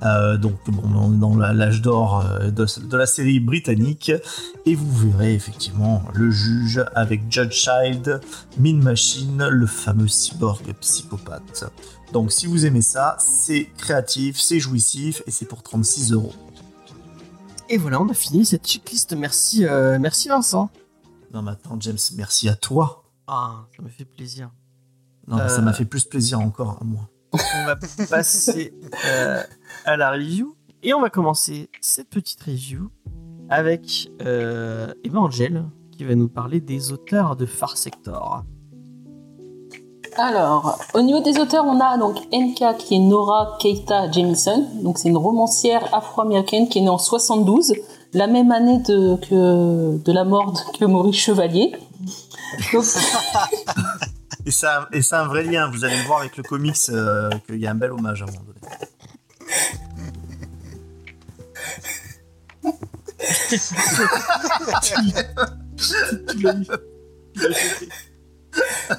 Euh, 0.02 0.36
donc, 0.36 0.54
bon, 0.68 0.82
on 0.94 1.14
est 1.14 1.18
dans 1.18 1.36
l'âge 1.36 1.80
d'or 1.80 2.24
de, 2.54 2.96
la 2.96 3.06
série 3.06 3.40
britannique. 3.40 4.12
Et 4.66 4.74
vous 4.74 5.10
verrez 5.10 5.34
effectivement 5.34 6.02
le 6.14 6.30
juge 6.30 6.84
avec 6.94 7.22
Judge 7.30 7.54
Child, 7.54 8.20
Min 8.58 8.76
Machine, 8.76 9.46
le 9.48 9.66
fameux 9.66 10.08
cyborg 10.08 10.62
psychopathe. 10.80 11.64
Donc, 12.12 12.32
si 12.32 12.46
vous 12.46 12.66
aimez 12.66 12.82
ça, 12.82 13.16
c'est 13.18 13.68
créatif, 13.78 14.38
c'est 14.38 14.60
jouissif 14.60 15.22
et 15.26 15.30
c'est 15.30 15.46
pour 15.46 15.62
36 15.62 16.12
euros. 16.12 16.32
Et 17.72 17.78
voilà, 17.78 18.02
on 18.02 18.08
a 18.08 18.14
fini 18.14 18.44
cette 18.44 18.66
checklist. 18.66 19.12
Merci, 19.12 19.64
euh, 19.64 19.96
merci 20.00 20.28
Vincent. 20.28 20.70
Non, 21.32 21.40
maintenant, 21.40 21.76
James, 21.78 21.98
merci 22.16 22.48
à 22.48 22.56
toi. 22.56 23.04
Ah, 23.28 23.64
ça 23.76 23.82
me 23.84 23.88
fait 23.88 24.04
plaisir. 24.04 24.50
Non, 25.28 25.38
ça 25.48 25.60
m'a 25.60 25.70
euh, 25.70 25.74
fait 25.74 25.84
plus 25.84 26.04
plaisir 26.04 26.40
encore 26.40 26.78
à 26.80 26.84
moi. 26.84 27.08
On 27.32 27.66
va 27.66 27.76
passer 28.08 28.74
euh, 29.06 29.40
à 29.84 29.96
la 29.96 30.10
review. 30.10 30.56
Et 30.82 30.94
on 30.94 31.00
va 31.00 31.10
commencer 31.10 31.70
cette 31.80 32.08
petite 32.08 32.42
review 32.42 32.90
avec 33.48 34.10
euh, 34.22 34.92
Angel 35.14 35.64
qui 35.92 36.02
va 36.02 36.16
nous 36.16 36.28
parler 36.28 36.60
des 36.60 36.90
auteurs 36.90 37.36
de 37.36 37.46
Far 37.46 37.76
Sector. 37.76 38.44
Alors, 40.16 40.78
au 40.94 41.02
niveau 41.02 41.20
des 41.20 41.38
auteurs, 41.38 41.64
on 41.64 41.80
a 41.80 41.96
donc 41.98 42.16
NK 42.32 42.76
qui 42.78 42.96
est 42.96 42.98
Nora 42.98 43.56
Keita 43.60 44.10
Jamison. 44.10 44.68
Donc, 44.82 44.98
c'est 44.98 45.08
une 45.08 45.16
romancière 45.16 45.94
afro-américaine 45.94 46.68
qui 46.68 46.78
est 46.78 46.82
née 46.82 46.88
en 46.88 46.98
72, 46.98 47.74
la 48.12 48.26
même 48.26 48.50
année 48.50 48.78
de, 48.78 49.16
que, 49.16 49.96
de 49.96 50.12
la 50.12 50.24
mort 50.24 50.52
de 50.80 50.86
Maurice 50.86 51.16
Chevalier. 51.16 51.72
et, 54.46 54.50
ça, 54.50 54.88
et 54.92 55.02
c'est 55.02 55.16
un 55.16 55.26
vrai 55.26 55.44
lien. 55.44 55.70
Vous 55.70 55.84
allez 55.84 55.96
le 55.96 56.04
voir 56.04 56.20
avec 56.20 56.36
le 56.36 56.42
comics 56.42 56.76
euh, 56.88 57.30
qu'il 57.46 57.58
y 57.58 57.66
a 57.66 57.70
un 57.70 57.74
bel 57.74 57.92
hommage 57.92 58.22
à 58.22 58.24
un 58.24 58.28
moment 58.28 58.42
donné. 58.46 58.60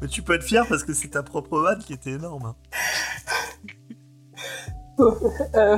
Mais 0.00 0.08
tu 0.08 0.22
peux 0.22 0.34
être 0.34 0.44
fier 0.44 0.64
parce 0.68 0.84
que 0.84 0.92
c'est 0.92 1.08
ta 1.08 1.22
propre 1.22 1.58
vanne 1.58 1.80
qui 1.80 1.92
était 1.92 2.12
énorme. 2.12 2.46
Hein. 2.46 2.54
Euh, 5.54 5.76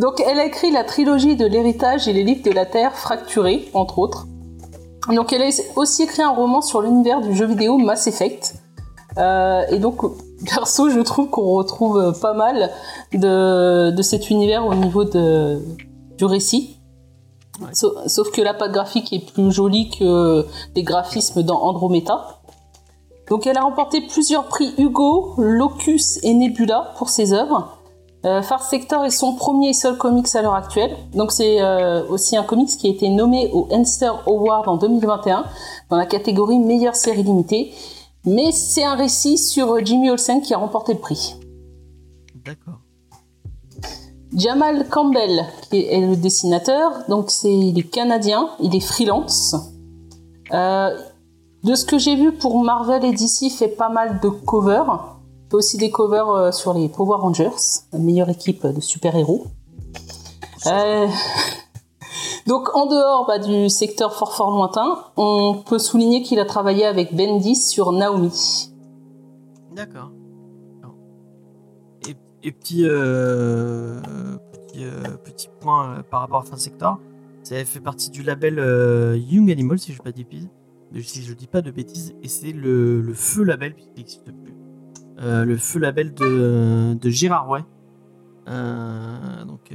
donc, 0.00 0.20
elle 0.26 0.40
a 0.40 0.44
écrit 0.44 0.72
la 0.72 0.82
trilogie 0.82 1.36
de 1.36 1.46
l'héritage 1.46 2.08
et 2.08 2.12
les 2.12 2.24
livres 2.24 2.42
de 2.42 2.50
la 2.50 2.66
Terre 2.66 2.94
fracturés, 2.94 3.70
entre 3.72 4.00
autres. 4.00 4.26
Donc, 5.08 5.32
elle 5.32 5.42
a 5.42 5.50
aussi 5.76 6.02
écrit 6.02 6.22
un 6.22 6.30
roman 6.30 6.60
sur 6.60 6.82
l'univers 6.82 7.20
du 7.20 7.36
jeu 7.36 7.46
vidéo 7.46 7.78
Mass 7.78 8.08
Effect. 8.08 8.56
Euh, 9.18 9.62
et 9.70 9.78
donc, 9.78 10.00
perso, 10.44 10.90
je 10.90 10.98
trouve 11.00 11.30
qu'on 11.30 11.54
retrouve 11.54 12.18
pas 12.20 12.34
mal 12.34 12.70
de, 13.12 14.02
cet 14.02 14.30
univers 14.30 14.66
au 14.66 14.74
niveau 14.74 15.04
de, 15.04 15.60
du 16.18 16.24
récit. 16.24 16.80
Sauf, 17.72 18.30
que 18.32 18.40
la 18.40 18.54
pâte 18.54 18.72
graphique 18.72 19.12
est 19.12 19.32
plus 19.32 19.52
jolie 19.52 19.90
que 19.90 20.46
les 20.74 20.82
graphismes 20.82 21.42
dans 21.42 21.60
Andromeda. 21.62 22.40
Donc 23.28 23.46
elle 23.46 23.56
a 23.56 23.62
remporté 23.62 24.00
plusieurs 24.02 24.44
prix 24.44 24.74
Hugo, 24.78 25.34
Locus 25.38 26.18
et 26.22 26.34
Nebula 26.34 26.92
pour 26.98 27.08
ses 27.08 27.32
œuvres. 27.32 27.78
Euh, 28.24 28.40
Far 28.40 28.62
Sector 28.62 29.04
est 29.04 29.10
son 29.10 29.34
premier 29.34 29.70
et 29.70 29.72
seul 29.72 29.96
comics 29.96 30.32
à 30.34 30.42
l'heure 30.42 30.54
actuelle. 30.54 30.96
Donc 31.14 31.32
c'est 31.32 31.60
euh, 31.60 32.06
aussi 32.08 32.36
un 32.36 32.44
comics 32.44 32.68
qui 32.68 32.86
a 32.86 32.90
été 32.90 33.08
nommé 33.08 33.50
au 33.52 33.68
Enster 33.72 34.12
Award 34.26 34.68
en 34.68 34.76
2021 34.76 35.44
dans 35.90 35.96
la 35.96 36.06
catégorie 36.06 36.58
meilleure 36.58 36.94
série 36.94 37.22
limitée. 37.22 37.72
Mais 38.24 38.52
c'est 38.52 38.84
un 38.84 38.94
récit 38.94 39.38
sur 39.38 39.84
Jimmy 39.84 40.10
Olsen 40.10 40.42
qui 40.42 40.54
a 40.54 40.58
remporté 40.58 40.92
le 40.92 41.00
prix. 41.00 41.34
D'accord. 42.44 42.81
Jamal 44.34 44.88
Campbell, 44.88 45.44
qui 45.70 45.84
est 45.84 46.00
le 46.00 46.16
dessinateur, 46.16 46.92
donc 47.08 47.30
c'est 47.30 47.52
il 47.52 47.78
est 47.78 47.82
canadien, 47.82 48.48
il 48.60 48.74
est 48.74 48.80
freelance. 48.80 49.54
Euh, 50.52 50.96
de 51.64 51.74
ce 51.74 51.84
que 51.84 51.98
j'ai 51.98 52.16
vu 52.16 52.32
pour 52.32 52.62
Marvel 52.62 53.04
et 53.04 53.12
DC, 53.12 53.42
il 53.42 53.50
fait 53.50 53.68
pas 53.68 53.88
mal 53.88 54.20
de 54.20 54.28
covers. 54.28 55.18
Il 55.46 55.50
fait 55.50 55.56
aussi 55.56 55.76
des 55.76 55.90
covers 55.90 56.30
euh, 56.30 56.50
sur 56.50 56.72
les 56.72 56.88
Power 56.88 57.18
Rangers, 57.20 57.50
la 57.92 57.98
meilleure 57.98 58.30
équipe 58.30 58.66
de 58.66 58.80
super-héros. 58.80 59.46
Euh, 60.66 61.06
donc 62.46 62.74
en 62.74 62.86
dehors 62.86 63.26
bah, 63.26 63.38
du 63.38 63.68
secteur 63.68 64.14
fort 64.14 64.34
fort 64.34 64.50
lointain, 64.50 64.98
on 65.16 65.54
peut 65.54 65.78
souligner 65.78 66.22
qu'il 66.22 66.40
a 66.40 66.46
travaillé 66.46 66.86
avec 66.86 67.14
Bendis 67.14 67.56
sur 67.56 67.92
Naomi. 67.92 68.70
D'accord. 69.72 70.10
Et, 72.42 72.48
et 72.48 72.52
petit, 72.52 72.84
euh, 72.84 74.00
euh, 74.76 75.16
petit 75.24 75.48
point 75.60 75.98
euh, 75.98 76.02
par 76.02 76.20
rapport 76.20 76.40
à 76.40 76.44
Fin 76.44 76.56
Sector, 76.56 77.00
ça 77.42 77.64
fait 77.64 77.80
partie 77.80 78.10
du 78.10 78.22
label 78.22 78.54
Young 79.16 79.50
Animal, 79.50 79.78
si 79.78 79.92
je 79.92 79.98
ne 80.04 80.10
dis 80.10 80.24
pas 80.24 80.36
de 80.36 80.40
bêtises. 80.40 80.50
Si 81.02 81.22
je 81.22 81.32
dis 81.32 81.46
pas 81.46 81.62
de 81.62 81.70
bêtises, 81.70 82.14
et 82.22 82.28
c'est 82.28 82.52
le, 82.52 83.12
Feu 83.14 83.44
Label, 83.44 83.72
puisqu'il 83.72 83.96
n'existe 83.96 84.24
plus. 84.24 84.54
Le 85.18 85.56
Feu 85.56 85.78
Label 85.78 86.12
de, 86.12 86.94
de 86.94 87.10
Gérard 87.10 87.48
Way. 87.48 87.64
Donc, 89.46 89.70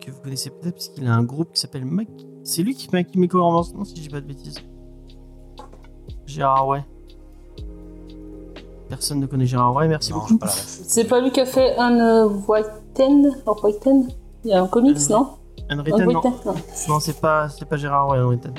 que 0.00 0.10
vous 0.10 0.20
connaissez 0.22 0.50
peut-être, 0.50 0.74
puisqu'il 0.74 1.06
a 1.06 1.14
un 1.14 1.24
groupe 1.24 1.52
qui 1.52 1.60
s'appelle 1.60 1.84
Mac. 1.84 2.08
C'est 2.42 2.62
lui 2.62 2.74
qui 2.74 2.88
fait 2.88 2.96
Mac 3.14 3.14
non, 3.14 3.84
si 3.84 3.96
je 3.96 4.02
dis 4.02 4.08
pas 4.08 4.20
de 4.20 4.26
bêtises. 4.26 4.58
Gérard 6.26 6.66
Way. 6.66 6.84
Personne 8.92 9.20
ne 9.20 9.26
connaît 9.26 9.46
Gérard 9.46 9.74
Way, 9.74 9.88
merci 9.88 10.12
Non, 10.12 10.18
beaucoup. 10.18 10.38
C'est 10.44 11.04
pas 11.04 11.22
lui 11.22 11.30
qui 11.30 11.40
a 11.40 11.46
fait 11.46 11.78
un 11.78 11.98
euh, 11.98 12.28
Whiten 12.46 13.34
oh, 13.46 13.56
Whiten 13.62 14.06
Il 14.44 14.50
y 14.50 14.52
a 14.52 14.62
un 14.62 14.66
comics, 14.66 15.08
non? 15.08 15.30
Un 15.70 15.82
Ten, 15.82 16.04
non. 16.04 16.20
Non. 16.22 16.54
Non, 16.90 17.00
c'est 17.00 17.18
pas, 17.18 17.48
c'est 17.48 17.64
pas 17.64 17.78
Gérard 17.78 18.08
Way, 18.08 18.20
Henry 18.20 18.38
Ten. 18.38 18.52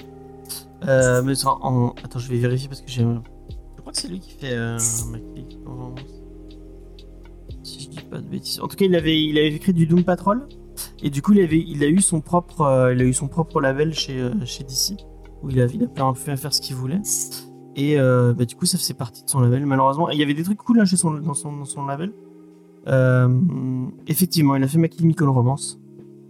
Euh, 0.88 1.21
mais 1.21 1.36
ça, 1.36 1.55
en... 1.61 1.93
Attends, 2.03 2.17
je 2.17 2.27
vais 2.29 2.38
vérifier 2.38 2.67
parce 2.67 2.81
que 2.81 2.89
j'ai. 2.89 3.03
Je 3.03 3.81
crois 3.81 3.93
que 3.93 3.99
c'est 3.99 4.07
lui 4.07 4.19
qui 4.19 4.31
fait 4.31 4.53
euh. 4.53 4.79
Si 4.79 5.03
je 7.81 7.89
dis 7.89 8.01
pas 8.01 8.17
de 8.17 8.25
bêtises. 8.25 8.59
En 8.59 8.67
tout 8.67 8.75
cas, 8.75 8.86
il 8.86 8.95
avait, 8.95 9.21
il 9.21 9.38
avait 9.38 9.53
écrit 9.53 9.73
du 9.73 9.86
Doom 9.86 10.03
Patrol. 10.03 10.47
Et 11.03 11.11
du 11.11 11.21
coup, 11.21 11.34
il, 11.34 11.41
avait, 11.41 11.59
il 11.59 11.84
a 11.84 11.88
eu 11.88 12.01
son 12.01 12.21
propre, 12.21 12.61
euh, 12.61 12.95
il 12.95 13.01
a 13.01 13.05
eu 13.05 13.13
son 13.13 13.27
propre 13.27 13.61
label 13.61 13.93
chez, 13.93 14.19
euh, 14.19 14.34
chez 14.45 14.63
DC, 14.63 14.97
où 15.43 15.51
il 15.51 15.61
a, 15.61 15.65
il 15.65 15.84
a 15.84 15.88
pu 15.88 16.01
un 16.01 16.13
peu 16.13 16.36
faire 16.36 16.51
ce 16.51 16.59
qu'il 16.59 16.75
voulait. 16.75 17.01
Et 17.76 17.99
euh, 17.99 18.34
bah, 18.34 18.45
du 18.45 18.55
coup, 18.55 18.65
ça 18.65 18.78
faisait 18.78 18.93
partie 18.93 19.24
de 19.24 19.30
son 19.30 19.39
label, 19.39 19.65
malheureusement. 19.65 20.09
Et 20.09 20.13
il 20.13 20.19
y 20.19 20.24
avait 20.24 20.34
des 20.34 20.43
trucs 20.43 20.59
cool 20.59 20.80
hein, 20.80 20.86
chez 20.86 20.97
son, 20.97 21.11
dans, 21.11 21.34
son, 21.34 21.55
dans 21.55 21.65
son 21.65 21.86
label. 21.86 22.11
Euh, 22.88 23.30
effectivement, 24.07 24.55
il 24.55 24.63
a 24.63 24.67
fait 24.67 24.78
My 24.78 24.89
Chemical 24.91 25.30
Romance. 25.30 25.80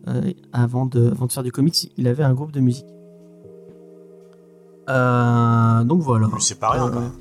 Euh, 0.08 0.32
avant, 0.52 0.86
de, 0.86 1.12
avant 1.12 1.28
de 1.28 1.32
faire 1.32 1.44
du 1.44 1.52
comics, 1.52 1.92
il 1.98 2.08
avait 2.08 2.24
un 2.24 2.34
groupe 2.34 2.52
de 2.52 2.60
musique. 2.60 2.88
Donc 4.88 6.02
voilà. 6.02 6.28
C'est 6.40 6.60
pas 6.60 6.72
rien. 6.72 6.92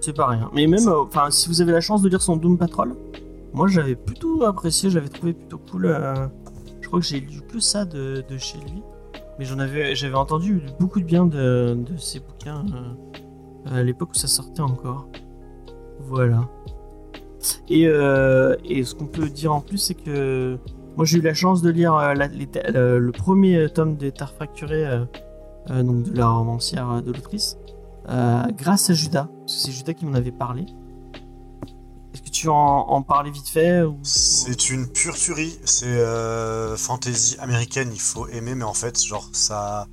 C'est 0.00 0.16
pas 0.16 0.28
rien. 0.28 0.50
Mais 0.54 0.66
même, 0.66 0.88
enfin, 0.88 1.30
si 1.30 1.48
vous 1.48 1.60
avez 1.60 1.72
la 1.72 1.80
chance 1.80 2.00
de 2.02 2.08
lire 2.08 2.22
son 2.22 2.36
Doom 2.36 2.56
Patrol, 2.56 2.94
moi 3.52 3.68
j'avais 3.68 3.96
plutôt 3.96 4.44
apprécié, 4.44 4.88
j'avais 4.88 5.08
trouvé 5.08 5.34
plutôt 5.34 5.58
cool. 5.58 5.94
je 6.80 6.86
crois 6.86 7.00
que 7.00 7.06
j'ai 7.06 7.20
lu 7.20 7.42
que 7.52 7.60
ça 7.60 7.84
de, 7.84 8.24
de 8.26 8.38
chez 8.38 8.58
lui, 8.58 8.82
mais 9.40 9.46
j'en 9.46 9.58
avais, 9.58 9.94
j'avais 9.94 10.16
entendu 10.16 10.60
beaucoup 10.78 11.00
de 11.00 11.06
bien 11.06 11.24
de, 11.24 11.78
ses 11.96 12.20
bouquins 12.20 12.62
euh, 12.74 13.78
à 13.78 13.82
l'époque 13.82 14.10
où 14.10 14.14
ça 14.14 14.28
sortait 14.28 14.60
encore. 14.60 15.08
Voilà. 15.98 16.46
Et, 17.70 17.86
euh, 17.86 18.54
et 18.66 18.84
ce 18.84 18.94
qu'on 18.94 19.06
peut 19.06 19.30
dire 19.30 19.54
en 19.54 19.62
plus, 19.62 19.78
c'est 19.78 19.94
que 19.94 20.58
moi 20.94 21.06
j'ai 21.06 21.16
eu 21.16 21.22
la 21.22 21.32
chance 21.32 21.62
de 21.62 21.70
lire 21.70 21.94
euh, 21.94 22.98
le, 22.98 23.12
premier 23.12 23.66
tome 23.70 23.96
des 23.96 24.12
Terres 24.12 24.34
Fracturées, 24.34 25.06
donc 25.70 26.02
de 26.02 26.18
la 26.18 26.28
romancière 26.28 27.02
de 27.02 27.10
l'autrice. 27.10 27.56
Grâce 28.06 28.90
à 28.90 28.92
Judas, 28.92 29.30
c'est 29.46 29.72
Judas 29.72 29.94
qui 29.94 30.04
m'en 30.04 30.14
avait 30.14 30.32
parlé. 30.32 30.66
Tu 32.40 32.48
en, 32.48 32.54
en 32.54 33.02
parler 33.02 33.30
vite 33.30 33.50
fait 33.50 33.82
ou... 33.82 33.98
C'est 34.02 34.70
une 34.70 34.88
pure 34.88 35.14
tuerie. 35.14 35.58
C'est 35.66 35.84
euh, 35.84 36.74
fantasy 36.74 37.36
américaine, 37.38 37.90
il 37.92 38.00
faut 38.00 38.28
aimer, 38.28 38.54
mais 38.54 38.64
en 38.64 38.72
fait, 38.72 38.98
genre, 39.04 39.28
ça, 39.34 39.86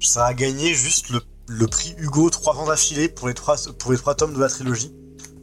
ça 0.00 0.24
a 0.24 0.32
gagné 0.32 0.72
juste 0.72 1.10
le, 1.10 1.20
le 1.48 1.66
prix 1.66 1.94
Hugo 1.98 2.30
trois 2.30 2.56
ans 2.56 2.66
d'affilée 2.66 3.10
pour, 3.10 3.28
les 3.28 3.34
trois- 3.34 3.58
pour 3.78 3.92
les 3.92 3.98
trois 3.98 4.14
tomes 4.14 4.32
de 4.32 4.40
la 4.40 4.48
trilogie. 4.48 4.94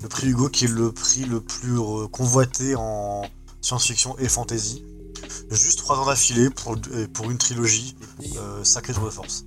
Le 0.02 0.08
prix 0.08 0.30
Hugo 0.30 0.50
qui 0.50 0.66
est 0.66 0.70
le 0.70 0.91
prix 0.91 1.24
le 1.26 1.39
plus 1.39 1.78
euh, 1.78 2.08
convoité 2.08 2.74
en 2.76 3.22
science-fiction 3.62 4.18
et 4.18 4.28
fantasy. 4.28 4.84
Juste 5.52 5.78
trois 5.78 6.00
ans 6.00 6.08
d'affilée 6.08 6.50
pour, 6.50 6.76
pour 7.14 7.30
une 7.30 7.38
trilogie. 7.38 7.95
Euh, 8.38 8.64
sacré 8.64 8.95
tour 8.95 9.06
de 9.06 9.12
force. 9.12 9.45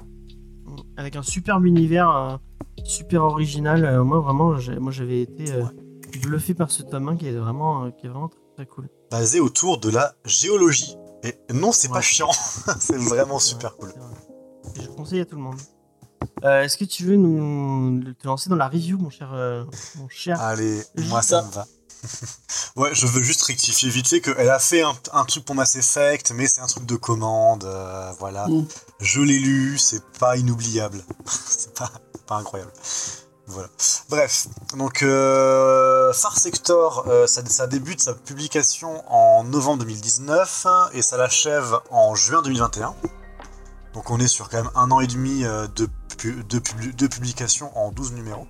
Avec 0.96 1.16
un 1.16 1.22
superbe 1.22 1.66
univers, 1.66 2.10
euh, 2.10 2.36
super 2.84 3.24
original. 3.24 4.02
Moi 4.02 4.20
vraiment, 4.20 4.54
moi 4.78 4.92
j'avais 4.92 5.22
été 5.22 5.46
bluffé 6.20 6.54
par 6.54 6.70
ce 6.70 6.82
tome 6.82 7.08
1 7.08 7.16
qui 7.16 7.28
est 7.28 7.32
vraiment, 7.32 7.84
euh, 7.84 7.90
qui 7.90 8.06
est 8.06 8.08
vraiment 8.08 8.28
très, 8.28 8.40
très 8.56 8.66
cool. 8.66 8.88
Basé 9.10 9.40
autour 9.40 9.78
de 9.78 9.90
la 9.90 10.14
géologie. 10.24 10.96
Et 11.24 11.36
non, 11.52 11.72
c'est 11.72 11.88
pas 11.88 12.00
chiant. 12.00 12.30
c'est 12.80 12.98
vraiment 12.98 13.38
super 13.38 13.76
cool. 13.76 13.92
Je 14.80 14.88
conseille 14.88 15.20
à 15.20 15.24
tout 15.24 15.36
le 15.36 15.42
monde. 15.42 15.58
Euh, 16.44 16.62
Est-ce 16.62 16.76
que 16.76 16.84
tu 16.84 17.04
veux 17.04 17.16
nous 17.16 18.02
te 18.14 18.26
lancer 18.26 18.50
dans 18.50 18.56
la 18.56 18.68
review, 18.68 18.98
mon 18.98 19.10
cher, 19.10 19.32
euh, 19.32 19.64
mon 19.96 20.08
cher 20.08 20.40
Allez, 20.40 20.82
moi 21.08 21.22
ça 21.22 21.42
me 21.42 21.50
va. 21.50 21.66
ouais, 22.76 22.90
je 22.94 23.06
veux 23.06 23.22
juste 23.22 23.42
rectifier 23.42 23.88
vite 23.88 24.08
fait 24.08 24.20
qu'elle 24.20 24.50
a 24.50 24.58
fait 24.58 24.82
un, 24.82 24.92
un 25.12 25.24
truc 25.24 25.44
pour 25.44 25.54
Mass 25.54 25.76
Effect, 25.76 26.32
mais 26.34 26.48
c'est 26.48 26.60
un 26.60 26.66
truc 26.66 26.84
de 26.84 26.96
commande, 26.96 27.64
euh, 27.64 28.10
voilà. 28.18 28.48
Mm. 28.48 28.66
Je 29.00 29.20
l'ai 29.20 29.38
lu, 29.38 29.78
c'est 29.78 30.02
pas 30.18 30.36
inoubliable. 30.36 31.04
c'est 31.26 31.74
pas, 31.74 31.92
pas 32.26 32.36
incroyable. 32.36 32.72
Bref, 34.08 34.46
donc 34.76 35.02
euh, 35.02 36.12
Far 36.12 36.38
Sector, 36.38 37.04
euh, 37.08 37.26
ça, 37.26 37.66
débute 37.66 38.00
sa 38.00 38.14
publication 38.14 39.02
en 39.12 39.44
novembre 39.44 39.80
2019 39.80 40.66
et 40.92 41.02
ça 41.02 41.16
l'achève 41.16 41.78
en 41.90 42.14
juin 42.14 42.40
2021. 42.42 42.94
Donc 43.94 44.10
on 44.10 44.18
est 44.20 44.28
sur 44.28 44.48
quand 44.48 44.58
même 44.58 44.70
un 44.74 44.90
an 44.90 45.00
et 45.00 45.06
demi 45.06 45.44
euh, 45.44 45.66
de, 45.74 45.88
pu- 46.16 46.44
de, 46.44 46.58
publi- 46.60 46.94
de 46.94 47.06
publication 47.06 47.76
en 47.76 47.90
12 47.90 48.12
numéros. 48.12 48.46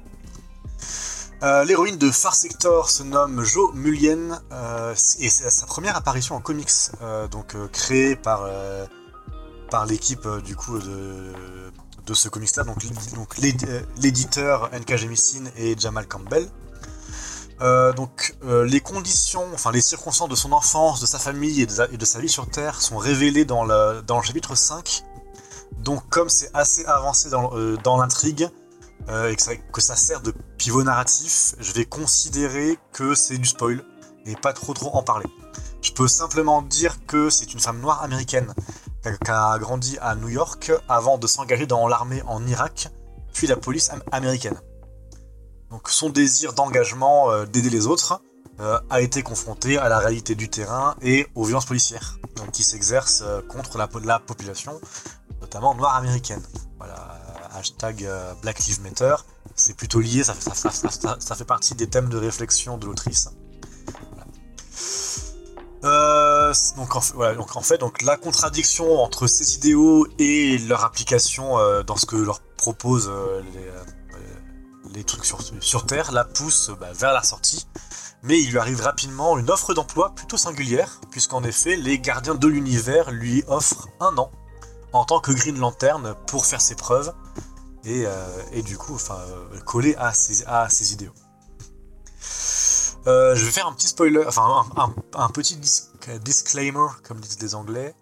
Euh, 1.42 1.64
L'héroïne 1.64 1.96
de 1.96 2.10
Far 2.10 2.34
Sector 2.36 2.88
se 2.90 3.02
nomme 3.02 3.42
Jo 3.42 3.72
Mullion 3.72 4.38
euh, 4.52 4.94
et 5.18 5.28
c'est 5.30 5.50
sa 5.50 5.66
première 5.66 5.96
apparition 5.96 6.36
en 6.36 6.40
comics, 6.40 6.70
donc 7.32 7.56
créée 7.72 8.14
par, 8.14 8.46
l'équipe 9.86 10.28
du 10.44 10.54
coup 10.54 10.78
de, 10.78 11.32
de 12.06 12.14
ce 12.14 12.28
comics-là, 12.28 12.64
donc, 12.64 12.78
donc 13.14 13.36
euh, 13.38 13.80
l'éditeur 13.98 14.70
NK 14.72 14.96
Jemisin 14.96 15.44
et 15.56 15.76
Jamal 15.78 16.06
Campbell. 16.06 16.48
Euh, 17.60 17.92
donc 17.92 18.34
euh, 18.44 18.64
les 18.64 18.80
conditions, 18.80 19.46
enfin 19.54 19.70
les 19.70 19.80
circonstances 19.80 20.28
de 20.28 20.34
son 20.34 20.52
enfance, 20.52 21.00
de 21.00 21.06
sa 21.06 21.18
famille 21.18 21.62
et 21.62 21.66
de 21.66 22.04
sa, 22.04 22.18
vie 22.18 22.28
sur 22.28 22.48
Terre 22.48 22.80
sont 22.80 22.96
révélées 22.96 23.44
dans 23.44 23.64
le, 23.64 24.02
dans 24.02 24.18
le 24.18 24.24
chapitre 24.24 24.56
5. 24.56 25.04
Donc 25.78 26.08
comme 26.08 26.28
c'est 26.28 26.50
assez 26.54 26.84
avancé 26.86 27.30
dans, 27.30 27.52
dans 27.82 27.96
l'intrigue, 27.98 28.48
et 29.08 29.34
que 29.34 29.42
ça, 29.42 29.56
que 29.56 29.80
ça 29.80 29.96
sert 29.96 30.20
de 30.20 30.32
pivot 30.58 30.84
narratif, 30.84 31.56
je 31.58 31.72
vais 31.72 31.84
considérer 31.84 32.78
que 32.92 33.16
c'est 33.16 33.36
du 33.36 33.48
spoil 33.48 33.84
et 34.26 34.36
pas 34.36 34.52
trop 34.52 34.74
trop 34.74 34.94
en 34.96 35.02
parler. 35.02 35.26
Je 35.82 35.90
peux 35.90 36.06
simplement 36.06 36.62
dire 36.62 37.04
que 37.06 37.28
c'est 37.30 37.52
une 37.52 37.58
femme 37.58 37.80
noire 37.80 38.02
américaine 38.02 38.54
qui 39.02 39.30
a- 39.30 39.58
grandi 39.58 39.98
à 40.00 40.14
New 40.14 40.28
York 40.28 40.72
avant 40.88 41.18
de 41.18 41.26
s'engager 41.26 41.66
dans 41.66 41.88
l'armée 41.88 42.22
en 42.26 42.46
Irak, 42.46 42.88
puis 43.32 43.46
la 43.46 43.56
police 43.56 43.90
am- 43.90 44.02
américaine. 44.12 44.60
Donc 45.70 45.88
son 45.88 46.10
désir 46.10 46.52
d'engagement, 46.52 47.30
euh, 47.30 47.46
d'aider 47.46 47.70
les 47.70 47.86
autres, 47.86 48.22
euh, 48.60 48.78
a 48.90 49.00
été 49.00 49.22
confronté 49.22 49.78
à 49.78 49.88
la 49.88 49.98
réalité 49.98 50.34
du 50.34 50.48
terrain 50.50 50.94
et 51.00 51.26
aux 51.34 51.44
violences 51.44 51.64
policières 51.66 52.18
qui 52.52 52.62
s'exercent 52.62 53.22
euh, 53.22 53.40
contre 53.42 53.78
la, 53.78 53.88
po- 53.88 53.98
la 54.00 54.18
population, 54.18 54.78
notamment 55.40 55.74
noire 55.74 55.96
américaine. 55.96 56.42
Voilà, 56.78 57.18
hashtag 57.54 58.08
Black 58.42 58.58
Lives 58.66 58.80
Matter, 58.82 59.14
c'est 59.54 59.74
plutôt 59.76 60.00
lié, 60.00 60.22
ça 60.24 60.34
fait 60.34 61.44
partie 61.44 61.74
des 61.74 61.88
thèmes 61.88 62.08
de 62.08 62.18
réflexion 62.18 62.76
de 62.78 62.86
l'autrice. 62.86 63.28
Euh, 65.84 66.54
donc, 66.76 66.94
en, 66.94 67.60
fait- 67.60 67.78
donc 67.78 68.02
la 68.02 68.16
contradiction 68.16 69.00
entre 69.00 69.26
ces 69.26 69.56
idéaux 69.56 70.06
et 70.18 70.58
leur 70.58 70.84
application 70.84 71.58
euh, 71.58 71.82
dans 71.82 71.96
ce 71.96 72.06
que 72.06 72.16
leur 72.16 72.40
proposent 72.40 73.10
euh, 73.10 73.42
les, 74.94 75.02
trucs 75.04 75.24
sur, 75.24 75.86
Terre 75.86 76.12
la 76.12 76.24
pousse 76.24 76.70
bah, 76.80 76.92
vers 76.92 77.12
la 77.12 77.22
sortie. 77.22 77.66
Mais 78.22 78.40
il 78.40 78.50
lui 78.52 78.58
arrive 78.58 78.80
rapidement 78.80 79.36
une 79.38 79.50
offre 79.50 79.74
d'emploi 79.74 80.14
plutôt 80.14 80.36
singulière, 80.36 81.00
puisqu'en 81.10 81.42
effet, 81.42 81.74
les 81.74 81.98
gardiens 81.98 82.36
de 82.36 82.46
l'univers 82.46 83.10
lui 83.10 83.42
offrent 83.48 83.88
un 83.98 84.16
an 84.16 84.30
en 84.92 85.04
tant 85.04 85.18
que 85.18 85.32
Green 85.32 85.58
Lantern 85.58 86.14
pour 86.28 86.46
faire 86.46 86.60
ses 86.60 86.76
preuves. 86.76 87.12
et, 87.84 88.06
du 88.62 88.78
coup, 88.78 88.94
enfin, 88.94 89.18
coller 89.66 89.96
à 89.96 90.12
ses, 90.12 90.44
à 90.44 90.68
ses 90.68 90.92
idéaux. 90.92 91.14
Euh, 93.06 93.34
je 93.34 93.44
vais 93.44 93.50
faire 93.50 93.66
un 93.66 93.72
petit 93.72 93.88
spoiler, 93.88 94.24
enfin 94.26 94.64
un, 94.76 94.82
un- 94.82 94.94
un 95.24 95.28
petit 95.28 95.56
dis- 95.56 95.82
disclaimer, 96.24 96.86
comme 97.02 97.20
disent 97.20 97.40
les 97.42 97.54
Anglais. 97.54 97.94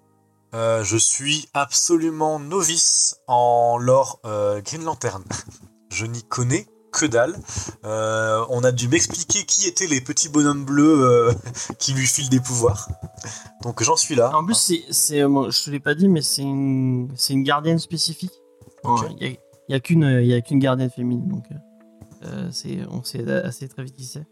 Euh, 0.53 0.83
je 0.85 0.97
suis 0.97 1.49
absolument 1.55 2.39
novice 2.41 3.17
en 3.29 3.79
lore 3.79 4.21
euh, 4.25 4.61
Green 4.63 4.85
Lantern. 4.85 5.23
Je 5.93 6.07
n'y 6.07 6.23
connais 6.23 6.67
que 6.93 7.05
dalle. 7.07 7.37
On 7.83 8.63
a 8.63 8.71
dû 8.73 8.89
m'expliquer 8.89 9.45
qui 9.45 9.67
étaient 9.67 9.87
les 9.89 10.01
petits 10.01 10.29
bonhommes 10.29 10.65
bleus 10.65 11.31
qui 11.81 11.93
lui 11.93 12.07
filent 12.07 12.29
des 12.29 12.39
pouvoirs. 12.41 12.89
Donc 13.63 13.83
j'en 13.83 13.97
suis 13.97 14.15
là. 14.15 14.37
En 14.37 14.45
plus, 14.45 14.55
c'est, 14.55 14.85
c'est, 14.91 15.25
moi, 15.27 15.51
je 15.51 15.65
te 15.65 15.71
l'ai 15.71 15.81
pas 15.81 15.95
dit, 15.97 16.09
mais 16.09 16.23
c'est 16.23 16.43
une, 16.43 17.09
c'est 17.17 17.33
une 17.33 17.43
gardienne 17.43 17.79
spécifique. 17.81 18.33
Il 18.85 19.23
y 19.23 19.27
a, 19.27 19.29
il 19.69 19.73
y 19.73 19.75
a 19.75 19.81
qu'une, 19.81 20.05
il 20.05 20.27
y 20.27 20.35
a 20.35 20.41
qu'une 20.41 20.59
gardienne 20.61 20.91
féminine, 20.91 21.27
donc 21.29 21.45
on 22.91 23.03
sait 23.03 23.29
assez 23.31 23.69
très 23.69 23.83
vite 23.85 23.97
qui 23.97 24.05
c'est. 24.05 24.27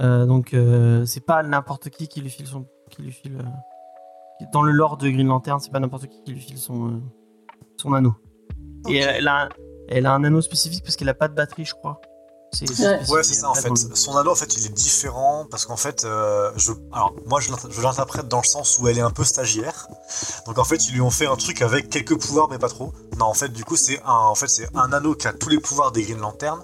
Euh, 0.00 0.24
donc 0.26 0.54
euh, 0.54 1.04
c'est 1.04 1.24
pas 1.24 1.42
n'importe 1.42 1.90
qui 1.90 2.08
qui 2.08 2.20
lui 2.20 2.30
file 2.30 2.46
son, 2.46 2.66
qui 2.90 3.02
lui 3.02 3.12
file. 3.12 3.36
euh, 3.40 4.44
dans 4.52 4.62
le 4.62 4.72
lore 4.72 4.96
de 4.96 5.08
Green 5.10 5.26
Lantern, 5.26 5.60
c'est 5.60 5.70
pas 5.70 5.80
n'importe 5.80 6.06
qui 6.06 6.22
qui 6.24 6.32
lui 6.32 6.40
file 6.40 6.58
son, 6.58 6.88
euh, 6.88 7.00
son 7.76 7.92
anneau. 7.92 8.14
Et 8.88 8.96
elle 8.98 9.28
a, 9.28 9.42
un- 9.44 9.48
elle 9.88 10.06
a 10.06 10.12
un 10.14 10.24
anneau 10.24 10.40
spécifique 10.40 10.82
parce 10.82 10.96
qu'elle 10.96 11.08
a 11.10 11.14
pas 11.14 11.28
de 11.28 11.34
batterie, 11.34 11.64
je 11.66 11.74
crois. 11.74 12.00
C'est, 12.52 12.68
Ouais. 12.68 13.22
c'est 13.22 13.34
ça 13.34 13.50
en 13.50 13.54
fait. 13.54 13.68
Son 13.94 14.16
anneau, 14.16 14.32
en 14.32 14.34
fait, 14.34 14.56
il 14.56 14.66
est 14.66 14.74
différent 14.74 15.46
parce 15.50 15.66
qu'en 15.66 15.76
fait, 15.76 16.04
euh, 16.04 16.50
je, 16.56 16.72
alors 16.90 17.14
moi, 17.26 17.38
je 17.38 17.50
l'int- 17.52 17.70
je 17.70 17.80
l'interprète 17.80 18.26
dans 18.26 18.40
le 18.40 18.44
sens 18.46 18.76
où 18.80 18.88
elle 18.88 18.98
est 18.98 19.02
un 19.02 19.10
peu 19.12 19.22
stagiaire. 19.22 19.86
Donc 20.46 20.58
en 20.58 20.64
fait, 20.64 20.88
ils 20.88 20.94
lui 20.94 21.00
ont 21.00 21.10
fait 21.10 21.26
un 21.26 21.36
truc 21.36 21.62
avec 21.62 21.90
quelques 21.90 22.18
pouvoirs, 22.20 22.48
mais 22.50 22.58
pas 22.58 22.68
trop. 22.68 22.92
Non, 23.18 23.26
en 23.26 23.34
fait, 23.34 23.50
du 23.50 23.64
coup, 23.64 23.76
c'est 23.76 24.00
un, 24.04 24.12
en 24.14 24.34
fait, 24.34 24.48
c'est 24.48 24.66
un 24.74 24.92
anneau 24.92 25.14
qui 25.14 25.28
a 25.28 25.32
tous 25.32 25.48
les 25.48 25.60
pouvoirs 25.60 25.92
des 25.92 26.02
Green 26.02 26.18
Lantern. 26.18 26.60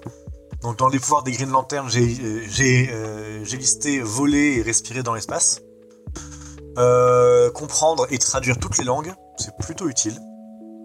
Donc 0.61 0.77
dans 0.77 0.87
les 0.87 0.99
pouvoirs 0.99 1.23
des 1.23 1.31
Green 1.31 1.51
Lantern, 1.51 1.87
j'ai, 1.89 2.17
euh, 2.21 2.45
euh, 2.59 3.39
j'ai 3.43 3.57
listé 3.57 3.99
voler 3.99 4.57
et 4.57 4.61
respirer 4.61 5.03
dans 5.03 5.13
l'espace. 5.13 5.61
Euh, 6.77 7.49
comprendre 7.51 8.07
et 8.11 8.17
traduire 8.17 8.57
toutes 8.57 8.77
les 8.77 8.83
langues, 8.83 9.13
c'est 9.37 9.55
plutôt 9.57 9.87
utile. 9.87 10.19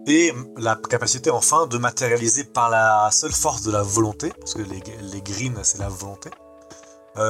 Et 0.05 0.33
la 0.57 0.75
capacité 0.75 1.29
enfin 1.31 1.65
de 1.67 1.77
matérialiser 1.77 2.43
par 2.43 2.69
la 2.69 3.09
seule 3.11 3.31
force 3.31 3.63
de 3.63 3.71
la 3.71 3.81
volonté, 3.81 4.31
parce 4.39 4.53
que 4.53 4.61
les, 4.61 4.83
les 5.01 5.21
greens 5.21 5.59
c'est 5.63 5.79
la 5.79 5.89
volonté. 5.89 6.29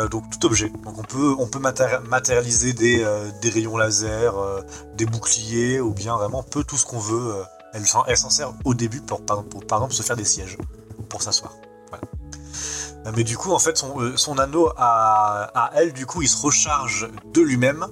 Donc 0.09 0.23
tout 0.29 0.45
objet. 0.45 0.69
Donc 0.69 0.97
on 0.97 1.47
peut, 1.47 1.59
matérialiser 2.07 2.71
des, 2.73 3.05
rayons 3.49 3.77
laser, 3.77 4.33
des 4.95 5.05
boucliers, 5.05 5.81
ou 5.81 5.93
bien 5.93 6.15
vraiment 6.15 6.41
peu 6.41 6.63
tout 6.63 6.77
ce 6.77 6.85
qu'on 6.85 6.99
veut. 6.99 7.35
elle 7.73 7.85
s'en 7.85 8.29
sert 8.29 8.53
au 8.63 8.73
début 8.73 9.01
pour, 9.01 9.21
pour, 9.21 9.65
par 9.65 9.79
exemple 9.79 9.93
se 9.93 10.03
faire 10.03 10.15
des 10.15 10.25
sièges, 10.25 10.57
pour 11.09 11.21
s'asseoir. 11.21 11.53
Euh, 13.05 13.11
Mais 13.15 13.23
du 13.23 13.37
coup 13.37 13.51
en 13.51 13.59
fait 13.59 13.77
son, 13.77 13.99
euh, 13.99 14.17
son 14.17 14.37
anneau 14.37 14.69
à, 14.77 15.51
à 15.53 15.71
elle 15.75 15.93
du 15.93 16.05
coup 16.05 16.21
il 16.21 16.27
se 16.29 16.41
recharge 16.41 17.09
de 17.33 17.41
lui-même 17.41 17.85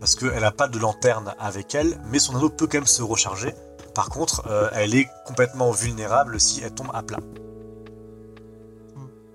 parce 0.00 0.14
qu'elle 0.16 0.40
n'a 0.40 0.50
pas 0.52 0.68
de 0.68 0.78
lanterne 0.78 1.34
avec 1.38 1.74
elle, 1.74 1.98
mais 2.10 2.18
son 2.18 2.36
anneau 2.36 2.50
peut 2.50 2.66
quand 2.66 2.78
même 2.78 2.86
se 2.86 3.02
recharger. 3.02 3.54
Par 3.94 4.10
contre, 4.10 4.42
euh, 4.50 4.68
elle 4.72 4.94
est 4.94 5.08
complètement 5.24 5.70
vulnérable 5.70 6.38
si 6.40 6.60
elle 6.62 6.74
tombe 6.74 6.90
à 6.92 7.02
plat. 7.02 7.20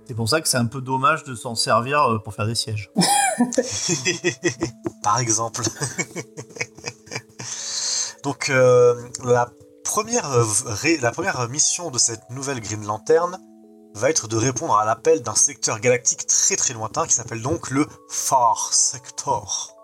C'est 0.06 0.14
pour 0.16 0.28
ça 0.30 0.42
que 0.42 0.48
c'est 0.48 0.58
un 0.58 0.66
peu 0.66 0.82
dommage 0.82 1.24
de 1.24 1.34
s'en 1.34 1.56
servir 1.56 2.04
euh, 2.04 2.20
pour 2.20 2.34
faire 2.34 2.46
des 2.46 2.56
sièges. 2.56 2.92
Par 5.04 5.20
exemple. 5.20 5.62
Donc, 8.24 8.50
euh, 8.50 8.96
la, 9.24 9.50
première, 9.84 10.30
euh, 10.32 10.44
ré- 10.66 10.98
la 10.98 11.12
première 11.12 11.48
mission 11.50 11.90
de 11.90 11.98
cette 11.98 12.30
nouvelle 12.30 12.60
Green 12.60 12.86
Lantern 12.86 13.40
va 14.00 14.10
être 14.10 14.30
de 14.30 14.38
répondre 14.38 14.78
à 14.78 14.86
l'appel 14.86 15.22
d'un 15.22 15.36
secteur 15.36 15.82
galactique 15.82 16.26
très 16.26 16.56
très 16.56 16.74
lointain 16.74 17.06
qui 17.06 17.14
s'appelle 17.14 17.42
donc 17.42 17.70
le 17.70 17.86
Far 18.08 18.74
Sector. 18.74 19.76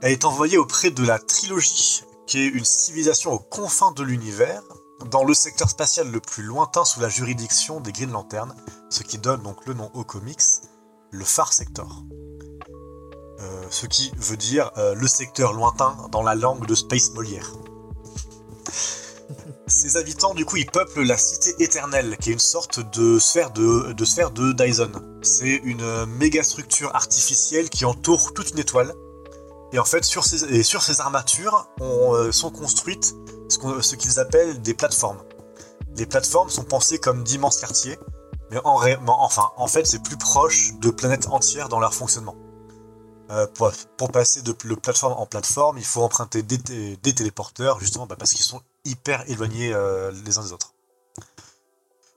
Elle 0.00 0.12
est 0.12 0.24
envoyée 0.24 0.56
auprès 0.56 0.90
de 0.90 1.04
la 1.04 1.18
Trilogie, 1.18 2.02
qui 2.26 2.40
est 2.40 2.46
une 2.46 2.64
civilisation 2.64 3.32
aux 3.32 3.38
confins 3.38 3.92
de 3.92 4.02
l'univers, 4.02 4.62
dans 5.10 5.24
le 5.24 5.34
secteur 5.34 5.68
spatial 5.68 6.10
le 6.10 6.20
plus 6.20 6.42
lointain 6.42 6.86
sous 6.86 7.00
la 7.00 7.10
juridiction 7.10 7.80
des 7.80 7.92
Green 7.92 8.12
Lantern, 8.12 8.54
ce 8.88 9.02
qui 9.02 9.18
donne 9.18 9.42
donc 9.42 9.66
le 9.66 9.74
nom 9.74 9.90
au 9.92 10.02
comics, 10.02 10.40
le 11.10 11.24
Far 11.24 11.52
Sector. 11.52 12.02
Euh, 13.40 13.62
ce 13.68 13.84
qui 13.84 14.10
veut 14.16 14.38
dire 14.38 14.70
euh, 14.78 14.94
le 14.94 15.06
secteur 15.06 15.52
lointain 15.52 15.96
dans 16.12 16.22
la 16.22 16.34
langue 16.34 16.64
de 16.64 16.74
Space 16.74 17.10
Molière. 17.12 17.52
Ces 19.70 19.96
habitants, 19.96 20.34
du 20.34 20.44
coup, 20.44 20.56
ils 20.56 20.66
peuplent 20.66 21.02
la 21.02 21.16
cité 21.16 21.54
éternelle, 21.62 22.16
qui 22.18 22.30
est 22.30 22.32
une 22.32 22.38
sorte 22.40 22.80
de 22.98 23.20
sphère 23.20 23.52
de, 23.52 23.94
sphère 24.04 24.32
de 24.32 24.52
Dyson. 24.52 24.90
C'est 25.22 25.60
une 25.64 26.06
méga 26.06 26.42
structure 26.42 26.94
artificielle 26.94 27.70
qui 27.70 27.84
entoure 27.84 28.34
toute 28.34 28.50
une 28.50 28.58
étoile. 28.58 28.92
Et 29.72 29.78
en 29.78 29.84
fait, 29.84 30.04
sur 30.04 30.24
ces, 30.24 30.64
sur 30.64 30.82
ces 30.82 31.00
armatures 31.00 31.68
euh, 31.80 32.32
sont 32.32 32.50
construites 32.50 33.14
ce, 33.48 33.58
qu'on- 33.58 33.80
ce 33.80 33.94
qu'ils 33.94 34.18
appellent 34.18 34.60
des 34.60 34.74
plateformes. 34.74 35.22
Les 35.96 36.06
plateformes 36.06 36.50
sont 36.50 36.64
pensées 36.64 36.98
comme 36.98 37.22
d'immenses 37.22 37.58
quartiers, 37.58 37.96
mais 38.50 38.58
en, 38.64 38.80
enfin, 39.06 39.50
en 39.56 39.68
fait, 39.68 39.86
c'est 39.86 40.02
plus 40.02 40.16
proche 40.16 40.72
de 40.80 40.90
planètes 40.90 41.28
entières 41.28 41.68
dans 41.68 41.78
leur 41.78 41.94
fonctionnement. 41.94 42.34
Euh, 43.30 43.46
pour, 43.96 44.10
passer 44.10 44.42
de 44.42 44.50
pl- 44.50 44.76
plateforme 44.76 45.12
en 45.12 45.26
plateforme, 45.26 45.78
il 45.78 45.84
faut 45.84 46.02
emprunter 46.02 46.42
des, 46.42 46.58
des 46.96 47.14
téléporteurs, 47.14 47.78
justement 47.78 48.06
bah, 48.06 48.16
parce 48.18 48.32
qu'ils 48.32 48.44
sont 48.44 48.60
hyper 48.84 49.28
éloignés 49.28 49.72
euh, 49.72 50.12
les 50.24 50.38
uns 50.38 50.42
des 50.42 50.52
autres. 50.52 50.74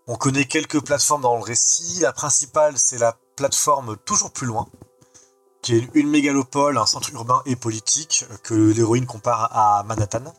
On 0.07 0.15
connaît 0.15 0.45
quelques 0.45 0.83
plateformes 0.83 1.21
dans 1.21 1.37
le 1.37 1.43
récit. 1.43 1.99
La 2.01 2.11
principale, 2.11 2.77
c'est 2.77 2.97
la 2.97 3.17
plateforme 3.35 3.97
toujours 3.97 4.31
plus 4.31 4.47
loin, 4.47 4.67
qui 5.61 5.75
est 5.75 5.89
une 5.93 6.09
mégalopole, 6.09 6.77
un 6.77 6.85
centre 6.85 7.11
urbain 7.13 7.41
et 7.45 7.55
politique 7.55 8.25
euh, 8.29 8.37
que 8.43 8.53
l'héroïne 8.53 9.05
compare 9.05 9.49
à 9.55 9.83
Manhattan. 9.83 10.33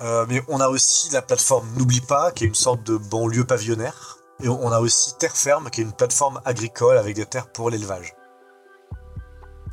Euh, 0.00 0.26
mais 0.28 0.42
on 0.48 0.60
a 0.60 0.68
aussi 0.68 1.10
la 1.10 1.22
plateforme 1.22 1.68
N'oublie 1.76 2.00
pas, 2.00 2.32
qui 2.32 2.44
est 2.44 2.48
une 2.48 2.54
sorte 2.54 2.82
de 2.82 2.96
banlieue 2.96 3.44
pavillonnaire. 3.44 4.18
Et 4.42 4.48
on 4.48 4.72
a 4.72 4.80
aussi 4.80 5.16
Terre 5.18 5.36
Ferme, 5.36 5.70
qui 5.70 5.82
est 5.82 5.84
une 5.84 5.92
plateforme 5.92 6.40
agricole 6.44 6.98
avec 6.98 7.14
des 7.14 7.26
terres 7.26 7.52
pour 7.52 7.70
l'élevage. 7.70 8.14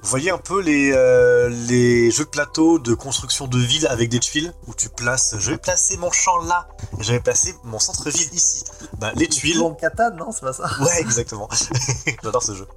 Vous 0.02 0.10
voyez 0.10 0.32
un 0.32 0.38
peu 0.38 0.62
les, 0.62 0.91
euh, 0.93 1.50
les 1.50 2.10
jeux 2.12 2.24
de 2.24 2.30
plateau 2.30 2.80
de 2.80 2.93
construction 2.93 3.47
de 3.47 3.58
ville 3.58 3.86
avec 3.88 4.10
des 4.10 4.20
tuiles 4.20 4.54
où 4.68 4.74
tu 4.74 4.89
places, 4.89 5.36
je 5.38 5.52
vais 5.52 5.58
placer 5.58 5.97
mon 5.97 6.12
champ 6.12 6.38
là, 6.38 6.68
et 7.00 7.04
je 7.04 7.12
vais 7.12 7.20
placer 7.20 7.54
mon 7.64 7.80
centre-ville 7.80 8.34
ici. 8.34 8.64
Bah, 8.97 9.12
les 9.16 9.28
tuiles, 9.28 9.60
Dans 9.60 9.74
Catan, 9.74 10.12
non, 10.16 10.32
c'est 10.32 10.41
pas 10.41 10.54
ça 10.54 10.70
Ouais, 10.82 11.00
exactement. 11.02 11.50
J'adore 12.24 12.43
ce 12.43 12.56
jeu. 12.56 12.68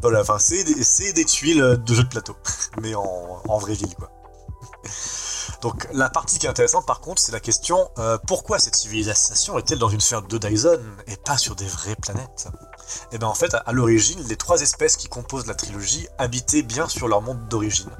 voilà, 0.00 0.20
enfin, 0.20 0.38
c'est 0.38 0.64
des, 1.12 1.24
tuiles 1.24 1.80
de 1.84 1.94
jeu 1.94 2.04
de 2.04 2.08
plateau, 2.08 2.36
mais 2.80 2.94
en, 2.94 3.42
en 3.48 3.58
vraie 3.58 3.74
ville, 3.74 3.94
quoi. 3.96 4.10
Donc, 5.64 5.88
la 5.92 6.10
partie 6.10 6.38
qui 6.38 6.46
est 6.46 6.50
intéressante, 6.50 6.84
par 6.86 7.00
contre, 7.00 7.22
c'est 7.22 7.32
la 7.32 7.40
question 7.40 7.88
euh, 7.98 8.18
pourquoi 8.26 8.58
cette 8.58 8.76
civilisation 8.76 9.58
est-elle 9.58 9.78
dans 9.78 9.88
une 9.88 10.00
sphère 10.00 10.22
de 10.22 10.36
Dyson 10.36 10.78
et 11.06 11.16
pas 11.16 11.38
sur 11.38 11.56
des 11.56 11.66
vraies 11.66 11.96
planètes? 11.96 12.48
Et 13.12 13.18
bien, 13.18 13.28
en 13.28 13.34
fait, 13.34 13.54
à, 13.54 13.72
l'origine, 13.72 14.22
les 14.28 14.36
trois 14.36 14.60
espèces 14.60 14.96
qui 14.96 15.08
composent 15.08 15.46
la 15.46 15.54
trilogie 15.54 16.08
habitaient 16.18 16.62
bien 16.62 16.88
sur 16.88 17.08
leur 17.08 17.22
monde 17.22 17.48
d'origine. 17.48 17.90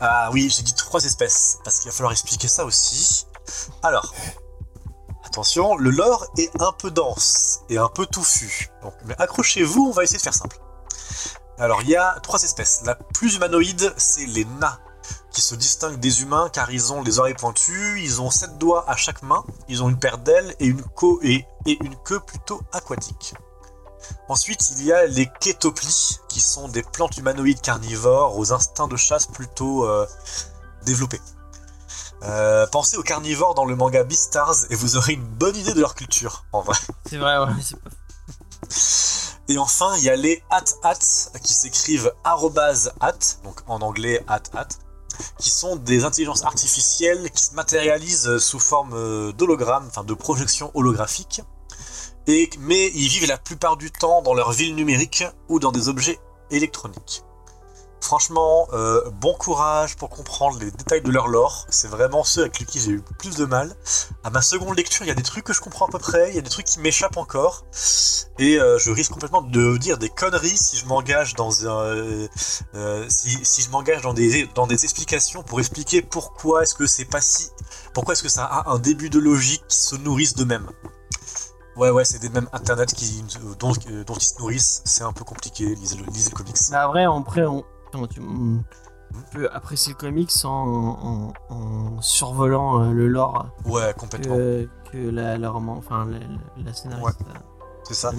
Ah 0.00 0.30
oui, 0.32 0.52
j'ai 0.54 0.62
dit 0.62 0.74
trois 0.74 1.04
espèces, 1.04 1.58
parce 1.64 1.78
qu'il 1.78 1.90
va 1.90 1.96
falloir 1.96 2.12
expliquer 2.12 2.48
ça 2.48 2.64
aussi. 2.64 3.26
Alors, 3.82 4.12
Attention, 5.26 5.76
le 5.76 5.90
lore 5.90 6.24
est 6.38 6.50
un 6.62 6.72
peu 6.72 6.90
dense 6.90 7.60
et 7.68 7.78
un 7.78 7.88
peu 7.88 8.06
touffu. 8.06 8.70
Donc, 8.82 8.94
mais 9.04 9.14
accrochez-vous, 9.18 9.88
on 9.88 9.90
va 9.90 10.04
essayer 10.04 10.18
de 10.18 10.22
faire 10.22 10.32
simple. 10.32 10.56
Alors, 11.58 11.82
il 11.82 11.90
y 11.90 11.96
a 11.96 12.18
trois 12.22 12.42
espèces. 12.42 12.82
La 12.86 12.94
plus 12.94 13.34
humanoïde, 13.34 13.92
c'est 13.96 14.24
les 14.24 14.44
nains, 14.44 14.78
qui 15.36 15.42
se 15.42 15.54
distinguent 15.54 16.00
des 16.00 16.22
humains 16.22 16.48
car 16.50 16.70
ils 16.70 16.94
ont 16.94 17.02
les 17.02 17.18
oreilles 17.18 17.34
pointues, 17.34 18.00
ils 18.02 18.22
ont 18.22 18.30
sept 18.30 18.56
doigts 18.56 18.88
à 18.88 18.96
chaque 18.96 19.22
main, 19.22 19.44
ils 19.68 19.82
ont 19.82 19.90
une 19.90 19.98
paire 19.98 20.16
d'ailes 20.16 20.56
et 20.60 20.64
une 20.64 20.82
queue 20.82 21.18
et, 21.20 21.44
et 21.66 21.76
une 21.84 21.94
queue 22.04 22.20
plutôt 22.20 22.62
aquatique. 22.72 23.34
Ensuite, 24.30 24.70
il 24.78 24.86
y 24.86 24.92
a 24.94 25.04
les 25.04 25.28
kétoplis, 25.40 26.20
qui 26.30 26.40
sont 26.40 26.68
des 26.68 26.82
plantes 26.82 27.18
humanoïdes 27.18 27.60
carnivores 27.60 28.38
aux 28.38 28.54
instincts 28.54 28.88
de 28.88 28.96
chasse 28.96 29.26
plutôt 29.26 29.84
euh, 29.84 30.06
développés. 30.86 31.20
Euh, 32.22 32.66
pensez 32.68 32.96
aux 32.96 33.02
carnivores 33.02 33.54
dans 33.54 33.66
le 33.66 33.76
manga 33.76 34.04
Beastars 34.04 34.70
et 34.70 34.74
vous 34.74 34.96
aurez 34.96 35.12
une 35.12 35.26
bonne 35.26 35.54
idée 35.54 35.74
de 35.74 35.80
leur 35.80 35.94
culture, 35.94 36.46
en 36.52 36.62
vrai. 36.62 36.78
C'est 37.10 37.18
vrai, 37.18 37.36
ouais. 37.36 37.52
Et 39.48 39.58
enfin, 39.58 39.94
il 39.98 40.04
y 40.04 40.10
a 40.10 40.16
les 40.16 40.42
at-at 40.50 40.98
qui 41.42 41.52
s'écrivent 41.52 42.10
arrobase 42.24 42.92
at, 43.00 43.18
donc 43.44 43.60
en 43.68 43.80
anglais 43.80 44.24
at-at, 44.26 44.66
qui 45.38 45.50
sont 45.50 45.76
des 45.76 46.04
intelligences 46.04 46.44
artificielles 46.44 47.30
qui 47.30 47.44
se 47.44 47.54
matérialisent 47.54 48.38
sous 48.38 48.58
forme 48.58 48.94
euh, 48.94 49.32
d'hologramme, 49.32 49.84
enfin 49.88 50.04
de 50.04 50.14
projection 50.14 50.70
holographique, 50.74 51.42
et, 52.26 52.50
mais 52.60 52.90
ils 52.94 53.08
vivent 53.08 53.28
la 53.28 53.38
plupart 53.38 53.76
du 53.76 53.90
temps 53.90 54.22
dans 54.22 54.34
leur 54.34 54.52
ville 54.52 54.74
numérique 54.74 55.24
ou 55.48 55.60
dans 55.60 55.72
des 55.72 55.88
objets 55.88 56.18
électroniques. 56.50 57.22
Franchement, 58.06 58.68
euh, 58.72 59.10
bon 59.10 59.34
courage 59.34 59.96
pour 59.96 60.10
comprendre 60.10 60.60
les 60.60 60.70
détails 60.70 61.02
de 61.02 61.10
leur 61.10 61.26
lore. 61.26 61.66
C'est 61.70 61.88
vraiment 61.88 62.22
ceux 62.22 62.42
avec 62.42 62.52
qui 62.52 62.78
j'ai 62.78 62.92
eu 62.92 63.02
plus 63.18 63.34
de 63.34 63.44
mal. 63.44 63.74
À 64.22 64.30
ma 64.30 64.42
seconde 64.42 64.76
lecture, 64.76 65.04
il 65.04 65.08
y 65.08 65.10
a 65.10 65.14
des 65.16 65.24
trucs 65.24 65.42
que 65.42 65.52
je 65.52 65.60
comprends 65.60 65.86
à 65.86 65.90
peu 65.90 65.98
près, 65.98 66.30
il 66.30 66.36
y 66.36 66.38
a 66.38 66.40
des 66.40 66.48
trucs 66.48 66.66
qui 66.66 66.78
m'échappent 66.78 67.16
encore. 67.16 67.64
Et 68.38 68.60
euh, 68.60 68.78
je 68.78 68.92
risque 68.92 69.10
complètement 69.10 69.42
de 69.42 69.76
dire 69.78 69.98
des 69.98 70.08
conneries 70.08 70.56
si 70.56 70.76
je 70.76 70.86
m'engage 70.86 71.34
dans 71.34 71.50
euh, 71.64 72.28
euh, 72.76 73.08
des, 74.14 74.84
explications 74.84 75.42
pour 75.42 75.58
expliquer 75.58 76.00
pourquoi 76.00 76.62
est-ce 76.62 76.76
que 76.76 76.86
c'est 76.86 77.06
pas 77.06 77.20
si, 77.20 77.48
pourquoi 77.92 78.12
est-ce 78.12 78.22
que 78.22 78.28
ça 78.28 78.44
a 78.44 78.70
un 78.70 78.78
début 78.78 79.10
de 79.10 79.18
logique 79.18 79.66
qui 79.66 79.78
se 79.78 79.96
nourrissent 79.96 80.36
d'eux-mêmes. 80.36 80.68
Ouais, 81.74 81.90
ouais, 81.90 82.04
c'est 82.04 82.20
des 82.20 82.28
mêmes 82.28 82.48
internet 82.52 82.94
qui, 82.94 83.24
dont, 83.58 83.72
ils 83.72 84.20
se 84.20 84.38
nourrissent. 84.38 84.82
C'est 84.84 85.02
un 85.02 85.12
peu 85.12 85.24
compliqué. 85.24 85.74
Lisez 85.74 85.96
le, 85.96 86.30
comics. 86.30 86.56
Bah, 86.70 86.84
après, 86.84 87.04
après, 87.04 87.44
on, 87.44 87.64
on 87.94 89.22
peut 89.32 89.48
apprécier 89.52 89.92
le 89.92 89.98
comics 89.98 90.32
en, 90.44 90.50
en- 90.50 91.32
en 91.54 92.02
survolant 92.02 92.82
euh, 92.82 92.92
le 92.92 93.08
lore 93.08 93.46
Ouais, 93.64 93.94
complètement. 93.96 94.36
que, 94.36 94.68
que 94.92 94.98
la, 94.98 95.38
la 95.38 95.50
roman, 95.50 95.76
enfin 95.78 96.06
la, 96.06 96.18
la 96.64 96.74
scénariste 96.74 97.20
a- 97.22 97.38
C'est 97.84 97.94
ça. 97.94 98.10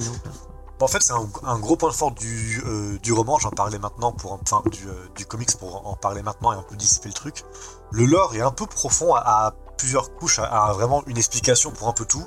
Bon, 0.79 0.85
en 0.85 0.87
fait, 0.87 1.01
c'est 1.01 1.13
un, 1.13 1.27
un 1.43 1.57
gros 1.59 1.75
point 1.75 1.91
fort 1.91 2.11
du, 2.11 2.61
euh, 2.65 2.97
du 2.99 3.11
roman. 3.11 3.37
J'en 3.39 3.49
parlais 3.49 3.79
maintenant 3.79 4.11
pour, 4.11 4.33
enfin, 4.33 4.61
du, 4.71 4.87
euh, 4.87 4.93
du 5.15 5.25
comics 5.25 5.57
pour 5.57 5.87
en 5.87 5.95
parler 5.95 6.21
maintenant 6.21 6.53
et 6.53 6.55
un 6.55 6.61
peu 6.61 6.75
dissiper 6.75 7.09
le 7.09 7.15
truc. 7.15 7.43
Le 7.91 8.05
lore 8.05 8.35
est 8.35 8.41
un 8.41 8.51
peu 8.51 8.67
profond, 8.67 9.13
à, 9.15 9.19
à 9.21 9.51
plusieurs 9.77 10.15
couches, 10.15 10.37
a, 10.39 10.45
a 10.45 10.73
vraiment 10.73 11.03
une 11.07 11.17
explication 11.17 11.71
pour 11.71 11.87
un 11.87 11.93
peu 11.93 12.05
tout. 12.05 12.25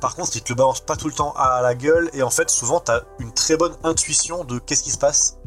Par 0.00 0.14
contre, 0.14 0.30
il 0.36 0.42
te 0.42 0.50
le 0.50 0.56
balance 0.56 0.80
pas 0.80 0.94
tout 0.96 1.08
le 1.08 1.14
temps 1.14 1.32
à 1.36 1.60
la 1.62 1.74
gueule 1.74 2.10
et 2.12 2.22
en 2.22 2.30
fait, 2.30 2.48
souvent, 2.50 2.80
t'as 2.80 3.00
une 3.18 3.32
très 3.32 3.56
bonne 3.56 3.74
intuition 3.82 4.44
de 4.44 4.58
qu'est-ce 4.58 4.82
qui 4.82 4.90
se 4.92 4.98
passe 4.98 5.38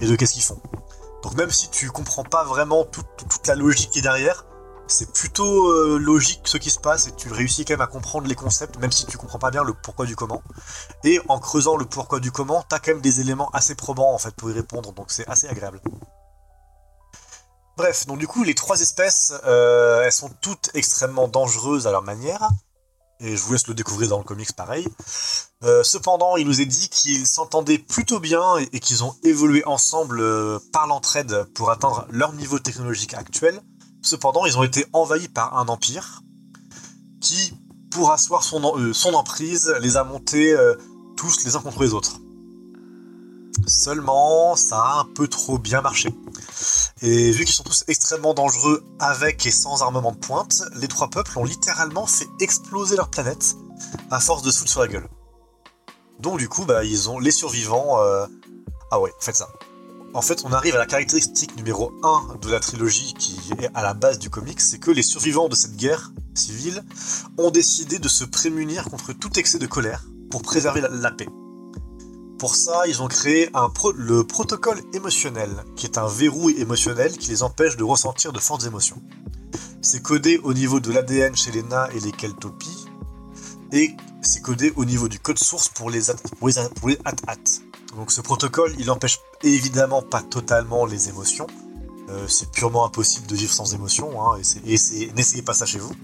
et 0.00 0.06
de 0.06 0.16
qu'est-ce 0.16 0.34
qu'ils 0.34 0.42
font. 0.42 0.60
Donc, 1.22 1.34
même 1.34 1.50
si 1.50 1.68
tu 1.70 1.90
comprends 1.90 2.24
pas 2.24 2.44
vraiment 2.44 2.84
toute, 2.84 3.46
la 3.46 3.54
logique 3.54 3.90
qui 3.90 3.98
est 4.00 4.02
derrière, 4.02 4.44
c'est 4.86 5.12
plutôt 5.12 5.70
euh, 5.70 5.98
logique 5.98 6.42
ce 6.44 6.58
qui 6.58 6.70
se 6.70 6.78
passe 6.78 7.08
et 7.08 7.12
tu 7.12 7.32
réussis 7.32 7.64
quand 7.64 7.74
même 7.74 7.80
à 7.80 7.88
comprendre 7.88 8.28
les 8.28 8.36
concepts, 8.36 8.78
même 8.78 8.92
si 8.92 9.06
tu 9.06 9.16
comprends 9.16 9.38
pas 9.38 9.50
bien 9.50 9.64
le 9.64 9.74
pourquoi 9.74 10.06
du 10.06 10.14
comment. 10.14 10.42
Et 11.02 11.20
en 11.28 11.40
creusant 11.40 11.76
le 11.76 11.84
pourquoi 11.84 12.20
du 12.20 12.30
comment, 12.30 12.62
t'as 12.68 12.78
quand 12.78 12.92
même 12.92 13.00
des 13.00 13.20
éléments 13.20 13.50
assez 13.50 13.74
probants 13.74 14.12
en 14.12 14.18
fait 14.18 14.34
pour 14.36 14.50
y 14.50 14.52
répondre, 14.52 14.92
donc 14.92 15.10
c'est 15.10 15.28
assez 15.28 15.48
agréable. 15.48 15.80
Bref, 17.76 18.06
donc 18.06 18.18
du 18.18 18.26
coup, 18.26 18.42
les 18.42 18.54
trois 18.54 18.80
espèces, 18.80 19.34
euh, 19.44 20.02
elles 20.04 20.12
sont 20.12 20.30
toutes 20.40 20.70
extrêmement 20.72 21.28
dangereuses 21.28 21.86
à 21.86 21.90
leur 21.90 22.02
manière, 22.02 22.48
et 23.20 23.36
je 23.36 23.42
vous 23.42 23.52
laisse 23.52 23.66
le 23.66 23.74
découvrir 23.74 24.10
dans 24.10 24.18
le 24.18 24.24
comics 24.24 24.52
pareil. 24.52 24.86
Euh, 25.64 25.82
cependant, 25.82 26.36
il 26.36 26.46
nous 26.46 26.60
est 26.60 26.66
dit 26.66 26.88
qu'ils 26.88 27.26
s'entendaient 27.26 27.78
plutôt 27.78 28.20
bien 28.20 28.58
et, 28.58 28.80
qu'ils 28.80 29.04
ont 29.04 29.14
évolué 29.22 29.64
ensemble 29.64 30.20
euh, 30.20 30.58
par 30.72 30.86
l'entraide 30.86 31.44
pour 31.54 31.70
atteindre 31.70 32.06
leur 32.10 32.32
niveau 32.34 32.58
technologique 32.58 33.14
actuel. 33.14 33.60
Cependant, 34.02 34.44
ils 34.46 34.58
ont 34.58 34.62
été 34.62 34.84
envahis 34.92 35.28
par 35.28 35.56
un 35.58 35.66
empire 35.68 36.22
qui, 37.20 37.54
pour 37.90 38.12
asseoir 38.12 38.42
son, 38.44 38.62
euh, 38.78 39.12
emprise, 39.14 39.74
les 39.80 39.96
a 39.96 40.04
montés 40.04 40.54
tous 41.16 41.44
les 41.44 41.56
uns 41.56 41.60
contre 41.60 41.82
les 41.82 41.94
autres. 41.94 42.18
Seulement, 43.66 44.54
ça 44.54 44.78
a 44.78 45.00
un 45.00 45.04
peu 45.04 45.26
trop 45.26 45.58
bien 45.58 45.80
marché. 45.80 46.14
Et 47.02 47.30
vu 47.30 47.44
qu'ils 47.44 47.54
sont 47.54 47.62
tous 47.62 47.84
extrêmement 47.88 48.34
dangereux 48.34 48.84
avec 48.98 49.44
et 49.46 49.50
sans 49.50 49.82
armement 49.82 50.12
de 50.12 50.18
pointe, 50.18 50.62
les 50.76 50.88
trois 50.88 51.08
peuples 51.08 51.38
ont 51.38 51.44
littéralement 51.44 52.06
fait 52.06 52.28
exploser 52.40 52.96
leur 52.96 53.10
planète 53.10 53.56
à 54.10 54.20
force 54.20 54.42
de 54.42 54.50
foutre 54.50 54.70
sur 54.70 54.80
la 54.80 54.88
gueule. 54.88 55.08
Donc 56.20 56.38
du 56.38 56.48
coup, 56.48 56.64
bah, 56.64 56.84
ils 56.84 57.10
ont 57.10 57.18
les 57.18 57.30
survivants. 57.30 58.00
euh, 58.00 58.26
Ah 58.90 59.00
ouais, 59.00 59.12
faites 59.20 59.36
ça. 59.36 59.48
En 60.14 60.22
fait, 60.22 60.44
on 60.46 60.52
arrive 60.52 60.74
à 60.74 60.78
la 60.78 60.86
caractéristique 60.86 61.56
numéro 61.56 61.92
1 62.02 62.36
de 62.40 62.50
la 62.50 62.58
trilogie 62.58 63.12
qui 63.18 63.38
est 63.58 63.68
à 63.74 63.82
la 63.82 63.92
base 63.92 64.18
du 64.18 64.30
comics, 64.30 64.60
c'est 64.62 64.78
que 64.78 64.90
les 64.90 65.02
survivants 65.02 65.48
de 65.48 65.54
cette 65.54 65.76
guerre 65.76 66.10
civile 66.34 66.82
ont 67.36 67.50
décidé 67.50 67.98
de 67.98 68.08
se 68.08 68.24
prémunir 68.24 68.84
contre 68.84 69.12
tout 69.12 69.38
excès 69.38 69.58
de 69.58 69.66
colère 69.66 70.04
pour 70.30 70.40
préserver 70.40 70.82
la 70.90 71.10
paix. 71.10 71.28
Pour 72.38 72.54
ça, 72.54 72.86
ils 72.86 73.00
ont 73.00 73.08
créé 73.08 73.50
le 73.94 74.22
protocole 74.24 74.82
émotionnel, 74.92 75.50
qui 75.74 75.86
est 75.86 75.96
un 75.96 76.06
verrou 76.06 76.50
émotionnel 76.50 77.16
qui 77.16 77.30
les 77.30 77.42
empêche 77.42 77.76
de 77.76 77.84
ressentir 77.84 78.32
de 78.32 78.38
fortes 78.38 78.64
émotions. 78.64 79.00
C'est 79.80 80.02
codé 80.02 80.38
au 80.42 80.52
niveau 80.52 80.78
de 80.78 80.92
l'ADN 80.92 81.34
chez 81.34 81.50
les 81.50 81.62
nains 81.62 81.88
et 81.94 82.00
les 82.00 82.12
keltopies, 82.12 82.86
et 83.72 83.96
c'est 84.20 84.42
codé 84.42 84.72
au 84.76 84.84
niveau 84.84 85.08
du 85.08 85.18
code 85.18 85.38
source 85.38 85.68
pour 85.68 85.88
les, 85.88 86.10
at-at. 86.10 87.36
Donc 87.96 88.12
ce 88.12 88.20
protocole, 88.20 88.74
il 88.78 88.90
empêche 88.90 89.18
évidemment 89.42 90.02
pas 90.02 90.20
totalement 90.20 90.84
les 90.84 91.08
émotions. 91.08 91.46
Euh, 92.10 92.28
c'est 92.28 92.50
purement 92.50 92.84
impossible 92.84 93.26
de 93.26 93.34
vivre 93.34 93.52
sans 93.52 93.74
émotion, 93.74 94.22
hein, 94.22 94.38
et, 94.66 95.10
n'essayez 95.14 95.42
pas 95.42 95.54
ça 95.54 95.64
chez 95.64 95.78
vous. 95.78 95.94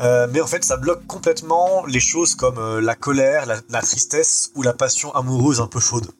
Euh, 0.00 0.26
mais 0.30 0.40
en 0.40 0.46
fait, 0.46 0.64
ça 0.64 0.76
bloque 0.76 1.06
complètement 1.06 1.86
les 1.86 2.00
choses 2.00 2.34
comme 2.34 2.58
euh, 2.58 2.80
la 2.80 2.96
colère, 2.96 3.46
la, 3.46 3.82
tristesse 3.82 4.50
ou 4.54 4.62
la 4.62 4.72
passion 4.72 5.14
amoureuse 5.14 5.60
un 5.60 5.68
peu 5.68 5.78
chaude. 5.78 6.10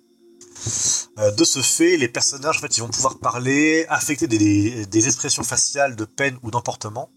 Euh, 1.18 1.31
de 1.33 1.45
ce 1.45 1.61
fait, 1.61 1.97
les 1.97 2.09
personnages, 2.09 2.59
en 2.59 2.61
fait, 2.61 2.77
ils 2.77 2.81
vont 2.81 2.89
pouvoir 2.89 3.18
parler, 3.18 3.85
affecter 3.89 4.27
des, 4.29 5.07
expressions 5.07 5.43
faciales 5.43 5.97
de 5.97 6.05
peine 6.05 6.39
ou 6.43 6.51
d'emportement, 6.51 7.11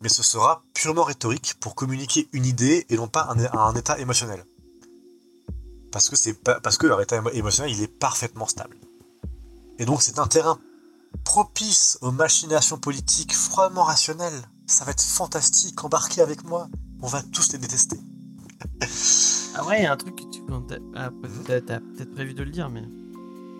mais 0.00 0.08
ce 0.08 0.22
sera 0.22 0.62
purement 0.72 1.02
rhétorique 1.02 1.54
pour 1.60 1.74
communiquer 1.74 2.28
une 2.32 2.46
idée 2.46 2.86
et 2.88 2.96
non 2.96 3.08
pas 3.08 3.28
un, 3.52 3.74
état 3.74 3.98
émotionnel. 3.98 4.44
Parce 5.90 6.08
que, 6.08 6.58
parce 6.60 6.78
que 6.78 6.86
leur 6.86 7.00
état 7.00 7.18
émo- 7.18 7.32
émotionnel, 7.32 7.74
il 7.74 7.82
est 7.82 7.88
parfaitement 7.88 8.46
stable. 8.46 8.76
Et 9.80 9.84
donc, 9.84 10.02
c'est 10.02 10.18
un 10.18 10.26
terrain 10.26 10.60
propice 11.24 11.98
aux 12.02 12.12
machinations 12.12 12.78
politiques 12.78 13.34
froidement 13.34 13.84
rationnelles. 13.84 14.48
Ça 14.68 14.84
va 14.84 14.92
être 14.92 15.02
fantastique, 15.02 15.82
embarquez 15.82 16.20
avec 16.20 16.44
moi. 16.44 16.68
On 17.02 17.08
va 17.08 17.22
tous 17.22 17.52
les 17.52 17.58
détester. 17.58 17.98
Ah 19.60 19.66
ouais, 19.66 19.80
il 19.80 19.82
y 19.82 19.86
a 19.86 19.92
un 19.92 19.96
truc 19.96 20.14
que 20.14 20.22
tu 20.30 20.42
ah, 20.94 21.10
t'as 21.46 21.80
peut-être 21.80 22.14
prévu 22.14 22.32
de 22.34 22.42
le 22.44 22.50
dire, 22.50 22.70
mais 22.70 22.82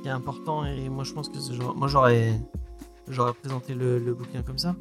qui 0.02 0.08
est 0.08 0.12
important 0.12 0.64
et 0.64 0.88
moi 0.88 1.02
je 1.02 1.12
pense 1.12 1.28
que 1.28 1.38
moi 1.74 1.88
j'aurais 1.88 2.40
j'aurais 3.08 3.32
présenté 3.34 3.74
le, 3.74 3.98
le 3.98 4.14
bouquin 4.14 4.42
comme 4.42 4.58
ça. 4.58 4.76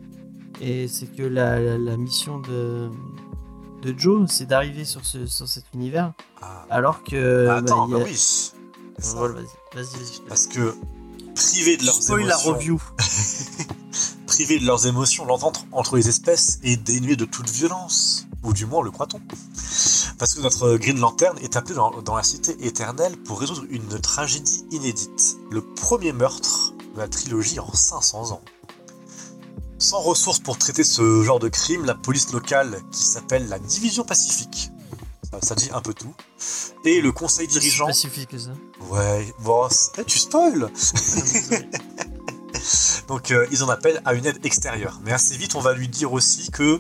Et 0.62 0.88
c'est 0.88 1.08
que 1.08 1.24
la, 1.24 1.60
la- 1.60 1.78
la 1.80 1.98
mission 1.98 2.40
de 2.40 2.90
de 3.82 3.98
Joe, 3.98 4.30
c'est 4.30 4.46
d'arriver 4.46 4.86
sur 4.86 5.04
ce 5.06 5.26
sur 5.26 5.48
cet 5.48 5.66
univers, 5.74 6.14
Ah, 6.42 6.66
alors 6.70 7.04
que 7.04 7.48
bah, 7.48 7.56
attends, 7.58 7.86
a- 7.88 7.98
bah 7.98 8.04
oui. 8.06 8.16
C'est 8.16 8.46
ça. 9.00 9.18
Voilà, 9.18 9.36
vas-y, 9.36 9.46
vas-y, 9.74 10.00
laisse. 10.00 10.22
Parce 10.28 10.46
que 10.48 10.76
privés 11.36 11.78
de 11.78 11.86
leurs 11.86 11.96
Spoil 12.02 12.28
la 12.28 12.38
review. 12.38 12.80
privés 14.28 14.60
de 14.60 14.66
leurs 14.66 14.86
émotions, 14.86 15.26
l'entente 15.26 15.66
entre 15.72 15.96
les 15.96 16.08
espèces 16.10 16.60
est 16.62 16.78
dénuée 16.78 17.16
de 17.16 17.26
toute 17.26 17.50
violence, 17.50 18.28
ou 18.44 18.54
du 18.54 18.68
moins 18.68 18.84
le 18.84 18.92
croit-on. 18.92 19.20
Parce 20.20 20.34
que 20.36 20.42
notre 20.42 20.78
Green 20.78 21.00
Lantern 21.00 21.38
est 21.40 21.56
appelé 21.56 21.74
dans, 21.74 22.02
dans 22.02 22.16
la 22.16 22.24
cité 22.24 22.56
éternelle 22.66 23.18
pour 23.18 23.40
résoudre 23.40 23.64
une 23.70 24.00
tragédie 24.00 24.66
inédite, 24.70 25.38
le 25.50 25.62
premier 25.62 26.12
meurtre 26.12 26.74
de 26.94 27.00
la 27.00 27.08
trilogie 27.08 27.60
en 27.60 27.74
500 27.74 28.34
ans. 28.34 28.42
Sans 29.80 30.00
ressources 30.00 30.40
pour 30.40 30.58
traiter 30.58 30.84
ce 30.84 31.24
genre 31.24 31.40
de 31.40 31.50
crime, 31.50 31.86
la 31.86 31.96
police 31.96 32.32
locale, 32.32 32.82
qui 32.92 33.04
s'appelle 33.04 33.48
la 33.48 33.60
Division 33.60 34.04
Pacifique, 34.04 34.72
ça, 35.32 35.40
ça 35.42 35.56
dit 35.56 35.70
un 35.72 35.82
peu 35.82 35.94
tout, 35.94 36.14
et 36.84 37.02
le 37.02 37.12
conseil 37.12 37.48
dirigeant... 37.48 37.86
spécifique 37.86 38.30
que 38.30 38.38
ça? 38.38 38.52
Ouais, 38.90 39.34
bon, 39.40 39.68
eh, 39.98 40.04
tu 40.04 40.20
spoil 40.20 40.72
Donc 43.08 43.32
euh, 43.32 43.48
ils 43.52 43.64
en 43.64 43.70
appellent 43.70 44.02
à 44.06 44.14
une 44.14 44.26
aide 44.26 44.40
extérieure. 44.44 45.00
Mais 45.04 45.12
assez 45.12 45.38
vite, 45.38 45.56
on 45.56 45.62
va 45.62 45.74
lui 45.74 45.88
dire 45.88 46.14
aussi 46.14 46.50
que 46.52 46.80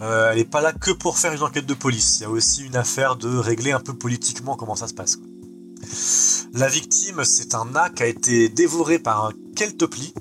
euh, 0.00 0.30
elle 0.30 0.38
n'est 0.38 0.44
pas 0.44 0.60
là 0.60 0.72
que 0.72 0.90
pour 0.90 1.18
faire 1.18 1.32
une 1.32 1.42
enquête 1.42 1.66
de 1.66 1.74
police. 1.74 2.18
Il 2.18 2.22
y 2.22 2.26
a 2.26 2.30
aussi 2.30 2.64
une 2.64 2.76
affaire 2.76 3.16
de 3.16 3.36
régler 3.36 3.72
un 3.72 3.80
peu 3.80 3.94
politiquement 3.94 4.56
comment 4.56 4.76
ça 4.76 4.88
se 4.88 4.94
passe. 4.94 5.16
quoi. 5.16 5.26
La 6.52 6.68
victime, 6.68 7.24
c'est 7.24 7.54
un 7.54 7.66
nain 7.66 7.90
qui 7.90 8.02
a 8.02 8.06
été 8.06 8.48
dévoré 8.48 8.98
par 8.98 9.26
un 9.26 9.32
keltopli 9.56 10.14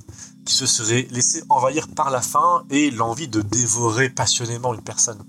qui 0.46 0.54
se 0.54 0.66
serait 0.66 1.08
laissé 1.12 1.44
envahir 1.50 1.88
par 1.88 2.10
la 2.10 2.22
faim 2.22 2.66
et 2.70 2.92
l'envie 2.92 3.28
de 3.28 3.42
dévorer 3.42 4.10
passionnément 4.10 4.74
une 4.74 4.82
personne. 4.82 5.24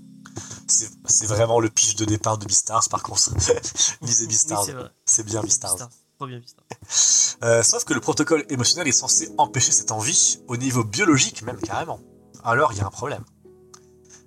C'est 1.05 1.25
vraiment 1.27 1.59
le 1.59 1.69
pitch 1.69 1.95
de 1.95 2.05
départ 2.05 2.37
de 2.37 2.45
Beastars 2.45 2.87
par 2.89 3.03
contre. 3.03 3.29
Lisez 4.01 4.27
Beastars, 4.27 4.65
c'est 5.05 5.25
bien 5.25 5.41
Beastars. 5.41 5.89
Beastars. 6.27 6.65
Euh, 7.43 7.63
sauf 7.63 7.85
que 7.85 7.95
le 7.95 7.99
protocole 7.99 8.45
émotionnel 8.49 8.87
est 8.87 8.91
censé 8.91 9.29
empêcher 9.39 9.71
cette 9.71 9.91
envie, 9.91 10.39
au 10.47 10.57
niveau 10.57 10.83
biologique 10.83 11.41
même 11.41 11.57
carrément. 11.59 11.99
Alors 12.43 12.71
il 12.71 12.77
y 12.77 12.81
a 12.81 12.85
un 12.85 12.91
problème. 12.91 13.23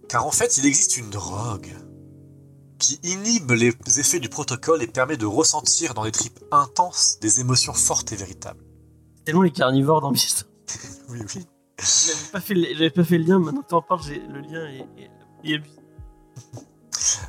Car 0.08 0.26
en 0.26 0.32
fait, 0.32 0.56
il 0.58 0.66
existe 0.66 0.96
une 0.96 1.10
drogue 1.10 1.72
qui 2.80 2.98
inhibe 3.04 3.52
les 3.52 3.72
effets 4.00 4.18
du 4.18 4.28
protocole 4.28 4.82
et 4.82 4.88
permet 4.88 5.16
de 5.16 5.26
ressentir 5.26 5.94
dans 5.94 6.02
des 6.02 6.10
tripes 6.10 6.40
intenses 6.50 7.18
des 7.20 7.38
émotions 7.40 7.72
fortes 7.72 8.10
et 8.10 8.16
véritables. 8.16 8.64
C'est 9.18 9.24
tellement 9.26 9.42
les 9.42 9.52
carnivores 9.52 10.00
dans. 10.00 10.12
Oui, 11.08 11.20
oui. 11.36 11.46
J'avais 11.78 12.30
pas, 12.32 12.40
fait 12.40 12.54
le- 12.54 12.72
j'avais 12.74 12.90
pas 12.90 13.04
fait 13.04 13.18
le 13.18 13.24
lien, 13.24 13.38
maintenant 13.38 13.62
que 13.62 13.68
t'en 13.68 13.82
parles, 13.82 14.02
j'ai- 14.02 14.18
le 14.26 14.40
lien 14.40 14.66
est, 14.66 14.88
est-. 15.44 15.62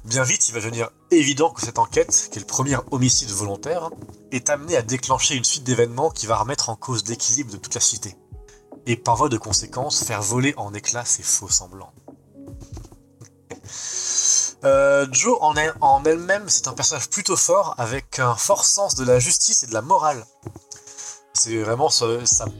Bien 0.05 0.23
vite, 0.23 0.47
il 0.49 0.53
va 0.53 0.59
devenir 0.59 0.89
évident 1.09 1.49
que 1.49 1.61
cette 1.61 1.79
enquête, 1.79 2.29
qui 2.31 2.37
est 2.37 2.41
le 2.41 2.45
premier 2.47 2.77
homicide 2.91 3.29
volontaire, 3.31 3.89
est 4.31 4.49
amenée 4.49 4.75
à 4.77 4.81
déclencher 4.83 5.35
une 5.35 5.43
suite 5.43 5.63
d'événements 5.63 6.11
qui 6.11 6.27
va 6.27 6.37
remettre 6.37 6.69
en 6.69 6.75
cause 6.75 7.03
l'équilibre 7.07 7.51
de 7.51 7.57
toute 7.57 7.73
la 7.73 7.81
cité. 7.81 8.15
Et 8.85 8.97
par 8.97 9.15
voie 9.15 9.29
de 9.29 9.37
conséquence, 9.37 10.03
faire 10.03 10.21
voler 10.21 10.53
en 10.57 10.73
éclats 10.75 11.05
ses 11.05 11.23
faux 11.23 11.49
semblants. 11.49 11.91
Euh, 14.63 15.07
Jo 15.11 15.37
en, 15.41 15.55
elle- 15.55 15.73
en 15.81 16.03
elle-même, 16.03 16.49
c'est 16.49 16.67
un 16.67 16.73
personnage 16.73 17.09
plutôt 17.09 17.35
fort, 17.35 17.73
avec 17.79 18.19
un 18.19 18.35
fort 18.35 18.63
sens 18.65 18.93
de 18.95 19.03
la 19.03 19.17
justice 19.19 19.63
et 19.63 19.67
de 19.67 19.73
la 19.73 19.81
morale. 19.81 20.23
C'est 21.37 21.61
vraiment 21.61 21.89
sa, 21.89 22.07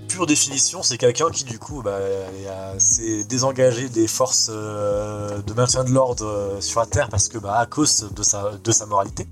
pure 0.10 0.28
définition, 0.28 0.84
c'est 0.84 0.98
quelqu'un 0.98 1.30
qui 1.30 1.46
du 1.46 1.58
coup 1.58 1.82
bah, 1.82 1.98
est, 2.02 2.80
s'est 2.80 3.24
désengagé 3.24 3.88
des 3.88 4.06
forces 4.06 4.50
euh, 4.52 5.42
de 5.42 5.54
maintien 5.54 5.86
de 5.86 5.92
l'ordre 5.92 6.26
euh, 6.26 6.60
sur 6.60 6.82
la 6.82 6.86
Terre 6.86 7.08
parce 7.10 7.30
que 7.30 7.38
bah, 7.38 7.58
à 7.58 7.66
cause 7.68 8.10
de 8.14 8.22
sa, 8.22 8.52
de 8.52 8.86
moralité. 8.86 9.28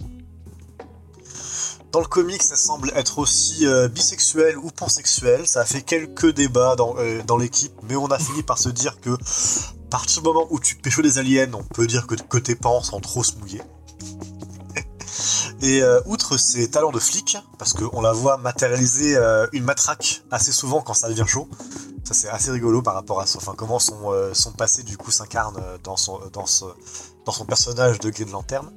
Dans 1.92 2.00
le 2.00 2.08
comic, 2.08 2.42
ça 2.42 2.56
semble 2.56 2.94
être 2.96 3.20
aussi 3.20 3.68
euh, 3.68 3.90
bisexuel 3.90 4.58
ou 4.58 4.72
pansexuel. 4.72 5.46
Ça 5.46 5.62
a 5.62 5.66
fait 5.66 5.82
quelques 5.82 6.34
débats 6.34 6.78
dans, 6.78 7.38
l'équipe, 7.38 7.74
mais 7.84 7.98
on 7.98 8.08
a 8.08 8.18
fini 8.18 8.44
par 8.44 8.58
se 8.58 8.70
dire 8.70 9.02
que 9.02 9.12
à 9.12 9.90
partir 9.90 10.22
du 10.22 10.30
moment 10.30 10.48
où 10.52 10.60
tu 10.60 10.76
pécho 10.78 11.02
des 11.02 11.18
aliens, 11.18 11.52
on 11.54 11.64
peut 11.64 11.86
dire 11.86 12.08
que, 12.08 12.38
tes 12.38 12.56
pans 12.56 12.82
sans 12.82 13.02
trop 13.02 13.24
se 13.24 13.36
mouiller. 13.36 13.62
Et 15.64 15.82
euh, 15.82 16.02
outre 16.06 16.36
ses 16.38 16.70
talents 16.70 16.92
de 16.92 17.00
flic, 17.00 17.38
parce 17.58 17.72
qu'on 17.72 18.02
la 18.02 18.12
voit 18.12 18.36
matérialiser 18.36 19.16
euh, 19.16 19.48
une 19.54 19.64
matraque 19.64 20.22
assez 20.30 20.52
souvent 20.52 20.82
quand 20.82 20.94
ça 20.94 21.08
devient 21.08 21.24
chaud, 21.26 21.48
ça 22.04 22.14
c'est 22.14 22.28
assez 22.28 22.52
rigolo 22.52 22.82
par 22.82 22.96
rapport 22.96 23.22
à 23.22 23.26
comment 23.56 23.80
son, 23.80 24.12
euh, 24.12 24.34
son 24.34 24.52
passé 24.52 24.84
du 24.84 24.98
coup 24.98 25.10
s'incarne 25.10 25.58
dans 25.86 25.96
son, 25.96 26.20
dans, 26.34 26.46
ce- 26.46 26.66
dans 27.26 27.32
son 27.32 27.46
personnage 27.46 28.00
de 28.00 28.10
Green 28.10 28.30
Lantern. 28.30 28.70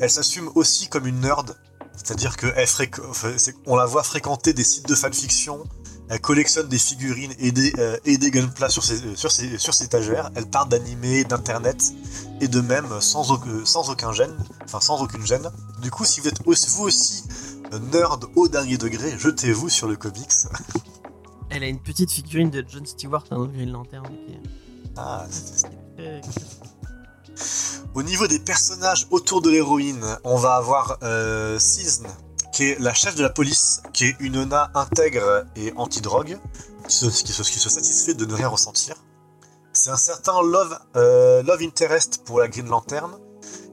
Elle 0.00 0.10
s'assume 0.10 0.50
aussi 0.54 0.88
comme 0.88 1.06
une 1.06 1.20
nerd, 1.20 1.54
c'est-à-dire 1.94 2.36
qu'on 2.38 3.76
la 3.76 3.84
voit 3.84 4.02
fréquenter 4.02 4.54
des 4.54 4.64
sites 4.64 4.88
de 4.88 4.94
fanfiction, 4.94 5.62
elle 6.10 6.20
collectionne 6.20 6.68
des 6.68 6.78
figurines 6.78 7.32
et 7.38 7.52
des, 7.52 7.72
euh, 7.78 7.96
et 8.04 8.16
des 8.18 8.30
gunpla 8.30 8.68
sur 8.68 8.82
ses, 8.84 9.02
euh, 9.04 9.16
sur, 9.16 9.30
ses, 9.32 9.58
sur 9.58 9.74
ses 9.74 9.84
étagères, 9.84 10.30
elle 10.34 10.46
parle 10.48 10.68
d'animé, 10.68 11.24
d'internet 11.24 11.92
et 12.40 12.48
de 12.48 12.60
même 12.60 13.00
sans, 13.00 13.30
aucun- 13.30 13.64
sans 13.64 13.90
aucun 13.90 14.12
gêne, 14.12 14.34
enfin 14.64 14.80
sans 14.80 15.02
aucune 15.02 15.26
gêne. 15.26 15.50
Du 15.82 15.90
coup, 15.90 16.04
si 16.04 16.20
vous 16.20 16.28
êtes 16.28 16.40
aussi, 16.46 16.68
vous 16.70 16.84
aussi 16.84 17.24
euh, 17.72 17.78
nerd 17.92 18.24
au 18.36 18.48
dernier 18.48 18.78
degré, 18.78 19.18
jetez-vous 19.18 19.68
sur 19.68 19.86
le 19.88 19.96
comics. 19.96 20.32
Elle 21.50 21.62
a 21.64 21.66
une 21.68 21.80
petite 21.80 22.10
figurine 22.10 22.50
de 22.50 22.64
John 22.68 22.84
Stewart 22.86 23.24
dans 23.30 23.46
Green 23.46 23.70
Lantern. 23.72 24.04
qui 24.06 24.38
Ah, 24.96 25.26
très- 25.96 26.20
Au 27.94 28.02
niveau 28.02 28.26
des 28.26 28.38
personnages 28.38 29.06
autour 29.10 29.40
de 29.42 29.50
l'héroïne, 29.50 30.04
on 30.24 30.36
va 30.36 30.56
avoir 30.56 30.98
euh, 31.02 31.58
Season, 31.58 32.04
qui 32.52 32.64
est 32.64 32.78
la 32.78 32.94
chef 32.94 33.14
de 33.14 33.22
la 33.22 33.30
police, 33.30 33.82
qui 33.92 34.06
est 34.06 34.16
une 34.20 34.34
nana 34.34 34.70
intègre 34.74 35.46
et 35.56 35.72
anti-drogue, 35.76 36.38
qui 36.88 36.96
se, 36.96 37.06
qui, 37.06 37.32
se, 37.32 37.68
satisfait 37.68 38.14
de 38.14 38.24
ne 38.24 38.34
rien 38.34 38.48
ressentir. 38.48 38.96
C'est 39.72 39.90
un 39.90 39.96
certain 39.96 40.42
Love, 40.42 40.78
euh, 40.96 41.42
Love 41.42 41.62
Interest 41.62 42.22
pour 42.24 42.40
la 42.40 42.48
Green 42.48 42.68
Lantern. 42.68 43.18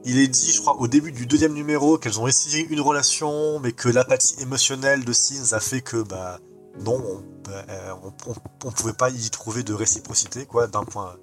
Il 0.04 0.18
est 0.18 0.28
dit, 0.28 0.52
je 0.52 0.60
crois, 0.60 0.76
au 0.76 0.86
début 0.86 1.10
du 1.10 1.26
deuxième 1.26 1.52
numéro 1.52 1.98
qu'elles 1.98 2.20
ont 2.20 2.28
essayé 2.28 2.64
une 2.70 2.80
relation, 2.80 3.58
mais 3.58 3.72
que 3.72 3.88
l'apathie 3.88 4.40
émotionnelle 4.40 5.04
de 5.04 5.12
Sins 5.12 5.52
a 5.52 5.60
fait 5.60 5.80
que, 5.80 6.02
bah, 6.02 6.38
non, 6.84 7.02
on, 7.04 7.50
euh, 7.50 8.70
pouvait 8.70 8.92
pas 8.92 9.10
y 9.10 9.30
trouver 9.30 9.62
de 9.62 9.74
réciprocité, 9.74 10.46
quoi, 10.46 10.68
d'un 10.68 10.84
point, 10.84 11.16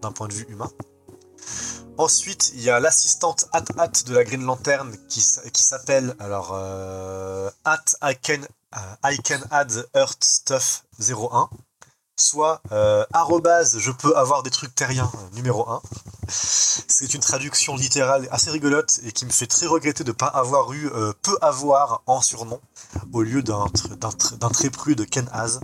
d'un 0.00 0.12
point 0.12 0.28
de 0.28 0.32
vue 0.32 0.46
humain. 0.48 0.70
Ensuite, 1.98 2.52
il 2.54 2.62
y 2.62 2.70
a 2.70 2.80
l'assistante 2.80 3.46
At 3.52 3.64
At 3.78 4.04
de 4.06 4.14
la 4.14 4.24
Green 4.24 4.42
Lantern 4.42 4.96
qui, 5.08 5.22
qui 5.52 5.62
s'appelle 5.62 6.14
alors 6.18 6.52
euh, 6.54 7.50
At 7.64 7.84
I 8.02 8.16
can, 8.16 8.40
euh, 8.76 8.78
I 9.04 9.18
can 9.18 9.40
add 9.50 9.86
Earth 9.94 10.24
Stuff 10.24 10.84
01, 10.98 11.50
soit 12.20 12.62
euh, 12.72 13.04
je 13.76 13.90
peux 13.90 14.16
avoir 14.16 14.42
des 14.42 14.50
trucs 14.50 14.74
terriens 14.74 15.10
euh, 15.14 15.36
numéro 15.36 15.68
1. 15.68 15.82
C'est 16.28 17.14
une 17.14 17.20
traduction 17.20 17.74
littérale 17.76 18.28
assez 18.30 18.50
rigolote 18.50 19.00
et 19.04 19.12
qui 19.12 19.24
me 19.26 19.30
fait 19.30 19.46
très 19.46 19.66
regretter 19.66 20.04
de 20.04 20.10
ne 20.10 20.16
pas 20.16 20.26
avoir 20.26 20.72
eu 20.72 20.88
euh, 20.94 21.12
peu 21.22 21.36
avoir 21.40 22.02
en 22.06 22.20
surnom 22.20 22.60
au 23.12 23.22
lieu 23.22 23.42
d'un 23.42 23.66
d'un 23.98 24.10
d'un 24.38 24.50
très 24.50 24.70
pru 24.70 24.94
de 24.94 25.04
Ken 25.04 25.28
Az. 25.32 25.60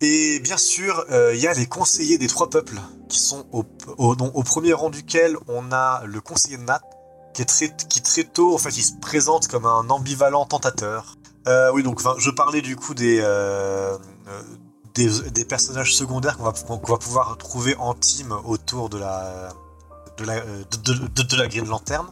Et 0.00 0.40
bien 0.40 0.56
sûr, 0.56 1.04
euh, 1.10 1.34
il 1.34 1.40
y 1.40 1.46
a 1.46 1.52
les 1.52 1.66
conseillers 1.66 2.16
des 2.16 2.26
trois 2.26 2.48
peuples, 2.48 2.80
qui 3.08 3.18
sont 3.18 3.46
au, 3.52 3.64
premier 4.42 4.72
rang 4.72 4.88
duquel 4.90 5.36
on 5.48 5.72
a 5.72 6.02
le 6.06 6.20
conseiller 6.20 6.56
de 6.56 6.62
Nat, 6.62 6.80
qui, 7.34 7.44
très, 7.44 8.24
tôt, 8.24 8.54
en 8.54 8.58
fait, 8.58 8.76
il 8.76 8.82
se 8.82 8.94
présente 9.00 9.48
comme 9.48 9.66
un 9.66 9.88
ambivalent 9.90 10.46
tentateur. 10.46 11.16
Euh, 11.48 11.70
oui, 11.72 11.82
donc 11.82 12.00
je 12.18 12.30
parlais 12.30 12.60
du 12.62 12.76
coup 12.76 12.94
des, 12.94 13.20
euh, 13.22 13.96
des, 14.94 15.08
des 15.30 15.44
personnages 15.44 15.94
secondaires 15.94 16.36
qu'on 16.38 16.44
va, 16.44 16.52
qu'on 16.52 16.92
va 16.92 16.98
pouvoir 16.98 17.36
trouver 17.38 17.76
en 17.76 17.94
team 17.94 18.32
autour 18.44 18.88
de 18.88 18.98
la, 18.98 19.48
de 20.16 20.24
la, 20.24 20.40
de, 20.40 20.92
de- 20.92 21.08
de- 21.08 21.22
de 21.22 21.36
la 21.36 21.46
Green 21.46 21.66
Lantern. 21.66 22.10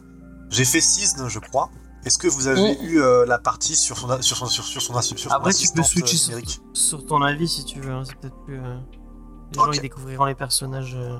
J'ai 0.49 0.65
fait 0.65 0.81
Season, 0.81 1.27
je 1.27 1.39
crois. 1.39 1.69
Est-ce 2.05 2.17
que 2.17 2.27
vous 2.27 2.47
avez 2.47 2.75
Mm. 2.75 2.83
eu 2.85 3.01
euh, 3.01 3.25
la 3.25 3.37
partie 3.39 3.75
sur 3.75 3.97
son, 3.97 4.21
sur 4.21 4.37
son, 4.37 4.45
sur, 4.47 4.63
sur 4.63 4.81
son, 4.81 5.01
sur 5.01 5.19
son 5.19 5.29
Après, 5.29 5.53
tu 5.53 5.67
peux 5.69 5.83
switcher 5.83 6.33
euh, 6.33 6.39
sur, 6.45 6.61
sur 6.73 7.05
ton 7.05 7.21
avis 7.21 7.47
si 7.47 7.65
tu 7.65 7.79
veux. 7.81 7.91
hein, 7.91 8.03
C'est 8.05 8.15
peut-être 8.15 8.37
plus. 8.45 8.57
euh, 8.59 8.77
Les 9.51 9.59
gens 9.59 9.67
Ok. 9.67 9.75
ils 9.75 9.81
découvriront 9.81 10.25
les 10.25 10.35
personnages. 10.35 10.95
euh, 10.95 11.17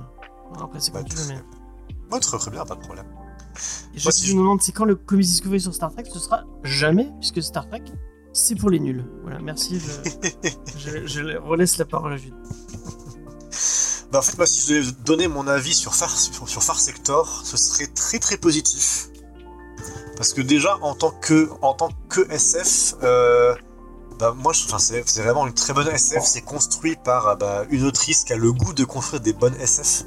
Après, 0.61 0.79
c'est 0.79 0.91
Bah, 0.93 0.99
comme 1.01 1.09
tu 1.09 1.15
veux, 1.17 1.27
mais. 1.27 2.19
Très 2.21 2.37
très 2.37 2.51
bien, 2.51 2.63
pas 2.65 2.75
de 2.75 2.79
problème. 2.81 3.05
Et 3.93 3.99
je 3.99 4.05
Moi, 4.05 4.11
si 4.11 4.21
si 4.21 4.25
je 4.27 4.31
je- 4.31 4.35
me 4.37 4.41
demande 4.41 4.61
c'est 4.61 4.71
quand 4.71 4.85
le 4.85 4.95
Comics 4.95 5.25
Discovery 5.27 5.59
sur 5.59 5.73
Star 5.75 5.91
Trek, 5.91 6.05
ce 6.11 6.19
sera 6.19 6.43
jamais, 6.63 7.11
puisque 7.19 7.43
Star 7.43 7.67
Trek, 7.67 7.83
c'est 8.33 8.55
pour 8.55 8.69
les 8.69 8.79
nuls. 8.79 9.05
Voilà, 9.23 9.39
merci. 9.39 9.79
Je, 9.79 10.47
je, 10.77 11.07
je 11.07 11.37
relaisse 11.37 11.77
la 11.77 11.85
parole 11.85 12.13
à 12.13 12.17
Jude. 12.17 12.33
Bah 14.11 14.19
en 14.19 14.21
fait, 14.23 14.37
moi, 14.37 14.47
si 14.47 14.61
je 14.61 14.79
devais 14.79 14.91
donner 15.05 15.27
mon 15.27 15.45
avis 15.47 15.73
sur 15.73 15.93
Far, 15.93 16.09
sur, 16.09 16.47
sur 16.49 16.63
Far 16.63 16.79
Sector, 16.79 17.41
ce 17.43 17.57
serait 17.57 17.87
très 17.87 18.17
très 18.17 18.37
positif. 18.37 19.09
Parce 20.19 20.33
que 20.33 20.41
déjà, 20.41 20.77
en 20.81 20.95
tant 20.95 21.11
que, 21.11 21.49
en 21.61 21.73
tant 21.73 21.87
que 22.09 22.29
SF, 22.29 22.95
euh, 23.03 23.55
bah 24.19 24.35
moi, 24.37 24.51
c'est 24.53 25.01
vraiment 25.21 25.47
une 25.47 25.53
très 25.53 25.71
bonne 25.71 25.87
SF. 25.87 26.25
C'est 26.25 26.41
construit 26.41 26.97
par 26.97 27.25
euh, 27.29 27.35
bah, 27.35 27.63
une 27.69 27.85
autrice 27.85 28.25
qui 28.25 28.33
a 28.33 28.35
le 28.35 28.51
goût 28.51 28.73
de 28.73 28.83
construire 28.83 29.21
des 29.21 29.31
bonnes 29.31 29.55
SF 29.61 30.03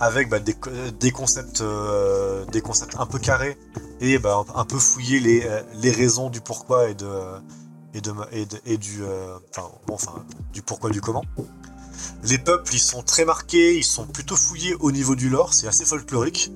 avec 0.00 0.30
bah, 0.30 0.38
des, 0.38 0.54
co- 0.54 0.70
des 0.98 1.10
concepts, 1.10 1.60
euh, 1.60 2.46
des 2.46 2.62
concepts 2.62 2.96
un 2.98 3.04
peu 3.04 3.18
carrés 3.18 3.58
et 4.00 4.18
bah, 4.18 4.42
un, 4.54 4.64
peu 4.64 4.78
fouiller 4.78 5.20
les, 5.20 5.44
euh, 5.44 5.60
les 5.74 5.90
raisons 5.90 6.30
du 6.30 6.40
pourquoi 6.40 6.88
et 6.88 6.94
de 6.94 7.10
et 7.94 8.78
du 8.78 9.02
enfin 9.90 10.24
du 10.54 10.62
pourquoi 10.62 10.88
du 10.88 11.02
comment. 11.02 11.24
Les 12.24 12.38
peuples, 12.38 12.74
ils 12.74 12.78
sont 12.80 13.02
très 13.02 13.26
marqués, 13.26 13.76
ils 13.76 13.84
sont 13.84 14.06
plutôt 14.06 14.34
fouillés 14.34 14.74
au 14.80 14.90
niveau 14.92 15.14
du 15.14 15.28
lore, 15.28 15.52
c'est 15.52 15.68
assez 15.68 15.84
folklorique. 15.84 16.50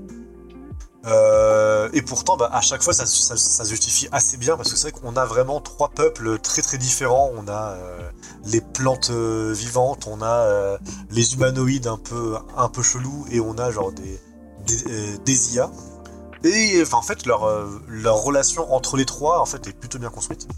Euh, 1.06 1.88
et 1.92 2.02
pourtant, 2.02 2.36
bah, 2.36 2.50
à 2.52 2.60
chaque 2.60 2.82
fois, 2.82 2.92
ça, 2.92 3.06
se 3.06 3.64
justifie 3.68 4.08
assez 4.10 4.36
bien 4.36 4.56
parce 4.56 4.70
que 4.70 4.76
c'est 4.76 4.90
vrai 4.90 5.00
qu'on 5.00 5.16
a 5.16 5.24
vraiment 5.24 5.60
trois 5.60 5.88
peuples 5.88 6.38
très 6.38 6.62
très 6.62 6.78
différents. 6.78 7.30
On 7.36 7.46
a 7.48 7.74
euh, 7.74 8.10
les 8.46 8.60
plantes 8.60 9.10
euh, 9.10 9.52
vivantes, 9.52 10.06
on 10.08 10.20
a 10.22 10.78
les 11.10 11.34
humanoïdes 11.34 11.86
un 11.86 11.98
peu 11.98 12.36
un 12.56 12.68
peu 12.68 12.82
chelous 12.82 13.26
et 13.30 13.40
on 13.40 13.56
a 13.58 13.70
genre 13.70 13.92
des 13.92 14.20
des, 15.24 15.54
IA. 15.54 15.70
Et 16.42 16.82
en 16.92 17.02
fait, 17.02 17.24
leur, 17.24 17.48
leur 17.86 18.16
relation 18.16 18.72
entre 18.74 18.96
les 18.96 19.04
trois 19.04 19.40
en 19.40 19.46
fait 19.46 19.66
est 19.68 19.72
plutôt 19.72 19.98
bien 19.98 20.10
construite. 20.10 20.48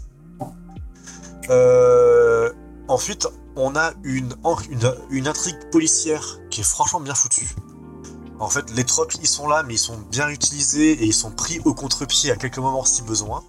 Ensuite, 2.87 3.27
on 3.55 3.75
a 3.75 3.91
une 4.03 5.27
intrigue 5.27 5.69
policière 5.71 6.39
qui 6.49 6.61
est 6.61 6.63
franchement 6.63 7.01
bien 7.01 7.13
foutue. 7.13 7.55
En 8.39 8.49
fait, 8.49 8.71
les 8.71 8.85
tropes, 8.85 9.13
ils 9.21 9.27
sont 9.27 9.47
là, 9.47 9.63
mais 9.63 9.73
ils 9.73 9.79
sont 9.79 9.97
bien 9.97 10.29
utilisés 10.29 10.91
et 10.91 11.05
ils 11.05 11.13
sont 11.13 11.31
pris 11.31 11.59
au 11.65 11.73
contre-pied 11.73 12.31
à 12.31 12.37
quelques 12.37 12.57
moments 12.57 12.85
si 12.85 13.01
besoin. 13.01 13.43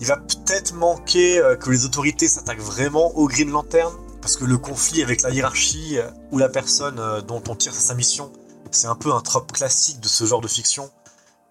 Il 0.00 0.06
va 0.06 0.18
peut-être 0.18 0.74
manquer 0.74 1.38
euh, 1.38 1.56
que 1.56 1.70
les 1.70 1.86
autorités 1.86 2.28
s'attaquent 2.28 2.60
vraiment 2.60 3.16
au 3.16 3.26
Green 3.26 3.50
Lantern, 3.50 3.92
parce 4.20 4.36
que 4.36 4.44
le 4.44 4.58
conflit 4.58 5.02
avec 5.02 5.22
la 5.22 5.30
hiérarchie 5.30 5.98
euh, 5.98 6.10
ou 6.30 6.38
la 6.38 6.50
personne 6.50 6.98
euh, 6.98 7.22
dont 7.22 7.42
on 7.48 7.54
tire 7.54 7.74
sa 7.74 7.94
mission, 7.94 8.30
c'est 8.70 8.86
un 8.86 8.94
peu 8.96 9.14
un 9.14 9.20
trope 9.20 9.52
classique 9.52 10.00
de 10.00 10.08
ce 10.08 10.26
genre 10.26 10.42
de 10.42 10.48
fiction. 10.48 10.90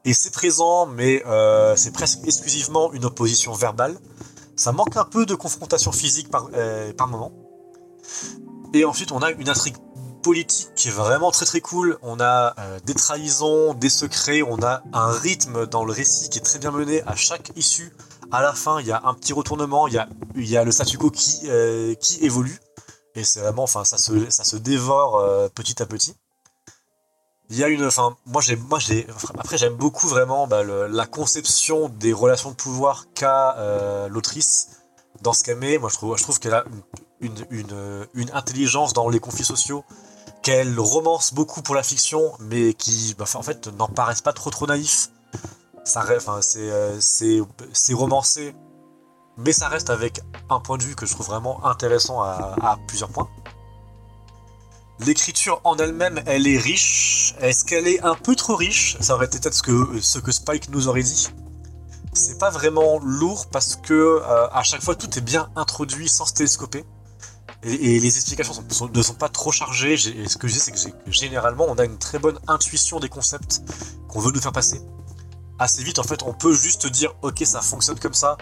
Et 0.03 0.13
c'est 0.13 0.31
présent, 0.31 0.85
mais 0.85 1.23
c'est 1.75 1.91
presque 1.91 2.19
exclusivement 2.25 2.93
une 2.93 3.05
opposition 3.05 3.53
verbale. 3.53 3.97
Ça 4.55 4.71
manque 4.71 4.95
un 4.97 5.03
peu 5.03 5.25
de 5.25 5.33
confrontation 5.33 5.91
physique 5.91 6.29
par, 6.29 6.51
par 6.95 7.07
moment. 7.07 7.31
Et 8.75 8.85
ensuite, 8.85 9.11
on 9.11 9.23
a 9.23 9.31
une 9.31 9.49
intrigue 9.49 9.77
politique 10.25 10.69
qui 10.75 10.87
est 10.87 10.91
vraiment 10.91 11.29
très 11.29 11.45
très 11.45 11.61
cool. 11.61 11.99
On 12.01 12.19
a 12.19 12.55
euh, 12.57 12.79
des 12.83 12.95
trahisons, 12.95 13.75
des 13.75 13.89
secrets, 13.89 14.41
on 14.41 14.61
a 14.63 14.81
un 14.91 15.11
rythme 15.11 15.67
dans 15.67 15.85
le 15.85 15.93
récit 15.93 16.29
qui 16.29 16.39
est 16.39 16.41
très 16.41 16.57
bien 16.57 16.71
mené 16.71 17.03
à 17.03 17.15
chaque 17.15 17.51
issue. 17.55 17.93
À 18.31 18.41
la 18.41 18.53
fin, 18.53 18.81
il 18.81 18.87
y 18.87 18.91
a 18.91 19.03
un 19.05 19.13
petit 19.13 19.33
retournement, 19.33 19.87
il 19.87 19.93
y 19.93 19.99
a, 19.99 20.07
y 20.35 20.57
a 20.57 20.63
le 20.63 20.71
statu 20.71 20.97
quo 20.97 21.11
qui, 21.11 21.41
euh, 21.45 21.93
qui 21.93 22.25
évolue. 22.25 22.59
Et 23.13 23.23
c'est 23.23 23.39
vraiment, 23.39 23.63
enfin, 23.63 23.85
ça 23.85 23.99
se, 23.99 24.29
ça 24.31 24.43
se 24.43 24.55
dévore 24.55 25.17
euh, 25.17 25.47
petit 25.47 25.79
à 25.83 25.85
petit. 25.85 26.15
Il 27.51 27.57
y 27.57 27.63
a 27.63 27.67
une, 27.67 27.85
enfin, 27.85 28.17
moi 28.25 28.41
j'ai, 28.41 28.55
moi 28.55 28.79
j'ai, 28.79 29.05
après 29.37 29.59
j'aime 29.59 29.75
beaucoup 29.75 30.07
vraiment 30.07 30.47
bah, 30.47 30.63
la 30.63 31.05
conception 31.05 31.87
des 31.89 32.13
relations 32.13 32.49
de 32.49 32.55
pouvoir 32.55 33.05
qu'a 33.13 34.07
l'autrice 34.09 34.69
dans 35.21 35.33
ce 35.33 35.43
qu'elle 35.43 35.59
met. 35.59 35.77
Moi 35.77 35.89
je 35.91 35.97
trouve, 35.97 36.17
je 36.17 36.23
trouve 36.23 36.39
qu'elle 36.39 36.55
a 36.55 36.65
une, 37.19 38.07
une 38.15 38.31
intelligence 38.33 38.93
dans 38.93 39.07
les 39.07 39.19
conflits 39.19 39.45
sociaux 39.45 39.85
qu'elle 40.45 40.79
romance 40.79 41.33
beaucoup 41.33 41.63
pour 41.63 41.73
la 41.73 41.81
fiction, 41.81 42.31
mais 42.39 42.75
qui, 42.75 43.15
bah, 43.17 43.25
en 43.33 43.41
fait, 43.41 43.67
n'en 43.79 43.87
paraissent 43.87 44.21
pas 44.21 44.31
trop 44.31 44.51
trop 44.51 44.67
naïfs. 44.67 45.09
Ça, 45.83 46.05
enfin, 46.15 46.39
c'est, 46.43 46.69
euh, 46.69 46.99
c'est, 46.99 47.93
romancé, 47.93 48.55
mais 49.37 49.51
ça 49.51 49.69
reste 49.69 49.89
avec 49.89 50.21
un 50.51 50.59
point 50.59 50.77
de 50.77 50.83
vue 50.83 50.93
que 50.93 51.07
je 51.07 51.13
trouve 51.15 51.25
vraiment 51.25 51.65
intéressant 51.65 52.21
à, 52.21 52.55
à 52.61 52.77
plusieurs 52.87 53.09
points. 53.09 53.27
L'écriture 54.99 55.61
en 55.63 55.77
elle-même, 55.77 56.21
elle 56.27 56.47
est 56.47 56.59
riche. 56.59 57.33
Est-ce 57.39 57.65
qu'elle 57.65 57.87
est 57.87 58.01
un 58.03 58.13
peu 58.13 58.35
trop 58.35 58.55
riche? 58.55 58.97
Ça 58.99 59.15
aurait 59.15 59.25
été 59.25 59.39
peut-être 59.39 59.55
ce 59.55 59.63
que, 59.63 59.99
ce 59.99 60.19
que 60.19 60.31
Spike 60.31 60.69
nous 60.69 60.87
aurait 60.87 61.01
dit. 61.01 61.27
C'est 62.13 62.37
pas 62.37 62.51
vraiment 62.51 62.99
lourd 62.99 63.47
parce 63.47 63.75
que 63.75 63.93
euh, 63.93 64.47
à 64.51 64.61
chaque 64.61 64.83
fois 64.83 64.95
tout 64.95 65.17
est 65.17 65.21
bien 65.21 65.49
introduit 65.55 66.07
sans 66.07 66.27
se 66.27 66.33
télescoper. 66.33 66.85
Et, 67.65 67.99
les 67.99 68.15
explications 68.15 68.53
ne 68.93 69.01
sont 69.01 69.13
pas 69.15 69.29
trop 69.29 69.51
chargées. 69.51 69.97
Ce 69.97 70.37
que 70.37 70.47
je 70.47 70.53
dis, 70.53 70.59
c'est 70.59 70.71
que, 70.71 71.11
généralement, 71.11 71.65
on 71.67 71.75
a 71.75 71.83
une 71.83 71.97
très 71.97 72.19
bonne 72.19 72.39
intuition 72.47 72.99
des 72.99 73.09
concepts 73.09 73.61
qu'on 74.07 74.19
veut 74.19 74.31
nous 74.31 74.39
faire 74.39 74.51
passer. 74.51 74.81
Assez 75.57 75.83
vite, 75.83 75.97
en 75.97 76.03
fait, 76.03 76.21
on 76.23 76.33
peut 76.33 76.53
juste 76.53 76.85
dire 76.85 77.15
Ok, 77.23 77.41
ça 77.45 77.61
fonctionne 77.61 77.99
comme 77.99 78.13
ça. 78.13 78.37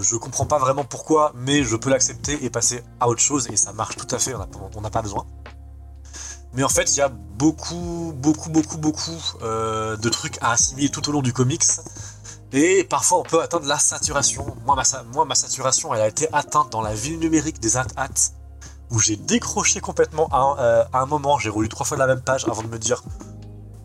Je 0.00 0.16
comprends 0.16 0.46
pas 0.46 0.58
vraiment 0.58 0.84
pourquoi, 0.84 1.32
mais 1.34 1.62
je 1.64 1.76
peux 1.76 1.90
l'accepter 1.90 2.42
et 2.44 2.48
passer 2.50 2.82
à 3.00 3.08
autre 3.08 3.20
chose. 3.20 3.48
Et 3.52 3.56
ça 3.56 3.72
marche 3.72 3.96
tout 3.96 4.06
à 4.14 4.18
fait, 4.18 4.34
on 4.34 4.80
n'a 4.80 4.90
pas- 4.90 5.02
besoin. 5.02 5.26
Mais 6.54 6.62
en 6.62 6.68
fait, 6.70 6.90
il 6.92 6.98
y 6.98 7.02
a 7.02 7.08
beaucoup, 7.08 8.14
beaucoup, 8.16 8.48
beaucoup, 8.48 8.78
beaucoup 8.78 9.20
euh, 9.42 9.96
de 9.96 10.08
trucs 10.08 10.38
à 10.40 10.52
assimiler 10.52 10.88
tout 10.88 11.06
au 11.08 11.12
long 11.12 11.20
du 11.20 11.32
comics. 11.34 11.64
Et 12.52 12.84
parfois, 12.84 13.18
on 13.18 13.22
peut 13.24 13.42
atteindre 13.42 13.66
la 13.66 13.78
saturation. 13.78 14.56
Moi 14.64 14.74
ma, 14.74 14.84
sa- 14.84 15.02
moi, 15.02 15.26
ma 15.26 15.34
saturation, 15.34 15.92
elle 15.92 16.00
a 16.00 16.08
été 16.08 16.28
atteinte 16.32 16.70
dans 16.70 16.80
la 16.80 16.94
ville 16.94 17.18
numérique 17.18 17.60
des 17.60 17.76
At-At, 17.76 18.32
où 18.90 18.98
j'ai 18.98 19.16
décroché 19.16 19.80
complètement 19.80 20.28
à 20.28 20.38
un, 20.38 20.58
euh, 20.58 20.84
à 20.92 21.00
un 21.02 21.06
moment. 21.06 21.38
J'ai 21.38 21.50
relu 21.50 21.68
trois 21.68 21.86
fois 21.86 21.96
la 21.96 22.06
même 22.06 22.20
page 22.20 22.44
avant 22.46 22.62
de 22.62 22.68
me 22.68 22.78
dire 22.78 23.02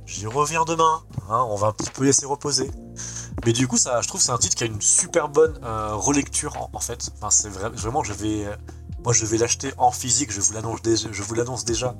j'y 0.06 0.28
reviens 0.28 0.64
demain. 0.66 1.02
hein, 1.30 1.46
on 1.50 1.56
va 1.56 1.68
un 1.68 1.72
petit 1.72 1.90
peu 1.90 2.04
laisser 2.04 2.26
reposer. 2.26 2.70
Mais 3.46 3.54
du 3.54 3.68
coup, 3.68 3.78
ça, 3.78 4.02
je 4.02 4.08
trouve 4.08 4.22
que 4.22 4.26
c'est 4.26 4.32
un 4.32 4.38
titre 4.38 4.56
qui 4.56 4.64
a 4.64 4.68
une 4.68 4.82
super 4.82 5.30
bonne 5.30 5.60
euh, 5.64 5.96
relecture 5.96 6.70
en, 6.74 6.80
fait. 6.80 7.12
Vraiment, 7.22 8.04
je 8.04 8.14
vais, 8.14 8.46
euh, 8.46 8.56
moi, 9.04 9.14
je 9.14 9.26
vais 9.26 9.38
l'acheter 9.38 9.72
en 9.78 9.92
physique. 9.92 10.32
Je 10.32 10.42
vous 10.42 11.34
l'annonce 11.36 11.66
déjà. 11.66 11.96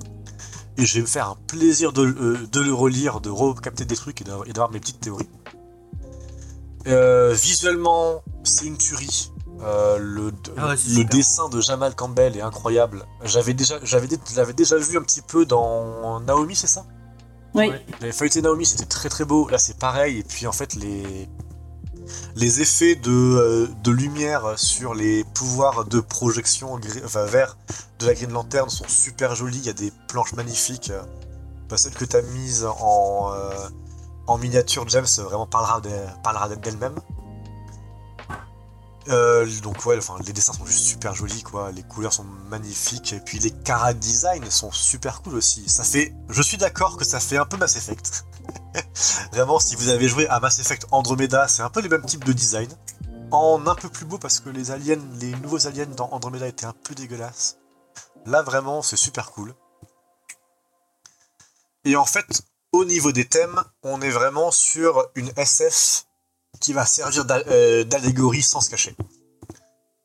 Et 0.76 0.86
je 0.86 0.94
vais 0.94 1.02
me 1.02 1.06
faire 1.06 1.28
un 1.28 1.36
plaisir 1.46 1.92
de, 1.92 2.02
le 2.02 2.72
relire, 2.72 3.20
de 3.20 3.30
recapter 3.30 3.84
des 3.84 3.94
trucs 3.94 4.22
et 4.22 4.24
d'avoir 4.24 4.70
mes 4.70 4.80
petites 4.80 5.00
théories. 5.00 5.28
Visuellement, 6.86 8.22
c'est 8.42 8.66
une 8.66 8.76
tuerie. 8.76 9.30
Euh, 9.64 9.98
le 9.98 10.32
Ah 10.56 10.68
ouais, 10.68 10.76
le 10.96 11.04
dessin 11.04 11.48
de 11.48 11.60
Jamal 11.60 11.94
Campbell 11.94 12.36
est 12.36 12.42
incroyable. 12.42 13.04
J'avais 13.24 13.54
déjà, 13.54 13.76
j'avais, 13.82 14.06
dé- 14.06 14.18
je 14.30 14.36
l'avais 14.36 14.52
déjà 14.52 14.76
vu 14.76 14.98
un 14.98 15.02
petit 15.02 15.22
peu 15.22 15.46
dans 15.46 16.20
Naomi, 16.20 16.54
c'est 16.54 16.66
ça? 16.66 16.84
Oui. 17.54 17.68
Ouais. 17.68 17.86
J'avais 18.00 18.12
feuilleté 18.12 18.42
Naomi, 18.42 18.66
c'était 18.66 18.84
très 18.84 19.08
très 19.08 19.24
beau. 19.24 19.48
Là, 19.48 19.58
c'est 19.58 19.78
pareil. 19.78 20.18
Et 20.18 20.22
puis 20.22 20.46
en 20.46 20.52
fait, 20.52 20.74
les 20.74 21.28
les 22.36 22.60
effets 22.60 22.96
de, 22.96 23.10
euh, 23.10 23.68
de 23.82 23.90
lumière 23.90 24.58
sur 24.58 24.92
les 24.94 25.24
pouvoirs 25.24 25.86
de 25.86 26.00
projection 26.00 26.76
gris- 26.78 27.00
enfin, 27.04 27.24
vert 27.24 27.56
de 28.00 28.06
la 28.06 28.12
Green 28.14 28.30
Lantern 28.32 28.68
sont 28.68 28.84
super 28.88 29.34
jolis. 29.34 29.58
Il 29.58 29.66
y 29.66 29.70
a 29.70 29.72
des 29.72 29.92
planches 30.08 30.34
magnifiques. 30.34 30.92
Bah, 31.70 31.78
celle 31.78 31.94
que 31.94 32.04
tu 32.04 32.14
as 32.16 32.20
mise 32.22 32.66
en, 32.80 33.32
euh, 33.32 33.50
en 34.26 34.36
miniature, 34.36 34.86
James, 34.88 35.06
vraiment 35.18 35.46
parlera 35.46 35.80
de- 35.80 35.88
parlera 36.22 36.48
d'elle-même. 36.50 36.96
Euh, 39.08 39.46
donc 39.60 39.84
ouais, 39.84 39.98
les 40.26 40.32
dessins 40.32 40.54
sont 40.54 40.64
juste 40.64 40.84
super 40.84 41.14
jolis 41.14 41.42
quoi, 41.42 41.70
les 41.72 41.82
couleurs 41.82 42.12
sont 42.12 42.24
magnifiques 42.24 43.12
et 43.12 43.20
puis 43.20 43.38
les 43.38 43.50
cara 43.50 43.92
design 43.92 44.50
sont 44.50 44.72
super 44.72 45.20
cool 45.20 45.34
aussi. 45.34 45.68
Ça 45.68 45.84
fait, 45.84 46.14
je 46.30 46.40
suis 46.40 46.56
d'accord 46.56 46.96
que 46.96 47.04
ça 47.04 47.20
fait 47.20 47.36
un 47.36 47.44
peu 47.44 47.58
Mass 47.58 47.76
Effect. 47.76 48.24
Vraiment, 49.32 49.60
si 49.60 49.76
vous 49.76 49.90
avez 49.90 50.08
joué 50.08 50.26
à 50.28 50.40
Mass 50.40 50.58
Effect 50.58 50.86
Andromeda, 50.90 51.48
c'est 51.48 51.62
un 51.62 51.68
peu 51.68 51.80
les 51.80 51.90
mêmes 51.90 52.04
types 52.04 52.24
de 52.24 52.32
design, 52.32 52.68
en 53.30 53.66
un 53.66 53.74
peu 53.74 53.90
plus 53.90 54.06
beau 54.06 54.16
parce 54.16 54.40
que 54.40 54.48
les 54.48 54.70
aliens, 54.70 55.00
les 55.20 55.32
nouveaux 55.36 55.66
aliens 55.66 55.86
dans 55.86 56.08
Andromeda 56.10 56.46
étaient 56.46 56.66
un 56.66 56.74
peu 56.84 56.94
dégueulasses. 56.94 57.58
Là 58.24 58.42
vraiment, 58.42 58.80
c'est 58.80 58.96
super 58.96 59.32
cool. 59.32 59.54
Et 61.84 61.96
en 61.96 62.06
fait, 62.06 62.42
au 62.72 62.86
niveau 62.86 63.12
des 63.12 63.26
thèmes, 63.26 63.62
on 63.82 64.00
est 64.00 64.10
vraiment 64.10 64.50
sur 64.50 65.06
une 65.14 65.30
SF 65.36 66.06
qui 66.60 66.72
va 66.72 66.86
servir 66.86 67.24
euh, 67.30 67.84
d'allégorie 67.84 68.42
sans 68.42 68.60
se 68.60 68.70
cacher. 68.70 68.96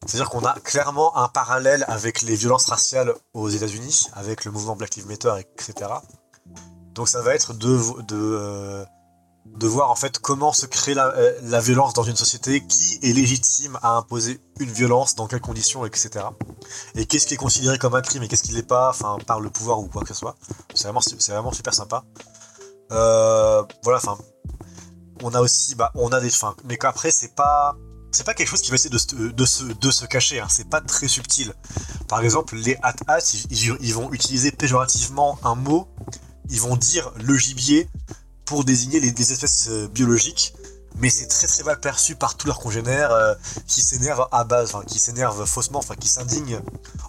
C'est-à-dire 0.05 0.29
qu'on 0.29 0.45
a 0.45 0.53
clairement 0.59 1.15
un 1.17 1.27
parallèle 1.27 1.85
avec 1.87 2.21
les 2.21 2.35
violences 2.35 2.65
raciales 2.65 3.13
aux 3.33 3.49
États-Unis, 3.49 4.07
avec 4.13 4.45
le 4.45 4.51
mouvement 4.51 4.75
Black 4.75 4.95
Lives 4.95 5.07
Matter, 5.07 5.33
etc. 5.39 5.91
Donc 6.93 7.09
ça 7.09 7.21
va 7.21 7.35
être 7.35 7.53
euh, 8.11 8.85
de 9.45 9.67
voir 9.67 9.91
en 9.91 9.95
fait 9.95 10.19
comment 10.19 10.53
se 10.53 10.65
crée 10.65 10.93
la, 10.93 11.07
euh, 11.15 11.37
la 11.43 11.59
violence 11.59 11.93
dans 11.93 12.03
une 12.03 12.15
société, 12.15 12.65
qui 12.65 12.97
est 13.03 13.13
légitime 13.13 13.77
à 13.83 13.97
imposer 13.97 14.39
une 14.59 14.71
violence, 14.71 15.15
dans 15.15 15.27
quelles 15.27 15.41
conditions, 15.41 15.85
etc. 15.85 16.25
Et 16.95 17.05
qu'est-ce 17.05 17.27
qui 17.27 17.33
est 17.35 17.37
considéré 17.37 17.77
comme 17.77 17.93
un 17.93 18.01
crime 18.01 18.23
et 18.23 18.27
qu'est-ce 18.27 18.43
qui 18.43 18.53
l'est 18.53 18.63
pas, 18.63 18.89
enfin 18.89 19.17
par 19.27 19.41
le 19.41 19.49
pouvoir 19.49 19.79
ou 19.79 19.87
quoi 19.87 20.01
que 20.01 20.07
ce 20.07 20.15
soit. 20.15 20.35
C'est 20.73 20.87
vraiment, 20.87 21.51
super 21.51 21.73
sympa. 21.73 22.03
Voilà, 22.89 23.97
enfin, 23.97 24.17
on 25.23 25.33
a 25.33 25.41
aussi, 25.41 25.75
bah, 25.75 25.91
on 25.95 26.09
a 26.09 26.19
des, 26.19 26.27
enfin, 26.29 26.55
mais 26.65 26.77
qu'après 26.77 27.11
c'est 27.11 27.35
pas, 27.35 27.75
c'est 28.11 28.23
pas 28.25 28.33
quelque 28.33 28.47
chose 28.47 28.61
qui 28.61 28.69
va 28.71 28.75
essayer 28.75 28.89
de, 28.89 28.97
se- 28.97 29.15
de, 29.15 29.45
se, 29.45 29.63
de 29.63 29.91
se 29.91 30.05
cacher. 30.05 30.39
Hein. 30.39 30.47
C'est 30.49 30.67
pas 30.69 30.81
très 30.81 31.07
subtil. 31.07 31.53
Par 32.07 32.21
exemple, 32.21 32.55
les 32.55 32.77
at-at, 32.81 33.19
ils, 33.51 33.77
ils- 33.81 33.93
vont 33.93 34.11
utiliser 34.11 34.51
péjorativement 34.51 35.37
un 35.43 35.55
mot. 35.55 35.87
Ils 36.49 36.59
vont 36.61 36.75
dire 36.75 37.11
le 37.21 37.35
gibier 37.35 37.87
pour 38.45 38.63
désigner 38.63 38.99
les, 38.99 39.09
espèces 39.31 39.67
euh, 39.69 39.87
biologiques. 39.87 40.53
Mais 40.95 41.11
c'est 41.11 41.27
très 41.27 41.45
très 41.45 41.63
mal 41.63 41.79
perçu 41.79 42.15
par 42.15 42.35
tous 42.35 42.47
leurs 42.47 42.59
congénères 42.59 43.11
euh, 43.11 43.35
qui 43.67 43.81
s'énervent 43.81 44.27
à 44.31 44.43
base, 44.43 44.73
qui 44.87 44.97
s'énervent 44.97 45.45
faussement, 45.45 45.77
enfin 45.79 45.95
qui 45.95 46.09
s'indignent 46.09 46.59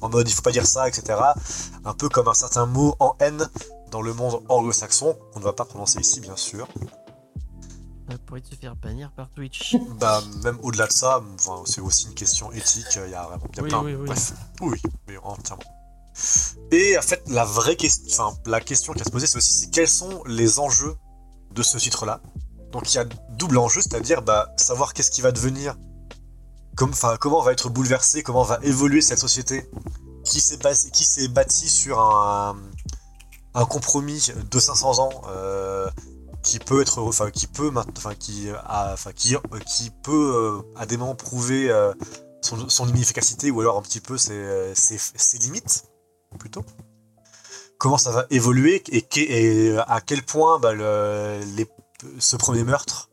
en 0.02 0.10
mode 0.10 0.28
il 0.28 0.32
faut 0.34 0.42
pas 0.42 0.52
dire 0.52 0.66
ça, 0.66 0.86
etc. 0.86 1.18
Un 1.84 1.94
peu 1.94 2.08
comme 2.10 2.28
un 2.28 2.34
certain 2.34 2.66
mot 2.66 2.94
en 3.00 3.16
haine 3.20 3.48
dans 3.90 4.02
le 4.02 4.12
monde 4.12 4.42
anglo-saxon, 4.48 5.16
qu'on 5.32 5.40
ne 5.40 5.44
va 5.44 5.54
pas 5.54 5.64
prononcer 5.64 5.98
ici 5.98 6.20
bien 6.20 6.36
sûr. 6.36 6.68
Pourrait 8.26 8.42
se 8.48 8.54
faire 8.54 8.76
bannir 8.76 9.10
par 9.12 9.28
Twitch. 9.30 9.76
Bah, 9.98 10.22
même 10.44 10.58
au-delà 10.62 10.86
de 10.86 10.92
ça, 10.92 11.22
enfin, 11.34 11.62
c'est 11.66 11.80
aussi 11.80 12.06
une 12.06 12.14
question 12.14 12.52
éthique. 12.52 12.86
Il 13.06 13.10
y 13.10 13.14
a 13.14 13.22
vraiment 13.24 13.44
il 13.52 13.56
y 13.56 13.60
a 13.60 13.62
Oui, 13.62 13.68
plein. 13.68 13.82
oui, 13.82 13.94
oui. 13.94 14.06
Bref, 14.06 14.32
oui, 14.60 14.80
oui, 15.08 15.14
entièrement. 15.22 15.62
Et 16.72 16.98
en 16.98 17.02
fait, 17.02 17.22
la 17.28 17.44
vraie 17.44 17.76
question, 17.76 18.24
enfin, 18.24 18.36
la 18.46 18.60
question 18.60 18.92
qui 18.92 19.00
a 19.00 19.04
se 19.04 19.10
poser, 19.10 19.26
c'est 19.26 19.36
aussi 19.38 19.52
c'est 19.52 19.70
quels 19.70 19.88
sont 19.88 20.22
les 20.26 20.58
enjeux 20.58 20.96
de 21.52 21.62
ce 21.62 21.78
titre-là? 21.78 22.20
Donc, 22.72 22.92
il 22.92 22.96
y 22.96 23.00
a 23.00 23.04
double 23.30 23.58
enjeu, 23.58 23.80
c'est-à-dire 23.80 24.22
bah, 24.22 24.52
savoir 24.56 24.92
qu'est-ce 24.94 25.10
qui 25.10 25.20
va 25.22 25.32
devenir, 25.32 25.76
comme, 26.76 26.92
comment 27.20 27.42
va 27.42 27.52
être 27.52 27.68
bouleversé, 27.68 28.22
comment 28.22 28.42
va 28.44 28.58
évoluer 28.62 29.00
cette 29.00 29.18
société 29.18 29.68
qui 30.24 30.40
s'est 30.40 31.28
bâtie 31.28 31.68
sur 31.68 31.98
un, 32.00 32.56
un 33.54 33.64
compromis 33.64 34.28
de 34.50 34.58
500 34.58 34.98
ans. 35.00 35.22
euh, 35.28 35.88
qui 36.42 36.58
peut 36.58 36.80
être 36.80 36.98
enfin 37.02 37.30
qui 37.30 37.46
peut 37.46 37.70
enfin 37.74 38.14
qui 38.14 38.48
a 38.50 38.92
enfin 38.92 39.12
qui 39.12 39.36
euh, 39.36 39.40
qui 39.66 39.90
peut 39.90 40.12
euh, 40.36 40.62
à 40.76 40.86
des 40.86 40.96
moments 40.96 41.14
prouver 41.14 41.70
euh, 41.70 41.92
son, 42.40 42.68
son 42.68 42.88
inefficacité 42.88 43.50
ou 43.50 43.60
alors 43.60 43.76
un 43.76 43.82
petit 43.82 44.00
peu 44.00 44.16
ses, 44.18 44.32
euh, 44.34 44.74
limites 45.40 45.84
plutôt. 46.38 46.64
Comment 47.78 47.98
ça 47.98 48.10
va 48.10 48.26
évoluer 48.30 48.82
et, 48.90 49.76
à 49.86 50.00
quel 50.00 50.22
point 50.22 50.58
bah, 50.58 50.72
ce 52.18 52.36
premier 52.36 52.64
meurtre 52.64 53.10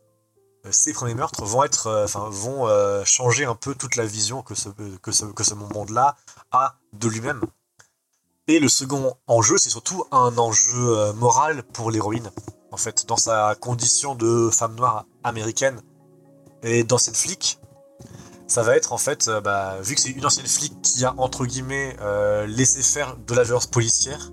euh, 0.68 0.72
ces 0.72 0.94
premiers 0.94 1.14
meurtres 1.14 1.44
vont 1.44 1.64
être 1.64 1.88
euh, 1.88 2.06
enfin 2.06 2.28
vont 2.30 2.68
euh, 2.68 3.04
changer 3.06 3.46
un 3.46 3.56
peu 3.56 3.76
toute 3.76 3.96
la 3.96 4.06
vision 4.06 4.42
que 4.42 4.56
ce 4.56 4.70
que 4.70 5.12
ce, 5.12 5.54
monde 5.54 5.90
là 5.90 6.16
a 6.52 6.76
de 6.94 7.08
lui-même. 7.08 7.42
Et 8.48 8.60
le 8.60 8.70
second 8.70 9.16
enjeu 9.28 9.58
c'est 9.58 9.70
surtout 9.70 10.06
un 10.12 10.38
enjeu 10.38 10.98
euh, 10.98 11.14
moral 11.14 11.64
pour 11.64 11.92
l'héroïne 11.92 12.32
en 12.72 12.78
fait, 12.78 13.06
dans 13.08 13.18
sa 13.18 13.56
condition 13.60 14.16
de 14.16 14.50
femme 14.52 14.76
noire 14.76 15.06
américaine 15.24 15.80
et 16.64 16.84
d'ancienne 16.84 17.16
flic, 17.16 17.60
ça 18.48 18.64
va 18.64 18.76
être 18.78 18.94
en 18.94 18.98
fait, 18.98 19.28
euh, 19.28 19.42
bah, 19.42 19.78
vu 19.82 19.96
que 19.96 20.02
c'est 20.02 20.10
une 20.12 20.26
ancienne 20.26 20.48
flic 20.48 20.74
qui 20.82 21.04
a 21.06 21.14
entre 21.18 21.46
guillemets 21.46 21.96
euh, 22.02 22.46
laissé 22.48 22.82
faire 22.82 23.18
de 23.18 23.34
la 23.34 23.44
violence 23.44 23.68
policière, 23.68 24.32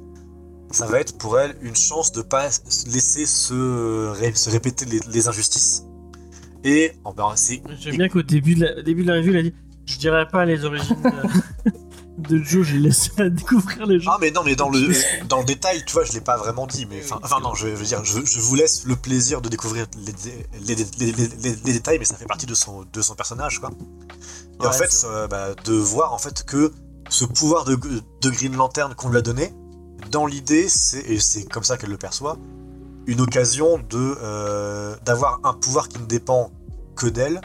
ça 0.70 0.86
va 0.86 1.00
être 1.00 1.18
pour 1.18 1.38
elle 1.38 1.56
une 1.62 1.76
chance 1.76 2.12
de 2.12 2.22
pas 2.22 2.50
se 2.50 2.86
laisser 2.88 3.26
se, 3.26 4.08
ré- 4.10 4.34
se 4.34 4.50
répéter 4.50 4.84
les, 4.86 5.00
les 5.08 5.28
injustices. 5.28 5.84
Et 6.64 6.92
oh, 7.04 7.12
ben, 7.12 7.32
c'est 7.36 7.62
J'aime 7.78 7.96
bien 7.96 8.08
qu'au 8.08 8.22
début 8.22 8.54
de 8.54 8.64
la, 8.64 8.82
début 8.82 9.02
de 9.02 9.08
la 9.08 9.14
revue, 9.14 9.30
il 9.30 9.36
a 9.36 9.42
dit 9.42 9.54
Je 9.84 9.98
dirais 9.98 10.26
pas 10.26 10.44
les 10.44 10.64
origines. 10.64 10.96
de- 12.18 12.38
Joe, 12.42 12.64
je 12.64 12.76
laisse 12.76 13.10
découvrir 13.18 13.86
les 13.86 13.98
gens. 14.00 14.12
Ah 14.14 14.18
mais 14.20 14.30
non 14.30 14.42
mais 14.44 14.54
dans 14.56 14.68
le 14.68 14.80
dans 15.28 15.38
le 15.40 15.44
détail 15.44 15.82
tu 15.84 15.92
vois 15.92 16.04
je 16.04 16.12
l'ai 16.12 16.20
pas 16.20 16.36
vraiment 16.36 16.66
dit 16.66 16.86
mais 16.86 17.02
enfin 17.22 17.40
non 17.40 17.54
je 17.54 17.66
veux 17.68 17.84
dire 17.84 18.04
je, 18.04 18.24
je 18.24 18.40
vous 18.40 18.54
laisse 18.54 18.84
le 18.84 18.96
plaisir 18.96 19.40
de 19.40 19.48
découvrir 19.48 19.86
les, 20.64 20.74
les, 20.74 21.12
les, 21.12 21.12
les- 21.42 21.72
détails 21.72 21.98
mais 21.98 22.04
ça 22.04 22.16
fait 22.16 22.26
partie 22.26 22.46
de 22.46 22.54
son 22.54 22.84
de 22.92 23.02
son 23.02 23.14
personnage 23.14 23.58
quoi 23.58 23.70
et 24.62 24.66
en 24.66 24.72
fait 24.72 25.04
euh, 25.04 25.26
bah, 25.26 25.54
de 25.64 25.72
voir 25.74 26.12
en 26.12 26.18
fait 26.18 26.44
que 26.44 26.72
ce 27.08 27.24
pouvoir 27.24 27.64
de, 27.64 27.74
de 28.20 28.30
Green 28.30 28.54
Lantern 28.56 28.94
qu'on 28.94 29.08
lui 29.10 29.18
a 29.18 29.22
donné 29.22 29.52
dans 30.10 30.26
l'idée 30.26 30.68
c'est 30.68 31.00
et 31.00 31.18
c'est 31.18 31.44
comme 31.44 31.64
ça 31.64 31.76
qu'elle 31.76 31.90
le 31.90 31.98
perçoit 31.98 32.36
une 33.06 33.20
occasion 33.20 33.78
de 33.90 34.16
euh, 34.22 34.94
d'avoir 35.04 35.40
un 35.44 35.52
pouvoir 35.54 35.88
qui 35.88 35.98
ne 35.98 36.06
dépend 36.06 36.50
que 36.96 37.06
d'elle 37.06 37.40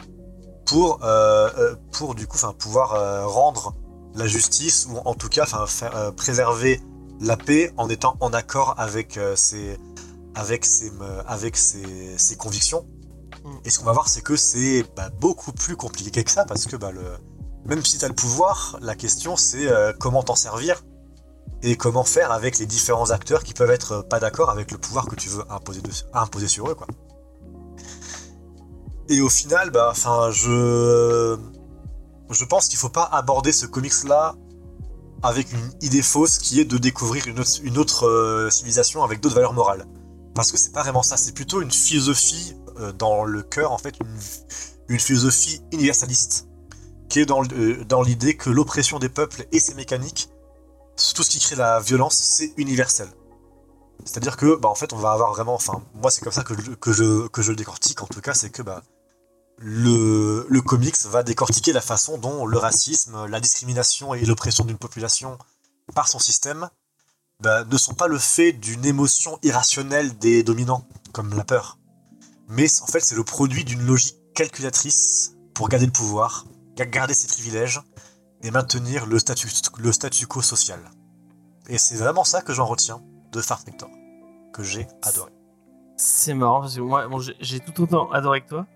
pour 0.64 1.00
euh, 1.02 1.74
pour 1.92 2.14
du 2.14 2.26
coup 2.28 2.36
enfin 2.36 2.54
pouvoir 2.56 3.28
rendre 3.28 3.74
la 4.14 4.26
justice 4.26 4.86
ou 4.90 4.98
en 5.04 5.14
tout 5.14 5.28
cas 5.28 5.46
faire 5.66 5.96
euh, 5.96 6.10
préserver 6.12 6.80
la 7.20 7.36
paix 7.36 7.72
en 7.76 7.88
étant 7.88 8.16
en 8.20 8.32
accord 8.32 8.74
avec 8.78 9.16
euh, 9.18 9.36
ses 9.36 9.78
avec 10.34 10.64
ses 10.64 10.90
euh, 11.00 11.22
avec 11.26 11.56
ses, 11.56 12.16
ses 12.18 12.36
convictions 12.36 12.86
Mm. 13.42 13.48
et 13.64 13.70
ce 13.70 13.78
qu'on 13.78 13.86
va 13.86 13.92
voir 13.92 14.08
c'est 14.08 14.20
que 14.20 14.36
c'est 14.36 14.84
bah, 14.96 15.08
beaucoup 15.18 15.52
plus 15.52 15.74
compliqué 15.74 16.24
que 16.24 16.30
ça 16.30 16.44
parce 16.44 16.66
que 16.66 16.76
bah, 16.76 16.90
le 16.90 17.00
même 17.64 17.82
si 17.82 17.96
tu 17.96 18.04
as 18.04 18.08
le 18.08 18.14
pouvoir 18.14 18.76
la 18.82 18.94
question 18.94 19.34
c'est 19.34 19.66
euh, 19.66 19.94
comment 19.98 20.22
t'en 20.22 20.34
servir 20.34 20.84
et 21.62 21.74
comment 21.76 22.04
faire 22.04 22.32
avec 22.32 22.58
les 22.58 22.66
différents 22.66 23.10
acteurs 23.12 23.42
qui 23.42 23.54
peuvent 23.54 23.70
être 23.70 24.02
pas 24.02 24.20
d'accord 24.20 24.50
avec 24.50 24.70
le 24.72 24.76
pouvoir 24.78 25.06
que 25.06 25.14
tu 25.14 25.30
veux 25.30 25.42
imposer, 25.50 25.80
de- 25.80 25.90
imposer 26.12 26.48
sur 26.48 26.68
eux 26.68 26.74
quoi 26.74 26.86
et 29.08 29.22
au 29.22 29.30
final 29.30 29.70
bah 29.70 29.94
je 30.30 31.38
je 32.30 32.44
pense 32.44 32.68
qu'il 32.68 32.78
faut 32.78 32.88
pas 32.88 33.04
aborder 33.04 33.52
ce 33.52 33.66
comics 33.66 34.04
là 34.04 34.36
avec 35.22 35.52
une 35.52 35.72
idée 35.82 36.02
fausse 36.02 36.38
qui 36.38 36.60
est 36.60 36.64
de 36.64 36.78
découvrir 36.78 37.26
une 37.26 37.78
autre, 37.78 38.06
euh, 38.06 38.50
civilisation 38.50 39.02
avec 39.04 39.20
d'autres 39.20 39.34
valeurs 39.34 39.52
morales. 39.52 39.86
Parce 40.34 40.50
que 40.50 40.58
c'est 40.58 40.72
pas 40.72 40.82
vraiment 40.82 41.02
ça, 41.02 41.16
c'est 41.16 41.32
plutôt 41.32 41.60
une 41.60 41.70
philosophie 41.70 42.56
euh, 42.78 42.92
dans 42.92 43.24
le 43.24 43.42
cœur, 43.42 43.72
en 43.72 43.78
fait, 43.78 43.96
une, 44.88 44.98
philosophie 44.98 45.60
universaliste, 45.72 46.48
qui 47.08 47.20
est 47.20 47.30
euh, 47.30 47.84
dans 47.84 48.02
l'idée 48.02 48.36
que 48.36 48.48
l'oppression 48.50 48.98
des 48.98 49.08
peuples 49.08 49.46
et 49.52 49.60
ses 49.60 49.74
mécaniques, 49.74 50.30
tout 51.14 51.22
ce 51.22 51.30
qui 51.30 51.38
crée 51.38 51.56
la 51.56 51.80
violence, 51.80 52.16
c'est 52.16 52.52
universel. 52.56 53.08
C'est-à-dire 54.04 54.36
que, 54.36 54.56
bah, 54.56 54.68
en 54.68 54.74
fait, 54.74 54.92
on 54.92 54.96
va 54.96 55.12
avoir 55.12 55.32
vraiment, 55.32 55.54
enfin, 55.54 55.82
moi 55.94 56.10
c'est 56.10 56.22
comme 56.22 56.32
ça 56.32 56.42
que 56.42 56.54
je, 56.54 56.70
que 56.72 56.92
je, 56.92 57.28
que 57.28 57.42
je 57.42 57.50
le 57.50 57.56
décortique, 57.56 58.02
en 58.02 58.06
tout 58.06 58.20
cas, 58.20 58.34
c'est 58.34 58.50
que, 58.50 58.62
bah, 58.62 58.82
le, 59.62 60.46
le 60.48 60.62
comics 60.62 60.96
va 61.04 61.22
décortiquer 61.22 61.72
la 61.72 61.82
façon 61.82 62.16
dont 62.16 62.46
le 62.46 62.56
racisme, 62.56 63.26
la 63.26 63.40
discrimination 63.40 64.14
et 64.14 64.24
l'oppression 64.24 64.64
d'une 64.64 64.78
population 64.78 65.36
par 65.94 66.08
son 66.08 66.18
système 66.18 66.68
bah, 67.40 67.64
ne 67.64 67.76
sont 67.76 67.92
pas 67.94 68.08
le 68.08 68.18
fait 68.18 68.52
d'une 68.52 68.84
émotion 68.86 69.38
irrationnelle 69.42 70.16
des 70.18 70.42
dominants, 70.42 70.86
comme 71.12 71.34
la 71.34 71.44
peur. 71.44 71.78
Mais 72.48 72.66
en 72.82 72.86
fait, 72.86 73.00
c'est 73.00 73.14
le 73.14 73.22
produit 73.24 73.64
d'une 73.64 73.84
logique 73.86 74.16
calculatrice 74.34 75.34
pour 75.54 75.68
garder 75.68 75.86
le 75.86 75.92
pouvoir, 75.92 76.46
ga- 76.76 76.86
garder 76.86 77.14
ses 77.14 77.28
privilèges 77.28 77.82
et 78.42 78.50
maintenir 78.50 79.04
le 79.04 79.18
statu, 79.18 79.48
le 79.78 79.92
statu 79.92 80.26
quo 80.26 80.40
social. 80.40 80.80
Et 81.68 81.76
c'est 81.76 81.96
vraiment 81.96 82.24
ça 82.24 82.40
que 82.40 82.54
j'en 82.54 82.64
retiens 82.64 83.02
de 83.30 83.40
Far 83.42 83.60
Spector, 83.60 83.90
que 84.54 84.62
j'ai 84.62 84.88
adoré. 85.02 85.30
C'est 85.98 86.32
marrant 86.32 86.62
parce 86.62 86.76
que 86.76 86.80
moi, 86.80 87.06
bon, 87.08 87.20
j'ai 87.20 87.60
tout 87.60 87.82
autant 87.82 88.10
adoré 88.10 88.40
que 88.40 88.48
toi, 88.48 88.66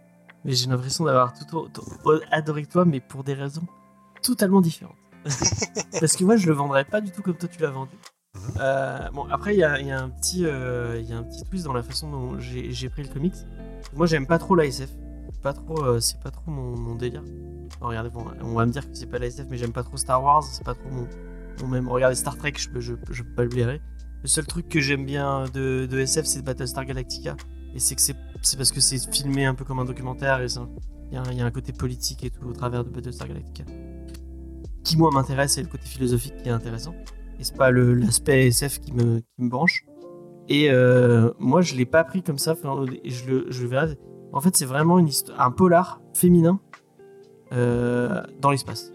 mais 0.44 0.52
j'ai 0.52 0.68
l'impression 0.68 1.04
d'avoir 1.04 1.32
tout 1.32 1.56
autant 1.56 1.82
adoré 2.30 2.64
que 2.64 2.70
toi, 2.70 2.84
mais 2.84 3.00
pour 3.00 3.24
des 3.24 3.34
raisons 3.34 3.66
totalement 4.22 4.60
différentes. 4.60 4.96
parce 6.00 6.16
que 6.16 6.24
moi, 6.24 6.36
je 6.36 6.46
le 6.46 6.52
vendrais 6.52 6.84
pas 6.84 7.00
du 7.00 7.10
tout 7.10 7.22
comme 7.22 7.36
toi 7.36 7.48
tu 7.48 7.60
l'as 7.62 7.70
vendu. 7.70 7.94
Mhm. 8.34 8.40
Euh, 8.60 9.10
bon, 9.12 9.26
après, 9.30 9.54
il 9.54 9.58
y 9.58 9.64
a, 9.64 9.80
il 9.80 9.86
y 9.86 9.92
a 9.92 10.00
un 10.00 10.10
petit, 10.10 10.44
euh, 10.44 11.00
y 11.00 11.12
a 11.12 11.18
un 11.18 11.22
petit 11.22 11.44
twist 11.44 11.64
dans 11.64 11.72
la 11.72 11.82
façon 11.82 12.10
dont 12.10 12.38
j'ai 12.38 12.88
pris 12.88 13.02
le 13.02 13.08
comics. 13.08 13.34
Moi, 13.94 14.06
j'aime 14.06 14.26
pas 14.26 14.38
trop 14.38 14.54
la 14.54 14.66
SF. 14.66 14.90
Pas 15.42 15.52
trop, 15.52 15.82
euh, 15.84 16.00
c'est 16.00 16.20
pas 16.20 16.30
trop 16.30 16.50
mon, 16.50 16.76
mon 16.76 16.94
délire. 16.94 17.22
Regardez, 17.80 18.08
bon, 18.10 18.24
on 18.42 18.54
va 18.54 18.64
me 18.66 18.72
dire 18.72 18.88
que 18.90 18.96
c'est 18.96 19.06
pas 19.06 19.18
la 19.18 19.26
SF, 19.26 19.46
mais 19.50 19.58
j'aime 19.58 19.72
pas 19.72 19.82
trop 19.82 19.96
Star 19.96 20.22
Wars. 20.22 20.42
C'est 20.42 20.64
pas 20.64 20.74
trop 20.74 20.88
mon, 20.90 21.06
mon 21.60 21.68
même. 21.68 21.88
Regardez 21.88 22.16
Star 22.16 22.36
Trek, 22.36 22.54
je 22.56 22.68
peux, 22.68 22.80
je, 22.80 22.94
je 23.10 23.22
peux 23.22 23.34
pas 23.34 23.42
le 23.42 23.50
blairer. 23.50 23.80
Le 24.22 24.28
seul 24.28 24.46
truc 24.46 24.68
que 24.70 24.80
j'aime 24.80 25.04
bien 25.04 25.44
de, 25.52 25.86
de 25.86 25.98
SF, 25.98 26.24
c'est 26.24 26.42
Battlestar 26.42 26.86
Galactica. 26.86 27.36
Et 27.74 27.78
c'est 27.78 27.94
que 27.94 28.00
c'est 28.00 28.16
c'est 28.44 28.56
parce 28.56 28.72
que 28.72 28.80
c'est 28.80 28.98
filmé 29.12 29.46
un 29.46 29.54
peu 29.54 29.64
comme 29.64 29.78
un 29.78 29.84
documentaire 29.84 30.40
et 30.40 30.46
il 31.10 31.14
y, 31.14 31.40
a 31.40 31.44
un- 31.44 31.50
côté 31.50 31.72
politique 31.72 32.24
et 32.24 32.30
tout 32.30 32.46
au 32.46 32.52
travers 32.52 32.84
de 32.84 32.90
Battlestar 32.90 33.28
Galactica. 33.28 33.64
Qui 34.82 34.96
moi 34.96 35.10
m'intéresse, 35.12 35.52
c'est 35.54 35.62
le 35.62 35.68
côté 35.68 35.86
philosophique 35.86 36.34
qui 36.42 36.48
est 36.48 36.52
intéressant. 36.52 36.94
Et 37.38 37.44
c'est 37.44 37.56
pas 37.56 37.70
l'aspect 37.70 38.46
SF 38.48 38.80
qui 38.80 38.92
me, 38.92 39.20
qui 39.20 39.42
me 39.42 39.48
branche. 39.48 39.84
Et 40.48 40.70
euh, 40.70 41.30
moi 41.38 41.62
je 41.62 41.74
l'ai 41.74 41.86
pas 41.86 42.04
pris 42.04 42.22
comme 42.22 42.38
ça, 42.38 42.54
je 42.54 43.30
le, 43.30 43.46
je 43.48 43.62
le 43.62 43.68
verrai. 43.68 43.98
En 44.32 44.40
fait 44.40 44.56
c'est 44.56 44.66
vraiment 44.66 44.98
une 44.98 45.08
histoire, 45.08 45.40
un 45.40 45.50
polar 45.50 46.00
féminin 46.12 46.60
euh, 47.52 48.22
dans 48.40 48.50
l'espace. 48.50 48.92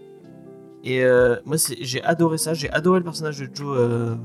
Et 0.83 1.03
euh, 1.03 1.37
moi 1.45 1.57
j'ai 1.81 2.03
adoré 2.03 2.37
ça, 2.37 2.53
j'ai 2.53 2.69
adoré 2.69 2.99
le 2.99 3.03
personnage 3.05 3.39
de 3.39 3.49
Joe 3.53 4.17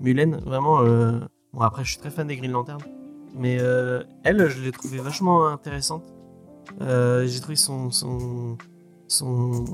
Mullen, 0.00 0.36
vraiment. 0.44 0.82
Bon 1.52 1.60
après 1.60 1.84
je 1.84 1.90
suis 1.90 1.98
très 2.00 2.10
fan 2.10 2.26
des 2.26 2.36
Green 2.36 2.50
Lantern. 2.52 2.80
Mais 3.34 3.58
euh, 3.60 4.02
elle, 4.24 4.48
je 4.48 4.60
l'ai 4.60 4.72
trouvée 4.72 4.98
vachement 4.98 5.46
intéressante. 5.46 6.04
Euh, 6.80 7.26
j'ai 7.26 7.40
trouvé 7.40 7.56
son. 7.56 7.90
son. 7.90 8.58
son. 9.08 9.64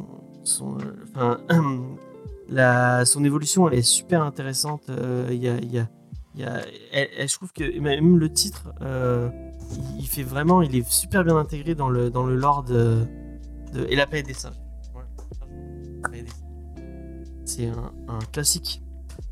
son 0.45 0.79
euh, 1.17 3.05
son 3.05 3.25
évolution, 3.25 3.69
elle 3.69 3.79
est 3.79 3.83
super 3.83 4.23
intéressante. 4.23 4.85
Il 4.89 5.35
y 5.35 5.49
a. 5.49 5.59
y 5.61 5.79
a- 5.79 5.89
a- 6.37 7.27
je 7.27 7.35
trouve 7.35 7.53
que 7.53 7.79
même 7.81 8.17
le 8.19 8.33
titre, 8.33 8.73
il, 9.99 10.07
fait 10.07 10.23
vraiment. 10.23 10.63
Il 10.63 10.75
est 10.77 10.89
super 10.89 11.25
bien 11.25 11.37
intégré 11.37 11.75
dans 11.75 11.89
le, 11.89 12.11
dans 12.11 12.25
le 12.25 12.37
lore 12.37 12.63
de. 12.63 13.07
et 13.89 13.97
la 13.97 14.07
paix 14.07 14.23
des 14.23 14.35
singes. 14.35 14.61
Ouais. 14.95 16.25
C'est 17.45 17.67
un, 17.67 18.19
classique. 18.33 18.83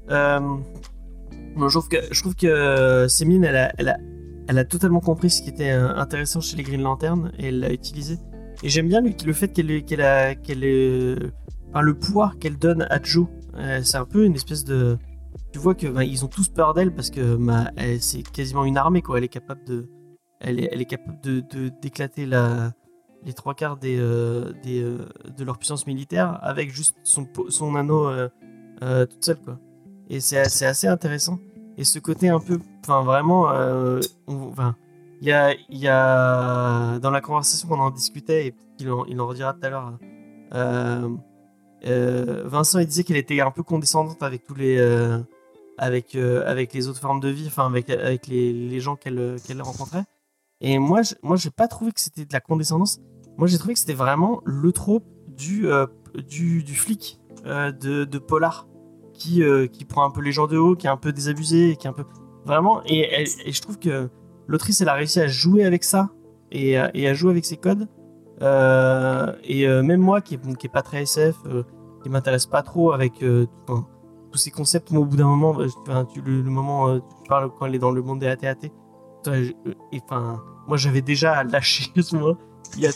Je 0.08 1.68
trouve 1.70 1.88
que, 1.88 1.96
je 2.10 2.20
trouve 2.20 2.34
que 2.34 3.06
Sémine, 3.08 3.44
elle, 3.44 3.88
a, 3.88 3.96
elle 4.48 4.58
a 4.58 4.64
totalement 4.64 5.00
compris 5.00 5.30
ce 5.30 5.42
qui 5.42 5.48
était 5.50 5.70
euh, 5.70 5.94
intéressant 5.96 6.40
chez 6.40 6.56
les 6.56 6.62
Green 6.62 6.82
Lantern 6.82 7.32
et 7.38 7.48
elle 7.48 7.60
l'a 7.60 7.72
utilisé. 7.72 8.18
Et 8.62 8.68
j'aime 8.68 8.88
bien 8.88 9.00
le, 9.00 9.32
fait 9.32 9.48
qu'elle 9.48 10.00
a, 10.00 10.32
ait- 10.32 11.16
enfin, 11.70 11.80
le 11.82 11.94
pouvoir 11.94 12.38
qu'elle 12.38 12.56
donne 12.58 12.86
à 12.88 13.02
Joe. 13.02 13.26
Euh, 13.56 13.80
c'est 13.82 13.98
un 13.98 14.04
peu 14.04 14.24
une 14.24 14.34
espèce 14.34 14.64
de. 14.64 14.98
Tu 15.52 15.58
vois 15.58 15.74
que 15.74 15.86
ben, 15.86 16.02
ils 16.02 16.24
ont 16.24 16.28
tous 16.28 16.48
peur 16.48 16.74
d'elle 16.74 16.94
parce 16.94 17.10
que 17.10 17.38
c'est 18.00 18.22
quasiment 18.22 18.64
une 18.64 18.76
armée. 18.76 19.02
Elle 19.16 19.24
est 19.24 19.28
capable 19.28 19.64
de, 19.64 19.88
elle 20.40 20.60
est, 20.60 20.84
capable 20.86 21.20
de 21.22 21.42
d'éclater 21.80 22.26
la 22.26 22.72
les 23.26 23.32
trois 23.32 23.54
quarts 23.54 23.78
euh, 23.84 24.52
euh, 24.66 24.98
de 25.36 25.44
leur 25.44 25.58
puissance 25.58 25.86
militaire 25.86 26.38
avec 26.42 26.72
juste 26.72 26.96
son 27.02 27.74
anneau 27.74 28.08
euh, 28.08 28.28
euh, 28.82 29.04
toute 29.04 29.24
seule. 29.24 29.38
Et 30.08 30.20
c'est 30.20 30.38
assez 30.38 30.86
intéressant. 30.86 31.38
Et 31.78 31.84
ce 31.84 31.98
côté 31.98 32.28
un 32.28 32.40
peu, 32.40 32.58
enfin 32.82 33.02
vraiment, 33.02 33.50
euh, 33.50 34.00
il 34.28 35.28
y 35.28 35.32
a, 35.32 35.54
y 35.68 35.88
a 35.88 36.98
dans 37.00 37.10
la 37.10 37.20
conversation 37.20 37.68
qu'on 37.68 37.80
en 37.80 37.90
discutait 37.90 38.46
et 38.46 38.54
il 38.78 38.90
en, 38.90 39.04
il 39.06 39.20
en 39.20 39.26
redira 39.26 39.52
tout 39.52 39.66
à 39.66 39.70
l'heure. 39.70 39.98
euh, 40.54 41.08
euh, 41.84 42.44
Vincent 42.46 42.78
il 42.78 42.86
disait 42.86 43.04
qu'elle 43.04 43.18
était 43.18 43.40
un 43.40 43.50
peu 43.50 43.62
condescendante 43.62 44.22
avec 44.22 44.44
tous 44.44 44.54
les, 44.54 44.78
avec 45.76 46.14
avec 46.14 46.72
les 46.72 46.88
autres 46.88 47.00
formes 47.00 47.20
de 47.20 47.28
vie, 47.28 47.46
enfin 47.46 47.66
avec 47.66 47.90
avec 47.90 48.26
les, 48.26 48.52
les 48.52 48.80
gens 48.80 48.96
qu'elle 48.96 49.36
qu'elle 49.46 49.60
rencontrait. 49.60 50.04
Et 50.62 50.78
moi, 50.78 51.02
je, 51.02 51.14
moi, 51.22 51.36
j'ai 51.36 51.50
pas 51.50 51.68
trouvé 51.68 51.92
que 51.92 52.00
c'était 52.00 52.24
de 52.24 52.32
la 52.32 52.40
condescendance. 52.40 53.00
Moi, 53.36 53.46
j'ai 53.48 53.58
trouvé 53.58 53.74
que 53.74 53.80
c'était 53.80 53.92
vraiment 53.92 54.40
le 54.46 54.72
trope 54.72 55.04
du 55.28 55.66
du, 56.26 56.62
du 56.62 56.74
flic 56.74 57.20
de 57.44 58.18
polar 58.18 58.66
qui, 59.16 59.42
euh, 59.42 59.66
qui 59.66 59.84
prend 59.84 60.04
un 60.04 60.10
peu 60.10 60.20
les 60.20 60.32
gens 60.32 60.46
de 60.46 60.56
haut, 60.56 60.74
qui 60.76 60.86
est 60.86 60.90
un 60.90 60.96
peu 60.96 61.12
désabusé, 61.12 61.76
qui 61.76 61.86
est 61.86 61.90
un 61.90 61.94
peu 61.94 62.04
vraiment. 62.44 62.82
Et, 62.86 63.24
je 63.46 63.60
trouve 63.60 63.78
que 63.78 64.08
l'autrice, 64.46 64.80
elle 64.80 64.88
a 64.88 64.94
réussi 64.94 65.20
à 65.20 65.26
jouer 65.26 65.64
avec 65.64 65.84
ça 65.84 66.10
et, 66.52 66.76
à- 66.78 66.90
et 66.96 67.08
à 67.08 67.14
jouer 67.14 67.30
avec 67.32 67.44
ses 67.44 67.56
codes. 67.56 67.88
Euh, 68.42 69.32
et 69.44 69.66
euh, 69.66 69.82
même 69.82 70.00
moi, 70.00 70.20
qui 70.20 70.34
est, 70.34 70.56
qui 70.58 70.66
est 70.66 70.70
pas 70.72 70.82
très 70.82 71.02
SF, 71.02 71.36
euh, 71.46 71.62
qui 72.02 72.10
m'intéresse 72.10 72.46
pas 72.46 72.62
trop 72.62 72.92
avec 72.92 73.22
euh, 73.22 73.46
tous 73.66 74.38
ces 74.38 74.50
concepts, 74.50 74.92
au 74.92 75.04
bout 75.04 75.16
d'un 75.16 75.26
moment, 75.26 75.58
euh, 75.60 75.66
le, 76.24 76.42
le 76.42 76.50
moment, 76.50 76.88
euh, 76.88 76.98
tu 76.98 77.28
parles 77.28 77.50
quand 77.58 77.66
elle 77.66 77.74
est 77.74 77.78
dans 77.80 77.90
le 77.90 78.02
monde 78.02 78.20
des 78.20 78.26
AT-AT, 78.28 78.68
euh, 79.28 79.50
enfin, 79.94 80.40
moi, 80.68 80.76
j'avais 80.76 81.00
déjà 81.02 81.42
lâché 81.44 81.90
ce 82.00 82.14
moment. 82.16 82.36
Il 82.76 82.82
y 82.82 82.86
a, 82.86 82.90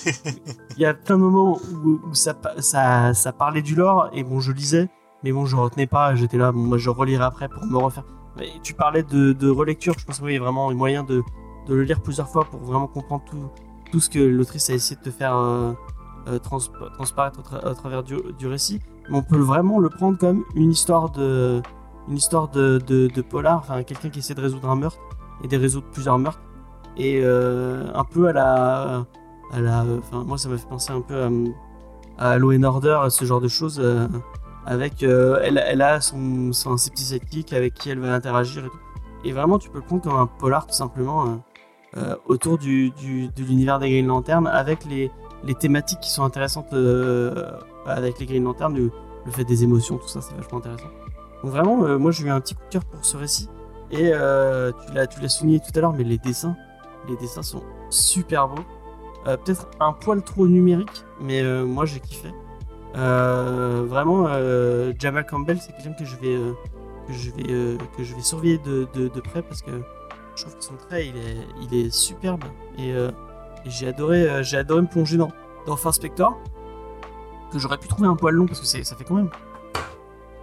il 0.76 0.82
y 0.82 0.84
a 0.84 0.92
plein 0.94 1.16
de 1.16 1.22
moments 1.22 1.58
où, 1.84 2.00
ça 2.12 2.34
parlait 3.38 3.62
du 3.62 3.74
lore, 3.74 4.10
et 4.12 4.22
bon, 4.24 4.40
je 4.40 4.52
lisais, 4.52 4.90
mais 5.22 5.32
bon, 5.32 5.44
je 5.44 5.56
retenais 5.56 5.86
pas, 5.86 6.14
j'étais 6.14 6.38
là, 6.38 6.52
moi 6.52 6.78
je 6.78 6.90
relirai 6.90 7.24
après 7.24 7.48
pour 7.48 7.64
me 7.64 7.76
refaire. 7.76 8.04
Tu 8.62 8.74
parlais 8.74 9.02
de, 9.02 9.50
relecture, 9.50 9.94
je 9.98 10.04
pense 10.04 10.18
qu'il 10.18 10.30
y 10.30 10.36
a 10.36 10.40
vraiment 10.40 10.72
moyen 10.72 11.04
de, 11.04 11.22
de 11.66 11.74
le 11.74 11.82
lire 11.82 12.00
plusieurs 12.00 12.28
fois 12.28 12.44
pour 12.44 12.60
vraiment 12.60 12.86
comprendre 12.86 13.24
tout, 13.90 14.00
ce 14.00 14.08
que 14.08 14.18
l'autrice 14.18 14.70
a 14.70 14.74
essayé 14.74 14.96
de 14.96 15.02
te 15.02 15.10
faire, 15.10 15.36
euh, 15.36 15.72
euh, 16.28 16.38
trans- 16.38 16.58
transparaître 16.94 17.40
au 17.40 17.74
travers 17.74 18.02
du, 18.02 18.46
récit, 18.46 18.80
mais 19.10 19.18
on 19.18 19.22
peut 19.22 19.38
vraiment 19.38 19.78
le 19.78 19.90
prendre 19.90 20.16
comme 20.16 20.44
une 20.54 20.70
histoire 20.70 21.10
de, 21.10 21.60
une 22.08 22.16
histoire 22.16 22.48
de, 22.48 22.78
de, 22.78 23.22
polar, 23.22 23.58
enfin 23.58 23.82
quelqu'un 23.82 24.08
qui 24.08 24.20
essaie 24.20 24.34
de 24.34 24.40
résoudre 24.40 24.70
un 24.70 24.76
meurtre 24.76 25.00
et 25.44 25.48
de 25.48 25.56
résoudre 25.56 25.86
plusieurs 25.92 26.18
meurtres, 26.18 26.40
et 26.96 27.20
euh, 27.22 27.90
un 27.94 28.04
peu 28.04 28.28
à 28.28 28.32
la, 28.32 29.04
à 29.52 29.60
la, 29.60 29.84
moi 30.12 30.38
ça 30.38 30.48
m'a 30.48 30.56
fait 30.56 30.68
penser 30.68 30.92
un 30.92 31.02
peu 31.02 31.22
à, 32.18 32.30
à 32.30 32.38
Law 32.38 32.52
Order, 32.64 33.00
ce 33.10 33.24
genre 33.24 33.40
de 33.40 33.48
choses, 33.48 33.82
avec, 34.66 35.02
euh, 35.02 35.40
elle, 35.42 35.62
elle 35.66 35.82
a 35.82 36.00
son, 36.00 36.52
son 36.52 36.76
ses 36.76 36.90
petits 36.90 37.04
sidekicks 37.04 37.52
avec 37.52 37.74
qui 37.74 37.90
elle 37.90 37.98
va 37.98 38.14
interagir 38.14 38.64
et 38.64 38.68
tout, 38.68 38.78
et 39.24 39.32
vraiment 39.32 39.58
tu 39.58 39.70
peux 39.70 39.78
le 39.78 39.84
prendre 39.84 40.02
comme 40.02 40.16
un 40.16 40.26
polar 40.26 40.66
tout 40.66 40.74
simplement. 40.74 41.26
euh, 41.26 41.36
euh, 41.96 42.14
autour 42.26 42.56
de 42.56 43.42
l'univers 43.42 43.80
des 43.80 43.90
Green 43.90 44.06
Lantern 44.06 44.46
avec 44.46 44.84
les, 44.84 45.10
les 45.42 45.54
thématiques 45.56 45.98
qui 46.00 46.10
sont 46.10 46.22
intéressantes 46.22 46.72
avec 47.84 48.20
les 48.20 48.26
Green 48.26 48.44
Lantern, 48.44 48.72
le, 48.72 48.92
le 49.26 49.30
fait 49.32 49.44
des 49.44 49.64
émotions, 49.64 49.98
tout 49.98 50.06
ça, 50.06 50.20
c'est 50.20 50.34
vachement 50.36 50.58
intéressant. 50.58 50.90
Donc 51.42 51.50
vraiment, 51.50 51.98
moi 51.98 52.12
j'ai 52.12 52.26
eu 52.26 52.30
un 52.30 52.40
petit 52.40 52.54
coup 52.54 52.62
de 52.64 52.70
cœur 52.70 52.84
pour 52.84 53.04
ce 53.04 53.16
récit. 53.16 53.48
Et 53.90 54.12
tu 54.12 55.20
l'as 55.20 55.28
souligné 55.28 55.58
tout 55.58 55.76
à 55.76 55.80
l'heure, 55.80 55.92
mais 55.92 56.04
les 56.04 56.18
dessins, 56.18 56.54
les 57.08 57.16
dessins 57.16 57.42
sont 57.42 57.62
super 57.88 58.46
beaux. 58.46 58.62
Peut-être 59.24 59.66
un 59.80 59.92
poil 59.92 60.22
trop 60.22 60.46
numérique, 60.46 61.04
mais 61.20 61.42
moi 61.64 61.86
j'ai 61.86 61.98
kiffé. 61.98 62.28
Euh, 62.96 63.84
vraiment, 63.86 64.26
euh, 64.28 64.92
Jamal 64.98 65.26
Campbell, 65.26 65.60
c'est 65.60 65.72
quelqu'un 65.72 65.92
que 65.92 66.04
je 66.04 66.16
vais 66.16 66.34
euh, 66.34 66.52
que 67.06 67.12
je 67.12 67.30
vais 67.30 67.78
que 67.96 68.04
je 68.04 68.14
vais 68.14 68.22
surveiller 68.22 68.58
de, 68.58 68.88
de, 68.94 69.08
de 69.08 69.20
près 69.20 69.42
parce 69.42 69.62
que 69.62 69.70
je 70.34 70.42
trouve 70.42 70.56
que 70.56 70.64
son 70.64 70.76
trait 70.76 71.06
il 71.06 71.16
est 71.16 71.36
il 71.62 71.86
est 71.86 71.90
superbe. 71.90 72.44
Et, 72.78 72.90
et 72.90 73.70
j'ai 73.70 73.88
adoré 73.88 74.42
j'ai 74.42 74.56
adoré 74.56 74.82
me 74.82 74.86
plonger 74.86 75.16
dans 75.16 75.30
dans 75.66 75.76
Far 75.76 75.94
Spector 75.94 76.38
que 77.52 77.58
j'aurais 77.58 77.78
pu 77.78 77.88
trouver 77.88 78.08
un 78.08 78.16
poil 78.16 78.34
long 78.34 78.46
parce 78.46 78.60
que 78.60 78.66
ça 78.66 78.96
fait 78.96 79.04
quand 79.04 79.14
même 79.14 79.30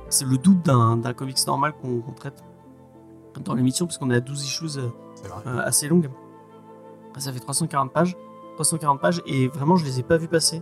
c'est 0.10 0.26
le 0.26 0.38
double 0.38 0.62
d'un 0.62 0.98
d'un 0.98 1.14
comics 1.14 1.38
normal 1.48 1.74
qu'on 1.82 2.02
traite 2.14 2.44
dans 3.44 3.54
l'émission 3.54 3.86
parce 3.86 3.98
qu'on 3.98 4.10
est 4.10 4.16
à 4.16 4.20
12 4.20 4.44
issues 4.46 4.78
euh, 4.78 4.90
euh, 5.46 5.60
assez 5.60 5.88
longues. 5.88 6.10
Ça 7.18 7.32
fait 7.32 7.40
340 7.40 7.92
pages 7.92 8.16
340 8.56 9.00
pages 9.02 9.22
et 9.26 9.48
vraiment 9.48 9.76
je 9.76 9.86
les 9.86 10.00
ai 10.00 10.04
pas 10.04 10.18
vus 10.18 10.28
passer. 10.28 10.62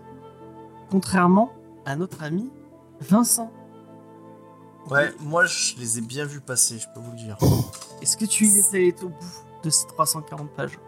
Contrairement 0.89 1.51
à 1.85 1.95
notre 1.95 2.23
ami 2.23 2.49
Vincent 3.01 3.51
Ouais, 4.89 5.13
moi 5.19 5.45
je 5.45 5.75
les 5.77 5.97
ai 5.97 6.01
bien 6.01 6.25
vus 6.25 6.41
passer, 6.41 6.77
je 6.77 6.87
peux 6.93 6.99
vous 6.99 7.11
le 7.11 7.17
dire. 7.17 7.37
est-ce 8.01 8.17
que 8.17 8.25
tu 8.25 8.45
es 8.45 8.75
allé 8.75 8.95
au 9.01 9.09
bout 9.09 9.15
de 9.63 9.69
ces 9.69 9.87
340 9.87 10.51
pages? 10.51 10.79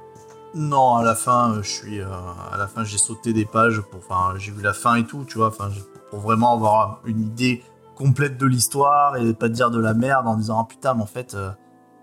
Non, 0.53 0.95
à 0.95 1.03
la 1.03 1.15
fin, 1.15 1.53
euh, 1.53 1.63
je 1.63 1.69
suis, 1.69 1.99
euh, 1.99 2.07
à 2.07 2.57
la 2.57 2.67
fin, 2.67 2.83
j'ai 2.83 2.97
sauté 2.97 3.33
des 3.33 3.45
pages 3.45 3.81
pour, 3.81 3.99
enfin, 3.99 4.37
j'ai 4.37 4.51
vu 4.51 4.61
la 4.61 4.73
fin 4.73 4.95
et 4.95 5.05
tout, 5.05 5.25
tu 5.25 5.37
vois, 5.37 5.47
enfin, 5.47 5.69
pour 6.09 6.19
vraiment 6.19 6.53
avoir 6.53 7.01
une 7.05 7.21
idée 7.21 7.63
complète 7.97 8.37
de 8.37 8.45
l'histoire 8.45 9.17
et 9.17 9.33
pas 9.33 9.49
dire 9.49 9.71
de 9.71 9.79
la 9.79 9.93
merde 9.93 10.27
en 10.27 10.37
disant 10.37 10.59
ah 10.61 10.67
putain, 10.69 10.93
mais 10.93 11.01
en 11.01 11.07
fait, 11.07 11.33
euh, 11.33 11.49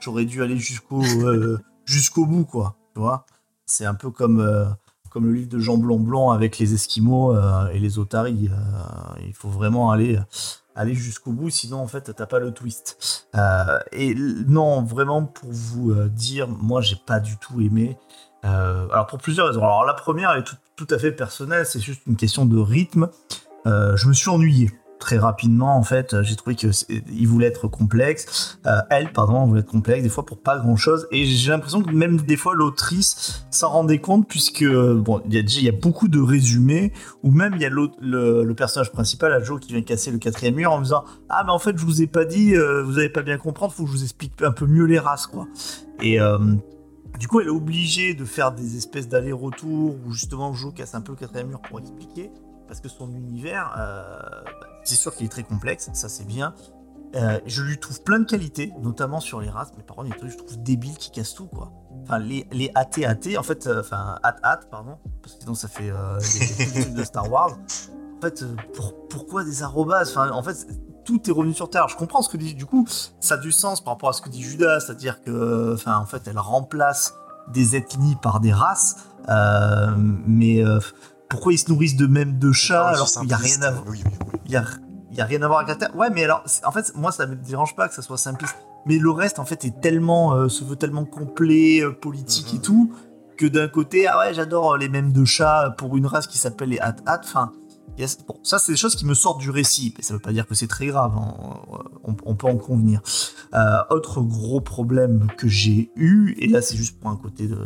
j'aurais 0.01 0.25
dû 0.25 0.43
aller 0.43 0.59
jusqu'au, 0.59 1.03
euh, 1.03 1.59
jusqu'au 1.85 2.27
bout, 2.27 2.45
quoi, 2.45 2.77
tu 2.95 3.01
vois. 3.01 3.27
C'est 3.65 3.87
un 3.87 3.95
peu 3.95 4.11
comme, 4.11 4.41
euh, 4.41 4.67
comme 5.15 5.27
le 5.27 5.33
livre 5.33 5.49
de 5.49 5.61
Jean 5.61 5.79
Blond 5.79 6.01
Blond 6.01 6.31
avec 6.31 6.59
les 6.59 6.75
Esquimaux 6.75 7.37
euh, 7.37 7.69
et 7.69 7.79
les 7.79 8.01
Otaries. 8.01 8.51
euh, 8.51 9.21
il 9.25 9.33
faut 9.33 9.49
vraiment 9.49 9.93
aller, 9.93 10.19
aller 10.75 10.95
jusqu'au 10.95 11.31
bout, 11.31 11.51
sinon 11.51 11.79
en 11.79 11.87
fait, 11.87 12.13
t'as 12.13 12.27
pas 12.27 12.41
le 12.41 12.51
twist. 12.51 13.29
Euh, 13.37 13.79
et 13.93 14.13
non, 14.17 14.83
vraiment 14.83 15.23
pour 15.23 15.49
vous 15.53 15.93
euh, 15.93 16.09
dire, 16.09 16.49
moi, 16.49 16.81
j'ai 16.81 16.97
pas 16.97 17.21
du 17.21 17.39
tout 17.39 17.61
aimé. 17.61 17.97
Euh, 18.45 18.89
alors 18.91 19.07
pour 19.07 19.21
plusieurs 19.21 19.47
raisons. 19.47 19.63
Alors 19.63 19.85
la 19.85 19.95
première, 19.95 20.33
est 20.33 20.43
tout, 20.43 20.57
tout 20.75 20.89
à 20.91 20.99
fait 20.99 21.13
personnelle, 21.13 21.65
c'est 21.65 21.81
juste 21.81 22.03
une 22.09 22.17
question 22.17 22.45
de 22.45 22.59
rythme. 22.59 23.09
Euh, 23.67 23.97
je 23.97 24.09
me 24.09 24.13
suis 24.15 24.29
ennuyé 24.29 24.73
très 25.05 25.19
rapidement 25.19 25.77
en 25.77 25.83
fait. 25.83 26.23
J'ai 26.23 26.35
trouvé 26.35 26.57
que 26.57 26.69
il 26.91 27.29
voulait 27.29 27.47
être 27.47 27.69
complexe. 27.69 28.59
Euh, 28.67 28.81
elle, 28.89 29.13
pardon, 29.13 29.45
voulait 29.45 29.61
être 29.61 29.71
complexe 29.71 30.03
des 30.03 30.09
fois 30.09 30.25
pour 30.25 30.39
pas 30.39 30.59
grand 30.59 30.77
chose. 30.77 31.07
Et 31.13 31.27
j'ai 31.27 31.51
l'impression 31.51 31.83
que 31.83 31.91
même 31.91 32.17
des 32.17 32.39
fois 32.39 32.55
l'autrice 32.55 33.45
s'en 33.51 33.69
rendait 33.69 33.99
compte 33.99 34.27
puisque 34.27 34.65
bon, 34.65 35.21
il 35.27 35.35
y 35.35 35.43
déjà 35.43 35.61
il 35.61 35.67
y 35.67 35.69
a 35.69 35.73
beaucoup 35.73 36.09
de 36.09 36.21
résumés 36.21 36.93
ou 37.23 37.31
même 37.31 37.53
il 37.57 37.61
y 37.61 37.67
a 37.67 37.69
le, 37.69 37.91
le 38.01 38.55
personnage 38.55 38.91
principal, 38.93 39.33
à 39.35 39.43
Joe, 39.43 39.61
qui 39.61 39.73
vient 39.73 39.83
casser 39.83 40.11
le 40.11 40.19
quatrième 40.19 40.55
mur 40.55 40.73
en 40.73 40.79
me 40.79 40.85
disant 40.85 41.05
ah 41.29 41.43
mais 41.45 41.53
en 41.53 41.59
fait 41.59 41.77
je 41.77 41.85
vous 41.85 42.01
ai 42.01 42.07
pas 42.07 42.25
dit, 42.25 42.57
euh, 42.57 42.83
vous 42.83 42.99
avez 42.99 43.11
pas 43.11 43.23
bien 43.23 43.37
comprendre, 43.37 43.75
faut 43.75 43.85
que 43.85 43.91
je 43.91 43.97
vous 43.97 44.03
explique 44.05 44.41
un 44.43 44.53
peu 44.53 44.67
mieux 44.67 44.87
les 44.87 44.99
races 44.99 45.27
quoi. 45.27 45.47
Et 46.01 46.19
euh, 46.19 46.39
du 47.19 47.29
coup, 47.29 47.41
elle 47.41 47.47
est 47.47 47.51
obligée 47.51 48.15
de 48.15 48.25
faire 48.25 48.53
des 48.53 48.77
espèces 48.77 49.09
d'allers-retours 49.09 49.97
où 50.05 50.13
justement 50.13 50.53
Joe 50.55 50.73
casse 50.75 50.95
un 50.95 51.03
peu 51.03 51.13
le 51.13 51.19
quatrième 51.19 51.49
mur 51.49 51.61
pour 51.61 51.79
expliquer, 51.79 52.31
parce 52.67 52.81
que 52.81 52.89
son 52.89 53.13
univers, 53.13 53.73
euh, 53.79 54.43
bah, 54.61 54.74
c'est 54.85 54.97
sûr 54.97 55.15
qu'il 55.15 55.27
est 55.27 55.31
très 55.31 55.43
complexe, 55.43 55.91
ça 55.93 56.09
c'est 56.09 56.27
bien. 56.27 56.55
Euh, 57.17 57.39
je 57.47 57.63
lui 57.63 57.79
trouve 57.79 58.03
plein 58.03 58.19
de 58.19 58.25
qualités, 58.25 58.73
notamment 58.83 59.21
sur 59.21 59.41
les 59.41 59.49
races, 59.49 59.73
mais 59.77 59.85
par 59.85 59.97
contre, 59.97 60.11
des 60.11 60.17
trucs 60.17 60.33
je 60.33 60.37
trouve 60.37 60.63
débiles 60.63 60.97
qui 60.97 61.11
cassent 61.11 61.35
tout, 61.35 61.47
quoi. 61.47 61.71
Enfin, 62.03 62.19
les, 62.19 62.47
les 62.51 62.71
AT-AT, 62.75 63.39
en 63.39 63.43
fait, 63.43 63.67
euh, 63.67 63.81
enfin, 63.81 64.19
AT-AT, 64.23 64.69
pardon, 64.71 64.99
parce 65.23 65.35
que 65.35 65.41
sinon 65.43 65.55
ça 65.55 65.69
fait 65.69 65.91
euh, 65.91 66.19
des, 66.19 66.83
trucs 66.83 66.95
de 66.95 67.05
Star 67.05 67.31
Wars. 67.31 67.57
En 68.19 68.21
fait, 68.21 68.43
euh, 68.43 68.57
pour- 68.75 69.07
pourquoi 69.09 69.45
des 69.45 69.63
arrobas? 69.63 70.03
Enfin, 70.03 70.31
en 70.33 70.43
fait, 70.43 70.67
tout 71.05 71.21
est 71.29 71.33
revenu 71.33 71.55
sur 71.55 71.71
Terre. 71.71 71.89
Je 71.89 71.97
comprends 71.97 72.21
ce 72.21 72.29
que 72.29 72.37
dit, 72.37 72.55
du 72.55 72.67
coup, 72.67 72.85
ça 73.21 73.35
a 73.35 73.39
du 73.39 73.53
sens 73.53 73.83
par 73.83 73.95
rapport 73.95 74.09
à 74.09 74.13
ce 74.13 74.21
que 74.21 74.29
dit 74.29 74.43
Judas, 74.43 74.81
c'est-à-dire 74.81 75.23
que, 75.23 75.75
enfin, 75.75 75.97
en 75.99 76.07
fait, 76.07 76.23
elle 76.27 76.39
remplace 76.39 77.15
des 77.53 77.77
ethnies 77.77 78.17
par 78.17 78.41
des 78.41 78.53
races, 78.53 78.97
mais 80.27 80.65
pourquoi 81.35 81.53
ils 81.53 81.59
se 81.59 81.69
nourrissent 81.71 81.97
de 81.97 82.07
même 82.07 82.39
de 82.39 82.53
chats 82.53 82.89
alors 82.89 83.11
qu'il 83.11 83.27
n'y 83.27 83.33
a 83.33 83.37
rien 83.37 83.63
à 83.63 83.71
voir 83.73 83.85
Oui, 83.89 84.01
oui, 84.05 84.11
oui. 84.33 84.41
il 84.47 84.53
y 84.53 85.21
a, 85.21 85.25
rien 85.25 85.43
à 85.43 85.47
voir 85.49 85.59
avec 85.61 85.69
la 85.69 85.75
Terre. 85.77 85.97
Ouais, 85.97 86.11
mais 86.11 86.25
alors, 86.25 86.45
en 86.65 86.71
fait, 86.73 86.93
moi, 86.95 87.13
ça 87.13 87.27
me 87.27 87.35
dérange 87.35 87.75
pas 87.77 87.89
que 87.89 87.95
ça 87.95 88.03
soit 88.03 88.19
simpliste. 88.19 88.57
Mais 88.87 88.99
le 88.99 89.11
reste, 89.11 89.39
en 89.39 89.45
fait, 89.45 89.65
est 89.65 89.81
tellement, 89.81 90.35
euh, 90.35 90.49
se 90.49 90.63
veut 90.65 90.77
tellement 90.77 91.05
complet, 91.05 91.81
euh, 91.83 91.91
politique 91.93 92.53
et 92.55 92.57
Mhm. 92.57 92.63
tout, 92.63 92.93
que 93.37 93.47
d'un 93.47 93.67
côté, 93.69 94.07
ah 94.07 94.19
ouais, 94.19 94.35
j'adore 94.35 94.75
euh, 94.75 94.79
les 94.79 94.89
mêmes 94.89 95.13
de 95.13 95.25
chats 95.25 95.75
pour 95.79 95.97
une 95.97 96.07
race 96.07 96.27
qui 96.27 96.39
s'appelle 96.39 96.69
les 96.69 96.79
Hat-Hat. 96.79 97.21
Enfin, 97.25 97.51
bon, 98.29 98.37
ça, 98.43 98.59
c'est 98.59 98.73
des 98.73 98.79
choses 98.79 98.95
qui 98.95 99.07
me 99.07 99.15
sortent 99.15 99.41
du 99.41 99.51
récit. 99.51 99.95
Mais 99.97 100.03
ça 100.05 100.15
veut 100.15 100.21
pas 100.21 100.33
dire 100.33 100.47
que 100.47 100.55
c'est 100.55 100.67
très 100.69 100.87
grave. 100.87 101.13
hein. 101.17 101.35
On, 102.05 102.15
on 102.27 102.35
peut 102.35 102.47
en 102.47 102.57
convenir. 102.57 103.01
Euh, 103.55 103.79
autre 103.91 104.21
gros 104.21 104.61
problème 104.61 105.27
que 105.39 105.49
j'ai 105.49 105.91
eu, 105.97 106.35
et 106.39 106.47
là, 106.49 106.61
c'est 106.63 106.77
juste 106.77 107.01
pour 107.01 107.11
un 107.11 107.17
côté 107.17 107.47
de. 107.49 107.59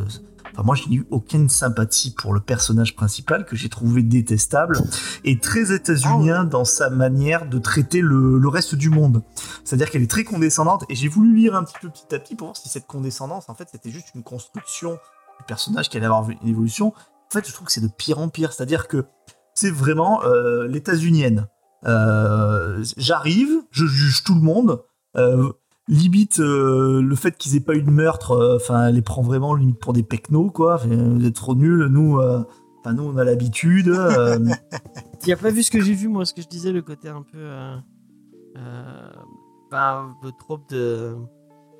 Enfin, 0.53 0.63
moi, 0.65 0.75
j'ai 0.75 0.93
eu 0.93 1.07
aucune 1.11 1.49
sympathie 1.49 2.13
pour 2.13 2.33
le 2.35 2.41
personnage 2.41 2.97
principal 2.97 3.45
que 3.45 3.57
j'ai 3.57 3.69
trouvé 3.69 4.03
détestable 4.03 4.81
et 5.25 5.39
très 5.39 5.73
états-unien 5.73 6.45
dans 6.45 6.65
sa 6.65 6.91
manière 6.91 7.49
de 7.49 7.59
traiter 7.59 8.01
le, 8.01 8.39
le 8.39 8.49
reste 8.49 8.75
du 8.75 8.91
monde. 8.91 9.23
C'est-à-dire 9.65 9.91
qu'elle 9.91 10.03
est 10.03 10.11
très 10.11 10.25
condescendante 10.25 10.85
et 10.89 10.95
j'ai 10.95 11.09
voulu 11.09 11.35
lire 11.35 11.55
un 11.55 11.65
petit 11.65 11.77
peu 11.81 11.89
petit 11.89 12.15
à 12.15 12.19
petit 12.19 12.35
pour 12.35 12.49
voir 12.49 12.57
si 12.57 12.69
cette 12.69 12.87
condescendance, 12.87 13.49
en 13.49 13.55
fait, 13.55 13.69
c'était 13.71 13.91
juste 13.91 14.09
une 14.15 14.23
construction 14.23 14.93
du 15.39 15.45
personnage 15.47 15.89
qui 15.89 15.97
allait 15.97 16.07
avoir 16.07 16.29
une 16.31 16.49
évolution. 16.49 16.89
En 16.89 17.33
fait, 17.33 17.47
je 17.47 17.53
trouve 17.53 17.67
que 17.67 17.73
c'est 17.73 17.81
de 17.81 17.89
pire 17.89 18.19
en 18.19 18.29
pire. 18.29 18.53
C'est-à-dire 18.53 18.89
que 18.89 19.05
c'est 19.55 19.71
vraiment 19.71 20.25
euh, 20.25 20.67
l'états-unienne. 20.67 21.49
Euh, 21.87 22.83
J'arrive, 22.97 23.61
je 23.71 23.87
juge 23.87 24.25
tout 24.25 24.35
le 24.35 24.41
monde. 24.41 24.83
Euh, 25.17 25.53
limite 25.89 26.39
euh, 26.41 27.01
le 27.03 27.15
fait 27.17 27.37
qu'ils 27.39 27.57
aient 27.57 27.61
pas 27.61 27.75
eu 27.75 27.83
de 27.83 27.91
meurtre 27.91 28.33
euh, 28.33 28.57
enfin 28.57 28.89
elle 28.89 28.95
les 28.97 29.03
prend 29.03 29.23
vraiment 29.23 29.55
limite 29.55 29.79
pour 29.79 29.93
des 29.93 30.03
pecnos 30.03 30.51
quoi 30.53 30.75
Enfin, 30.77 30.89
vous 30.89 31.25
êtes 31.25 31.35
trop 31.35 31.55
nuls 31.55 31.87
nous 31.91 32.19
euh, 32.19 32.43
enfin 32.81 32.93
nous 32.95 33.05
on 33.05 33.17
a 33.17 33.25
l'habitude 33.25 33.89
euh, 33.89 34.39
Tu 35.23 35.33
as 35.33 35.37
pas 35.37 35.51
vu 35.51 35.63
ce 35.65 35.71
que 35.73 35.81
j'ai 35.81 35.95
vu, 35.95 36.07
moi, 36.07 36.25
ce 36.25 36.33
que 36.33 36.41
je 36.43 36.47
disais, 36.47 36.71
le 36.71 36.81
côté 36.81 37.09
un 37.09 37.23
peu. 37.23 37.39
Euh, 37.39 37.77
euh, 38.57 39.11
bah, 39.71 40.05
un 40.09 40.15
peu 40.23 40.31
trop 40.39 40.61
de. 40.71 41.17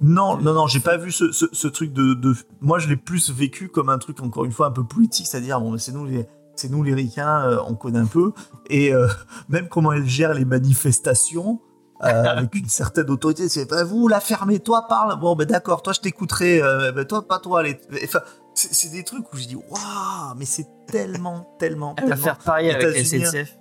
Non, 0.01 0.37
non, 0.41 0.55
non, 0.55 0.67
j'ai 0.67 0.81
pas 0.81 0.97
vu 0.97 1.13
ce, 1.13 1.31
ce, 1.31 1.47
ce 1.53 1.69
truc 1.69 1.93
de, 1.93 2.15
de- 2.15 2.35
Moi, 2.61 2.81
je 2.81 2.89
l'ai 2.89 2.97
plus 2.97 3.31
vécu 3.31 3.69
comme 3.69 3.89
un 3.91 3.99
truc, 3.99 4.21
encore 4.21 4.45
une 4.45 4.51
fois, 4.51 4.67
un 4.67 4.71
peu 4.73 4.83
politique, 4.83 5.29
c'est-à-dire, 5.29 5.61
bon, 5.61 5.79
c'est 5.79 5.93
nous 5.93 6.05
les. 6.05 6.27
C'est 6.57 6.69
nous 6.69 6.83
les 6.83 6.95
ricains, 6.95 7.43
euh, 7.49 7.59
on 7.69 7.75
connaît 7.77 8.01
un 8.01 8.07
peu. 8.07 8.33
Et 8.69 8.93
euh, 8.93 9.07
même 9.49 9.69
comment 9.69 9.93
elle 9.93 10.07
gère 10.09 10.35
les 10.35 10.45
manifestations, 10.45 11.61
euh, 11.61 11.68
avec 12.01 12.55
une 12.55 12.69
certaine 12.69 13.11
autorité. 13.11 13.49
C'est 13.49 13.67
pas 13.67 13.85
vous, 13.85 14.09
la 14.09 14.21
fermez, 14.21 14.61
toi, 14.61 14.87
parle. 14.89 15.19
Bon, 15.21 15.35
ben 15.37 15.47
d'accord, 15.47 15.83
toi, 15.83 15.93
je 15.93 16.01
t'écouterai. 16.01 16.63
euh, 16.63 16.93
ben 16.93 17.05
toi, 17.05 17.27
pas 17.27 17.39
toi. 17.39 17.63
Les... 17.63 17.81
Enfin, 18.05 18.21
c'est 18.55 18.91
des 18.91 19.05
trucs 19.05 19.33
où 19.33 19.37
je 19.37 19.47
dis, 19.47 19.55
waouh, 19.55 20.35
mais 20.37 20.45
c'est 20.45 20.67
tellement, 20.89 21.49
tellement, 21.61 21.95
Elle 21.97 22.05
va 22.05 22.11
tellement 22.11 22.25
faire 22.25 22.39
pareil 22.39 22.71
avec 22.71 22.83
la. 22.83 23.05
SNCF. 23.05 23.57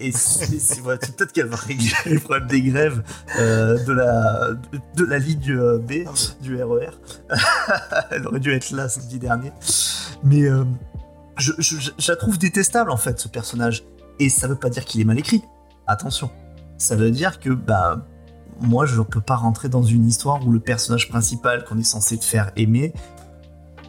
et 0.00 0.10
ouais, 0.84 0.98
peut-être 0.98 1.32
qu'elle 1.32 1.46
va 1.46 1.56
régler 1.56 1.90
les 2.06 2.18
problèmes 2.18 2.48
des 2.48 2.62
grèves 2.62 3.02
euh, 3.38 3.78
de, 3.84 3.92
la, 3.92 4.50
de, 4.50 4.80
de 4.96 5.04
la 5.04 5.18
ligne 5.18 5.50
euh, 5.52 5.78
B 5.78 6.04
du 6.40 6.60
RER. 6.62 6.90
Elle 8.10 8.26
aurait 8.26 8.40
dû 8.40 8.52
être 8.52 8.70
là 8.72 8.88
samedi 8.88 9.18
dernier. 9.18 9.52
Mais 10.24 10.42
euh, 10.44 10.64
je, 11.38 11.52
je- 11.58 11.76
je- 11.78 11.90
je 11.98 12.10
la 12.12 12.16
trouve 12.16 12.38
détestable 12.38 12.90
en 12.90 12.96
fait, 12.96 13.20
ce 13.20 13.28
personnage. 13.28 13.84
Et 14.18 14.28
ça 14.28 14.48
veut 14.48 14.56
pas 14.56 14.68
dire 14.68 14.84
qu'il 14.84 15.00
est 15.00 15.04
mal 15.04 15.18
écrit. 15.18 15.42
Attention. 15.86 16.30
Ça 16.80 16.96
veut 16.96 17.10
dire 17.10 17.38
que 17.40 17.50
bah, 17.50 18.06
moi 18.60 18.86
je 18.86 19.00
peux 19.02 19.20
pas 19.20 19.36
rentrer 19.36 19.68
dans 19.68 19.82
une 19.82 20.06
histoire 20.06 20.46
où 20.46 20.50
le 20.50 20.60
personnage 20.60 21.08
principal 21.10 21.64
qu'on 21.64 21.78
est 21.78 21.82
censé 21.84 22.16
te 22.18 22.24
faire 22.24 22.50
aimer, 22.56 22.92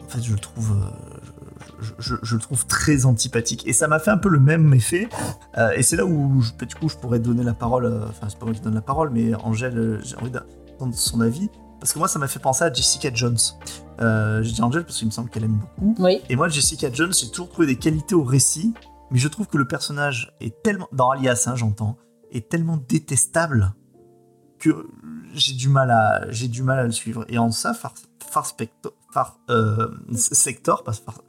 en 0.04 0.08
fait 0.08 0.22
je 0.22 0.32
le 0.32 0.38
trouve, 0.38 0.72
euh, 0.72 1.18
je, 1.80 1.92
je, 1.98 2.14
je- 2.14 2.20
je 2.22 2.34
le 2.36 2.40
trouve 2.40 2.66
très 2.66 3.06
antipathique. 3.06 3.66
Et 3.66 3.72
ça 3.72 3.88
m'a 3.88 3.98
fait 3.98 4.10
un 4.10 4.18
peu 4.18 4.28
le 4.28 4.38
même 4.40 4.72
effet. 4.74 5.08
Euh, 5.58 5.70
et 5.74 5.82
c'est 5.82 5.96
là 5.96 6.04
où, 6.04 6.40
je, 6.42 6.52
du 6.66 6.74
coup, 6.74 6.88
je 6.88 6.96
pourrais 6.96 7.18
donner 7.18 7.42
la 7.42 7.54
parole. 7.54 7.86
euh, 7.86 8.06
Enfin, 8.08 8.26
c'est 8.28 8.38
pas 8.38 8.44
moi 8.46 8.54
qui 8.54 8.60
donne 8.60 8.74
la 8.74 8.82
parole, 8.82 9.10
mais 9.10 9.34
Angèle, 9.36 9.76
euh, 9.78 10.00
j'ai 10.04 10.16
envie 10.16 10.30
d'entendre 10.30 10.94
son 10.94 11.20
avis. 11.22 11.48
Parce 11.80 11.92
que 11.92 11.98
moi, 11.98 12.06
ça 12.08 12.18
m'a 12.20 12.28
fait 12.28 12.38
penser 12.38 12.62
à 12.62 12.72
Jessica 12.72 13.10
Jones. 13.12 13.38
J'ai 14.42 14.52
dit 14.52 14.62
Angèle 14.62 14.84
parce 14.84 14.98
qu'il 14.98 15.06
me 15.08 15.12
semble 15.12 15.30
qu'elle 15.30 15.44
aime 15.44 15.58
beaucoup. 15.58 15.96
Oui. 15.98 16.20
Et 16.28 16.36
moi, 16.36 16.48
Jessica 16.48 16.92
Jones, 16.92 17.12
j'ai 17.12 17.28
toujours 17.30 17.48
trouvé 17.48 17.66
des 17.66 17.76
qualités 17.76 18.14
au 18.14 18.22
récit, 18.22 18.72
mais 19.10 19.18
je 19.18 19.26
trouve 19.28 19.46
que 19.48 19.58
le 19.58 19.66
personnage 19.66 20.32
est 20.40 20.62
tellement, 20.62 20.88
dans 20.92 21.10
Alias, 21.10 21.44
hein, 21.48 21.56
j'entends, 21.56 21.96
est 22.32 22.48
tellement 22.48 22.76
détestable 22.88 23.74
que 24.58 24.86
j'ai 25.34 25.54
du 25.54 25.68
mal 25.68 25.90
à, 25.90 26.30
j'ai 26.30 26.48
du 26.48 26.62
mal 26.62 26.78
à 26.78 26.84
le 26.84 26.92
suivre. 26.92 27.24
Et 27.28 27.38
en 27.38 27.50
ça, 27.50 27.74
Far, 27.74 27.94
Far, 28.24 28.46
Spector, 28.46 28.92
Far 29.10 29.38
euh, 29.50 29.88
Sector, 30.14 30.84
pas 30.84 30.92
Far, 30.92 31.20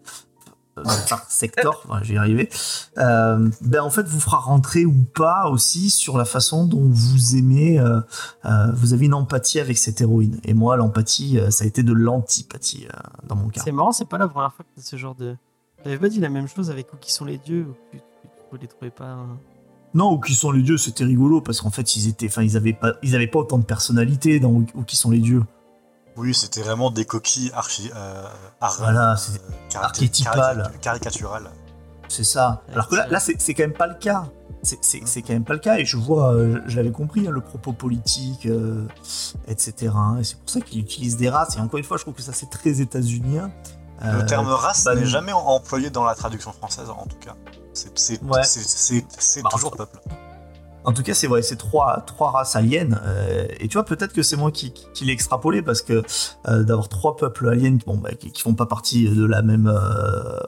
euh, 0.77 0.83
Far 0.83 1.23
Sector, 1.29 1.83
vais 2.03 2.13
y 2.13 2.17
arriver. 2.17 2.49
euh, 2.97 3.49
ben 3.61 3.81
en 3.81 3.89
fait, 3.89 4.03
vous 4.03 4.19
fera 4.19 4.37
rentrer 4.37 4.85
ou 4.85 5.03
pas 5.03 5.49
aussi 5.49 5.89
sur 5.89 6.17
la 6.17 6.25
façon 6.25 6.65
dont 6.65 6.87
vous 6.89 7.35
aimez, 7.35 7.79
euh, 7.79 8.01
euh, 8.45 8.71
vous 8.73 8.93
avez 8.93 9.05
une 9.05 9.13
empathie 9.13 9.59
avec 9.59 9.77
cette 9.77 9.99
héroïne. 10.01 10.39
Et 10.43 10.53
moi, 10.53 10.77
l'empathie, 10.77 11.39
ça 11.49 11.63
a 11.63 11.67
été 11.67 11.81
de 11.83 11.93
l'antipathie 11.93 12.87
dans 13.27 13.35
mon 13.35 13.49
cas. 13.49 13.61
C'est 13.63 13.71
marrant, 13.71 13.91
c'est 13.91 14.07
pas 14.07 14.17
la 14.17 14.27
première 14.27 14.53
fois 14.53 14.65
que 14.75 14.81
ce 14.81 14.95
genre 14.95 15.15
de. 15.15 15.35
J'avais 15.83 15.97
pas 15.97 16.09
dit 16.09 16.19
la 16.19 16.29
même 16.29 16.47
chose 16.47 16.69
avec 16.69 16.93
où 16.93 16.97
qui 16.97 17.11
sont 17.11 17.25
les 17.25 17.37
dieux, 17.37 17.67
ou 17.67 17.97
vous 18.51 18.57
les 18.61 18.67
trouvez 18.67 18.91
pas. 18.91 19.05
hein. 19.05 19.37
Non, 19.93 20.11
ou 20.13 20.19
qui 20.19 20.33
sont 20.33 20.51
les 20.51 20.63
dieux, 20.63 20.77
c'était 20.77 21.03
rigolo 21.03 21.39
parce 21.41 21.61
qu'en 21.61 21.69
fait 21.69 21.95
ils 21.95 22.07
étaient, 22.07 22.27
enfin 22.27 22.41
ils 22.41 22.57
avaient 22.57 22.73
pas, 22.73 22.93
ils 23.03 23.15
avaient 23.15 23.27
pas 23.27 23.39
autant 23.39 23.59
de 23.59 23.63
personnalité 23.65 24.39
dans 24.39 24.49
où 24.51 24.83
qui 24.87 24.95
sont 24.95 25.11
les 25.11 25.19
dieux. 25.19 25.43
Oui, 26.17 26.33
c'était 26.33 26.61
vraiment 26.61 26.91
des 26.91 27.05
coquilles 27.05 27.51
archi. 27.55 27.89
Euh, 27.95 28.23
ar- 28.61 28.75
Voilà, 28.79 29.15
c'est 29.17 29.39
euh, 29.39 29.79
archétypales. 29.81 30.63
carica- 30.63 30.79
Caricaturales. 30.79 31.49
C'est 32.07 32.23
ça. 32.23 32.63
Alors 32.71 32.87
que 32.87 32.95
là, 32.95 33.07
là 33.07 33.19
c'est 33.19 33.39
c'est 33.41 33.53
quand 33.53 33.63
même 33.63 33.73
pas 33.73 33.87
le 33.87 33.95
cas. 33.95 34.25
C'est- 34.61 34.77
C'est 34.81 35.01
c'est 35.05 35.21
quand 35.21 35.33
même 35.33 35.43
pas 35.43 35.53
le 35.53 35.59
cas 35.59 35.77
et 35.77 35.85
je 35.85 35.97
vois, 35.97 36.33
euh, 36.33 36.61
je 36.67 36.77
l'avais 36.77 36.91
compris, 36.91 37.27
hein, 37.27 37.31
le 37.31 37.41
propos 37.41 37.73
politique, 37.73 38.45
euh, 38.45 38.85
etc. 39.47 39.91
hein, 39.95 40.17
et 40.19 40.23
c'est 40.23 40.37
pour 40.39 40.49
ça 40.49 40.61
qu'il 40.61 40.79
utilise 40.79 41.17
des 41.17 41.29
races. 41.29 41.57
Et 41.57 41.59
encore 41.59 41.77
une 41.79 41.83
fois, 41.83 41.97
je 41.97 42.03
trouve 42.03 42.13
que 42.13 42.21
ça 42.21 42.33
c'est 42.33 42.49
très 42.49 42.79
états-unien. 42.81 43.51
Le 44.01 44.21
Euh, 44.21 44.25
terme 44.25 44.47
race 44.47 44.83
bah, 44.85 44.95
n'est 44.95 45.05
jamais 45.05 45.31
em- 45.33 45.37
employé 45.37 45.89
dans 45.89 46.03
la 46.03 46.15
traduction 46.15 46.51
française, 46.51 46.89
en 46.89 47.05
tout 47.05 47.17
cas. 47.17 47.35
C'est 47.73 48.21
Ouais. 48.23 48.41
Bah, 49.43 49.49
toujours 49.51 49.67
entre- 49.69 49.77
peuple. 49.77 49.99
En 50.85 50.91
tout 50.91 51.01
cas, 51.01 51.13
c'est 51.13 51.27
vrai, 51.27 51.41
c'est 51.41 51.55
trois, 51.55 52.01
trois 52.05 52.31
races 52.31 52.57
aliens. 52.57 52.99
euh, 53.05 53.47
et 53.61 53.69
tu 53.69 53.73
vois, 53.77 53.85
peut-être 53.85 54.11
que 54.11 54.21
c'est 54.21 54.35
moi 54.35 54.51
qui, 54.51 54.73
qui, 54.73 54.85
qui 54.93 55.05
l'ai 55.05 55.13
extrapolé 55.13 55.61
parce 55.61 55.81
que 55.81 56.03
euh, 56.49 56.63
d'avoir 56.63 56.89
trois 56.89 57.15
peuples 57.15 57.47
aliens 57.47 57.77
bon, 57.85 57.97
bah, 57.97 58.11
qui, 58.19 58.31
qui 58.33 58.41
font 58.41 58.53
pas 58.53 58.65
partie 58.65 59.07
de 59.07 59.23
la 59.25 59.41
même, 59.41 59.67
euh, 59.73 60.39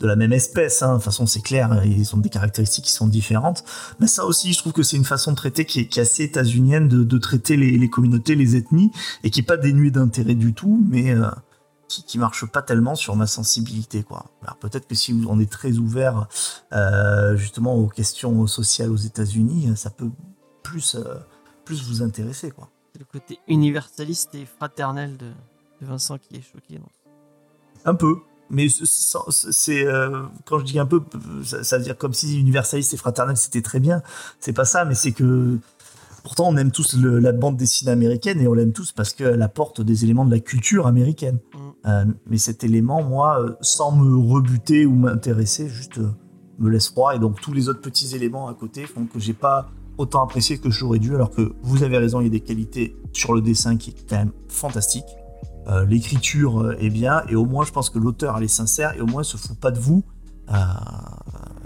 de 0.00 0.06
la 0.06 0.16
même 0.16 0.34
espèce, 0.34 0.82
hein, 0.82 0.90
de 0.90 0.94
toute 0.96 1.04
façon, 1.04 1.24
c'est 1.24 1.40
clair, 1.40 1.80
ils 1.86 2.14
ont 2.14 2.18
des 2.18 2.28
caractéristiques 2.28 2.84
qui 2.84 2.92
sont 2.92 3.06
différentes. 3.06 3.64
Mais 4.00 4.06
ça 4.06 4.26
aussi, 4.26 4.52
je 4.52 4.58
trouve 4.58 4.74
que 4.74 4.82
c'est 4.82 4.98
une 4.98 5.04
façon 5.06 5.30
de 5.30 5.36
traiter 5.36 5.64
qui 5.64 5.80
est, 5.80 5.86
qui 5.86 5.98
est 5.98 6.02
assez 6.02 6.24
états-unienne, 6.24 6.86
de, 6.86 7.02
de 7.02 7.18
traiter 7.18 7.56
les, 7.56 7.78
les 7.78 7.88
communautés, 7.88 8.34
les 8.34 8.56
ethnies, 8.56 8.90
et 9.22 9.30
qui 9.30 9.40
est 9.40 9.44
pas 9.44 9.56
dénuée 9.56 9.90
d'intérêt 9.90 10.34
du 10.34 10.52
tout, 10.52 10.84
mais 10.90 11.14
qui, 11.94 12.04
qui 12.04 12.18
marche 12.18 12.46
pas 12.46 12.62
tellement 12.62 12.94
sur 12.94 13.16
ma 13.16 13.26
sensibilité, 13.26 14.02
quoi. 14.02 14.26
Alors 14.42 14.56
peut-être 14.56 14.86
que 14.86 14.94
si 14.94 15.14
on 15.28 15.38
est 15.40 15.50
très 15.50 15.78
ouvert 15.78 16.28
euh, 16.72 17.36
justement 17.36 17.74
aux 17.76 17.88
questions 17.88 18.46
sociales 18.46 18.90
aux 18.90 18.96
États-Unis, 18.96 19.76
ça 19.76 19.90
peut 19.90 20.10
plus, 20.62 20.96
euh, 20.96 21.14
plus 21.64 21.82
vous 21.84 22.02
intéresser, 22.02 22.50
quoi. 22.50 22.70
C'est 22.92 23.00
le 23.00 23.06
côté 23.06 23.38
universaliste 23.48 24.34
et 24.34 24.46
fraternel 24.46 25.16
de, 25.16 25.26
de 25.26 25.86
Vincent 25.86 26.18
qui 26.18 26.36
est 26.36 26.42
choqué. 26.42 26.78
donc. 26.78 26.90
Un 27.84 27.94
peu. 27.94 28.16
Mais 28.50 28.68
c'est 28.68 29.86
euh, 29.86 30.22
quand 30.44 30.58
je 30.58 30.64
dis 30.64 30.78
un 30.78 30.86
peu, 30.86 31.02
ça, 31.44 31.64
ça 31.64 31.78
veut 31.78 31.84
dire 31.84 31.96
comme 31.96 32.12
si 32.12 32.38
universaliste 32.38 32.92
et 32.92 32.96
fraternel 32.96 33.36
c'était 33.36 33.62
très 33.62 33.80
bien. 33.80 34.02
C'est 34.38 34.52
pas 34.52 34.66
ça, 34.66 34.84
mais 34.84 34.94
c'est 34.94 35.12
que 35.12 35.58
pourtant 36.24 36.48
on 36.48 36.56
aime 36.56 36.72
tous 36.72 36.96
le- 36.96 37.20
la 37.20 37.30
bande 37.30 37.56
dessinée 37.56 37.92
américaine 37.92 38.40
et 38.40 38.48
on 38.48 38.54
l'aime 38.54 38.72
tous 38.72 38.90
parce 38.90 39.12
qu'elle 39.12 39.42
apporte 39.42 39.80
des 39.80 40.02
éléments 40.04 40.24
de 40.24 40.30
la 40.32 40.40
culture 40.40 40.88
américaine. 40.88 41.38
Mm. 41.54 41.58
Euh, 41.86 42.04
mais 42.26 42.38
cet 42.38 42.64
élément, 42.64 43.02
moi, 43.04 43.40
euh, 43.40 43.54
sans 43.60 43.92
me 43.92 44.16
rebuter 44.16 44.86
ou 44.86 44.94
m'intéresser, 44.94 45.68
juste 45.68 45.98
euh, 45.98 46.10
me 46.58 46.68
laisse 46.70 46.88
froid. 46.88 47.14
Et 47.14 47.20
donc 47.20 47.40
tous 47.40 47.52
les 47.52 47.68
autres 47.68 47.80
petits 47.82 48.16
éléments 48.16 48.48
à 48.48 48.54
côté 48.54 48.86
font 48.86 49.04
que 49.06 49.20
j'ai 49.20 49.34
pas 49.34 49.70
autant 49.98 50.24
apprécié 50.24 50.58
que 50.58 50.70
j'aurais 50.70 50.98
dû. 50.98 51.14
Alors 51.14 51.30
que 51.30 51.52
vous 51.62 51.82
avez 51.84 51.98
raison, 51.98 52.20
il 52.20 52.24
y 52.24 52.26
a 52.26 52.30
des 52.30 52.40
qualités 52.40 52.96
sur 53.12 53.32
le 53.34 53.40
dessin 53.40 53.76
qui 53.76 53.90
est 53.90 54.08
quand 54.08 54.16
même 54.16 54.32
fantastique. 54.48 55.04
Euh, 55.68 55.84
L'écriture 55.86 56.72
est 56.80 56.90
bien 56.90 57.22
et 57.28 57.36
au 57.36 57.44
moins 57.46 57.64
je 57.64 57.70
pense 57.72 57.90
que 57.90 57.98
l'auteur 57.98 58.36
elle 58.36 58.44
est 58.44 58.48
sincère 58.48 58.94
et 58.96 59.00
au 59.00 59.06
moins 59.06 59.20
elle 59.22 59.26
se 59.26 59.36
fout 59.36 59.56
pas 59.58 59.70
de 59.70 59.78
vous. 59.78 60.02
Euh, 60.50 60.54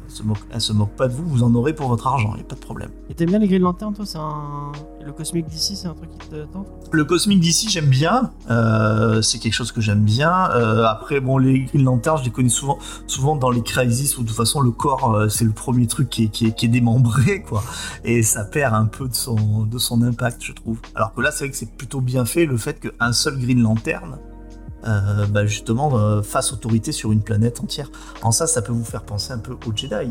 se 0.09 0.23
moque, 0.23 0.39
elle 0.51 0.61
se 0.61 0.73
moque 0.73 0.97
pas 0.97 1.09
de 1.09 1.15
vous, 1.15 1.27
vous 1.27 1.43
en 1.43 1.55
aurez 1.55 1.75
pour 1.75 1.89
votre 1.89 2.07
argent, 2.07 2.33
il 2.37 2.41
a 2.41 2.45
pas 2.45 2.55
de 2.55 2.61
problème. 2.61 2.91
Et 3.11 3.15
t'aimes 3.15 3.31
bien 3.31 3.39
les 3.39 3.47
grilles 3.47 3.59
de 3.59 3.65
lanterne, 3.65 3.95
toi 3.95 4.07
c'est 4.07 4.19
un... 4.19 4.73
Le 5.05 5.13
cosmique 5.15 5.47
d'ici, 5.47 5.75
c'est 5.75 5.89
un 5.89 5.95
truc 5.95 6.11
qui 6.11 6.29
te 6.29 6.45
tente? 6.53 6.67
Le 6.93 7.03
cosmique 7.05 7.41
d'ici, 7.41 7.71
j'aime 7.71 7.87
bien. 7.87 8.31
Euh, 8.51 9.23
c'est 9.23 9.39
quelque 9.39 9.55
chose 9.55 9.73
que 9.73 9.81
j'aime 9.81 10.03
bien. 10.03 10.51
Euh, 10.51 10.85
après, 10.85 11.21
bon, 11.21 11.39
les 11.39 11.61
Green 11.61 11.83
Lantern, 11.83 12.19
je 12.19 12.25
les 12.25 12.31
connais 12.31 12.51
souvent, 12.51 12.79
souvent 13.07 13.35
dans 13.35 13.51
les 13.51 13.63
Crisis 13.63 14.19
où 14.19 14.23
de 14.23 14.29
toute 14.29 14.37
façon 14.37 14.61
le 14.61 14.71
corps, 14.71 15.15
euh, 15.15 15.29
c'est 15.31 15.47
le 15.47 15.53
premier 15.53 15.87
truc 15.87 16.11
qui 16.11 16.25
est, 16.25 16.29
qui, 16.29 16.49
est, 16.49 16.53
qui 16.53 16.67
est 16.67 16.69
démembré, 16.69 17.41
quoi. 17.49 17.63
Et 18.05 18.23
ça 18.23 18.45
perd 18.45 18.75
un 18.75 18.85
peu 18.85 19.09
de 19.09 19.15
son, 19.15 19.63
de 19.63 19.79
son 19.79 20.03
impact, 20.03 20.45
je 20.45 20.53
trouve. 20.53 20.79
Alors 20.95 21.15
que 21.15 21.23
là, 21.23 21.31
c'est 21.31 21.45
vrai 21.45 21.51
que 21.53 21.57
c'est 21.57 21.75
plutôt 21.75 22.03
bien 22.03 22.27
fait 22.27 22.45
le 22.45 22.59
fait 22.59 22.79
qu'un 22.79 23.13
seul 23.13 23.39
Green 23.39 23.63
Lantern, 23.63 24.19
euh, 24.89 25.27
bah 25.27 25.45
justement, 25.47 25.95
euh, 25.97 26.23
fasse 26.23 26.53
autorité 26.53 26.93
sur 26.93 27.13
une 27.13 27.21
planète 27.23 27.61
entière. 27.61 27.91
En 28.23 28.33
ça, 28.33 28.47
ça 28.47 28.63
peut 28.63 28.73
vous 28.73 28.85
faire 28.85 29.03
penser 29.05 29.33
un 29.33 29.39
peu 29.39 29.53
aux 29.67 29.75
Jedi. 29.77 30.11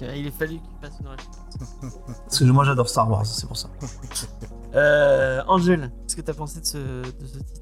Il 0.00 0.26
est 0.26 0.30
fallu 0.32 0.54
qu'il 0.54 0.76
fasse 0.88 0.98
une 1.00 1.06
référence. 1.06 1.98
Parce 2.24 2.38
que 2.40 2.44
moi, 2.44 2.64
j'adore 2.64 2.88
Star 2.88 3.08
Wars, 3.08 3.24
c'est 3.26 3.46
pour 3.46 3.56
ça. 3.56 3.68
Euh, 4.74 5.42
Angèle, 5.48 5.90
qu'est-ce 6.06 6.16
que 6.16 6.22
t'as 6.22 6.32
pensé 6.32 6.58
de 6.60 6.64
ce, 6.64 6.78
de 6.78 7.26
ce 7.26 7.36
titre? 7.40 7.60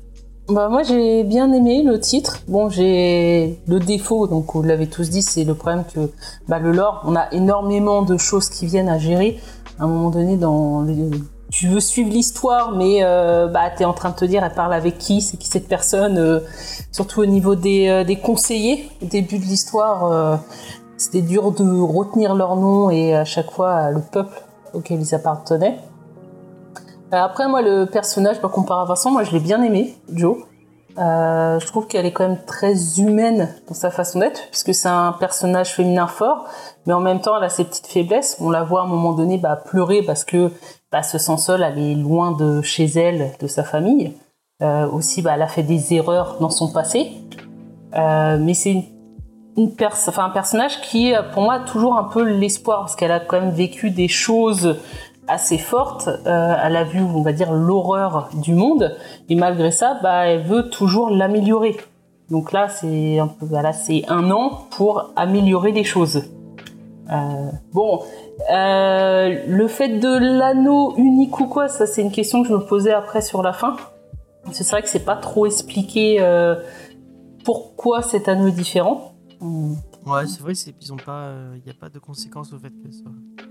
Bah 0.48 0.68
moi 0.68 0.84
j'ai 0.84 1.24
bien 1.24 1.52
aimé 1.52 1.82
le 1.82 1.98
titre. 1.98 2.38
Bon 2.46 2.68
j'ai 2.68 3.60
le 3.66 3.80
défaut, 3.80 4.28
donc 4.28 4.54
vous 4.54 4.62
l'avez 4.62 4.88
tous 4.88 5.10
dit, 5.10 5.20
c'est 5.20 5.42
le 5.42 5.54
problème 5.56 5.82
que 5.92 6.08
bah, 6.46 6.60
le 6.60 6.70
lore, 6.70 7.02
on 7.04 7.16
a 7.16 7.28
énormément 7.32 8.02
de 8.02 8.16
choses 8.16 8.48
qui 8.48 8.66
viennent 8.66 8.88
à 8.88 8.98
gérer. 8.98 9.40
À 9.80 9.84
un 9.84 9.86
moment 9.88 10.10
donné, 10.10 10.36
dans 10.36 10.82
les- 10.82 11.10
tu 11.50 11.68
veux 11.68 11.80
suivre 11.80 12.10
l'histoire, 12.10 12.72
mais 12.72 13.00
euh, 13.02 13.48
bah 13.48 13.70
t'es 13.76 13.84
en 13.84 13.92
train 13.92 14.10
de 14.10 14.14
te 14.14 14.24
dire, 14.24 14.44
elle 14.44 14.54
parle 14.54 14.72
avec 14.72 14.98
qui, 14.98 15.20
c'est 15.20 15.36
qui 15.36 15.48
cette 15.48 15.68
personne, 15.68 16.18
euh, 16.18 16.40
surtout 16.92 17.20
au 17.20 17.26
niveau 17.26 17.54
des, 17.54 17.88
euh, 17.88 18.04
des 18.04 18.16
conseillers. 18.16 18.88
Au 19.02 19.06
début 19.06 19.38
de 19.38 19.44
l'histoire, 19.44 20.10
euh, 20.10 20.36
c'était 20.96 21.22
dur 21.22 21.50
de 21.52 21.80
retenir 21.80 22.34
leur 22.34 22.56
nom 22.56 22.90
et 22.90 23.14
à 23.14 23.24
chaque 23.24 23.50
fois 23.50 23.90
le 23.90 24.00
peuple 24.00 24.42
auquel 24.74 25.00
ils 25.00 25.14
appartenaient. 25.14 25.78
Après, 27.12 27.48
moi, 27.48 27.60
le 27.60 27.86
personnage, 27.86 28.40
par 28.40 28.52
comparé 28.52 28.82
à 28.82 28.84
Vincent, 28.84 29.10
moi, 29.10 29.24
je 29.24 29.32
l'ai 29.32 29.40
bien 29.40 29.60
aimé, 29.62 29.96
Joe. 30.12 30.36
Euh, 30.98 31.58
je 31.60 31.66
trouve 31.66 31.86
qu'elle 31.86 32.04
est 32.04 32.12
quand 32.12 32.28
même 32.28 32.44
très 32.44 32.98
humaine 32.98 33.54
dans 33.68 33.74
sa 33.74 33.90
façon 33.90 34.18
d'être, 34.18 34.48
puisque 34.50 34.74
c'est 34.74 34.88
un 34.88 35.12
personnage 35.12 35.72
féminin 35.74 36.06
fort, 36.06 36.46
mais 36.84 36.92
en 36.92 37.00
même 37.00 37.20
temps, 37.20 37.36
elle 37.38 37.44
a 37.44 37.48
ses 37.48 37.64
petites 37.64 37.86
faiblesses. 37.86 38.36
On 38.40 38.50
la 38.50 38.64
voit 38.64 38.80
à 38.80 38.84
un 38.84 38.88
moment 38.88 39.12
donné 39.12 39.38
bah, 39.38 39.56
pleurer 39.56 40.02
parce 40.02 40.24
que 40.24 40.50
bah, 40.90 41.02
se 41.02 41.16
sent 41.16 41.36
seule, 41.38 41.62
elle 41.62 41.78
est 41.78 41.94
loin 41.94 42.32
de 42.32 42.60
chez 42.60 42.86
elle, 42.86 43.32
de 43.38 43.46
sa 43.46 43.62
famille. 43.62 44.14
Euh, 44.62 44.88
aussi, 44.90 45.22
bah, 45.22 45.32
elle 45.34 45.42
a 45.42 45.46
fait 45.46 45.62
des 45.62 45.94
erreurs 45.94 46.36
dans 46.40 46.50
son 46.50 46.72
passé. 46.72 47.12
Euh, 47.94 48.36
mais 48.38 48.54
c'est 48.54 48.72
une, 48.72 48.84
une 49.56 49.74
pers- 49.74 50.18
un 50.18 50.30
personnage 50.30 50.80
qui, 50.80 51.14
euh, 51.14 51.22
pour 51.22 51.42
moi, 51.42 51.54
a 51.54 51.60
toujours 51.60 51.96
un 51.96 52.04
peu 52.04 52.22
l'espoir, 52.22 52.80
parce 52.80 52.96
qu'elle 52.96 53.12
a 53.12 53.20
quand 53.20 53.40
même 53.40 53.50
vécu 53.50 53.90
des 53.90 54.08
choses 54.08 54.76
assez 55.30 55.58
fortes. 55.58 56.08
Euh, 56.26 56.54
elle 56.64 56.76
a 56.76 56.84
vu, 56.84 57.00
on 57.00 57.22
va 57.22 57.32
dire, 57.32 57.52
l'horreur 57.52 58.30
du 58.34 58.54
monde, 58.54 58.96
et 59.28 59.34
malgré 59.34 59.70
ça, 59.70 59.98
bah, 60.02 60.26
elle 60.26 60.42
veut 60.42 60.68
toujours 60.68 61.10
l'améliorer. 61.10 61.76
Donc 62.30 62.52
là, 62.52 62.68
c'est 62.68 63.18
un 63.18 63.30
voilà, 63.40 63.72
un 64.08 64.30
an 64.30 64.66
pour 64.70 65.12
améliorer 65.16 65.72
les 65.72 65.84
choses. 65.84 66.24
Euh, 67.10 67.50
bon, 67.72 68.02
euh, 68.52 69.44
le 69.48 69.66
fait 69.66 69.98
de 69.98 70.16
l'anneau 70.16 70.94
unique 70.96 71.40
ou 71.40 71.46
quoi, 71.46 71.66
ça 71.66 71.86
c'est 71.86 72.02
une 72.02 72.12
question 72.12 72.42
que 72.42 72.48
je 72.48 72.54
me 72.54 72.60
posais 72.60 72.92
après 72.92 73.20
sur 73.20 73.42
la 73.42 73.52
fin. 73.52 73.76
C'est 74.52 74.68
vrai 74.70 74.82
que 74.82 74.88
c'est 74.88 75.04
pas 75.04 75.16
trop 75.16 75.44
expliqué 75.46 76.18
euh, 76.20 76.54
pourquoi 77.44 78.02
cet 78.02 78.28
anneau 78.28 78.46
est 78.46 78.52
différent. 78.52 79.12
Ouais, 80.06 80.26
c'est 80.26 80.40
vrai, 80.40 80.54
ils 80.54 80.92
ont 80.92 80.96
pas, 80.96 81.32
il 81.56 81.62
n'y 81.62 81.70
a 81.70 81.74
pas 81.74 81.90
de 81.90 81.98
conséquences 81.98 82.52
au 82.52 82.58
fait 82.58 82.70
que 82.70 82.90
ça. 82.90 83.04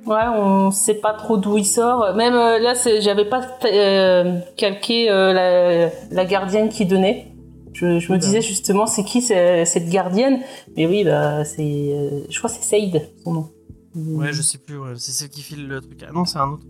Ouais, 0.05 0.27
on 0.35 0.71
sait 0.71 0.95
pas 0.95 1.13
trop 1.13 1.37
d'où 1.37 1.57
il 1.57 1.65
sort. 1.65 2.15
Même 2.15 2.33
euh, 2.33 2.57
là, 2.59 2.73
j'avais 2.99 3.25
pas 3.25 3.41
euh, 3.65 4.39
calqué 4.57 5.11
euh, 5.11 5.31
la, 5.31 5.89
la 6.09 6.25
gardienne 6.25 6.69
qui 6.69 6.85
donnait. 6.85 7.35
Je, 7.73 7.99
je 7.99 8.11
me 8.11 8.17
disais 8.17 8.41
justement, 8.41 8.87
c'est 8.87 9.03
qui 9.03 9.21
cette 9.21 9.89
gardienne? 9.89 10.39
Mais 10.75 10.87
oui, 10.87 11.03
bah, 11.03 11.45
c'est, 11.45 11.61
euh, 11.61 12.25
je 12.29 12.37
crois 12.39 12.49
que 12.49 12.55
c'est 12.55 12.63
Saïd, 12.63 13.09
son 13.23 13.33
nom. 13.33 13.49
Ouais, 13.95 14.33
je 14.33 14.41
sais 14.41 14.57
plus, 14.57 14.77
ouais, 14.77 14.93
c'est 14.97 15.11
celle 15.11 15.29
qui 15.29 15.41
file 15.41 15.67
le 15.67 15.79
truc. 15.81 16.03
Ah 16.07 16.11
non, 16.11 16.25
c'est 16.25 16.39
un 16.39 16.49
autre. 16.49 16.65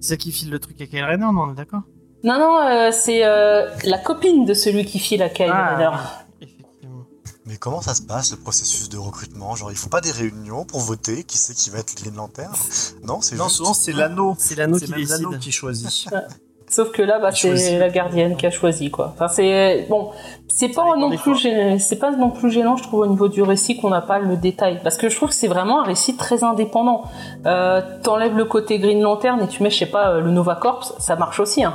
C'est 0.00 0.10
celle 0.10 0.18
qui 0.18 0.30
file 0.32 0.50
le 0.50 0.58
truc 0.60 0.80
à 0.80 0.86
Kyle 0.86 1.02
Rayner, 1.02 1.26
non, 1.32 1.42
on 1.48 1.52
est 1.52 1.56
d'accord? 1.56 1.82
Non, 2.22 2.38
non, 2.38 2.58
euh, 2.60 2.90
c'est 2.92 3.24
euh, 3.24 3.68
la 3.84 3.98
copine 3.98 4.44
de 4.44 4.54
celui 4.54 4.84
qui 4.84 4.98
file 4.98 5.22
à 5.22 5.28
Kyle 5.28 5.50
Rayner. 5.50 5.90
Effectivement. 5.94 6.25
Mais 7.46 7.56
comment 7.56 7.80
ça 7.80 7.94
se 7.94 8.02
passe 8.02 8.32
le 8.32 8.36
processus 8.38 8.88
de 8.88 8.98
recrutement? 8.98 9.54
Genre, 9.54 9.70
ils 9.70 9.76
font 9.76 9.88
pas 9.88 10.00
des 10.00 10.10
réunions 10.10 10.64
pour 10.64 10.80
voter 10.80 11.22
qui 11.24 11.38
c'est 11.38 11.54
qui 11.54 11.70
va 11.70 11.78
être 11.78 11.94
Green 11.96 12.14
Lantern 12.16 12.52
Non, 13.04 13.20
c'est 13.20 13.36
Non, 13.36 13.44
juste- 13.44 13.56
souvent 13.56 13.72
c'est 13.74 13.92
l'anneau. 13.92 14.34
C'est 14.38 14.56
l'anneau 14.56 14.78
C'est 14.78 14.86
qui 14.86 14.92
décide. 14.94 15.38
qui 15.38 15.52
choisit. 15.52 16.08
Sauf 16.68 16.90
que 16.90 17.00
là, 17.00 17.20
bah, 17.20 17.30
c'est 17.30 17.78
la 17.78 17.88
gardienne 17.90 18.36
qui 18.36 18.44
a 18.44 18.50
choisi, 18.50 18.90
quoi. 18.90 19.12
Enfin, 19.14 19.28
c'est 19.28 19.86
bon, 19.88 20.10
c'est 20.48 20.70
pas 20.70 20.96
non 20.96 21.16
plus, 21.16 21.36
gênant- 21.36 21.78
c'est 21.78 21.94
pas 21.94 22.10
non 22.10 22.30
plus 22.30 22.50
gênant, 22.50 22.76
je 22.76 22.82
trouve, 22.82 23.00
au 23.00 23.06
niveau 23.06 23.28
du 23.28 23.40
récit 23.40 23.76
qu'on 23.80 23.90
n'a 23.90 24.00
pas 24.00 24.18
le 24.18 24.36
détail, 24.36 24.80
parce 24.82 24.96
que 24.96 25.08
je 25.08 25.14
trouve 25.14 25.28
que 25.28 25.34
c'est 25.36 25.46
vraiment 25.46 25.82
un 25.82 25.84
récit 25.84 26.16
très 26.16 26.42
indépendant. 26.42 27.04
Euh, 27.46 27.80
T'enlèves 28.02 28.36
le 28.36 28.46
côté 28.46 28.80
Green 28.80 29.00
Lantern 29.00 29.40
et 29.42 29.46
tu 29.46 29.62
mets, 29.62 29.70
je 29.70 29.78
sais 29.78 29.86
pas, 29.86 30.08
euh, 30.14 30.20
le 30.20 30.32
Nova 30.32 30.56
Corps, 30.56 30.96
ça 30.98 31.14
marche 31.14 31.38
aussi, 31.38 31.62
hein. 31.62 31.74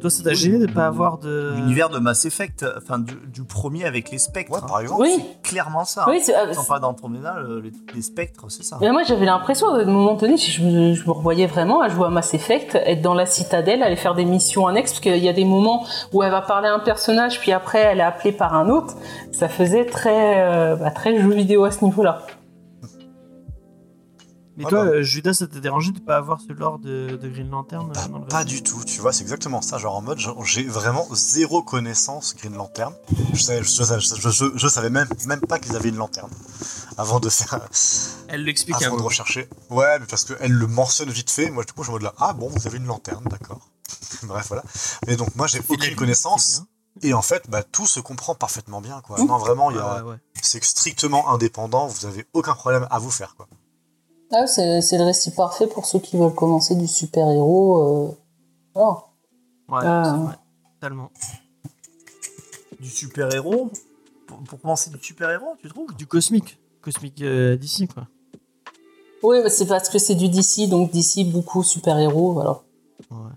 Toi, 0.00 0.10
ça 0.10 0.22
t'a 0.22 0.34
gêné 0.34 0.58
de 0.66 0.72
pas 0.72 0.86
avoir 0.86 1.18
de. 1.18 1.52
L'univers 1.56 1.88
de 1.90 1.98
Mass 1.98 2.24
Effect, 2.24 2.64
enfin 2.76 2.98
du, 2.98 3.14
du 3.32 3.44
premier 3.44 3.84
avec 3.84 4.10
les 4.10 4.18
spectres. 4.18 4.52
Ouais, 4.52 4.58
hein. 4.62 4.66
par 4.68 4.80
exemple. 4.80 5.02
Oui, 5.02 5.10
C'est 5.16 5.42
clairement 5.42 5.84
ça. 5.84 6.06
oui, 6.08 6.20
c'est- 6.22 6.36
euh, 6.36 6.52
Sans 6.52 6.64
pas 6.64 6.78
d'Andromeda, 6.78 7.36
le- 7.40 7.60
les, 7.60 7.72
les 7.94 8.02
spectres, 8.02 8.44
c'est 8.48 8.62
ça. 8.64 8.78
Mais 8.80 8.90
moi, 8.92 9.02
j'avais 9.02 9.26
l'impression, 9.26 9.68
à 9.74 9.78
un 9.80 9.84
moment 9.84 10.14
donné, 10.14 10.36
je 10.36 10.62
me, 10.62 10.94
je 10.94 11.04
me 11.06 11.10
revoyais 11.12 11.46
vraiment 11.46 11.80
à 11.82 11.88
jouer 11.88 12.06
à 12.06 12.10
Mass 12.10 12.34
Effect, 12.34 12.74
être 12.74 13.02
dans 13.02 13.14
la 13.14 13.26
citadelle, 13.26 13.82
aller 13.82 13.96
faire 13.96 14.14
des 14.14 14.24
missions 14.24 14.66
annexes, 14.66 14.92
parce 14.92 15.00
qu'il 15.00 15.16
y 15.24 15.28
a 15.28 15.32
des 15.32 15.44
moments 15.44 15.84
où 16.12 16.22
elle 16.22 16.30
va 16.30 16.42
parler 16.42 16.68
à 16.68 16.74
un 16.74 16.78
personnage, 16.80 17.40
puis 17.40 17.52
après, 17.52 17.78
elle 17.80 18.00
est 18.00 18.04
appelée 18.04 18.32
par 18.32 18.54
un 18.54 18.68
autre. 18.68 18.94
Ça 19.32 19.48
faisait 19.48 19.86
très, 19.86 20.42
euh, 20.42 20.76
bah, 20.76 20.90
très 20.90 21.18
jeu 21.20 21.30
vidéo 21.32 21.64
à 21.64 21.70
ce 21.70 21.84
niveau-là. 21.84 22.22
Mais 24.60 24.66
Ah 24.66 24.70
toi, 24.70 24.84
bah. 24.84 24.90
euh, 24.90 25.02
Judas, 25.02 25.34
ça 25.34 25.46
t'a 25.46 25.58
dérangé 25.60 25.90
de 25.92 25.98
pas 26.00 26.16
avoir 26.16 26.40
ce 26.40 26.52
lore 26.52 26.78
de, 26.78 27.16
de 27.20 27.28
Green 27.28 27.50
Lantern 27.50 27.90
euh, 27.90 27.92
Bah, 27.94 28.08
dans 28.08 28.18
le 28.18 28.26
pas 28.26 28.44
du 28.44 28.62
tout, 28.62 28.84
tu 28.84 29.00
vois, 29.00 29.12
c'est 29.12 29.22
exactement 29.22 29.62
ça. 29.62 29.78
Genre 29.78 29.96
en 29.96 30.02
mode, 30.02 30.18
j'ai 30.44 30.64
vraiment 30.64 31.06
zéro 31.12 31.62
connaissance 31.62 32.34
Green 32.36 32.54
Lantern. 32.54 32.92
Je 33.32 33.40
savais, 33.42 33.62
je, 33.62 33.68
savais- 33.82 34.00
je- 34.00 34.28
je- 34.30 34.52
je 34.56 34.68
savais 34.68 34.90
même, 34.90 35.08
même 35.26 35.40
pas 35.40 35.58
qu'ils 35.58 35.74
avaient 35.76 35.88
une 35.88 35.96
lanterne 35.96 36.30
avant 36.98 37.20
de 37.20 37.28
faire, 37.30 37.58
Elle 38.28 38.44
l'explique 38.44 38.80
un 38.82 38.86
avant 38.88 38.96
de 38.98 39.02
rechercher. 39.02 39.48
Ouais, 39.70 39.98
mais 39.98 40.06
parce 40.06 40.24
qu'elle 40.24 40.52
le 40.52 40.66
mentionne 40.66 41.10
vite 41.10 41.30
fait. 41.30 41.50
Moi, 41.50 41.64
du 41.64 41.72
coup, 41.72 41.82
je 41.82 41.84
suis 41.84 41.90
en 41.90 41.94
mode 41.94 42.02
là, 42.02 42.14
ah 42.18 42.32
bon, 42.34 42.48
vous 42.48 42.66
avez 42.66 42.76
une 42.76 42.86
lanterne, 42.86 43.24
d'accord. 43.30 43.68
Bref, 44.24 44.46
voilà. 44.48 44.62
Mais 45.06 45.16
donc, 45.16 45.34
moi, 45.36 45.46
j'ai 45.46 45.60
aucune 45.68 45.96
connaissance. 45.96 46.62
Et 47.02 47.14
en 47.14 47.22
fait, 47.22 47.48
bah, 47.48 47.62
tout 47.62 47.86
se 47.86 48.00
comprend 48.00 48.34
parfaitement 48.34 48.80
bien, 48.80 49.00
quoi. 49.00 49.16
Non, 49.18 49.38
vraiment, 49.38 49.70
il 49.70 49.76
y 49.76 49.78
c'est 49.78 49.84
a, 49.84 49.94
bien. 49.94 50.02
Ouais, 50.04 50.10
ouais. 50.10 50.16
c'est 50.42 50.62
strictement 50.62 51.30
indépendant. 51.32 51.86
Vous 51.86 52.04
avez 52.04 52.26
aucun 52.34 52.54
problème 52.54 52.86
à 52.90 52.98
vous 52.98 53.10
faire, 53.12 53.34
quoi. 53.36 53.48
Ah, 54.32 54.46
c'est 54.46 54.80
c'est 54.80 54.96
le 54.98 55.04
récit 55.04 55.32
parfait 55.32 55.66
pour 55.66 55.86
ceux 55.86 55.98
qui 55.98 56.16
veulent 56.16 56.34
commencer 56.34 56.74
du 56.76 56.86
super-héros. 56.86 58.16
Euh... 58.76 58.80
Ouais, 59.68 59.78
Ah. 59.82 60.02
c'est 60.04 60.22
vrai. 60.24 60.34
Totalement. 60.80 61.10
Du 62.80 62.88
super-héros? 62.88 63.70
Pour, 64.26 64.38
pour 64.38 64.60
commencer 64.60 64.90
du 64.90 64.98
super-héros, 65.02 65.56
tu 65.60 65.68
trouves? 65.68 65.94
Du 65.96 66.06
cosmique. 66.06 66.58
Cosmique 66.80 67.20
euh, 67.22 67.56
d'ici, 67.56 67.88
quoi. 67.88 68.06
Oui, 69.22 69.38
mais 69.42 69.50
c'est 69.50 69.66
parce 69.66 69.88
que 69.90 69.98
c'est 69.98 70.14
du 70.14 70.28
DC, 70.28 70.68
donc 70.68 70.92
DC, 70.92 71.30
beaucoup 71.30 71.62
super-héros, 71.62 72.32
voilà. 72.32 72.62
Ouais. 73.10 73.30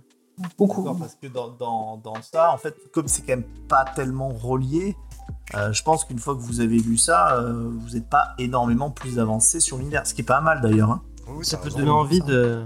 Beaucoup. 0.58 0.82
D'accord, 0.84 0.98
parce 1.00 1.16
que 1.16 1.28
dans, 1.28 1.50
dans, 1.50 1.98
dans 1.98 2.22
ça, 2.22 2.54
en 2.54 2.58
fait, 2.58 2.74
comme 2.94 3.08
c'est 3.08 3.22
quand 3.24 3.34
même 3.36 3.44
pas 3.68 3.84
tellement 3.96 4.30
relié, 4.30 4.96
euh, 5.56 5.72
je 5.74 5.84
pense 5.84 6.06
qu'une 6.06 6.20
fois 6.20 6.36
que 6.36 6.42
vous 6.42 6.60
avez 6.62 6.78
lu 6.80 6.98
ça, 6.98 7.36
euh, 7.38 7.70
vous 7.72 7.94
n'êtes 7.96 8.10
pas 8.10 8.30
énormément 8.40 8.90
plus 8.92 9.20
avancé 9.20 9.60
sur 9.60 9.78
l'univers. 9.78 10.06
Ce 10.08 10.14
qui 10.14 10.22
est 10.22 10.26
pas 10.26 10.42
mal 10.42 10.62
d'ailleurs. 10.62 10.92
hein. 10.92 11.02
Oui, 11.28 11.46
Ça 11.46 11.58
peut 11.58 11.70
donner 11.70 11.90
envie 11.90 12.22
de. 12.22 12.64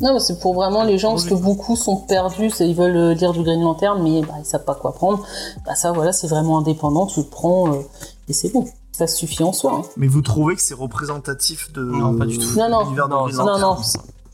Non, 0.00 0.18
c'est 0.20 0.38
pour 0.38 0.54
vraiment 0.54 0.84
les 0.84 0.96
gens, 0.96 1.10
parce 1.10 1.24
que 1.24 1.34
beaucoup 1.34 1.74
sont 1.74 1.96
perdus, 1.96 2.52
ils 2.60 2.74
veulent 2.74 2.96
euh, 2.96 3.14
lire 3.14 3.32
du 3.32 3.42
Green 3.42 3.60
Lantern, 3.60 4.00
mais 4.02 4.22
bah, 4.22 4.34
ils 4.38 4.44
savent 4.44 4.64
pas 4.64 4.76
quoi 4.76 4.92
prendre. 4.94 5.24
Bah 5.66 5.74
ça, 5.74 5.90
voilà, 5.90 6.12
c'est 6.12 6.28
vraiment 6.28 6.58
indépendant, 6.58 7.06
tu 7.06 7.18
le 7.20 7.26
prends, 7.26 7.72
euh, 7.74 7.80
et 8.28 8.32
c'est 8.32 8.52
bon. 8.52 8.64
Ça 8.92 9.06
suffit 9.08 9.42
en 9.42 9.52
soi. 9.52 9.74
hein. 9.76 9.88
Mais 9.96 10.06
vous 10.06 10.22
trouvez 10.22 10.54
que 10.56 10.62
c'est 10.62 10.74
représentatif 10.74 11.72
de 11.72 11.82
Non, 11.82 12.16
pas 12.16 12.26
du 12.26 12.38
tout. 12.38 12.56
Non, 12.56 12.68
non. 12.68 12.82
l'univers 12.84 13.08
de 13.08 13.14
Non, 13.14 13.22
Green 13.24 13.36
ça, 13.36 13.42
non, 13.42 13.48
Lantern? 13.58 13.76
non. 13.76 13.82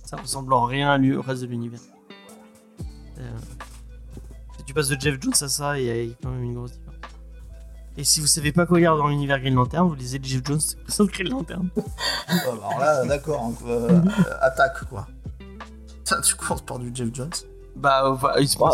Ça, 0.04 0.16
ressemble 0.16 0.52
en 0.52 0.64
rien 0.64 1.02
au 1.16 1.22
reste 1.22 1.42
de 1.42 1.46
l'univers. 1.46 1.80
Euh, 3.18 3.22
si 4.58 4.64
tu 4.64 4.74
passes 4.74 4.88
de 4.88 5.00
Jeff 5.00 5.16
Jones 5.20 5.32
à 5.40 5.48
ça, 5.48 5.78
il 5.78 5.86
y 5.86 5.90
a 5.90 6.02
il 6.02 6.08
y 6.08 6.12
a 6.12 6.14
quand 6.22 6.30
même 6.30 6.42
une 6.44 6.54
grosse 6.54 6.72
différence. 6.72 6.83
Et 7.96 8.02
si 8.02 8.20
vous 8.20 8.26
savez 8.26 8.50
pas 8.50 8.66
quoi 8.66 8.80
lire 8.80 8.96
dans 8.96 9.06
l'univers 9.06 9.38
Green 9.38 9.54
Lantern, 9.54 9.88
vous 9.88 9.94
lisez 9.94 10.18
Jeff 10.20 10.42
Jones 10.44 10.60
sans 10.88 11.04
Green 11.04 11.30
Lantern. 11.30 11.68
Bah 11.76 12.34
alors 12.52 12.78
là, 12.80 13.04
d'accord, 13.06 13.42
hein, 13.42 13.54
euh, 13.66 13.90
euh, 13.90 14.00
attaque 14.40 14.88
quoi. 14.88 15.06
Ça, 16.04 16.20
tu 16.20 16.34
commences 16.34 16.62
par 16.62 16.78
du 16.78 16.90
Jeff 16.92 17.08
Jones. 17.12 17.30
Bah, 17.76 18.16
se 18.16 18.58
Bah, 18.58 18.70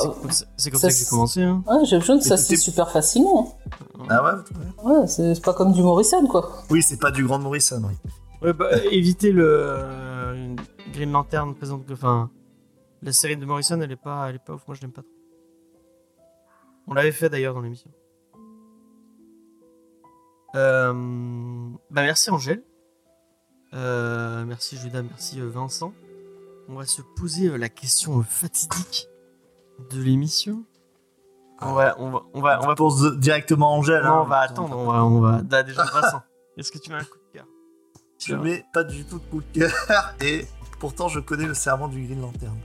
c'est 0.56 0.70
comme 0.70 0.80
ça, 0.80 0.88
ça, 0.88 0.88
que 0.88 0.94
j'ai 0.94 1.05
commencé. 1.05 1.42
Hein. 1.42 1.62
Ouais, 1.66 1.84
Jeff 1.84 2.05
Jones, 2.05 2.20
ça 2.20 2.36
c'est 2.36 2.56
super 2.56 2.90
facilement. 2.90 3.59
Ah 4.09 4.24
ouais, 4.24 4.30
Ouais, 4.84 5.06
c'est 5.06 5.42
pas 5.42 5.52
comme 5.52 5.72
du 5.72 5.82
Morrison, 5.82 6.26
quoi. 6.26 6.64
Oui, 6.70 6.82
c'est 6.82 6.98
pas 6.98 7.10
du 7.10 7.24
Grand 7.24 7.38
Morrison, 7.38 7.82
oui. 7.86 7.94
Ouais, 8.42 8.52
bah, 8.52 8.70
éviter 8.90 9.32
le 9.32 9.47
euh, 9.47 10.55
Green 10.92 11.12
Lantern 11.12 11.55
présente 11.55 11.86
que. 11.86 11.92
Enfin, 11.92 12.30
la 13.02 13.12
série 13.12 13.36
de 13.36 13.44
Morrison, 13.44 13.80
elle 13.80 13.92
est 13.92 13.97
pas, 13.97 14.28
elle 14.28 14.36
est 14.36 14.44
pas 14.44 14.55
ouf. 14.55 14.66
Moi, 14.66 14.76
je 14.76 14.82
l'aime 14.82 14.92
pas 14.92 15.02
trop. 15.02 15.10
On 16.86 16.94
l'avait 16.94 17.12
fait 17.12 17.28
d'ailleurs 17.28 17.55
dans 17.55 17.60
l'émission. 17.60 17.90
Euh, 20.55 20.93
bah, 21.90 22.02
merci 22.02 22.31
Angèle. 22.31 22.62
Euh, 23.72 24.44
merci 24.44 24.77
Judas, 24.77 25.02
merci 25.02 25.40
euh, 25.40 25.48
Vincent. 25.48 25.93
On 26.68 26.74
va 26.74 26.86
se 26.86 27.02
poser 27.02 27.56
la 27.56 27.68
question 27.68 28.22
fatidique 28.22 29.09
de 29.90 30.02
l'émission. 30.02 30.64
On 31.62 31.72
va, 31.74 31.94
on 31.98 32.10
va, 32.10 32.22
on 32.32 32.40
va, 32.40 32.60
on 32.62 32.66
va 32.66 32.74
pose 32.74 33.18
directement 33.18 33.77
Angèle. 33.77 34.02
non, 34.02 34.10
hein. 34.10 34.20
on 34.22 34.27
va 34.27 34.39
attendre, 34.39 34.77
on 34.77 34.90
va, 34.90 35.05
on 35.05 35.20
va. 35.20 35.43
Là, 35.51 35.62
déjà, 35.62 35.85
Vincent, 35.85 36.22
est-ce 36.56 36.72
que 36.72 36.78
tu 36.78 36.90
mets 36.90 36.97
un 36.97 37.05
coup 37.05 37.18
de 37.18 37.39
cœur? 37.39 37.47
Je 38.18 38.35
mets 38.35 38.64
pas 38.72 38.85
du 38.85 39.05
tout 39.05 39.18
de 39.18 39.24
coup 39.24 39.40
de 39.40 39.59
cœur 39.59 40.14
et 40.20 40.47
pourtant 40.78 41.09
je 41.09 41.20
connais 41.20 41.47
le 41.47 41.55
serment 41.55 41.89
du 41.89 42.05
Green 42.05 42.20
Lantern. 42.20 42.59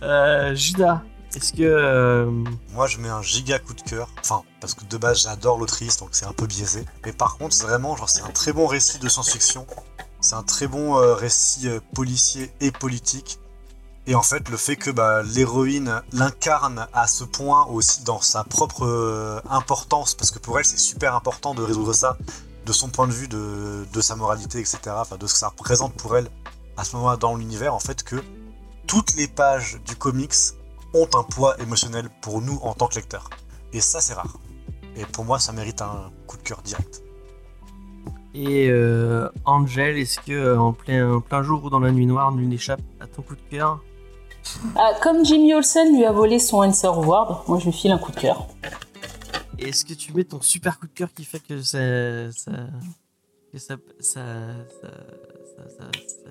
Euh, 0.00 0.54
Judas, 0.54 1.02
est-ce 1.34 1.52
que. 1.52 1.62
euh, 1.62 2.30
Moi, 2.72 2.86
je 2.86 2.98
mets 2.98 3.08
un 3.08 3.22
giga 3.22 3.58
coup 3.58 3.74
de 3.74 3.82
cœur. 3.82 4.08
Enfin, 4.20 4.42
parce 4.60 4.74
que 4.74 4.84
de 4.84 4.96
base, 4.96 5.22
j'adore 5.22 5.58
l'autrice, 5.58 5.98
donc 5.98 6.10
c'est 6.12 6.26
un 6.26 6.32
peu 6.32 6.46
biaisé. 6.46 6.84
Mais 7.04 7.12
par 7.12 7.36
contre, 7.38 7.56
vraiment, 7.58 7.96
genre, 7.96 8.08
c'est 8.08 8.22
un 8.22 8.30
très 8.30 8.52
bon 8.52 8.66
récit 8.66 8.98
de 8.98 9.08
science-fiction. 9.08 9.66
C'est 10.20 10.34
un 10.34 10.42
très 10.42 10.66
bon 10.66 10.96
euh, 10.98 11.14
récit 11.14 11.68
euh, 11.68 11.80
policier 11.94 12.50
et 12.60 12.70
politique. 12.70 13.38
Et 14.06 14.14
en 14.14 14.22
fait, 14.22 14.48
le 14.48 14.56
fait 14.56 14.76
que 14.76 14.90
bah, 14.90 15.22
l'héroïne 15.22 16.00
l'incarne 16.12 16.86
à 16.94 17.06
ce 17.06 17.24
point 17.24 17.66
aussi 17.66 18.02
dans 18.04 18.22
sa 18.22 18.42
propre 18.42 19.42
importance, 19.50 20.14
parce 20.14 20.30
que 20.30 20.38
pour 20.38 20.58
elle, 20.58 20.64
c'est 20.64 20.78
super 20.78 21.14
important 21.14 21.54
de 21.54 21.62
résoudre 21.62 21.92
ça, 21.92 22.16
de 22.64 22.72
son 22.72 22.88
point 22.88 23.06
de 23.06 23.12
vue, 23.12 23.28
de, 23.28 23.86
de 23.92 24.00
sa 24.00 24.16
moralité, 24.16 24.60
etc. 24.60 24.78
Enfin, 24.96 25.18
de 25.18 25.26
ce 25.26 25.34
que 25.34 25.38
ça 25.38 25.48
représente 25.48 25.92
pour 25.92 26.16
elle 26.16 26.30
à 26.78 26.84
ce 26.84 26.96
moment-là 26.96 27.18
dans 27.18 27.36
l'univers, 27.36 27.74
en 27.74 27.80
fait, 27.80 28.02
que 28.02 28.16
toutes 28.86 29.14
les 29.14 29.28
pages 29.28 29.78
du 29.84 29.94
comics 29.94 30.32
ont 30.94 31.08
un 31.14 31.22
poids 31.22 31.60
émotionnel 31.60 32.08
pour 32.22 32.40
nous 32.40 32.58
en 32.62 32.74
tant 32.74 32.86
que 32.88 32.96
lecteurs. 32.96 33.28
Et 33.72 33.80
ça, 33.80 34.00
c'est 34.00 34.14
rare. 34.14 34.38
Et 34.96 35.04
pour 35.04 35.24
moi, 35.24 35.38
ça 35.38 35.52
mérite 35.52 35.82
un 35.82 36.10
coup 36.26 36.36
de 36.36 36.42
cœur 36.42 36.62
direct. 36.62 37.02
Et 38.34 38.68
euh, 38.70 39.28
Angel, 39.44 39.96
est-ce 39.98 40.20
que 40.20 40.32
euh, 40.32 40.58
en 40.60 40.72
plein, 40.72 41.14
en 41.14 41.20
plein 41.20 41.42
jour 41.42 41.64
ou 41.64 41.70
dans 41.70 41.80
la 41.80 41.90
nuit 41.90 42.06
noire, 42.06 42.30
nul 42.32 42.48
n'échappe 42.48 42.80
à 43.00 43.06
ton 43.06 43.22
coup 43.22 43.34
de 43.34 43.40
cœur? 43.50 43.80
Ah, 44.76 44.92
comme 45.02 45.24
Jimmy 45.24 45.54
Olsen 45.54 45.94
lui 45.96 46.04
a 46.04 46.12
volé 46.12 46.38
son 46.38 46.58
Answer 46.62 46.86
Award, 46.88 47.48
moi 47.48 47.58
je 47.58 47.66
lui 47.66 47.72
file 47.72 47.92
un 47.92 47.98
coup 47.98 48.12
de 48.12 48.20
cœur. 48.20 48.46
Est-ce 49.58 49.84
que 49.84 49.92
tu 49.94 50.12
mets 50.14 50.24
ton 50.24 50.40
super 50.40 50.78
coup 50.78 50.86
de 50.86 50.92
cœur 50.92 51.12
qui 51.12 51.24
fait 51.24 51.40
que 51.40 51.60
ça. 51.62 52.30
ça 52.32 52.52
que 53.52 53.58
ça. 53.58 53.76
ça, 54.00 54.20
ça, 54.80 54.88
ça- 55.56 55.68
ça- 55.78 55.90
ça 56.06 56.30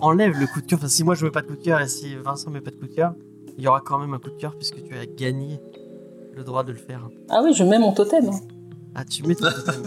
enlève 0.00 0.38
le 0.38 0.46
coup 0.46 0.60
de 0.60 0.66
cœur? 0.66 0.78
Enfin, 0.78 0.88
si 0.88 1.02
moi 1.04 1.14
je 1.14 1.24
mets 1.24 1.30
pas 1.30 1.42
de 1.42 1.46
coup 1.48 1.56
de 1.56 1.62
cœur 1.62 1.80
et 1.80 1.88
si 1.88 2.14
Vincent 2.16 2.50
met 2.50 2.60
pas 2.60 2.70
de 2.70 2.76
coup 2.76 2.86
de 2.86 2.94
cœur, 2.94 3.14
il 3.58 3.64
y 3.64 3.68
aura 3.68 3.80
quand 3.80 3.98
même 3.98 4.14
un 4.14 4.18
coup 4.18 4.30
de 4.30 4.36
cœur 4.36 4.54
puisque 4.56 4.82
tu 4.82 4.96
as 4.96 5.06
gagné 5.06 5.60
le 6.34 6.44
droit 6.44 6.64
de 6.64 6.72
le 6.72 6.78
faire. 6.78 7.08
Ah 7.28 7.40
oui, 7.44 7.52
je 7.54 7.64
mets 7.64 7.78
mon 7.78 7.92
totem. 7.92 8.26
hein. 8.28 8.40
Ah, 8.94 9.04
tu 9.04 9.22
mets 9.24 9.34
ton 9.34 9.50
totem. 9.50 9.82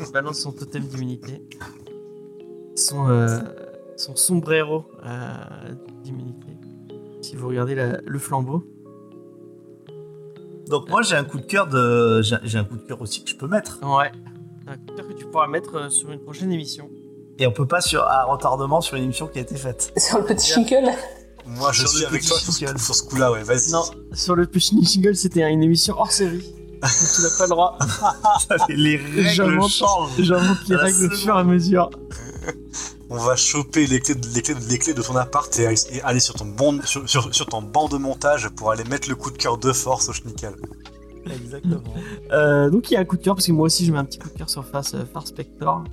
Elle 0.00 0.12
balance 0.12 0.38
son 0.40 0.52
totem 0.52 0.82
d'immunité. 0.82 1.42
Son, 2.74 3.08
euh, 3.08 3.38
son 3.96 4.14
sombrero 4.16 4.84
euh, 5.04 5.34
d'immunité. 6.02 6.48
Si 7.22 7.36
vous 7.36 7.48
regardez 7.48 7.74
la- 7.74 8.00
le 8.04 8.18
flambeau. 8.18 8.64
Donc 10.68 10.88
moi 10.90 11.02
j'ai 11.02 11.14
un 11.16 11.24
coup 11.24 11.38
de 11.38 11.46
cœur 11.46 11.68
de 11.68 12.20
j'ai 12.22 12.58
un 12.58 12.64
coup 12.64 12.76
de 12.76 12.82
cœur 12.82 13.00
aussi 13.00 13.22
que 13.24 13.30
je 13.30 13.36
peux 13.36 13.46
mettre. 13.46 13.78
Ouais. 13.82 14.10
Un 14.66 14.76
coup 14.76 14.84
de 14.86 14.92
cœur 14.96 15.08
que 15.08 15.12
tu 15.14 15.24
pourras 15.26 15.46
mettre 15.46 15.76
euh, 15.76 15.88
sur 15.88 16.10
une 16.10 16.20
prochaine 16.20 16.50
émission. 16.52 16.90
Et 17.38 17.46
on 17.46 17.52
peut 17.52 17.66
pas 17.66 17.80
sur 17.80 18.02
à 18.02 18.24
retardement 18.24 18.80
sur 18.80 18.96
une 18.96 19.04
émission 19.04 19.26
qui 19.28 19.38
a 19.38 19.42
été 19.42 19.54
faite. 19.56 19.92
Sur 19.96 20.18
le 20.18 20.24
petit 20.24 20.46
Shingle. 20.50 20.90
Moi, 21.46 21.72
je 21.72 21.80
Sur 21.80 21.88
suis 21.90 22.04
avec 22.04 22.24
toi 22.26 22.38
sur 22.38 22.52
single. 22.52 22.78
ce, 22.78 22.84
sur 22.84 22.94
ce 22.94 23.02
coup-là, 23.04 23.30
ouais, 23.32 23.42
vas-y. 23.42 23.70
Non, 23.70 23.84
sur 24.12 24.34
le 24.36 24.46
Pushing 24.46 24.82
c'était 25.14 25.48
une 25.50 25.62
émission 25.62 25.94
hors 25.98 26.10
série. 26.12 26.44
Donc 26.82 26.90
tu 27.14 27.22
n'as 27.22 27.36
pas 27.38 27.44
le 27.44 27.48
droit. 27.50 27.78
les 28.68 28.96
règles 28.96 29.62
changent. 29.68 30.10
J'invente 30.18 30.58
les 30.68 30.74
À 30.74 30.78
la 30.78 30.84
règles 30.84 31.06
au 31.06 31.16
fur 31.16 31.36
et 31.36 31.40
à 31.40 31.44
mesure. 31.44 31.90
On 33.10 33.18
va 33.18 33.36
choper 33.36 33.86
les 33.86 34.00
clés, 34.00 34.16
de- 34.16 34.26
les 34.34 34.42
clés, 34.42 34.54
de- 34.54 34.64
les 34.68 34.78
clés 34.78 34.92
de 34.94 35.00
ton 35.02 35.14
appart 35.16 35.56
et, 35.60 35.74
et 35.92 36.02
aller 36.02 36.18
sur 36.20 36.34
ton, 36.34 36.44
bon, 36.44 36.80
sur, 36.84 37.08
sur- 37.08 37.32
sur 37.34 37.46
ton 37.46 37.62
banc 37.62 37.88
de 37.88 37.96
montage 37.98 38.48
pour 38.50 38.70
aller 38.72 38.82
mettre 38.84 39.08
le 39.08 39.14
coup 39.14 39.30
de 39.30 39.38
cœur 39.38 39.56
de 39.58 39.72
force 39.72 40.08
au 40.08 40.12
schnickel. 40.12 40.54
Exactement. 41.30 41.82
Euh, 42.32 42.68
donc 42.70 42.90
il 42.90 42.94
y 42.94 42.96
a 42.96 43.00
un 43.00 43.04
coup 43.04 43.16
de 43.16 43.22
cœur 43.22 43.34
parce 43.36 43.46
que 43.46 43.52
moi 43.52 43.66
aussi 43.66 43.84
je 43.86 43.92
mets 43.92 43.98
un 43.98 44.04
petit 44.04 44.18
coup 44.18 44.28
de 44.28 44.34
cœur 44.36 44.50
sur 44.50 44.64
Far, 44.66 44.82
euh, 44.94 45.04
Far 45.12 45.26
Spector. 45.26 45.84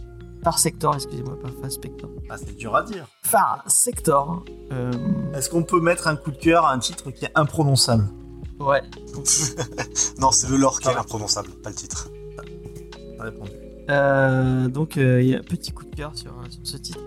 Far 0.44 0.60
Sector, 0.60 0.96
excusez-moi, 0.96 1.40
pas 1.42 1.50
Far 1.62 1.72
Spector. 1.72 2.10
Ah, 2.30 2.38
c'est 2.38 2.56
dur 2.56 2.76
à 2.76 2.84
dire. 2.84 3.08
Far 3.22 3.64
Sector. 3.68 4.44
Euh, 4.72 4.92
Est-ce 5.34 5.50
qu'on 5.50 5.64
peut 5.64 5.80
mettre 5.80 6.08
un 6.08 6.16
coup 6.16 6.32
de 6.32 6.38
cœur 6.38 6.66
à 6.66 6.74
un 6.74 6.80
titre 6.80 7.12
qui 7.12 7.26
est 7.26 7.32
imprononçable? 7.36 8.08
Ouais. 8.60 8.82
Non, 10.20 10.32
c'est 10.32 10.50
le 10.50 10.58
lore 10.58 10.80
qui 10.80 10.88
est 10.90 10.96
imprononçable, 10.96 11.50
pas 11.64 11.70
le 11.70 11.76
titre. 11.76 12.10
Répondu. 13.20 13.52
Euh, 13.90 14.68
donc 14.70 14.98
euh, 14.98 15.22
il 15.22 15.30
y 15.30 15.36
a 15.36 15.40
un 15.40 15.44
petit 15.44 15.72
coup 15.74 15.84
de 15.84 15.94
cœur 15.94 16.16
sur, 16.18 16.32
sur 16.50 16.62
ce 16.64 16.78
titre 16.78 17.02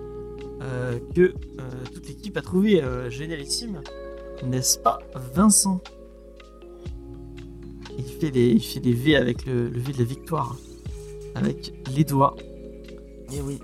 euh, 0.62 0.98
que 1.14 1.20
euh, 1.22 1.32
toute 1.94 2.06
l'équipe 2.06 2.36
a 2.36 2.42
trouvé 2.42 2.82
euh, 2.82 3.08
génialissime, 3.08 3.80
n'est-ce 4.44 4.78
pas, 4.78 4.98
Vincent? 5.34 5.80
Il 7.98 8.04
fait, 8.04 8.30
les, 8.30 8.48
il 8.48 8.62
fait 8.62 8.80
les 8.80 8.92
V 8.92 9.16
avec 9.16 9.46
le, 9.46 9.68
le 9.68 9.80
V 9.80 9.92
de 9.94 9.98
la 9.98 10.04
victoire, 10.04 10.56
avec 11.34 11.72
les 11.94 12.04
doigts. 12.04 12.36
Et 13.32 13.40
oui. 13.40 13.60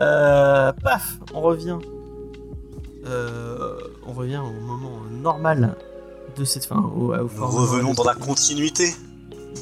Euh, 0.00 0.72
paf, 0.82 1.18
on 1.34 1.40
revient. 1.40 1.78
Euh, 3.06 3.78
on 4.06 4.12
revient 4.12 4.38
au 4.38 4.60
moment 4.64 5.00
normal 5.10 5.76
de 6.36 6.44
cette 6.44 6.64
fin. 6.66 6.80
Au, 6.96 7.12
au 7.14 7.16
Nous 7.22 7.28
format 7.28 7.60
revenons 7.60 7.94
dans 7.94 8.04
la 8.04 8.14
continuité. 8.14 8.92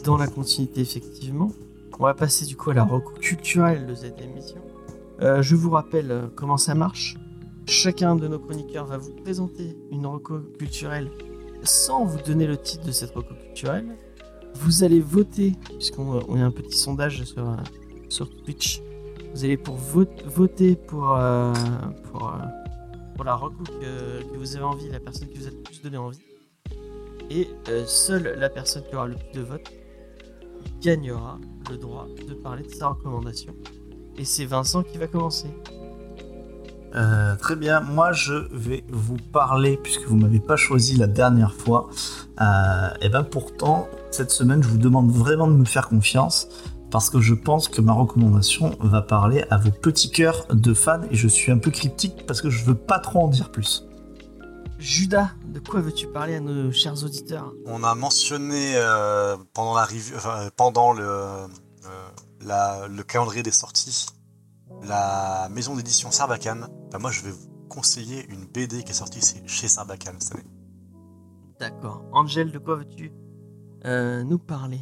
dans 0.05 0.17
la 0.17 0.27
continuité, 0.27 0.81
effectivement. 0.81 1.53
On 1.99 2.05
va 2.05 2.15
passer 2.15 2.45
du 2.45 2.57
coup 2.57 2.71
à 2.71 2.75
la 2.75 2.85
reco 2.85 3.13
culturelle 3.21 3.87
de 3.87 3.95
cette 3.95 4.21
émission. 4.21 4.59
Euh, 5.23 5.41
je 5.41 5.55
vous 5.57 5.71
rappelle 5.71 6.29
comment 6.35 6.59
ça 6.59 6.75
marche. 6.75 7.17
Chacun 7.67 8.17
de 8.17 8.29
nos 8.29 8.39
chroniqueurs 8.39 8.87
va 8.87 8.99
vous 8.99 9.13
présenter 9.25 9.77
une 9.91 10.07
reco 10.07 10.41
culturelle 10.59 11.11
sans 11.63 12.05
vous 12.05 12.19
donner 12.21 12.47
le 12.47 12.57
titre 12.59 12.85
de 12.85 12.93
cette 12.93 13.13
reco 13.15 13.35
culturelle. 13.35 13.87
Vous 14.57 14.85
allez 14.85 15.01
voter, 15.01 15.55
puisqu'on 15.79 16.21
on 16.29 16.37
a 16.41 16.45
un 16.45 16.51
petit 16.51 16.77
sondage 16.77 17.25
sur, 17.25 17.57
sur 18.09 18.29
Twitch. 18.45 18.83
Vous 19.37 19.45
allez 19.45 19.59
pour 19.59 19.75
vo- 19.77 20.07
voter 20.25 20.77
pour, 20.77 21.15
euh, 21.15 21.53
pour, 22.11 22.29
euh, 22.29 22.39
pour 23.15 23.23
la 23.23 23.35
reco 23.35 23.65
que, 23.65 24.35
vous 24.39 24.57
avez 24.57 24.65
envie, 24.65 24.89
la 24.89 24.99
personne 24.99 25.29
qui 25.29 25.37
vous 25.37 25.47
a 25.47 25.51
le 25.51 25.57
plus 25.63 25.83
donné 25.83 25.99
envie. 25.99 26.23
Et 27.29 27.47
euh, 27.69 27.85
seule 27.85 28.35
la 28.39 28.49
personne 28.49 28.83
qui 28.89 28.97
aura 28.97 29.09
le 29.09 29.17
plus 29.17 29.39
de 29.39 29.45
votes 29.45 29.71
gagnera 30.81 31.37
le 31.71 31.77
droit 31.77 32.07
de 32.27 32.33
parler 32.33 32.63
de 32.63 32.71
sa 32.73 32.89
recommandation. 32.89 33.55
Et 34.17 34.25
c'est 34.25 34.47
Vincent 34.47 34.83
qui 34.83 34.97
va 34.97 35.07
commencer. 35.07 35.49
Très 37.39 37.57
bien, 37.57 37.81
moi 37.81 38.13
je 38.13 38.33
vais 38.53 38.83
vous 38.89 39.19
parler, 39.19 39.77
puisque 39.83 40.07
vous 40.07 40.17
m'avez 40.17 40.41
pas 40.41 40.57
choisi 40.57 40.97
la 40.97 41.07
dernière 41.07 41.53
fois, 41.53 41.91
et 43.03 43.11
ben 43.11 43.23
pourtant, 43.23 43.87
cette 44.11 44.31
semaine, 44.31 44.63
je 44.63 44.69
vous 44.69 44.79
demande 44.79 45.11
vraiment 45.11 45.47
de 45.47 45.53
me 45.53 45.67
faire 45.67 45.89
confiance, 45.91 46.49
parce 46.97 47.11
que 47.11 47.21
je 47.21 47.35
pense 47.35 47.69
que 47.69 47.83
ma 47.83 47.93
recommandation 47.93 48.75
va 48.81 49.03
parler 49.03 49.45
à 49.51 49.59
vos 49.59 49.71
petits 49.71 50.11
cœurs 50.11 50.47
de 50.51 50.73
fans, 50.73 51.03
et 51.11 51.15
je 51.15 51.29
suis 51.29 51.53
un 51.53 51.59
peu 51.59 51.71
cryptique 51.71 52.25
parce 52.27 52.41
que 52.41 52.49
je 52.49 52.65
veux 52.65 52.75
pas 52.75 52.99
trop 52.99 53.21
en 53.21 53.29
dire 53.29 53.53
plus. 53.53 53.85
Judas, 54.79 55.29
de 55.53 55.59
quoi 55.61 55.83
veux-tu 55.83 56.07
parler 56.07 56.37
à 56.37 56.41
nos 56.41 56.73
chers 56.73 57.05
auditeurs? 57.05 57.53
On 57.67 57.85
a 57.85 57.95
mentionné 57.95 58.77
euh, 58.77 59.37
pendant 59.53 59.75
la 59.75 59.85
review, 59.85 60.15
enfin, 60.17 60.49
pendant 60.57 60.95
le, 60.95 61.05
euh, 61.07 61.47
la- 62.41 62.89
le 62.89 63.03
calendrier 63.03 63.43
des 63.43 63.51
sorties 63.51 64.07
la 64.89 65.51
maison 65.51 65.77
d'édition 65.77 66.11
Sarbacane. 66.11 66.67
Bah, 66.91 66.99
moi, 66.99 67.11
je 67.11 67.21
vais 67.25 67.31
vous 67.31 67.47
conseiller 67.69 68.25
une 68.31 68.47
BD 68.47 68.85
qui 68.85 68.93
est 68.93 68.95
sortie 68.95 69.21
chez- 69.21 69.47
chez 69.47 69.69
Sarbacane 69.69 70.17
cette 70.19 70.33
année. 70.37 70.45
D'accord. 71.61 72.07
Angel, 72.15 72.51
de 72.53 72.59
quoi 72.59 72.77
veux-tu 72.77 73.13
euh, 73.85 74.25
nous 74.25 74.39
parler? 74.39 74.81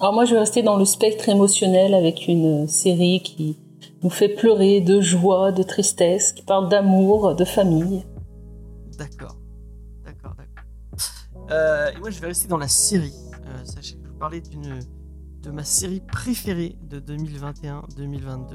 Alors 0.00 0.12
moi, 0.12 0.24
je 0.24 0.34
vais 0.34 0.40
rester 0.40 0.62
dans 0.62 0.76
le 0.76 0.84
spectre 0.84 1.28
émotionnel 1.28 1.94
avec 1.94 2.26
une 2.26 2.66
série 2.68 3.22
qui 3.22 3.58
nous 4.02 4.10
fait 4.10 4.28
pleurer 4.28 4.80
de 4.80 5.00
joie, 5.00 5.52
de 5.52 5.62
tristesse, 5.62 6.32
qui 6.32 6.42
parle 6.42 6.68
d'amour, 6.68 7.34
de 7.34 7.44
famille. 7.44 8.04
D'accord. 8.98 9.36
D'accord, 10.04 10.34
d'accord. 10.36 11.50
Euh, 11.50 11.90
et 11.92 11.98
moi, 11.98 12.10
je 12.10 12.20
vais 12.20 12.26
rester 12.28 12.48
dans 12.48 12.58
la 12.58 12.68
série. 12.68 13.14
Euh, 13.46 13.64
sachez 13.64 13.94
que 13.94 14.00
je 14.00 14.04
vais 14.04 14.10
vous 14.10 14.18
parler 14.18 14.40
d'une 14.40 14.80
de 15.44 15.50
ma 15.50 15.64
série 15.64 16.00
préférée 16.00 16.76
de 16.82 17.00
2021-2022. 17.00 18.54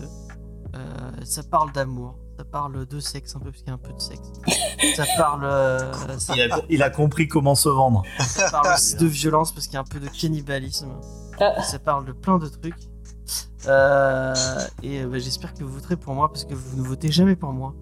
Euh, 0.76 0.80
ça 1.24 1.44
parle 1.44 1.72
d'amour, 1.72 2.16
ça 2.38 2.44
parle 2.44 2.86
de 2.86 3.00
sexe 3.00 3.36
un 3.36 3.40
peu, 3.40 3.52
parce 3.52 3.60
qu'il 3.60 3.68
y 3.68 3.72
a 3.72 3.74
un 3.74 3.78
peu 3.78 3.94
de 3.94 4.00
sexe. 4.00 4.32
Ça 4.96 5.06
parle, 5.18 5.44
euh, 5.46 6.18
ça, 6.18 6.34
Il 6.36 6.52
a, 6.52 6.62
il 6.70 6.84
a 6.84 6.90
compris 6.90 7.28
comment 7.28 7.54
se 7.56 7.70
vendre. 7.70 8.04
ça 8.20 8.50
parle 8.50 8.74
aussi 8.74 8.96
de 8.96 9.06
violence, 9.06 9.52
parce 9.52 9.68
qu'il 9.68 9.76
y 9.76 9.78
a 9.78 9.82
un 9.82 9.84
peu 9.84 10.00
de 10.00 10.08
cannibalisme. 10.08 10.90
Ah, 11.40 11.62
Ça 11.64 11.80
parle 11.80 12.06
de 12.06 12.12
plein 12.12 12.38
de 12.38 12.48
trucs. 12.48 12.76
Euh, 13.68 14.34
et 14.84 15.02
euh, 15.02 15.08
bah, 15.08 15.20
j'espère 15.20 15.54
que 15.54 15.64
vous 15.64 15.72
voterez 15.74 15.98
pour 15.98 16.14
moi, 16.16 16.30
parce 16.30 16.46
que 16.46 16.54
vous 16.54 16.82
ne 16.82 16.88
votez 16.88 17.12
jamais 17.12 17.36
pour 17.36 17.52
moi. 17.54 17.76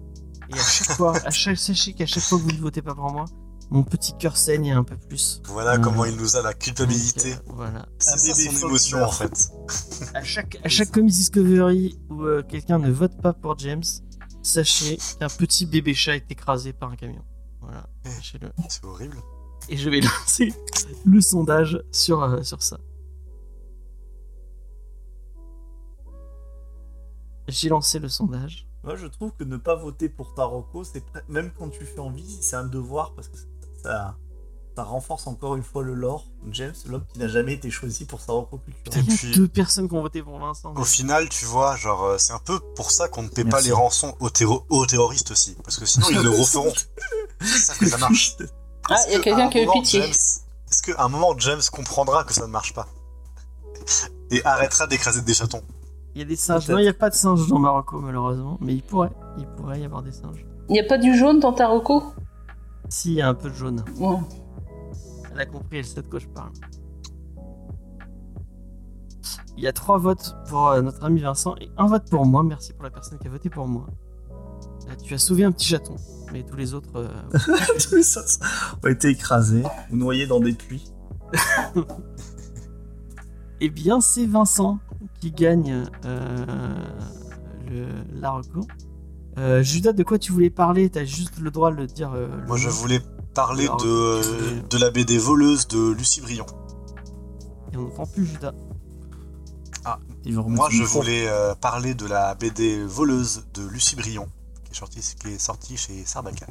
Et 0.50 0.54
à 0.58 0.62
chaque 0.62 0.96
fois, 0.96 1.16
à 1.24 1.30
chaque, 1.30 1.56
sachez 1.58 1.92
qu'à 1.92 2.06
chaque 2.06 2.22
fois 2.22 2.38
que 2.38 2.44
vous 2.44 2.52
ne 2.52 2.58
votez 2.60 2.82
pas 2.82 2.94
pour 2.94 3.10
moi, 3.12 3.24
mon 3.70 3.82
petit 3.82 4.16
cœur 4.16 4.36
saigne 4.36 4.72
un 4.72 4.82
peu 4.84 4.96
plus. 4.96 5.42
Voilà 5.46 5.74
Euh, 5.74 5.78
comment 5.78 6.04
il 6.06 6.16
nous 6.16 6.36
a 6.36 6.42
la 6.42 6.54
culpabilité. 6.54 7.34
Donc, 7.34 7.40
euh, 7.48 7.52
voilà. 7.54 7.86
C'est 7.98 8.12
Un 8.12 8.16
ça 8.16 8.34
son 8.34 8.66
émotion 8.66 9.02
en 9.02 9.10
fait. 9.10 9.50
À 10.14 10.22
chaque, 10.24 10.58
à 10.64 10.68
chaque 10.68 10.90
Comics 10.92 11.12
Discovery 11.12 11.98
où 12.08 12.22
euh, 12.22 12.42
quelqu'un 12.42 12.78
ne 12.78 12.90
vote 12.90 13.20
pas 13.20 13.34
pour 13.34 13.58
James, 13.58 13.82
sachez 14.42 14.98
qu'un 15.18 15.28
petit 15.28 15.66
bébé 15.66 15.92
chat 15.94 16.16
est 16.16 16.30
écrasé 16.30 16.72
par 16.72 16.90
un 16.92 16.96
camion. 16.96 17.22
Voilà, 17.60 17.86
sachez-le. 18.04 18.50
C'est 18.70 18.84
horrible. 18.84 19.18
Et 19.68 19.76
je 19.76 19.90
vais 19.90 20.00
lancer 20.20 20.54
le 21.04 21.20
sondage 21.20 21.82
sur, 21.92 22.22
euh, 22.22 22.42
sur 22.42 22.62
ça. 22.62 22.78
J'ai 27.48 27.68
lancé 27.68 27.98
le 27.98 28.08
sondage. 28.08 28.66
Moi, 28.84 28.96
je 28.96 29.06
trouve 29.06 29.32
que 29.32 29.44
ne 29.44 29.56
pas 29.56 29.74
voter 29.74 30.08
pour 30.08 30.34
Taroko, 30.34 30.84
c'est 30.84 31.02
même 31.28 31.50
quand 31.58 31.68
tu 31.68 31.84
fais 31.84 31.98
envie, 32.00 32.38
c'est 32.40 32.56
un 32.56 32.64
devoir 32.64 33.12
parce 33.14 33.28
que 33.28 33.36
ça, 33.82 34.16
ça 34.76 34.84
renforce 34.84 35.26
encore 35.26 35.56
une 35.56 35.62
fois 35.64 35.82
le 35.82 35.94
lore. 35.94 36.26
James, 36.52 36.74
l'homme 36.86 37.04
qui 37.12 37.18
n'a 37.18 37.26
jamais 37.28 37.54
été 37.54 37.70
choisi 37.70 38.04
pour 38.04 38.20
sa 38.20 38.26
Taroko 38.28 38.58
culture. 38.58 38.96
Et 38.96 39.00
Il 39.00 39.10
y 39.10 39.12
a 39.12 39.16
puis- 39.16 39.30
deux 39.32 39.48
personnes 39.48 39.88
qui 39.88 39.94
ont 39.94 40.02
voté 40.02 40.22
pour 40.22 40.38
Vincent. 40.38 40.72
Au 40.76 40.84
final, 40.84 41.28
tu 41.28 41.44
vois, 41.46 41.74
genre, 41.76 42.04
euh, 42.04 42.18
c'est 42.18 42.32
un 42.32 42.38
peu 42.38 42.60
pour 42.76 42.90
ça 42.92 43.08
qu'on 43.08 43.22
ne 43.24 43.28
paie 43.28 43.44
pas 43.44 43.60
les 43.60 43.72
rançons 43.72 44.14
aux, 44.20 44.30
terro- 44.30 44.64
aux 44.68 44.86
terroristes 44.86 45.30
aussi. 45.32 45.56
Parce 45.64 45.76
que 45.78 45.86
sinon, 45.86 46.06
ils 46.10 46.22
le 46.22 46.30
referont. 46.30 46.72
C'est 47.40 47.58
ça 47.58 47.74
que 47.74 47.86
ça 47.88 47.98
marche. 47.98 48.36
Ah, 48.90 48.96
il 49.08 49.12
y 49.12 49.16
a 49.16 49.18
que, 49.18 49.24
quelqu'un 49.24 49.48
qui 49.48 49.58
a 49.58 49.62
eu 49.62 49.66
moment, 49.66 49.80
pitié. 49.82 50.02
James- 50.02 50.10
Est-ce 50.70 50.82
qu'à 50.82 51.02
un 51.02 51.08
moment, 51.08 51.36
James 51.38 51.60
comprendra 51.72 52.24
que 52.24 52.32
ça 52.32 52.42
ne 52.42 52.52
marche 52.52 52.72
pas? 52.74 52.86
Et 54.30 54.44
arrêtera 54.44 54.86
d'écraser 54.86 55.22
des 55.22 55.34
chatons 55.34 55.62
Il 56.18 56.22
y 56.22 56.24
a 56.24 56.26
des 56.26 56.34
singes. 56.34 56.68
Non, 56.68 56.78
il 56.78 56.82
n'y 56.82 56.88
a 56.88 56.92
pas 56.92 57.10
de 57.10 57.14
singes 57.14 57.46
dans 57.46 57.60
Marocco, 57.60 58.00
malheureusement. 58.00 58.58
Mais 58.60 58.74
il 58.74 58.82
pourrait. 58.82 59.12
Il 59.38 59.46
pourrait 59.46 59.80
y 59.80 59.84
avoir 59.84 60.02
des 60.02 60.10
singes. 60.10 60.44
Il 60.68 60.72
n'y 60.72 60.80
a 60.80 60.84
pas 60.84 60.98
du 60.98 61.16
jaune 61.16 61.38
dans 61.38 61.52
Taroko 61.52 62.02
Si, 62.88 63.12
il 63.12 63.14
y 63.18 63.22
a 63.22 63.28
un 63.28 63.34
peu 63.34 63.48
de 63.48 63.54
jaune. 63.54 63.84
Ouais. 64.00 64.16
Elle 65.30 65.40
a 65.40 65.46
compris, 65.46 65.78
elle 65.78 65.84
sait 65.84 66.02
de 66.02 66.08
quoi 66.08 66.18
je 66.18 66.26
parle. 66.26 66.50
Il 69.56 69.62
y 69.62 69.68
a 69.68 69.72
trois 69.72 69.98
votes 69.98 70.34
pour 70.48 70.66
euh, 70.70 70.82
notre 70.82 71.04
ami 71.04 71.20
Vincent 71.20 71.54
et 71.60 71.70
un 71.76 71.86
vote 71.86 72.10
pour 72.10 72.26
moi. 72.26 72.42
Merci 72.42 72.72
pour 72.72 72.82
la 72.82 72.90
personne 72.90 73.20
qui 73.20 73.28
a 73.28 73.30
voté 73.30 73.48
pour 73.48 73.68
moi. 73.68 73.86
Euh, 74.88 74.94
tu 75.00 75.14
as 75.14 75.18
sauvé 75.18 75.44
un 75.44 75.52
petit 75.52 75.68
chaton, 75.68 75.94
mais 76.32 76.42
tous 76.42 76.56
les 76.56 76.74
autres. 76.74 76.96
euh, 76.96 77.06
ont 78.82 78.88
été 78.88 79.10
écrasés 79.10 79.62
ou 79.92 79.96
noyés 79.96 80.26
dans 80.26 80.40
des 80.40 80.52
puits. 80.52 80.92
Eh 83.60 83.70
bien, 83.70 84.00
c'est 84.00 84.24
Vincent 84.24 84.78
qui 85.20 85.30
gagne 85.32 85.84
euh, 86.04 86.44
le, 87.68 87.86
la 88.20 88.30
reco. 88.30 88.66
Euh, 89.38 89.62
Judas, 89.62 89.92
de 89.92 90.02
quoi 90.02 90.18
tu 90.18 90.32
voulais 90.32 90.50
parler? 90.50 90.90
T'as 90.90 91.04
juste 91.04 91.38
le 91.38 91.50
droit 91.50 91.70
de 91.70 91.76
le 91.76 91.86
dire. 91.86 92.12
euh, 92.12 92.28
le 92.40 92.46
Moi, 92.46 92.56
je 92.56 92.68
voulais 92.68 93.00
parler 93.34 93.66
de, 93.66 94.68
de 94.68 94.78
la 94.78 94.90
BD 94.90 95.18
voleuse 95.18 95.68
de 95.68 95.92
Lucie 95.92 96.20
Brion. 96.20 96.46
Et 97.72 97.76
on 97.76 97.82
n'entend 97.82 98.06
plus 98.06 98.26
Judas. 98.26 98.52
Ils 100.24 100.34
vont 100.34 100.42
remettre 100.42 100.60
Moi, 100.60 100.68
je 100.70 100.82
voulais 100.82 101.26
euh, 101.28 101.54
parler 101.54 101.94
de 101.94 102.04
la 102.06 102.34
BD 102.34 102.84
voleuse 102.84 103.46
de 103.54 103.66
Lucie 103.66 103.96
Brion, 103.96 104.26
qui 104.64 104.72
est 104.72 104.74
sortie, 104.74 105.00
qui 105.20 105.28
est 105.28 105.38
sortie 105.38 105.76
chez 105.76 106.04
Sarbacane. 106.04 106.48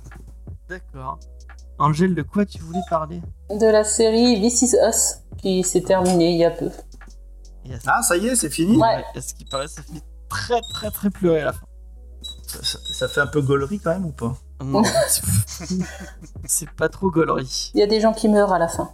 D'accord. 0.69 1.19
Angèle, 1.77 2.15
de 2.15 2.23
quoi 2.23 2.45
tu 2.45 2.59
voulais 2.59 2.81
parler? 2.89 3.21
De 3.51 3.65
la 3.71 3.83
série 3.83 4.41
This 4.41 4.61
Is 4.63 4.75
Us, 4.87 5.15
qui 5.37 5.63
s'est 5.63 5.81
terminée 5.81 6.31
il 6.31 6.37
y 6.37 6.45
a 6.45 6.49
peu. 6.51 6.71
Ah, 7.85 8.01
ça 8.01 8.17
y 8.17 8.27
est, 8.27 8.35
c'est 8.35 8.49
fini 8.49 8.77
Ouais. 8.77 9.03
à 9.15 9.21
ce 9.21 9.33
qui 9.33 9.45
paraît, 9.45 9.67
ça 9.67 9.81
fait 9.81 10.01
très 10.29 10.61
très 10.73 10.91
très 10.91 11.09
pleurer 11.09 11.41
à 11.41 11.45
la 11.45 11.53
fin. 11.53 11.65
ça, 12.47 12.59
ça- 12.63 12.79
ça 12.93 13.07
fait 13.07 13.21
un 13.21 13.27
peu 13.27 13.41
gaulerie 13.41 13.79
quand 13.79 13.91
même 13.91 14.05
ou 14.05 14.11
pas? 14.11 14.35
Non, 14.63 14.83
c'est- 15.07 15.21
c'est 16.45 16.69
pas 16.71 16.89
trop 16.89 17.11
gaulerie. 17.11 17.71
Il 17.73 17.79
y 17.79 17.83
a 17.83 17.87
des 17.87 17.99
gens 18.01 18.13
qui 18.13 18.27
meurent 18.29 18.53
à 18.53 18.59
la 18.59 18.67
fin. 18.67 18.89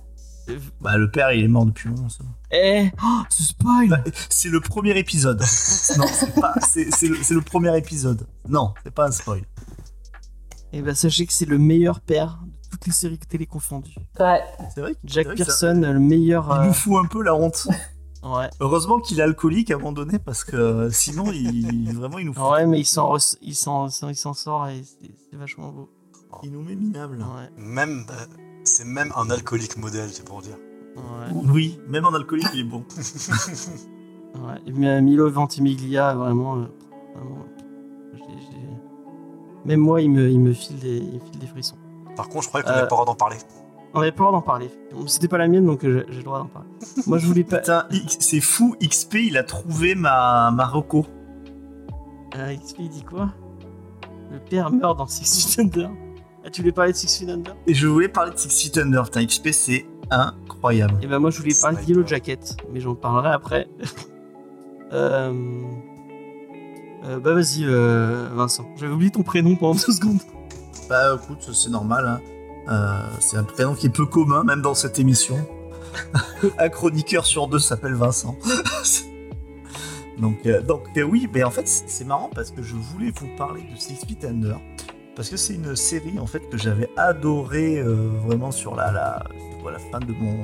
Euh, 0.50 0.60
Bah, 0.82 0.98
le 0.98 1.10
père, 1.10 1.32
il 1.32 1.44
est 1.46 1.48
mort 1.48 1.66
depuis 1.66 1.88
longtemps. 1.90 2.10
ça. 2.10 2.24
Eh, 2.52 2.92
oh, 3.02 3.22
ce 3.30 3.44
spoil 3.44 4.04
C'est 4.30 4.50
le 4.50 4.60
premier 4.60 4.98
épisode. 4.98 5.40
non, 5.98 6.06
c'est 6.12 6.34
pas. 6.40 6.54
C'est 6.68 6.92
c'est 6.94 7.08
le, 7.08 7.24
c'est 7.24 7.34
le 7.34 7.42
premier 7.42 7.76
épisode. 7.78 8.28
Non, 8.50 8.74
c'est 8.84 8.92
pas 8.94 9.08
un 9.08 9.12
spoil. 9.12 9.44
Eh 10.74 10.82
ben 10.82 10.94
sachez 10.96 11.26
que 11.26 11.34
c'est 11.34 11.46
le 11.46 11.58
meilleur 11.60 12.02
père 12.02 12.40
de 12.44 12.70
toutes 12.72 12.88
les 12.88 12.92
séries 12.92 13.20
télé 13.20 13.46
confondues. 13.46 13.96
Ouais. 14.20 14.42
C'est 14.74 14.82
vrai 14.82 14.96
Jack 15.06 15.24
c'est 15.24 15.24
vrai 15.24 15.36
que 15.36 15.44
ça- 15.52 15.68
Pearson, 15.70 15.82
le 15.94 16.00
meilleur. 16.00 16.48
Il 16.52 16.64
euh, 16.64 16.68
nous 16.68 16.74
fout 16.74 16.94
un 17.04 17.08
peu 17.08 17.22
la 17.24 17.36
honte. 17.36 17.68
Ouais. 18.24 18.50
Heureusement 18.62 19.00
qu'il 19.00 19.20
est 19.20 19.24
alcoolique 19.24 19.70
à 19.72 19.76
un 19.76 19.78
moment 19.78 19.92
donné 19.92 20.18
parce 20.20 20.44
que 20.44 20.56
euh, 20.56 20.90
sinon, 20.92 21.26
il, 21.34 21.94
vraiment, 21.94 22.20
il 22.20 22.26
nous 22.28 22.34
fout. 22.34 22.44
Ouais, 22.52 22.66
mais 22.66 22.80
il 22.80 22.86
s'en 22.86 23.14
res- 23.16 23.38
il 23.42 23.56
s'en 23.56 23.88
il 24.10 24.16
s'en 24.16 24.34
sort 24.34 24.68
et 24.68 24.82
c'est 24.84 25.12
c'est 25.30 25.38
vachement 25.38 25.70
beau. 25.72 25.90
Il 26.44 26.52
nous 26.52 26.62
met 26.64 26.76
minable. 26.76 27.18
Ouais. 27.20 27.50
Même, 27.58 28.06
euh, 28.10 28.26
c'est 28.64 28.86
même 28.86 29.12
un 29.16 29.30
alcoolique 29.30 29.78
modèle, 29.78 30.10
c'est 30.12 30.26
pour 30.26 30.42
dire. 30.42 30.56
Ouais. 30.96 31.42
Oui, 31.52 31.80
même 31.88 32.06
en 32.06 32.14
alcoolique, 32.14 32.48
il 32.54 32.62
est 32.62 32.64
bon. 32.64 32.84
Ouais, 34.36 34.56
et 34.66 34.72
mais, 34.72 34.88
euh, 34.88 35.02
Milo 35.02 35.30
Ventimiglia, 35.30 36.16
vraiment, 36.16 36.56
euh, 36.58 36.66
vraiment 37.14 37.46
j'ai- 38.16 38.40
j'ai- 38.40 38.68
même 39.64 39.80
moi, 39.80 40.02
il 40.02 40.10
me, 40.10 40.28
il 40.28 40.40
me 40.40 40.54
file 40.54 40.80
des, 40.80 40.98
il 40.98 41.14
me 41.14 41.20
file 41.20 41.38
des 41.40 41.46
frissons. 41.46 41.76
Par 42.16 42.30
contre, 42.30 42.44
je 42.46 42.48
croyais 42.48 42.64
qu'on 42.64 42.72
Euh, 42.72 42.76
n'avait 42.78 42.88
pas 42.88 42.96
le 42.96 43.04
droit 43.04 43.06
d'en 43.06 43.16
parler. 43.16 43.38
On 43.96 44.02
avait 44.02 44.12
pas 44.12 44.24
le 44.24 44.30
droit 44.30 44.32
d'en 44.32 44.42
parler. 44.42 44.70
C'était 45.06 45.28
pas 45.28 45.38
la 45.38 45.48
mienne, 45.48 45.66
donc 45.66 45.86
euh, 45.86 46.04
j'ai 46.10 46.18
le 46.18 46.24
droit 46.24 46.40
d'en 46.40 46.48
parler. 46.48 46.68
moi, 47.06 47.18
je 47.20 47.28
voulais 47.28 47.44
pas. 47.44 47.58
Putain, 47.60 47.86
c'est 48.08 48.42
fou, 48.42 48.76
XP, 48.82 49.16
il 49.16 49.38
a 49.38 49.44
trouvé 49.44 49.94
ma, 49.96 50.50
ma 50.52 50.66
reco. 50.66 51.06
Euh, 52.36 52.56
XP, 52.56 52.78
il 52.80 52.90
dit 52.90 53.04
quoi? 53.04 53.30
Le 54.32 54.40
père 54.40 54.72
meurt 54.72 54.98
dans 54.98 55.06
Six 55.06 55.46
Feet 55.56 55.60
Under. 55.62 55.92
Ah, 56.44 56.50
tu 56.50 56.62
voulais 56.62 56.72
parler 56.74 56.92
de 56.92 56.98
Six 56.98 57.20
Feet 57.20 57.30
Under? 57.30 57.56
Et 57.68 57.74
je 57.76 57.88
voulais 57.88 58.08
parler 58.08 58.32
de 58.32 58.38
Six 58.38 58.64
Feet 58.64 58.78
Under. 58.80 59.04
Putain, 59.04 59.26
XP, 59.26 59.50
c'est 59.52 59.86
incroyable. 60.10 60.96
Et 61.04 61.08
ben 61.08 61.20
moi, 61.20 61.30
je 61.30 61.38
voulais 61.40 61.54
parler 61.62 61.78
de. 61.78 61.88
Yellow 61.88 62.06
Jacket, 62.08 62.58
mais 62.72 62.80
j'en 62.80 62.96
parlerai 62.96 63.30
après. 63.30 63.68
euh... 64.92 65.32
euh, 67.06 67.20
bah 67.20 67.34
vas-y, 67.36 67.64
euh, 67.66 68.28
Vincent. 68.34 68.66
J'avais 68.76 68.92
oublié 68.94 69.12
ton 69.12 69.22
prénom 69.24 69.56
pendant 69.56 69.74
deux 69.76 69.94
secondes. 69.94 70.20
Bah 70.90 71.16
écoute, 71.22 71.48
c'est 71.54 71.70
normal. 71.70 72.08
hein. 72.08 72.22
Euh, 72.70 73.08
c'est 73.20 73.38
un 73.38 73.44
prénom 73.44 73.76
qui 73.76 73.88
est 73.88 73.90
peu 73.90 74.06
commun, 74.06 74.44
même 74.44 74.62
dans 74.62 74.74
cette 74.74 75.00
émission. 75.00 75.38
un 76.58 76.70
chroniqueur 76.70 77.26
sur 77.26 77.48
deux 77.48 77.60
s'appelle 77.60 77.94
Vincent. 77.94 78.38
donc, 80.18 80.46
euh, 80.46 80.62
donc 80.62 80.84
euh, 80.98 81.04
oui, 81.04 81.28
mais 81.34 81.44
en 81.44 81.52
fait, 81.52 81.68
c'est 81.68 82.06
marrant 82.06 82.30
parce 82.34 82.52
que 82.52 82.62
je 82.62 82.76
voulais 82.76 83.12
vous 83.20 83.28
parler 83.38 83.62
de 83.62 83.78
Six 83.78 84.06
Feet 84.06 84.26
Under. 84.26 84.60
Parce 85.16 85.30
que 85.30 85.38
c'est 85.38 85.54
une 85.54 85.76
série 85.76 86.18
en 86.18 86.26
fait 86.26 86.50
que 86.50 86.58
j'avais 86.58 86.90
adorée 86.98 87.84
vraiment 87.84 88.50
sur 88.50 88.76
la, 88.76 88.92
la, 88.92 89.80
fin 89.92 90.00
de 90.00 90.12
mon, 90.12 90.44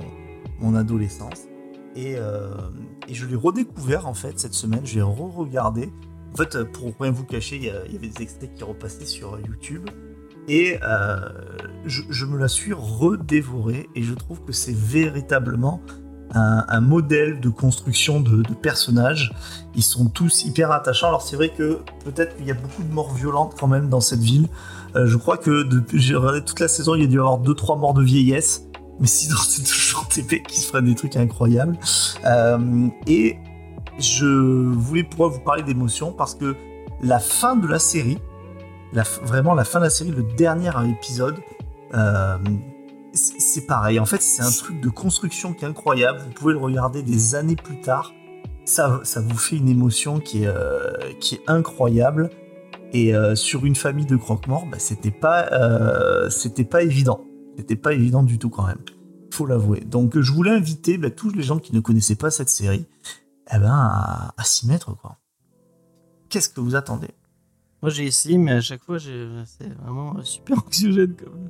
mon 0.60 0.76
adolescence. 0.76 1.48
Et, 1.96 2.18
et 3.08 3.14
je 3.16 3.26
l'ai 3.26 3.36
redécouvert 3.36 4.08
en 4.08 4.14
fait 4.14 4.38
cette 4.38 4.54
semaine, 4.54 4.82
j'ai 4.84 5.02
re-regardé. 5.02 5.92
En 6.34 6.38
fait, 6.38 6.64
pour 6.66 6.94
rien 7.00 7.10
vous 7.10 7.26
cacher, 7.26 7.56
il 7.56 7.64
y 7.64 7.70
avait 7.72 8.10
des 8.10 8.22
extraits 8.22 8.54
qui 8.54 8.64
repassaient 8.64 9.08
sur 9.08 9.40
YouTube. 9.40 9.90
Et 10.50 10.80
euh, 10.84 11.20
je, 11.86 12.26
me 12.26 12.38
la 12.38 12.48
suis 12.48 12.74
redévorée 12.74 13.88
et 13.96 14.02
je 14.02 14.14
trouve 14.16 14.42
que 14.44 14.52
c'est 14.52 14.76
véritablement 14.76 15.80
un, 16.34 16.82
modèle 16.82 17.40
de 17.40 17.50
construction 17.50 18.20
de, 18.20 18.44
de 18.44 18.54
personnages. 18.54 19.32
Ils 19.76 19.84
sont 19.84 20.10
tous 20.10 20.46
hyper 20.46 20.72
attachants. 20.72 21.08
Alors 21.08 21.22
c'est 21.22 21.36
vrai 21.36 21.50
que 21.50 21.80
peut-être 22.04 22.36
qu'il 22.36 22.46
y 22.46 22.52
a 22.52 22.56
beaucoup 22.56 22.84
de 22.84 22.92
morts 22.92 23.14
violentes 23.14 23.56
quand 23.60 23.68
même 23.68 23.90
dans 23.90 24.02
cette 24.02 24.20
ville. 24.20 24.48
Euh, 24.96 25.06
je 25.06 25.18
crois 25.18 25.38
que 25.38 25.64
depuis 25.64 26.00
j'ai 26.02 26.16
regardé 26.16 26.44
toute 26.44 26.60
la 26.60 26.68
saison, 26.68 26.96
il 26.96 27.02
y 27.02 27.04
a 27.06 27.08
dû 27.08 27.16
y 27.16 27.20
avoir 27.20 27.40
2-3 27.40 27.80
morts 27.80 27.94
de 27.94 28.04
vieillesse. 28.04 28.66
Mais 29.00 29.08
sinon 29.08 29.38
c'est 29.48 29.64
toujours 29.64 30.08
des 30.16 30.24
mecs 30.24 30.48
qui 30.48 30.60
se 30.60 30.68
feraient 30.68 30.82
des 30.82 30.96
trucs 30.96 31.16
incroyables. 31.16 31.78
Euh, 32.26 32.88
et 33.08 33.38
je 34.00 34.26
voulais 34.26 35.04
pouvoir 35.04 35.30
vous 35.30 35.42
parler 35.42 35.64
d'émotion 35.64 36.12
parce 36.12 36.36
que 36.36 36.56
la 37.02 37.20
fin 37.20 37.56
de 37.56 37.68
la 37.68 37.80
série, 37.80 38.18
la 38.94 39.04
vraiment 39.04 39.54
la 39.54 39.64
fin 39.64 39.80
de 39.80 39.86
la 39.86 39.90
série, 39.90 40.12
le 40.12 40.24
dernier 40.24 40.72
épisode, 40.90 41.36
euh, 41.94 42.38
c'est 43.14 43.66
pareil. 43.66 44.00
En 44.00 44.06
fait, 44.06 44.22
c'est 44.22 44.42
un 44.42 44.52
truc 44.52 44.80
de 44.82 44.90
construction 44.90 45.54
qui 45.54 45.66
est 45.66 45.68
incroyable. 45.68 46.20
Vous 46.20 46.34
pouvez 46.34 46.54
le 46.54 46.60
regarder 46.60 47.02
des 47.02 47.36
années 47.36 47.56
plus 47.56 47.82
tard. 47.82 48.14
Ça, 48.66 49.00
ça 49.04 49.20
vous 49.20 49.38
fait 49.38 49.58
une 49.58 49.70
émotion 49.70 50.20
qui 50.20 50.44
est, 50.44 50.48
euh, 50.48 50.94
qui 51.20 51.36
est 51.36 51.42
incroyable. 51.48 52.30
Et 52.92 53.16
euh, 53.16 53.36
sur 53.36 53.66
une 53.66 53.76
famille 53.76 54.06
de 54.06 54.16
croque-morts, 54.16 54.66
bah, 54.66 54.80
c'était 54.80 55.12
pas, 55.12 56.30
c'était 56.30 56.64
pas 56.64 56.84
évident. 56.84 57.26
C'était 57.58 57.76
pas 57.76 57.94
évident 57.94 58.24
du 58.24 58.40
tout 58.40 58.50
quand 58.50 58.66
même. 58.66 58.80
Faut 59.32 59.46
l'avouer. 59.46 59.82
Donc, 59.82 60.20
je 60.20 60.32
voulais 60.32 60.52
inviter 60.52 60.98
bah, 60.98 61.10
tous 61.10 61.32
les 61.32 61.44
gens 61.44 61.60
qui 61.60 61.74
ne 61.74 61.80
connaissaient 61.80 62.16
pas 62.16 62.32
cette 62.32 62.50
série, 62.50 62.86
eh 63.52 63.58
ben, 63.58 63.72
à, 63.72 64.44
s'y 64.44 64.68
mettre. 64.68 64.96
Qu'est-ce 66.30 66.50
que 66.50 66.62
vous 66.62 66.76
attendez? 66.76 67.10
Moi 67.82 67.90
j'ai 67.92 68.06
essayé, 68.06 68.38
mais 68.38 68.52
à 68.54 68.62
chaque 68.62 68.84
fois 68.84 68.98
j'ai- 68.98 69.30
c'est 69.46 69.70
vraiment 69.74 70.22
super 70.24 70.58
anxiogène. 70.68 71.16
Comme... 71.16 71.50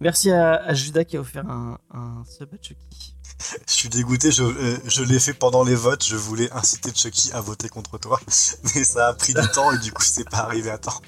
Merci 0.00 0.30
à, 0.30 0.54
à 0.56 0.74
Judas 0.74 1.04
qui 1.04 1.16
a 1.16 1.20
offert 1.20 1.48
un, 1.48 1.78
un 1.92 2.24
sub 2.24 2.48
à 2.52 2.56
Chucky. 2.60 3.16
Je 3.68 3.72
suis 3.72 3.88
dégoûté, 3.88 4.30
je, 4.30 4.44
euh, 4.44 4.76
je 4.86 5.02
l'ai 5.02 5.18
fait 5.18 5.34
pendant 5.34 5.64
les 5.64 5.74
votes, 5.74 6.04
je 6.04 6.14
voulais 6.14 6.50
inciter 6.52 6.92
Chucky 6.94 7.32
à 7.32 7.40
voter 7.40 7.68
contre 7.68 7.98
toi, 7.98 8.20
mais 8.28 8.84
ça 8.84 9.08
a 9.08 9.14
pris 9.14 9.34
du 9.34 9.40
temps 9.52 9.72
et 9.72 9.78
du 9.78 9.90
coup 9.92 10.02
c'est 10.02 10.28
pas 10.28 10.38
arrivé 10.38 10.70
à 10.70 10.78
temps. 10.78 11.00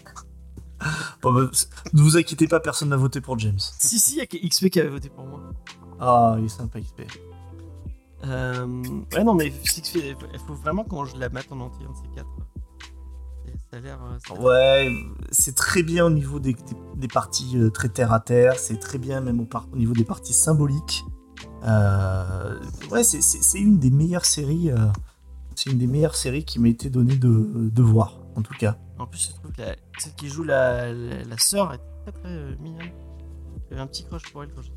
Bon, 1.22 1.32
bah, 1.32 1.48
Ne 1.92 2.02
vous 2.02 2.16
inquiétez 2.16 2.48
pas, 2.48 2.58
personne 2.60 2.88
n'a 2.88 2.96
voté 2.96 3.20
pour 3.20 3.38
James. 3.38 3.58
Si, 3.78 3.98
si, 4.00 4.14
il 4.14 4.18
y 4.18 4.20
a 4.20 4.26
que 4.26 4.36
XP 4.36 4.68
qui 4.68 4.80
avait 4.80 4.88
voté 4.90 5.08
pour 5.10 5.24
moi. 5.26 5.40
Ah, 6.00 6.36
il 6.38 6.46
est 6.46 6.48
sympa 6.48 6.80
XP. 6.80 7.02
Euh, 8.24 8.66
ouais, 9.12 9.22
non, 9.24 9.34
mais 9.34 9.50
Feet, 9.50 9.94
il 9.94 10.16
faut 10.46 10.54
vraiment 10.54 10.82
qu'on 10.84 11.04
je 11.04 11.16
la 11.16 11.28
mette 11.28 11.50
en 11.52 11.60
entier, 11.60 11.86
un 11.86 11.90
de 11.92 11.96
ces 11.96 12.14
quatre. 12.16 12.28
Et 13.74 13.80
Ça 13.80 13.80
a 13.80 13.80
l'air. 13.80 13.98
euh, 14.40 14.42
Ouais, 14.42 14.92
c'est 15.30 15.54
très 15.54 15.82
bien 15.82 16.04
au 16.06 16.10
niveau 16.10 16.38
des, 16.40 16.52
des- 16.54 16.60
des 16.96 17.08
parties 17.08 17.56
euh, 17.56 17.70
très 17.70 17.88
terre 17.88 18.12
à 18.12 18.20
terre, 18.20 18.58
c'est 18.58 18.78
très 18.78 18.98
bien 18.98 19.20
même 19.20 19.40
au, 19.40 19.44
par- 19.46 19.66
au 19.72 19.76
niveau 19.76 19.92
des 19.94 20.04
parties 20.04 20.32
symboliques. 20.32 21.04
Euh, 21.64 22.58
ouais, 22.90 23.04
c'est- 23.04 23.58
une 23.58 23.78
des 23.78 23.90
meilleures 23.90 24.24
séries. 24.26 24.70
euh, 24.70 24.76
c'est 25.56 25.70
une 25.70 25.78
des 25.78 25.86
meilleures 25.86 26.16
séries 26.16 26.44
qui 26.44 26.58
m'a 26.58 26.68
été 26.68 26.90
donnée 26.90 27.16
de, 27.16 27.70
de 27.70 27.82
voir, 27.82 28.18
en 28.36 28.42
tout 28.42 28.54
cas. 28.54 28.76
En 28.98 29.06
plus, 29.06 29.28
je 29.28 29.32
trouve 29.40 29.52
que 29.52 29.62
la, 29.62 29.76
celle 29.98 30.14
qui 30.14 30.28
joue 30.28 30.42
la, 30.44 30.92
la, 30.92 31.22
la 31.24 31.38
sœur 31.38 31.72
est 31.72 31.80
très 32.02 32.12
très 32.20 32.56
mignonne. 32.60 32.90
J'avais 33.70 33.80
un 33.80 33.86
petit 33.86 34.04
crush 34.04 34.30
pour 34.32 34.42
elle 34.42 34.50
quand 34.54 34.62
j'étais. 34.62 34.73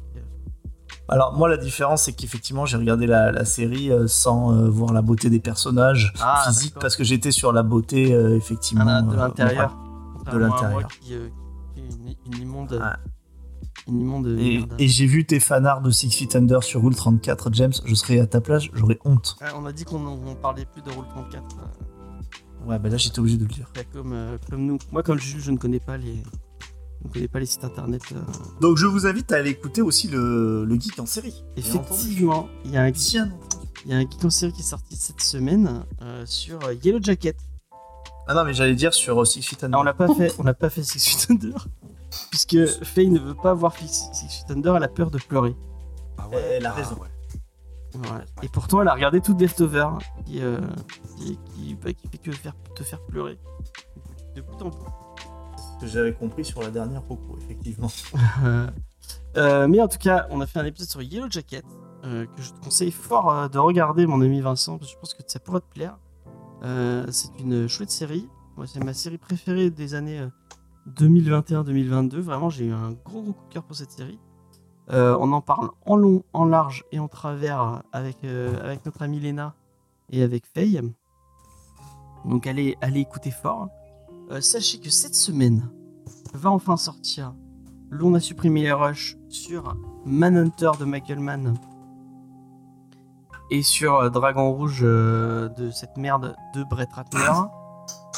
Euh, 1.10 1.14
Alors 1.14 1.34
moi, 1.38 1.48
la 1.50 1.58
différence, 1.58 2.04
c'est 2.04 2.14
qu'effectivement, 2.14 2.66
j'ai 2.66 2.78
regardé 2.78 3.08
la, 3.08 3.32
la 3.32 3.46
série 3.46 3.92
euh, 3.92 4.08
sans 4.08 4.54
euh, 4.54 4.70
voir 4.70 4.94
la 4.94 5.02
beauté 5.02 5.30
des 5.30 5.40
personnages 5.40 6.14
Ah, 6.22 6.44
physiques, 6.48 6.76
parce 6.80 6.96
que 6.96 7.04
j'étais 7.04 7.32
sur 7.32 7.52
la 7.54 7.64
beauté, 7.64 8.14
euh, 8.14 8.36
effectivement. 8.36 8.86
Ah, 8.88 9.02
de 9.02 9.14
euh, 9.14 9.18
l'intérieur. 9.18 9.78
De 10.32 10.38
l'intérieur. 10.38 10.88
Euh, 11.12 11.30
une, 11.78 12.16
une 12.34 12.42
immonde. 12.42 12.82
Une 13.88 14.02
immonde. 14.02 14.28
Et, 14.80 14.88
j'ai 14.88 15.06
vu 15.06 15.26
tes 15.26 15.40
fanarts 15.40 15.82
de 15.82 15.92
Six 15.92 16.12
Feet 16.12 16.36
Under 16.36 16.62
sur 16.64 16.84
Rule 16.84 16.96
34, 16.96 17.50
James, 17.54 17.72
je 17.86 17.96
serais 17.96 18.20
à 18.20 18.28
ta 18.28 18.42
place, 18.42 18.64
j'aurais 18.74 19.00
honte. 19.06 19.38
Ah, 19.42 19.52
on 19.58 19.66
a 19.66 19.72
dit 19.72 19.86
qu'on 19.86 20.06
on 20.06 20.36
parlait 20.36 20.66
plus 20.66 20.82
de 20.82 20.90
Roll 20.92 21.06
34. 21.10 21.44
euh, 21.58 22.68
Ouais, 22.70 22.80
bah 22.80 22.90
là 22.90 22.98
j'étais 22.98 23.20
obligé 23.20 23.38
de 23.38 23.44
le 23.44 23.50
dire. 23.50 23.72
comme, 23.94 24.12
euh, 24.12 24.38
comme 24.50 24.66
nous. 24.66 24.78
Moi, 24.92 25.02
comme 25.04 25.18
Jules, 25.20 25.40
je 25.40 25.52
ne 25.52 25.58
connais 25.58 25.80
pas 25.80 25.96
les. 25.96 26.22
Je 27.08 27.10
ne 27.10 27.14
connais 27.14 27.28
pas 27.28 27.40
les 27.40 27.46
sites 27.46 27.64
internet. 27.64 28.02
euh. 28.14 28.20
Donc 28.62 28.78
je 28.78 28.86
vous 28.86 29.06
invite 29.08 29.32
à 29.32 29.38
aller 29.38 29.52
écouter 29.52 29.82
aussi 29.82 30.08
le, 30.08 30.66
le 30.66 30.76
geek 30.80 31.00
en 31.00 31.06
série. 31.06 31.44
Effectivement, 31.56 32.50
il 32.66 32.72
y 32.72 32.78
a 32.78 32.82
un 32.84 32.92
Bien 32.92 33.24
entendu. 33.26 33.68
Il 33.86 33.92
y 33.92 33.94
a 33.94 33.98
un 33.98 34.02
geek 34.02 34.26
en 34.26 34.30
série 34.30 34.52
qui 34.54 34.62
est 34.62 34.66
sorti 34.66 34.96
cette 34.96 35.22
semaine 35.22 35.86
euh, 36.02 36.24
sur 36.26 36.64
euh, 36.66 36.74
Yellow 36.84 37.00
Jacket. 37.02 37.38
Ah 38.28 38.34
non, 38.34 38.44
mais 38.44 38.54
j'allais 38.54 38.76
dire 38.76 38.94
sur 38.94 39.26
Six 39.26 39.42
Feet 39.42 39.64
Under. 39.64 39.78
Ah, 39.78 39.82
on 39.82 39.84
l'a 39.84 39.94
pas 39.94 40.14
fait, 40.14 40.36
on 40.40 40.44
n'a 40.44 40.54
pas 40.54 40.70
fait 40.70 40.84
Six 40.84 41.00
Feet 41.08 41.32
Under, 41.32 41.68
puisque 42.30 42.66
Faye 42.84 43.10
ne 43.10 43.20
veut 43.20 43.36
pas 43.36 43.54
voir 43.54 43.74
Six 43.78 44.10
Six 44.12 44.28
Feet 44.40 44.52
Under, 44.52 44.76
elle 44.76 44.84
a 44.84 44.90
peur 44.90 45.10
de 45.12 45.18
pleurer. 45.18 45.56
Ah 46.18 46.28
Elle 46.34 46.66
a 46.66 46.74
raison. 46.74 46.96
ouais. 46.96 47.08
Voilà. 47.94 48.26
Et 48.44 48.50
pourtant, 48.50 48.82
elle 48.82 48.90
a 48.90 48.94
regardé 48.94 49.22
tout 49.22 49.36
Leftover, 49.38 49.88
qui, 50.26 50.42
euh, 50.42 50.60
qui, 51.18 51.40
qui, 51.56 51.74
bah, 51.76 51.94
qui 51.94 52.08
fait 52.10 52.18
que 52.18 52.32
faire, 52.34 52.54
te 52.76 52.84
faire 52.84 53.00
pleurer. 53.02 53.40
De 54.36 54.42
bout 54.42 54.62
en 54.62 54.70
bout. 54.70 54.86
Que 55.80 55.88
j'avais 55.88 56.14
compris 56.14 56.44
sur 56.44 56.62
la 56.62 56.72
dernière 56.72 57.04
Roku, 57.04 57.38
effectivement. 57.38 57.90
Euh, 59.38 59.68
mais 59.68 59.80
en 59.80 59.88
tout 59.88 60.00
cas, 60.00 60.28
on 60.32 60.42
a 60.42 60.48
fait 60.48 60.60
un 60.60 60.66
épisode 60.66 60.90
sur 60.90 61.02
Yellow 61.02 61.28
Jacket 61.30 61.64
euh, 62.08 62.26
que 62.26 62.42
je 62.42 62.52
te 62.52 62.64
conseille 62.64 62.92
fort 62.92 63.32
euh, 63.32 63.48
de 63.48 63.58
regarder, 63.58 64.06
mon 64.06 64.22
ami 64.22 64.40
Vincent, 64.40 64.78
parce 64.78 64.92
que 64.92 64.96
je 64.96 65.00
pense 65.00 65.14
que 65.14 65.24
ça 65.26 65.40
pourrait 65.40 65.62
te 65.62 65.74
plaire. 65.74 65.98
C'est 67.12 67.38
une 67.40 67.68
chouette 67.68 67.92
série. 67.92 68.30
Moi, 68.56 68.66
c'est 68.68 68.84
ma 68.84 68.94
série 68.94 69.18
préférée 69.18 69.70
des 69.70 69.94
années 69.94 70.20
euh, 70.20 70.30
2021-2022. 70.96 72.18
Vraiment, 72.20 72.50
j'ai 72.50 72.66
eu 72.66 72.72
un 72.72 72.92
gros 72.92 73.22
gros 73.22 73.34
coup 73.34 73.48
de 73.48 73.54
cœur 73.54 73.64
pour 73.64 73.76
cette 73.76 73.92
série. 73.92 74.20
On 74.90 75.34
en 75.34 75.42
parle 75.42 75.70
en 75.86 75.98
long, 75.98 76.24
en 76.32 76.46
large 76.46 76.86
et 76.94 77.00
en 77.00 77.10
travers 77.10 77.82
avec, 77.92 78.24
avec 78.24 78.86
notre 78.86 79.02
amie 79.02 79.20
Léna 79.20 79.54
et 80.10 80.24
avec 80.24 80.46
Faye. 80.46 80.82
Donc 82.24 82.48
allez, 82.48 82.78
allez 82.80 83.02
écouter 83.02 83.32
fort. 83.32 83.68
Euh, 84.32 84.42
sachez 84.42 84.80
que 84.80 84.90
cette 84.90 85.16
semaine 85.16 85.70
va 86.34 86.52
enfin 86.52 86.78
sortir 86.78 87.34
l'on 87.90 88.14
a 88.16 88.20
supprimé 88.20 88.64
les 88.64 88.74
rushs 88.74 89.18
sur 89.30 89.78
Manhunter 90.06 90.72
de 90.80 90.84
Michael 90.86 91.20
Mann 91.20 91.54
et 93.50 93.62
sur 93.62 93.96
euh, 93.96 94.10
Dragon 94.10 94.52
Rouge 94.52 94.80
euh, 94.84 95.48
de 95.50 95.72
cette 95.72 95.96
merde 95.96 96.36
de 96.54 96.64
Brett 96.66 96.92
Ratner. 96.92 97.20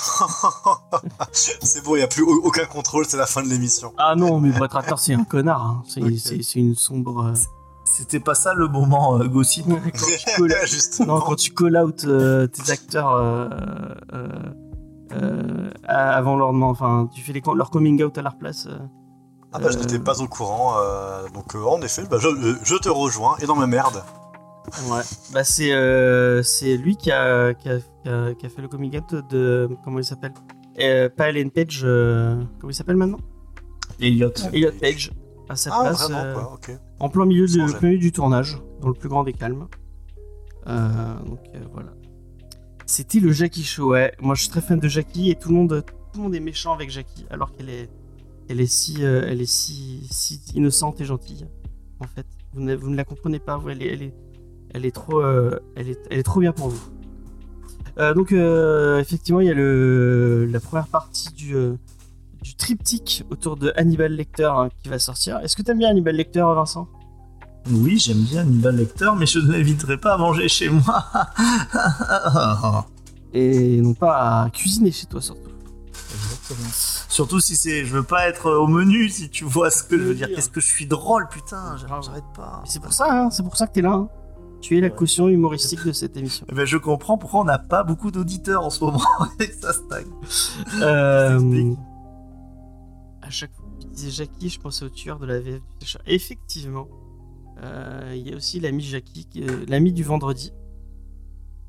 c'est 1.31 1.83
bon, 1.83 1.95
il 1.95 1.99
n'y 1.99 2.03
a 2.03 2.07
plus 2.07 2.23
au- 2.23 2.41
aucun 2.43 2.65
contrôle, 2.65 3.05
c'est 3.05 3.17
la 3.17 3.27
fin 3.27 3.43
de 3.43 3.47
l'émission. 3.47 3.93
Ah 3.97 4.15
non, 4.15 4.39
mais 4.39 4.49
Brett 4.49 4.71
Ratner, 4.73 4.95
c'est 4.97 5.13
un 5.13 5.23
connard. 5.23 5.63
hein. 5.63 5.83
C'est 5.87 6.55
une 6.59 6.73
sombre. 6.75 7.33
C'était 7.85 8.19
pas 8.19 8.33
ça 8.35 8.53
le 8.55 8.67
moment 8.67 9.19
euh, 9.19 9.27
gossip. 9.27 9.67
quand 9.69 9.75
tu 9.91 10.41
call- 10.41 10.55
Justement. 10.67 11.15
Non, 11.19 11.21
quand 11.21 11.35
tu 11.35 11.53
call 11.53 11.77
out 11.77 11.97
tes 11.97 12.71
acteurs 12.71 13.13
euh, 15.11 15.15
euh, 15.15 15.69
euh, 15.71 15.71
avant 15.87 16.35
leur 16.37 16.49
enfin, 16.49 17.09
tu 17.13 17.21
fais 17.21 17.33
les, 17.33 17.41
leur 17.55 17.69
coming 17.71 18.01
out 18.03 18.17
à 18.17 18.21
leur 18.21 18.37
place. 18.37 18.67
euh. 18.69 18.77
Ah 19.51 19.59
bah, 19.59 19.69
je 19.71 19.77
Euh. 19.77 19.81
n'étais 19.81 19.99
pas 19.99 20.21
au 20.21 20.27
courant, 20.27 20.75
euh, 20.77 21.27
donc 21.33 21.55
euh, 21.55 21.63
en 21.63 21.81
effet, 21.81 22.03
bah, 22.09 22.17
je, 22.19 22.27
je 22.63 22.75
te 22.75 22.89
rejoins, 22.89 23.35
et 23.41 23.45
dans 23.47 23.55
ma 23.55 23.65
merde. 23.67 24.03
Ouais. 24.91 25.01
Bah 25.33 25.43
c'est 25.43 25.71
euh, 25.73 26.43
c'est 26.43 26.77
lui 26.77 26.95
qui 26.95 27.11
a, 27.11 27.53
qui, 27.55 27.69
a, 27.69 27.79
qui 27.79 28.09
a- 28.09 28.33
qui 28.35 28.45
a 28.45 28.49
fait 28.49 28.61
le 28.61 28.67
coming 28.67 28.95
out 28.99 29.15
de 29.31 29.67
comment 29.83 29.97
il 29.97 30.03
s'appelle? 30.05 30.33
Euh, 30.79 31.09
Pas 31.09 31.29
Ellen 31.29 31.49
Page. 31.49 31.81
euh, 31.83 32.39
comment 32.59 32.69
il 32.69 32.75
s'appelle 32.75 32.97
maintenant? 32.97 33.17
Elliot. 33.99 34.29
Elliot 34.53 34.71
Page 34.79 35.11
à 35.49 35.55
sa 35.55 35.71
Ah, 35.73 35.81
place. 35.81 36.03
vraiment, 36.03 36.23
euh, 36.23 36.33
quoi, 36.35 36.53
ok. 36.53 36.71
En 36.99 37.09
plein 37.09 37.25
milieu, 37.25 37.47
de, 37.47 37.77
plein 37.79 37.87
milieu 37.89 37.99
du 37.99 38.11
tournage, 38.11 38.61
dans 38.81 38.89
le 38.89 38.93
plus 38.93 39.09
grand 39.09 39.23
des 39.23 39.33
calmes. 39.33 39.67
Euh, 40.67 40.87
donc 41.25 41.39
euh, 41.55 41.59
voilà. 41.73 41.89
C'était 42.89 43.19
le 43.19 43.31
Jackie 43.31 43.63
Show, 43.63 43.91
ouais. 43.91 44.15
Moi 44.19 44.33
je 44.33 44.41
suis 44.41 44.49
très 44.49 44.61
fan 44.61 44.79
de 44.79 44.87
Jackie 44.87 45.29
et 45.29 45.35
tout 45.35 45.49
le 45.49 45.55
monde, 45.55 45.83
est 46.33 46.39
méchant 46.39 46.73
avec 46.73 46.89
Jackie 46.89 47.23
alors 47.29 47.53
qu'elle 47.53 47.69
est, 47.69 48.65
si, 48.65 49.05
euh, 49.05 49.27
elle 49.27 49.41
est 49.41 49.45
si, 49.45 50.07
si 50.09 50.41
innocente 50.55 50.99
et 50.99 51.05
gentille. 51.05 51.45
En 51.99 52.07
fait, 52.07 52.25
vous 52.51 52.61
ne, 52.61 52.95
la 52.95 53.03
comprenez 53.05 53.37
pas. 53.37 53.57
vous, 53.57 53.69
Elle 53.69 53.83
est, 53.83 54.11
elle 54.73 54.87
est, 54.87 54.91
trop, 54.91 55.21
euh, 55.21 55.59
elle 55.75 55.89
est, 56.09 56.23
trop 56.23 56.39
bien 56.39 56.51
pour 56.51 56.69
vous. 56.69 56.89
Euh, 57.99 58.15
donc 58.15 58.31
effectivement, 58.31 59.39
il 59.39 59.45
y 59.45 59.51
a 59.51 59.53
le, 59.53 60.47
la 60.51 60.59
première 60.59 60.87
partie 60.87 61.31
du, 61.31 61.53
du 62.41 62.55
triptyque 62.55 63.23
autour 63.29 63.55
de 63.55 63.71
Hannibal 63.75 64.13
Lecter 64.13 64.49
hein, 64.51 64.69
qui 64.81 64.89
va 64.89 64.97
sortir. 64.97 65.37
Est-ce 65.43 65.55
que 65.55 65.61
t'aimes 65.61 65.77
bien 65.77 65.89
Hannibal 65.89 66.15
Lecter, 66.15 66.39
Vincent? 66.39 66.87
Oui, 67.71 67.97
j'aime 67.99 68.21
bien 68.23 68.41
Hannibal 68.41 68.75
Lecter, 68.77 69.11
mais 69.17 69.25
je 69.25 69.39
ne 69.39 69.51
l'inviterai 69.51 69.97
pas 69.97 70.13
à 70.13 70.17
manger 70.17 70.47
chez 70.47 70.69
moi. 70.69 71.05
Et 73.33 73.79
non 73.81 73.93
pas 73.93 74.43
à 74.43 74.49
cuisiner 74.49 74.91
chez 74.91 75.05
toi 75.05 75.21
surtout. 75.21 75.49
Surtout 77.09 77.39
si 77.39 77.55
c'est, 77.55 77.85
je 77.85 77.93
veux 77.93 78.03
pas 78.03 78.27
être 78.27 78.49
au 78.51 78.65
menu, 78.67 79.07
si 79.09 79.29
tu 79.29 79.43
vois 79.43 79.69
ce 79.69 79.83
que 79.83 79.97
je 79.99 80.03
veux 80.03 80.15
dire. 80.15 80.27
Qu'est-ce 80.33 80.49
que 80.49 80.59
je 80.61 80.67
suis 80.67 80.87
drôle, 80.87 81.27
putain, 81.29 81.75
j'arrête 81.77 82.23
pas. 82.35 82.63
C'est 82.65 82.81
pour 82.81 82.93
ça, 82.93 83.05
hein, 83.25 83.29
c'est 83.29 83.43
pour 83.43 83.55
ça 83.55 83.67
que 83.67 83.73
t'es 83.73 83.81
là. 83.81 83.91
hein. 83.93 84.09
Tu 84.61 84.77
es 84.77 84.81
la 84.81 84.87
Ouais. 84.87 84.95
caution 84.95 85.29
humoristique 85.29 85.85
de 85.85 85.91
cette 85.91 86.17
émission. 86.17 86.45
Eh 86.51 86.55
ben, 86.55 86.65
je 86.65 86.77
comprends 86.77 87.17
pourquoi 87.17 87.41
on 87.41 87.45
n'a 87.45 87.59
pas 87.59 87.83
beaucoup 87.83 88.09
d'auditeurs 88.11 88.65
en 88.65 88.69
ce 88.71 88.83
moment 88.83 89.01
et 89.39 89.47
que 89.47 89.55
ça 89.55 89.71
stagne. 89.73 90.07
Euh, 90.81 91.73
à 93.21 93.29
chaque 93.29 93.53
fois 93.53 93.65
que 93.77 93.83
tu 93.83 93.87
disais 93.89 94.11
Jackie, 94.11 94.49
je 94.49 94.59
pensais 94.59 94.83
au 94.83 94.89
tueur 94.89 95.19
de 95.19 95.27
la 95.27 95.39
VF 95.39 95.61
du. 95.79 95.97
Effectivement, 96.07 96.87
il 98.15 98.27
y 98.27 98.33
a 98.33 98.35
aussi 98.35 98.59
l'ami 98.59 98.83
Jackie, 98.83 99.27
euh, 99.37 99.65
l'ami 99.67 99.93
du 99.93 100.03
vendredi. 100.03 100.51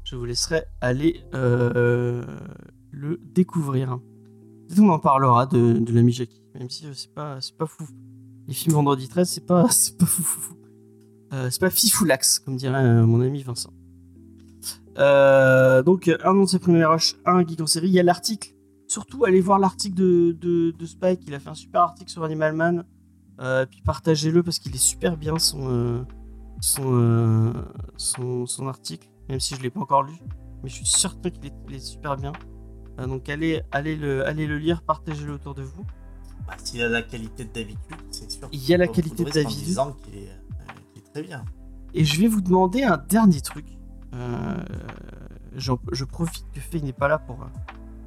Je 0.05 0.17
vous 0.17 0.25
laisserai 0.25 0.65
aller 0.81 1.23
euh, 1.35 2.25
le 2.91 3.21
découvrir. 3.23 3.99
On 4.79 4.89
en 4.89 4.99
parlera 4.99 5.47
de, 5.47 5.85
l'ami 5.93 6.13
Jackie, 6.13 6.43
même 6.55 6.71
si 6.71 6.87
euh, 6.87 6.93
c'est 6.95 7.13
pas, 7.13 7.41
c'est 7.41 7.57
pas 7.57 7.67
fou. 7.67 7.85
Les 8.47 8.55
films 8.55 8.75
vendredi 8.75 9.09
13, 9.09 9.29
c'est 9.29 9.47
pas, 9.47 9.69
c'est 9.71 9.99
pas 9.99 10.07
fou 10.07 10.23
fou 10.23 10.41
fou. 10.41 10.55
Euh, 11.33 11.49
c'est 11.51 11.61
pas 11.61 11.71
fifoulax, 11.71 12.41
comme 12.41 12.57
dirait 12.57 12.85
euh, 12.85 13.07
mon 13.07 13.21
ami 13.21 13.43
Vincent. 13.43 13.73
Euh, 14.99 15.83
donc, 15.83 16.11
un 16.25 16.35
nom 16.35 16.45
de 16.45 16.49
ses 16.49 16.59
premiers 16.59 16.85
rushs, 16.85 17.17
un 17.25 17.47
geek 17.47 17.61
en 17.61 17.67
série. 17.67 17.89
Il 17.89 17.95
y 17.95 18.01
a 18.01 18.03
l'article 18.03 18.55
surtout 18.91 19.25
allez 19.25 19.41
voir 19.41 19.59
l'article 19.59 19.95
de, 19.95 20.33
de, 20.33 20.73
de 20.73 20.87
Spike, 20.87 21.21
il 21.27 21.35
a 21.35 21.39
fait 21.39 21.49
un 21.49 21.55
super 21.55 21.83
article 21.83 22.11
sur 22.11 22.25
Animal 22.25 22.55
Man. 22.55 22.85
Euh, 23.41 23.65
puis 23.67 23.81
partagez-le 23.83 24.43
parce 24.43 24.59
qu'il 24.59 24.75
est 24.75 24.79
super 24.79 25.17
bien 25.17 25.39
son, 25.39 25.69
euh, 25.71 26.03
son, 26.61 26.83
euh, 26.93 27.53
son, 27.97 28.45
son 28.47 28.69
article, 28.69 29.09
même 29.29 29.41
si 29.41 29.55
je 29.55 29.59
ne 29.61 29.65
l'ai 29.65 29.71
pas 29.71 29.81
encore 29.81 30.03
lu. 30.03 30.13
Mais 30.63 30.69
je 30.69 30.75
suis 30.75 30.87
certain 30.87 31.31
qu'il 31.31 31.47
est, 31.47 31.79
super 31.79 32.17
bien. 32.17 32.33
Donc 32.99 33.31
allez, 33.31 33.63
allez, 33.73 33.97
le, 33.97 34.27
allez 34.27 34.47
le 34.47 34.59
lire, 34.59 34.83
partagez-le 34.83 35.33
autour 35.33 35.55
de 35.55 35.63
vous. 35.63 35.87
Bah, 36.47 36.55
S'il 36.63 36.83
a 36.83 36.89
la 36.89 37.01
qualité 37.01 37.45
de 37.45 37.53
d'habitude, 37.53 37.97
c'est 38.11 38.31
sûr. 38.31 38.49
Il 38.53 38.63
y 38.69 38.75
a 38.75 38.77
la 38.77 38.89
qualité 38.89 39.25
de 39.25 39.31
David. 39.31 39.77
qu'il 40.05 40.17
est, 40.17 40.29
est 40.97 41.13
très 41.13 41.23
bien. 41.23 41.45
Et 41.95 42.05
je 42.05 42.21
vais 42.21 42.27
vous 42.29 42.43
demander 42.43 42.83
un 42.83 42.99
dernier 42.99 43.41
truc. 43.41 43.65
Euh, 44.13 44.55
je 45.57 46.05
profite 46.05 46.45
que 46.53 46.61
Faye 46.61 46.83
n'est 46.83 46.93
pas 46.93 47.09
là 47.09 47.19
pour, 47.19 47.39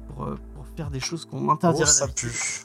pour, 0.08 0.26
pour 0.54 0.66
faire 0.76 0.90
des 0.90 1.00
choses 1.00 1.24
qu'on 1.24 1.38
Oh, 1.38 1.40
m'interdirait 1.40 1.86
ça 1.86 2.06
d'habitude. 2.06 2.30
pue. 2.30 2.64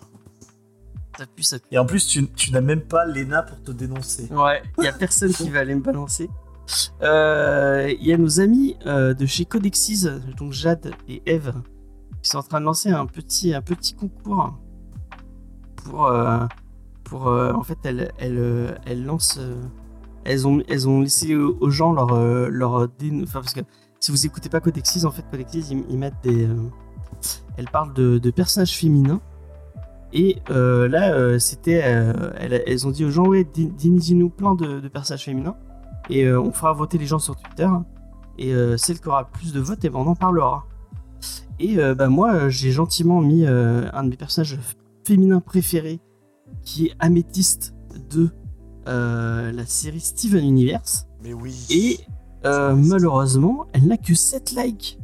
Ça. 1.41 1.57
Et 1.71 1.77
en 1.77 1.85
plus, 1.85 2.05
tu, 2.07 2.29
tu 2.31 2.51
n'as 2.51 2.61
même 2.61 2.81
pas 2.81 3.05
Lena 3.05 3.43
pour 3.43 3.61
te 3.63 3.71
dénoncer. 3.71 4.27
Ouais, 4.31 4.61
il 4.77 4.85
y 4.85 4.87
a 4.87 4.93
personne 4.93 5.31
qui 5.31 5.49
va 5.49 5.59
aller 5.59 5.75
me 5.75 5.81
balancer. 5.81 6.29
Euh, 7.01 7.91
Il 7.99 8.05
y 8.05 8.13
a 8.13 8.17
nos 8.17 8.39
amis 8.39 8.77
euh, 8.85 9.13
de 9.13 9.25
chez 9.25 9.45
Codexis, 9.45 10.05
donc 10.37 10.53
Jade 10.53 10.91
et 11.07 11.21
Eve, 11.25 11.53
qui 12.21 12.29
sont 12.29 12.37
en 12.37 12.43
train 12.43 12.59
de 12.59 12.65
lancer 12.65 12.89
un 12.89 13.05
petit, 13.07 13.53
un 13.53 13.61
petit 13.61 13.95
concours 13.95 14.59
pour, 15.77 16.05
euh, 16.05 16.45
pour 17.03 17.27
euh, 17.27 17.53
en 17.53 17.63
fait, 17.63 17.77
elles, 17.85 18.11
elles, 18.19 18.37
euh, 18.37 18.71
elles 18.85 19.03
lancent, 19.03 19.39
euh, 19.39 19.61
elles 20.25 20.47
ont, 20.47 20.61
elles 20.67 20.87
ont 20.87 21.01
laissé 21.01 21.33
aux 21.35 21.69
gens 21.71 21.91
leur, 21.91 22.13
euh, 22.13 22.49
leur 22.51 22.73
enfin 23.23 23.41
parce 23.41 23.53
que 23.53 23.61
si 23.99 24.11
vous 24.11 24.25
écoutez 24.25 24.49
pas 24.49 24.59
Codexis, 24.59 25.05
en 25.05 25.11
fait, 25.11 25.23
Codexis 25.31 25.65
ils, 25.71 25.83
ils 25.89 25.97
mettent 25.97 26.21
des, 26.21 26.45
euh, 26.45 26.55
elles 27.57 27.69
parlent 27.69 27.93
de, 27.93 28.19
de 28.19 28.31
personnages 28.31 28.77
féminins. 28.77 29.21
Et 30.13 30.37
euh, 30.49 30.87
là, 30.87 31.13
euh, 31.13 31.37
c'était, 31.39 31.81
euh, 31.83 32.31
elles, 32.37 32.63
elles 32.65 32.87
ont 32.87 32.91
dit 32.91 33.05
aux 33.05 33.11
gens, 33.11 33.27
ouais, 33.27 33.43
dites-nous 33.53 34.29
plein 34.29 34.55
de, 34.55 34.79
de 34.79 34.87
personnages 34.87 35.25
féminins, 35.25 35.55
et 36.09 36.31
on 36.31 36.51
fera 36.51 36.73
voter 36.73 36.97
les 36.97 37.05
gens 37.05 37.19
sur 37.19 37.35
Twitter. 37.35 37.69
Et 38.39 38.53
celle 38.77 38.99
qui 39.01 39.07
aura 39.09 39.25
plus 39.29 39.51
de 39.51 39.59
votes, 39.59 39.83
et 39.83 39.89
ben, 39.89 39.99
on 39.99 40.07
en 40.07 40.15
parlera. 40.15 40.65
Et 41.59 41.75
bah, 41.93 42.07
moi, 42.07 42.47
j'ai 42.49 42.71
gentiment 42.71 43.21
mis 43.21 43.45
un 43.45 44.03
de 44.03 44.09
mes 44.09 44.15
personnages 44.15 44.57
féminins 45.05 45.41
préférés, 45.41 45.99
qui 46.63 46.87
est 46.87 46.93
Améthyste 46.99 47.75
de 48.09 48.29
la 48.85 49.65
série 49.65 49.99
Steven 49.99 50.43
Universe. 50.43 51.05
Mais 51.21 51.33
oui. 51.33 51.67
Et 51.69 51.99
malheureusement, 52.45 53.67
elle 53.73 53.87
n'a 53.87 53.97
que 53.97 54.15
7 54.15 54.53
likes. 54.53 54.97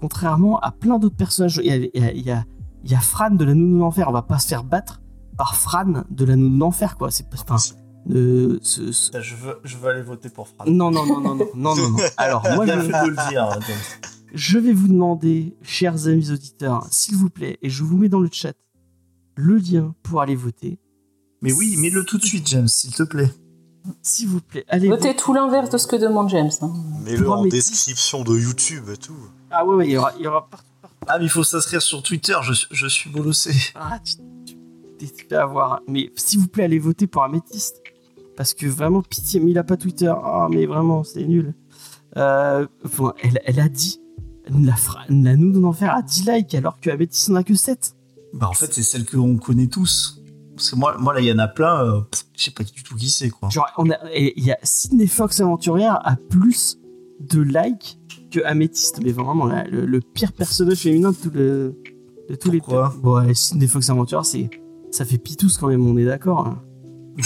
Contrairement 0.00 0.58
à 0.58 0.72
plein 0.72 0.98
d'autres 0.98 1.16
personnages. 1.16 1.60
Il 1.62 1.66
y 1.66 1.70
a, 2.04 2.12
il 2.12 2.22
y 2.26 2.30
a- 2.32 2.44
il 2.84 2.90
y 2.90 2.94
a- 2.94 3.00
Fran 3.00 3.30
de 3.30 3.44
la 3.44 3.54
Nounou 3.54 3.80
d'Enfer. 3.80 4.08
On 4.08 4.12
va 4.12 4.22
pas 4.22 4.38
se 4.38 4.46
faire 4.48 4.62
battre 4.64 5.00
par 5.36 5.56
Fran 5.56 6.04
de 6.10 6.24
la 6.24 6.36
Nounou 6.36 6.58
d'Enfer, 6.58 6.96
quoi. 6.96 7.10
C'est 7.10 7.28
pas. 7.28 7.36
enfin, 7.40 7.56
euh, 8.10 8.58
ce- 8.62 8.92
ce- 8.92 9.06
Putain, 9.06 9.20
Je 9.20 9.34
veux, 9.36 9.58
je 9.64 9.76
veux 9.76 9.88
aller 9.90 10.02
voter 10.02 10.28
pour 10.30 10.46
Fran. 10.48 10.64
Non, 10.66 10.90
non, 10.90 11.04
non, 11.06 11.20
non, 11.20 11.34
non, 11.34 11.48
non, 11.56 11.74
non, 11.76 11.88
non. 11.90 11.96
Alors, 12.16 12.42
moi, 12.54 12.66
je, 12.66 12.72
fait 12.72 12.86
de 13.04 13.08
le 13.10 13.28
dire, 13.30 13.44
hein, 13.44 13.58
je 14.32 14.58
vais 14.58 14.72
vous 14.72 14.88
demander, 14.88 15.56
chers 15.62 16.06
amis 16.06 16.30
auditeurs, 16.30 16.86
s'il 16.90 17.16
vous 17.16 17.30
plaît, 17.30 17.58
et 17.62 17.70
je 17.70 17.82
vous 17.84 17.96
mets 17.96 18.08
dans 18.08 18.20
le 18.20 18.28
chat 18.30 18.54
le 19.36 19.56
lien 19.56 19.94
pour 20.02 20.20
aller 20.20 20.36
voter. 20.36 20.78
Mais 21.42 21.52
oui, 21.52 21.76
mets-le 21.78 22.04
tout 22.04 22.18
de 22.18 22.24
suite, 22.24 22.46
James, 22.48 22.68
s'il 22.68 22.92
te 22.94 23.02
plaît. 23.02 23.30
S'il 24.00 24.28
vous 24.28 24.40
plaît, 24.40 24.64
allez 24.68 24.88
Votez 24.88 25.08
voter. 25.08 25.16
tout 25.20 25.34
l'inverse 25.34 25.68
de 25.68 25.76
ce 25.76 25.86
que 25.86 25.96
demande 25.96 26.30
James. 26.30 26.50
hein. 26.62 26.72
Mets-le 27.04 27.28
en 27.30 27.44
description 27.44 28.22
de 28.24 28.34
YouTube 28.38 28.84
et 28.92 28.96
tout. 28.96 29.12
Ah 29.50 29.64
ouais, 29.66 29.74
ouais, 29.74 29.86
il 29.86 29.92
y 29.92 29.96
aura, 29.98 30.12
il 30.18 30.24
y 30.24 30.26
aura 30.26 30.48
partout. 30.48 30.64
Ah, 31.08 31.18
mais 31.18 31.24
il 31.24 31.30
faut 31.30 31.44
s'inscrire 31.44 31.82
sur 31.82 32.02
Twitter, 32.02 32.36
je, 32.42 32.52
je 32.70 32.86
suis 32.86 33.10
bolossé. 33.10 33.52
Ah, 33.74 33.98
tu 34.04 34.14
tu- 34.46 34.56
t'es 34.98 35.06
fait 35.06 35.34
avoir. 35.34 35.80
Mais 35.88 36.10
s'il 36.16 36.40
vous 36.40 36.48
plaît, 36.48 36.64
allez 36.64 36.78
voter 36.78 37.06
pour 37.06 37.22
Améthyste. 37.24 37.82
Parce 38.36 38.52
que 38.54 38.66
vraiment, 38.66 39.02
pitié, 39.02 39.38
mais 39.40 39.52
il 39.52 39.58
a 39.58 39.64
pas 39.64 39.76
Twitter. 39.76 40.12
Ah, 40.22 40.48
mais 40.50 40.66
vraiment, 40.66 41.04
c'est 41.04 41.24
nul. 41.24 41.54
Euh, 42.16 42.66
elle, 43.22 43.40
elle 43.44 43.60
a 43.60 43.68
dit. 43.68 44.00
La, 44.50 44.76
fra- 44.76 45.04
la 45.08 45.36
nous 45.36 45.58
d'enfer 45.58 45.94
a 45.94 46.02
10 46.02 46.26
likes 46.28 46.54
alors 46.54 46.78
que 46.78 46.90
Améthyste 46.90 47.30
n'en 47.30 47.36
a 47.36 47.44
que 47.44 47.54
7. 47.54 47.94
Bah, 48.34 48.48
en 48.48 48.52
fait, 48.52 48.72
c'est 48.74 48.82
celle 48.82 49.06
qu'on 49.06 49.36
connaît 49.38 49.68
tous. 49.68 50.20
Parce 50.54 50.70
que 50.70 50.76
moi, 50.76 50.96
moi 50.98 51.14
là, 51.14 51.20
il 51.20 51.26
y 51.26 51.32
en 51.32 51.38
a 51.38 51.48
plein, 51.48 51.82
euh, 51.84 52.00
je 52.36 52.44
sais 52.44 52.50
pas 52.50 52.62
du 52.62 52.82
tout 52.82 52.94
qui 52.94 53.08
c'est, 53.08 53.30
quoi. 53.30 53.48
Genre, 53.48 53.66
il 54.14 54.32
y 54.44 54.52
a 54.52 54.58
Sydney 54.62 55.06
Fox 55.06 55.40
Aventurière 55.40 55.98
a 56.06 56.16
plus 56.16 56.78
de 57.20 57.40
likes 57.40 57.98
que 58.40 58.44
Améthyste. 58.44 59.00
Mais 59.02 59.12
vraiment, 59.12 59.46
le, 59.46 59.86
le 59.86 60.00
pire 60.00 60.32
personnage 60.32 60.78
féminin 60.78 61.10
de, 61.12 61.16
tout 61.16 61.30
le, 61.32 61.74
de 62.28 62.34
tous 62.34 62.50
Pourquoi 62.50 62.92
les 62.94 62.94
temps. 62.94 63.00
Bon, 63.02 63.58
ouais, 63.60 63.66
Fox 63.68 63.90
Aventurière, 63.90 64.24
c'est, 64.26 64.50
ça 64.90 65.04
fait 65.04 65.18
pitous 65.18 65.56
quand 65.58 65.68
même, 65.68 65.86
on 65.86 65.96
est 65.96 66.04
d'accord. 66.04 66.46
hein. 66.46 66.62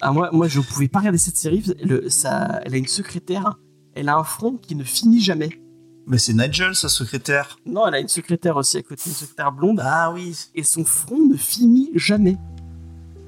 Ah, 0.00 0.10
moi, 0.12 0.30
moi, 0.32 0.48
je 0.48 0.60
pouvais 0.60 0.88
pas 0.88 0.98
regarder 0.98 1.18
cette 1.18 1.36
série. 1.36 1.62
Le, 1.80 2.10
ça, 2.10 2.60
elle 2.64 2.74
a 2.74 2.76
une 2.76 2.88
secrétaire. 2.88 3.56
Elle 3.94 4.08
a 4.08 4.16
un 4.16 4.24
front 4.24 4.56
qui 4.56 4.74
ne 4.74 4.82
finit 4.82 5.20
jamais. 5.20 5.50
Mais 6.08 6.18
c'est 6.18 6.32
Nigel, 6.32 6.74
sa 6.74 6.88
secrétaire. 6.88 7.58
Non, 7.66 7.86
elle 7.86 7.94
a 7.94 8.00
une 8.00 8.08
secrétaire 8.08 8.56
aussi 8.56 8.76
à 8.78 8.82
côté, 8.82 9.02
une 9.06 9.12
secrétaire 9.12 9.52
blonde. 9.52 9.80
Ah 9.82 10.12
oui. 10.12 10.36
Et 10.56 10.64
son 10.64 10.84
front 10.84 11.24
ne 11.24 11.36
finit 11.36 11.90
jamais. 11.94 12.36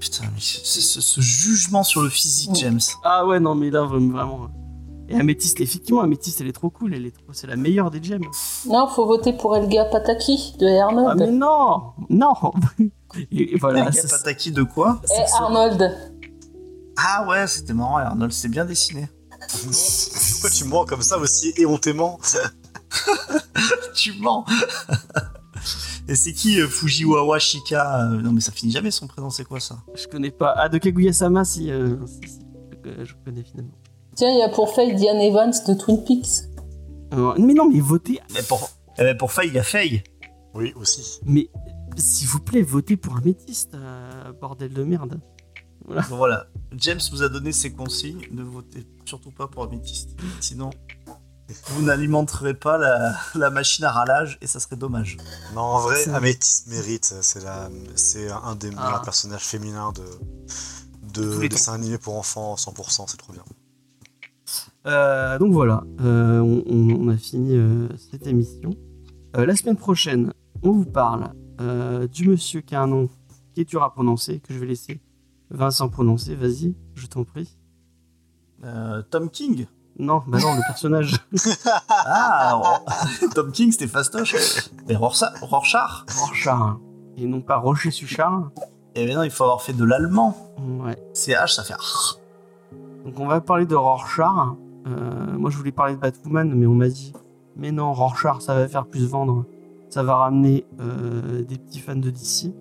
Putain, 0.00 0.24
mais 0.34 0.40
ce 0.40 1.20
jugement 1.20 1.84
sur 1.84 2.02
le 2.02 2.08
physique, 2.08 2.50
James. 2.56 2.80
Ah 3.04 3.24
ouais, 3.26 3.38
non, 3.40 3.54
mais 3.54 3.70
là, 3.70 3.82
vraiment. 3.84 4.48
Et 5.08 5.14
Améthyste, 5.18 5.60
effectivement, 5.60 6.02
Améthyste, 6.02 6.40
elle 6.42 6.48
est 6.48 6.52
trop 6.52 6.68
cool. 6.70 6.94
Elle 6.94 7.06
est 7.06 7.10
trop... 7.12 7.32
C'est 7.32 7.46
la 7.46 7.56
meilleure 7.56 7.90
des 7.90 8.02
gemmes. 8.02 8.26
Non, 8.66 8.86
faut 8.88 9.06
voter 9.06 9.32
pour 9.32 9.56
Elga 9.56 9.86
Pataki 9.86 10.54
de 10.58 10.66
Ah, 10.66 10.84
Arnold. 10.84 11.18
mais 11.18 11.30
non 11.30 11.92
Non 12.10 12.34
Et, 13.32 13.56
voilà. 13.58 13.90
Gars, 13.90 14.02
Pataki 14.10 14.52
de 14.52 14.62
quoi 14.62 15.00
Et 15.16 15.32
Arnold. 15.32 15.96
Ah 16.96 17.26
ouais, 17.28 17.46
c'était 17.46 17.72
marrant, 17.72 17.96
Arnold, 17.96 18.32
c'est 18.32 18.48
bien 18.48 18.64
dessiné. 18.66 19.08
Pourquoi 19.40 20.50
tu 20.50 20.64
mens 20.64 20.84
comme 20.84 21.02
ça 21.02 21.16
aussi 21.16 21.54
éhontément 21.56 22.18
tu 23.94 24.12
mens 24.20 24.44
Et 26.08 26.14
c'est 26.16 26.32
qui 26.32 26.60
euh, 26.60 26.66
Fujiwawa 26.66 27.38
Shika 27.38 28.02
euh, 28.02 28.20
Non 28.22 28.32
mais 28.32 28.40
ça 28.40 28.50
finit 28.52 28.72
jamais 28.72 28.90
son 28.90 29.06
prénom, 29.06 29.30
c'est 29.30 29.44
quoi 29.44 29.60
ça? 29.60 29.76
Je 29.94 30.06
connais 30.08 30.30
pas. 30.30 30.54
Ah, 30.56 30.68
de 30.68 30.78
Kaguya-sama, 30.78 31.44
si, 31.44 31.70
euh, 31.70 31.96
si, 32.06 32.28
si, 32.28 32.40
je, 32.84 33.04
je 33.04 33.14
connais 33.24 33.44
finalement. 33.44 33.72
Tiens, 34.18 34.30
il 34.32 34.38
y 34.38 34.42
a 34.42 34.48
pour 34.48 34.74
Faye 34.74 34.96
Diane 34.96 35.20
Evans 35.20 35.52
de 35.68 35.74
Twin 35.74 36.02
Peaks. 36.02 36.48
Euh, 37.14 37.34
mais 37.38 37.54
non, 37.54 37.70
mais 37.70 37.78
votez. 37.78 38.18
Mais 38.34 38.42
pour, 38.42 38.68
eh 38.98 39.02
ben, 39.04 39.16
pour 39.16 39.30
Faye, 39.30 39.46
il 39.46 39.54
y 39.54 39.58
a 39.60 39.62
Faye. 39.62 40.02
Oui, 40.54 40.72
aussi. 40.74 41.20
Mais 41.24 41.48
s'il 41.96 42.26
vous 42.26 42.40
plaît, 42.40 42.62
votez 42.62 42.96
pour 42.96 43.16
Améthyste, 43.16 43.74
euh, 43.76 44.32
bordel 44.40 44.72
de 44.74 44.82
merde. 44.82 45.20
Bon, 45.86 46.16
voilà, 46.16 46.46
James 46.76 46.98
vous 47.12 47.22
a 47.22 47.28
donné 47.28 47.52
ses 47.52 47.72
consignes, 47.72 48.26
ne 48.32 48.42
votez 48.42 48.84
surtout 49.04 49.30
pas 49.30 49.46
pour 49.46 49.62
Améthyste. 49.62 50.10
Sinon, 50.40 50.70
vous 51.68 51.82
n'alimenterez 51.82 52.54
pas 52.54 52.76
la, 52.76 53.14
la 53.36 53.50
machine 53.50 53.84
à 53.84 53.92
ralage 53.92 54.36
et 54.42 54.48
ça 54.48 54.58
serait 54.58 54.74
dommage. 54.74 55.16
Non, 55.54 55.60
en 55.60 55.78
vrai, 55.78 56.08
Améthyste 56.08 56.66
mérite. 56.66 57.14
C'est 57.22 57.44
la... 57.44 57.70
c'est 57.94 58.28
un 58.32 58.56
des 58.56 58.70
Ah. 58.76 58.84
meilleurs 58.86 59.02
personnages 59.02 59.44
féminins 59.44 59.92
de, 59.92 60.02
De 61.14 61.40
de 61.40 61.46
dessin 61.46 61.74
animé 61.74 61.98
pour 61.98 62.16
enfants 62.18 62.56
100%. 62.56 63.04
C'est 63.06 63.16
trop 63.16 63.32
bien. 63.32 63.44
Euh, 64.88 65.38
donc 65.38 65.52
voilà, 65.52 65.84
euh, 66.00 66.40
on, 66.40 67.08
a 67.08 67.16
fini 67.16 67.54
euh, 67.54 67.88
cette 68.10 68.26
émission. 68.26 68.70
La 69.34 69.54
semaine 69.54 69.76
prochaine, 69.76 70.32
on 70.62 70.72
vous 70.72 70.86
parle 70.86 71.30
du 72.12 72.28
monsieur 72.28 72.60
qui 72.60 72.74
a 72.74 72.82
un 72.82 72.86
nom 72.86 73.08
qui 73.52 73.60
est 73.60 73.64
dur 73.64 73.82
à 73.82 73.92
prononcer, 73.92 74.40
que 74.40 74.54
je 74.54 74.58
vais 74.58 74.66
laisser 74.66 75.00
Vincent 75.50 75.88
prononcer. 75.88 76.34
Vas-y, 76.34 76.74
je 76.94 77.06
t'en 77.06 77.24
prie. 77.24 77.56
Tom 79.10 79.28
King? 79.30 79.66
Non, 79.98 80.22
bah 80.26 80.38
non, 80.38 80.54
le 80.54 80.62
personnage. 80.66 81.16
Ah 81.90 82.60
Tom 83.34 83.52
King, 83.52 83.72
c'était 83.72 83.88
fastoche. 83.88 84.70
Mais 84.88 84.96
Rorschach? 84.96 85.32
Rorschach. 85.42 86.04
Et 87.16 87.26
non 87.26 87.40
pas 87.40 87.56
Rocher 87.56 87.90
Suchard. 87.90 88.50
Eh 88.94 89.06
ben 89.06 89.16
non, 89.16 89.22
il 89.24 89.30
faut 89.30 89.44
avoir 89.44 89.60
fait 89.60 89.72
de 89.72 89.84
l'allemand. 89.84 90.36
Ouais. 90.58 90.96
CH, 91.14 91.54
ça 91.54 91.64
fait... 91.64 91.74
Donc 93.04 93.18
on 93.18 93.26
va 93.26 93.40
parler 93.40 93.66
de 93.66 93.74
Rorschach. 93.74 94.56
Euh, 94.86 95.36
moi 95.38 95.50
je 95.50 95.56
voulais 95.56 95.72
parler 95.72 95.94
de 95.94 96.00
Batwoman, 96.00 96.52
mais 96.54 96.66
on 96.66 96.74
m'a 96.74 96.88
dit 96.88 97.12
mais 97.56 97.72
non, 97.72 97.92
Rorschach 97.92 98.40
ça 98.40 98.54
va 98.54 98.68
faire 98.68 98.86
plus 98.86 99.06
vendre. 99.06 99.44
Ça 99.90 100.02
va 100.02 100.16
ramener 100.16 100.66
euh, 100.80 101.42
des 101.42 101.56
petits 101.58 101.80
fans 101.80 101.96
de 101.96 102.10
DC. 102.10 102.52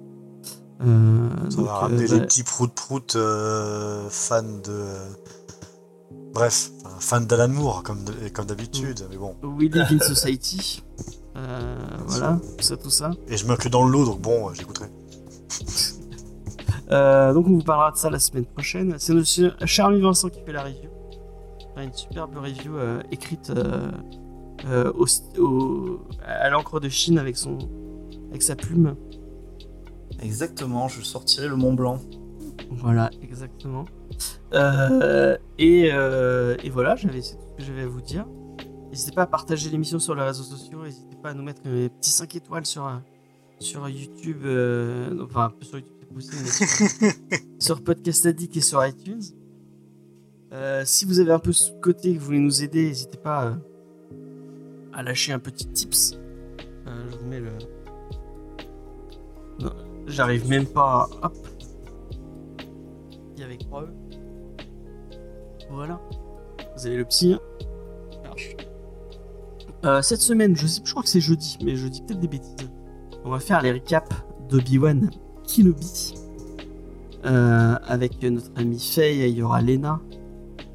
Euh, 0.82 1.30
Ça 1.50 1.58
donc, 1.58 1.66
va 1.66 1.72
euh, 1.72 1.76
ramener 1.80 2.08
bah, 2.08 2.14
les 2.16 2.22
petits 2.22 2.44
prout-prout 2.44 3.16
euh, 3.16 4.08
fans 4.10 4.42
de. 4.64 4.84
Bref, 6.34 6.72
fans 7.00 7.22
d'Alan 7.22 7.50
Moore, 7.50 7.84
comme, 7.84 8.04
de- 8.04 8.30
comme 8.30 8.46
d'habitude. 8.46 9.06
Mais 9.10 9.18
bon. 9.18 9.36
We 9.44 9.70
Live 9.72 9.88
in 9.92 10.00
Society. 10.00 10.84
Euh, 11.36 11.78
voilà, 12.08 12.40
tout 12.58 12.64
ça, 12.64 12.78
tout 12.78 12.90
ça. 12.90 13.12
Et 13.28 13.38
je 13.38 13.46
me 13.46 13.56
que 13.56 13.70
dans 13.70 13.84
le 13.84 13.92
lot, 13.92 14.06
donc 14.06 14.22
bon, 14.22 14.50
euh, 14.50 14.54
j'écouterai. 14.54 14.88
Euh, 16.92 17.34
donc 17.34 17.48
on 17.48 17.52
vous 17.52 17.64
parlera 17.64 17.92
de 17.92 17.98
ça 17.98 18.10
la 18.10 18.20
semaine 18.20 18.46
prochaine. 18.46 18.96
C'est 18.98 19.14
monsieur 19.14 19.54
Charlie 19.66 20.02
Vincent 20.02 20.30
qui 20.30 20.40
fait 20.42 20.54
la 20.54 20.64
review. 20.64 20.90
Une 21.84 21.94
superbe 21.94 22.36
review 22.38 22.76
euh, 22.76 23.02
écrite 23.12 23.52
euh, 23.52 23.92
euh, 24.66 24.92
au- 24.98 25.40
au- 25.42 26.00
à 26.26 26.50
l'encre 26.50 26.80
de 26.80 26.90
Chine 26.90 27.18
avec, 27.20 27.38
son, 27.38 27.58
avec 28.30 28.42
sa 28.42 28.56
plume. 28.56 28.96
Exactement, 30.22 30.88
je 30.88 31.02
sortirai 31.02 31.48
le 31.48 31.56
Mont 31.56 31.74
Blanc. 31.74 32.00
Voilà, 32.72 33.12
exactement. 33.22 33.86
Et, 35.60 35.88
et 35.90 36.70
voilà, 36.70 36.96
j'avais 36.96 37.22
c'est 37.22 37.36
tout 37.36 37.44
ce 37.52 37.54
que 37.58 37.64
j'avais 37.64 37.84
à 37.84 37.88
vous 37.88 38.02
dire. 38.02 38.26
N'hésitez 38.90 39.12
pas 39.14 39.24
à 39.24 39.28
partager 39.28 39.70
l'émission 39.70 40.00
sur 40.00 40.16
les 40.16 40.24
réseaux 40.24 40.44
sociaux. 40.44 40.84
N'hésitez 40.84 41.16
pas 41.22 41.30
à 41.30 41.34
nous 41.34 41.44
mettre 41.44 41.62
des 41.64 41.90
petits 41.90 42.10
5 42.10 42.36
étoiles 42.36 42.66
sur, 42.66 42.90
sur 43.60 43.88
YouTube. 43.88 44.44
enfin, 45.22 45.54
sur 45.62 45.78
YouTube, 45.78 45.94
poussé, 46.12 46.32
sur, 46.66 46.88
sur 47.60 47.84
Podcast 47.84 48.26
Addict 48.26 48.58
et 48.58 48.62
sur 48.62 48.84
iTunes. 48.86 49.22
Euh, 50.58 50.82
si 50.86 51.06
vous 51.06 51.20
avez 51.20 51.32
un 51.32 51.40
peu 51.40 51.52
ce 51.52 51.72
côté 51.82 52.14
que 52.16 52.20
vous 52.20 52.26
voulez 52.26 52.40
nous 52.40 52.64
aider, 52.64 52.88
n'hésitez 52.88 53.18
pas 53.18 53.46
euh, 53.46 53.54
à 54.92 55.04
lâcher 55.04 55.32
un 55.34 55.38
petit 55.40 55.68
tips. 55.68 56.18
Euh, 56.88 57.06
je 57.12 57.18
vous 57.18 57.26
mets 57.28 57.40
le. 57.40 57.52
Non, 59.60 59.70
J'arrive 60.08 60.48
même 60.50 60.66
pas. 60.66 61.08
à- 61.22 61.28
Hop. 61.28 61.36
Il 63.36 63.42
y 63.42 63.44
avec 63.44 63.60
3 63.60 63.84
E. 63.84 63.88
Voilà. 65.70 66.00
Vous 66.76 66.88
avez 66.88 66.98
le 66.98 67.06
petit. 67.06 67.34
hein. 69.84 70.02
Cette 70.02 70.22
semaine, 70.22 70.56
je 70.56 70.66
sais, 70.68 70.82
je 70.84 70.90
crois 70.92 71.04
que 71.04 71.10
c'est 71.10 71.22
jeudi, 71.22 71.58
mais 71.64 71.76
je 71.76 71.88
dis 71.88 72.02
peut-être 72.02 72.20
des 72.20 72.28
bêtises. 72.28 72.56
On 73.24 73.30
va 73.30 73.40
faire 73.40 73.62
les 73.62 73.72
recaps 73.74 74.12
d'Obi-Wan 74.50 75.10
Kenobi. 75.48 76.16
Euh, 77.26 77.76
avec 77.86 78.22
notre 78.24 78.50
amie 78.56 78.80
Faye, 78.80 79.30
il 79.30 79.38
y 79.38 79.42
aura 79.44 79.62
Lena. 79.62 80.02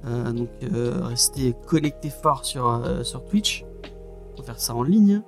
Euh, 0.04 0.32
donc 0.32 0.48
euh, 0.64 1.00
restez 1.02 1.54
connectés 1.66 2.10
fort 2.10 2.44
sur, 2.44 2.66
euh, 2.68 3.02
sur 3.04 3.24
Twitch. 3.24 3.64
On 4.34 4.40
va 4.40 4.44
faire 4.44 4.60
ça 4.60 4.74
en 4.74 4.82
ligne. 4.82 5.22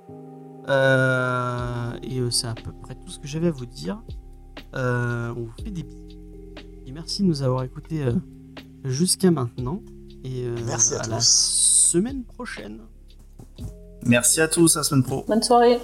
Euh, 0.67 1.91
et 2.03 2.19
euh, 2.19 2.31
c'est 2.31 2.47
à 2.47 2.55
peu 2.55 2.71
près 2.83 2.95
tout 2.95 3.09
ce 3.11 3.19
que 3.19 3.27
j'avais 3.27 3.47
à 3.47 3.51
vous 3.51 3.65
dire. 3.65 4.01
Euh, 4.75 5.31
on 5.37 5.41
vous 5.43 5.63
fait 5.63 5.71
des 5.71 5.83
bisous. 5.83 5.99
Et 6.87 6.91
merci 6.91 7.21
de 7.23 7.27
nous 7.27 7.43
avoir 7.43 7.63
écoutés 7.63 8.03
euh, 8.03 8.13
jusqu'à 8.83 9.31
maintenant. 9.31 9.81
Et 10.23 10.43
euh, 10.45 10.55
Merci 10.65 10.95
à 10.95 11.03
la 11.07 11.17
tous. 11.17 11.27
semaine 11.91 12.23
prochaine. 12.23 12.81
Merci 14.05 14.41
à 14.41 14.47
tous, 14.47 14.75
à 14.75 14.79
la 14.79 14.83
semaine 14.83 15.03
pro. 15.03 15.23
Bonne 15.27 15.43
soirée. 15.43 15.79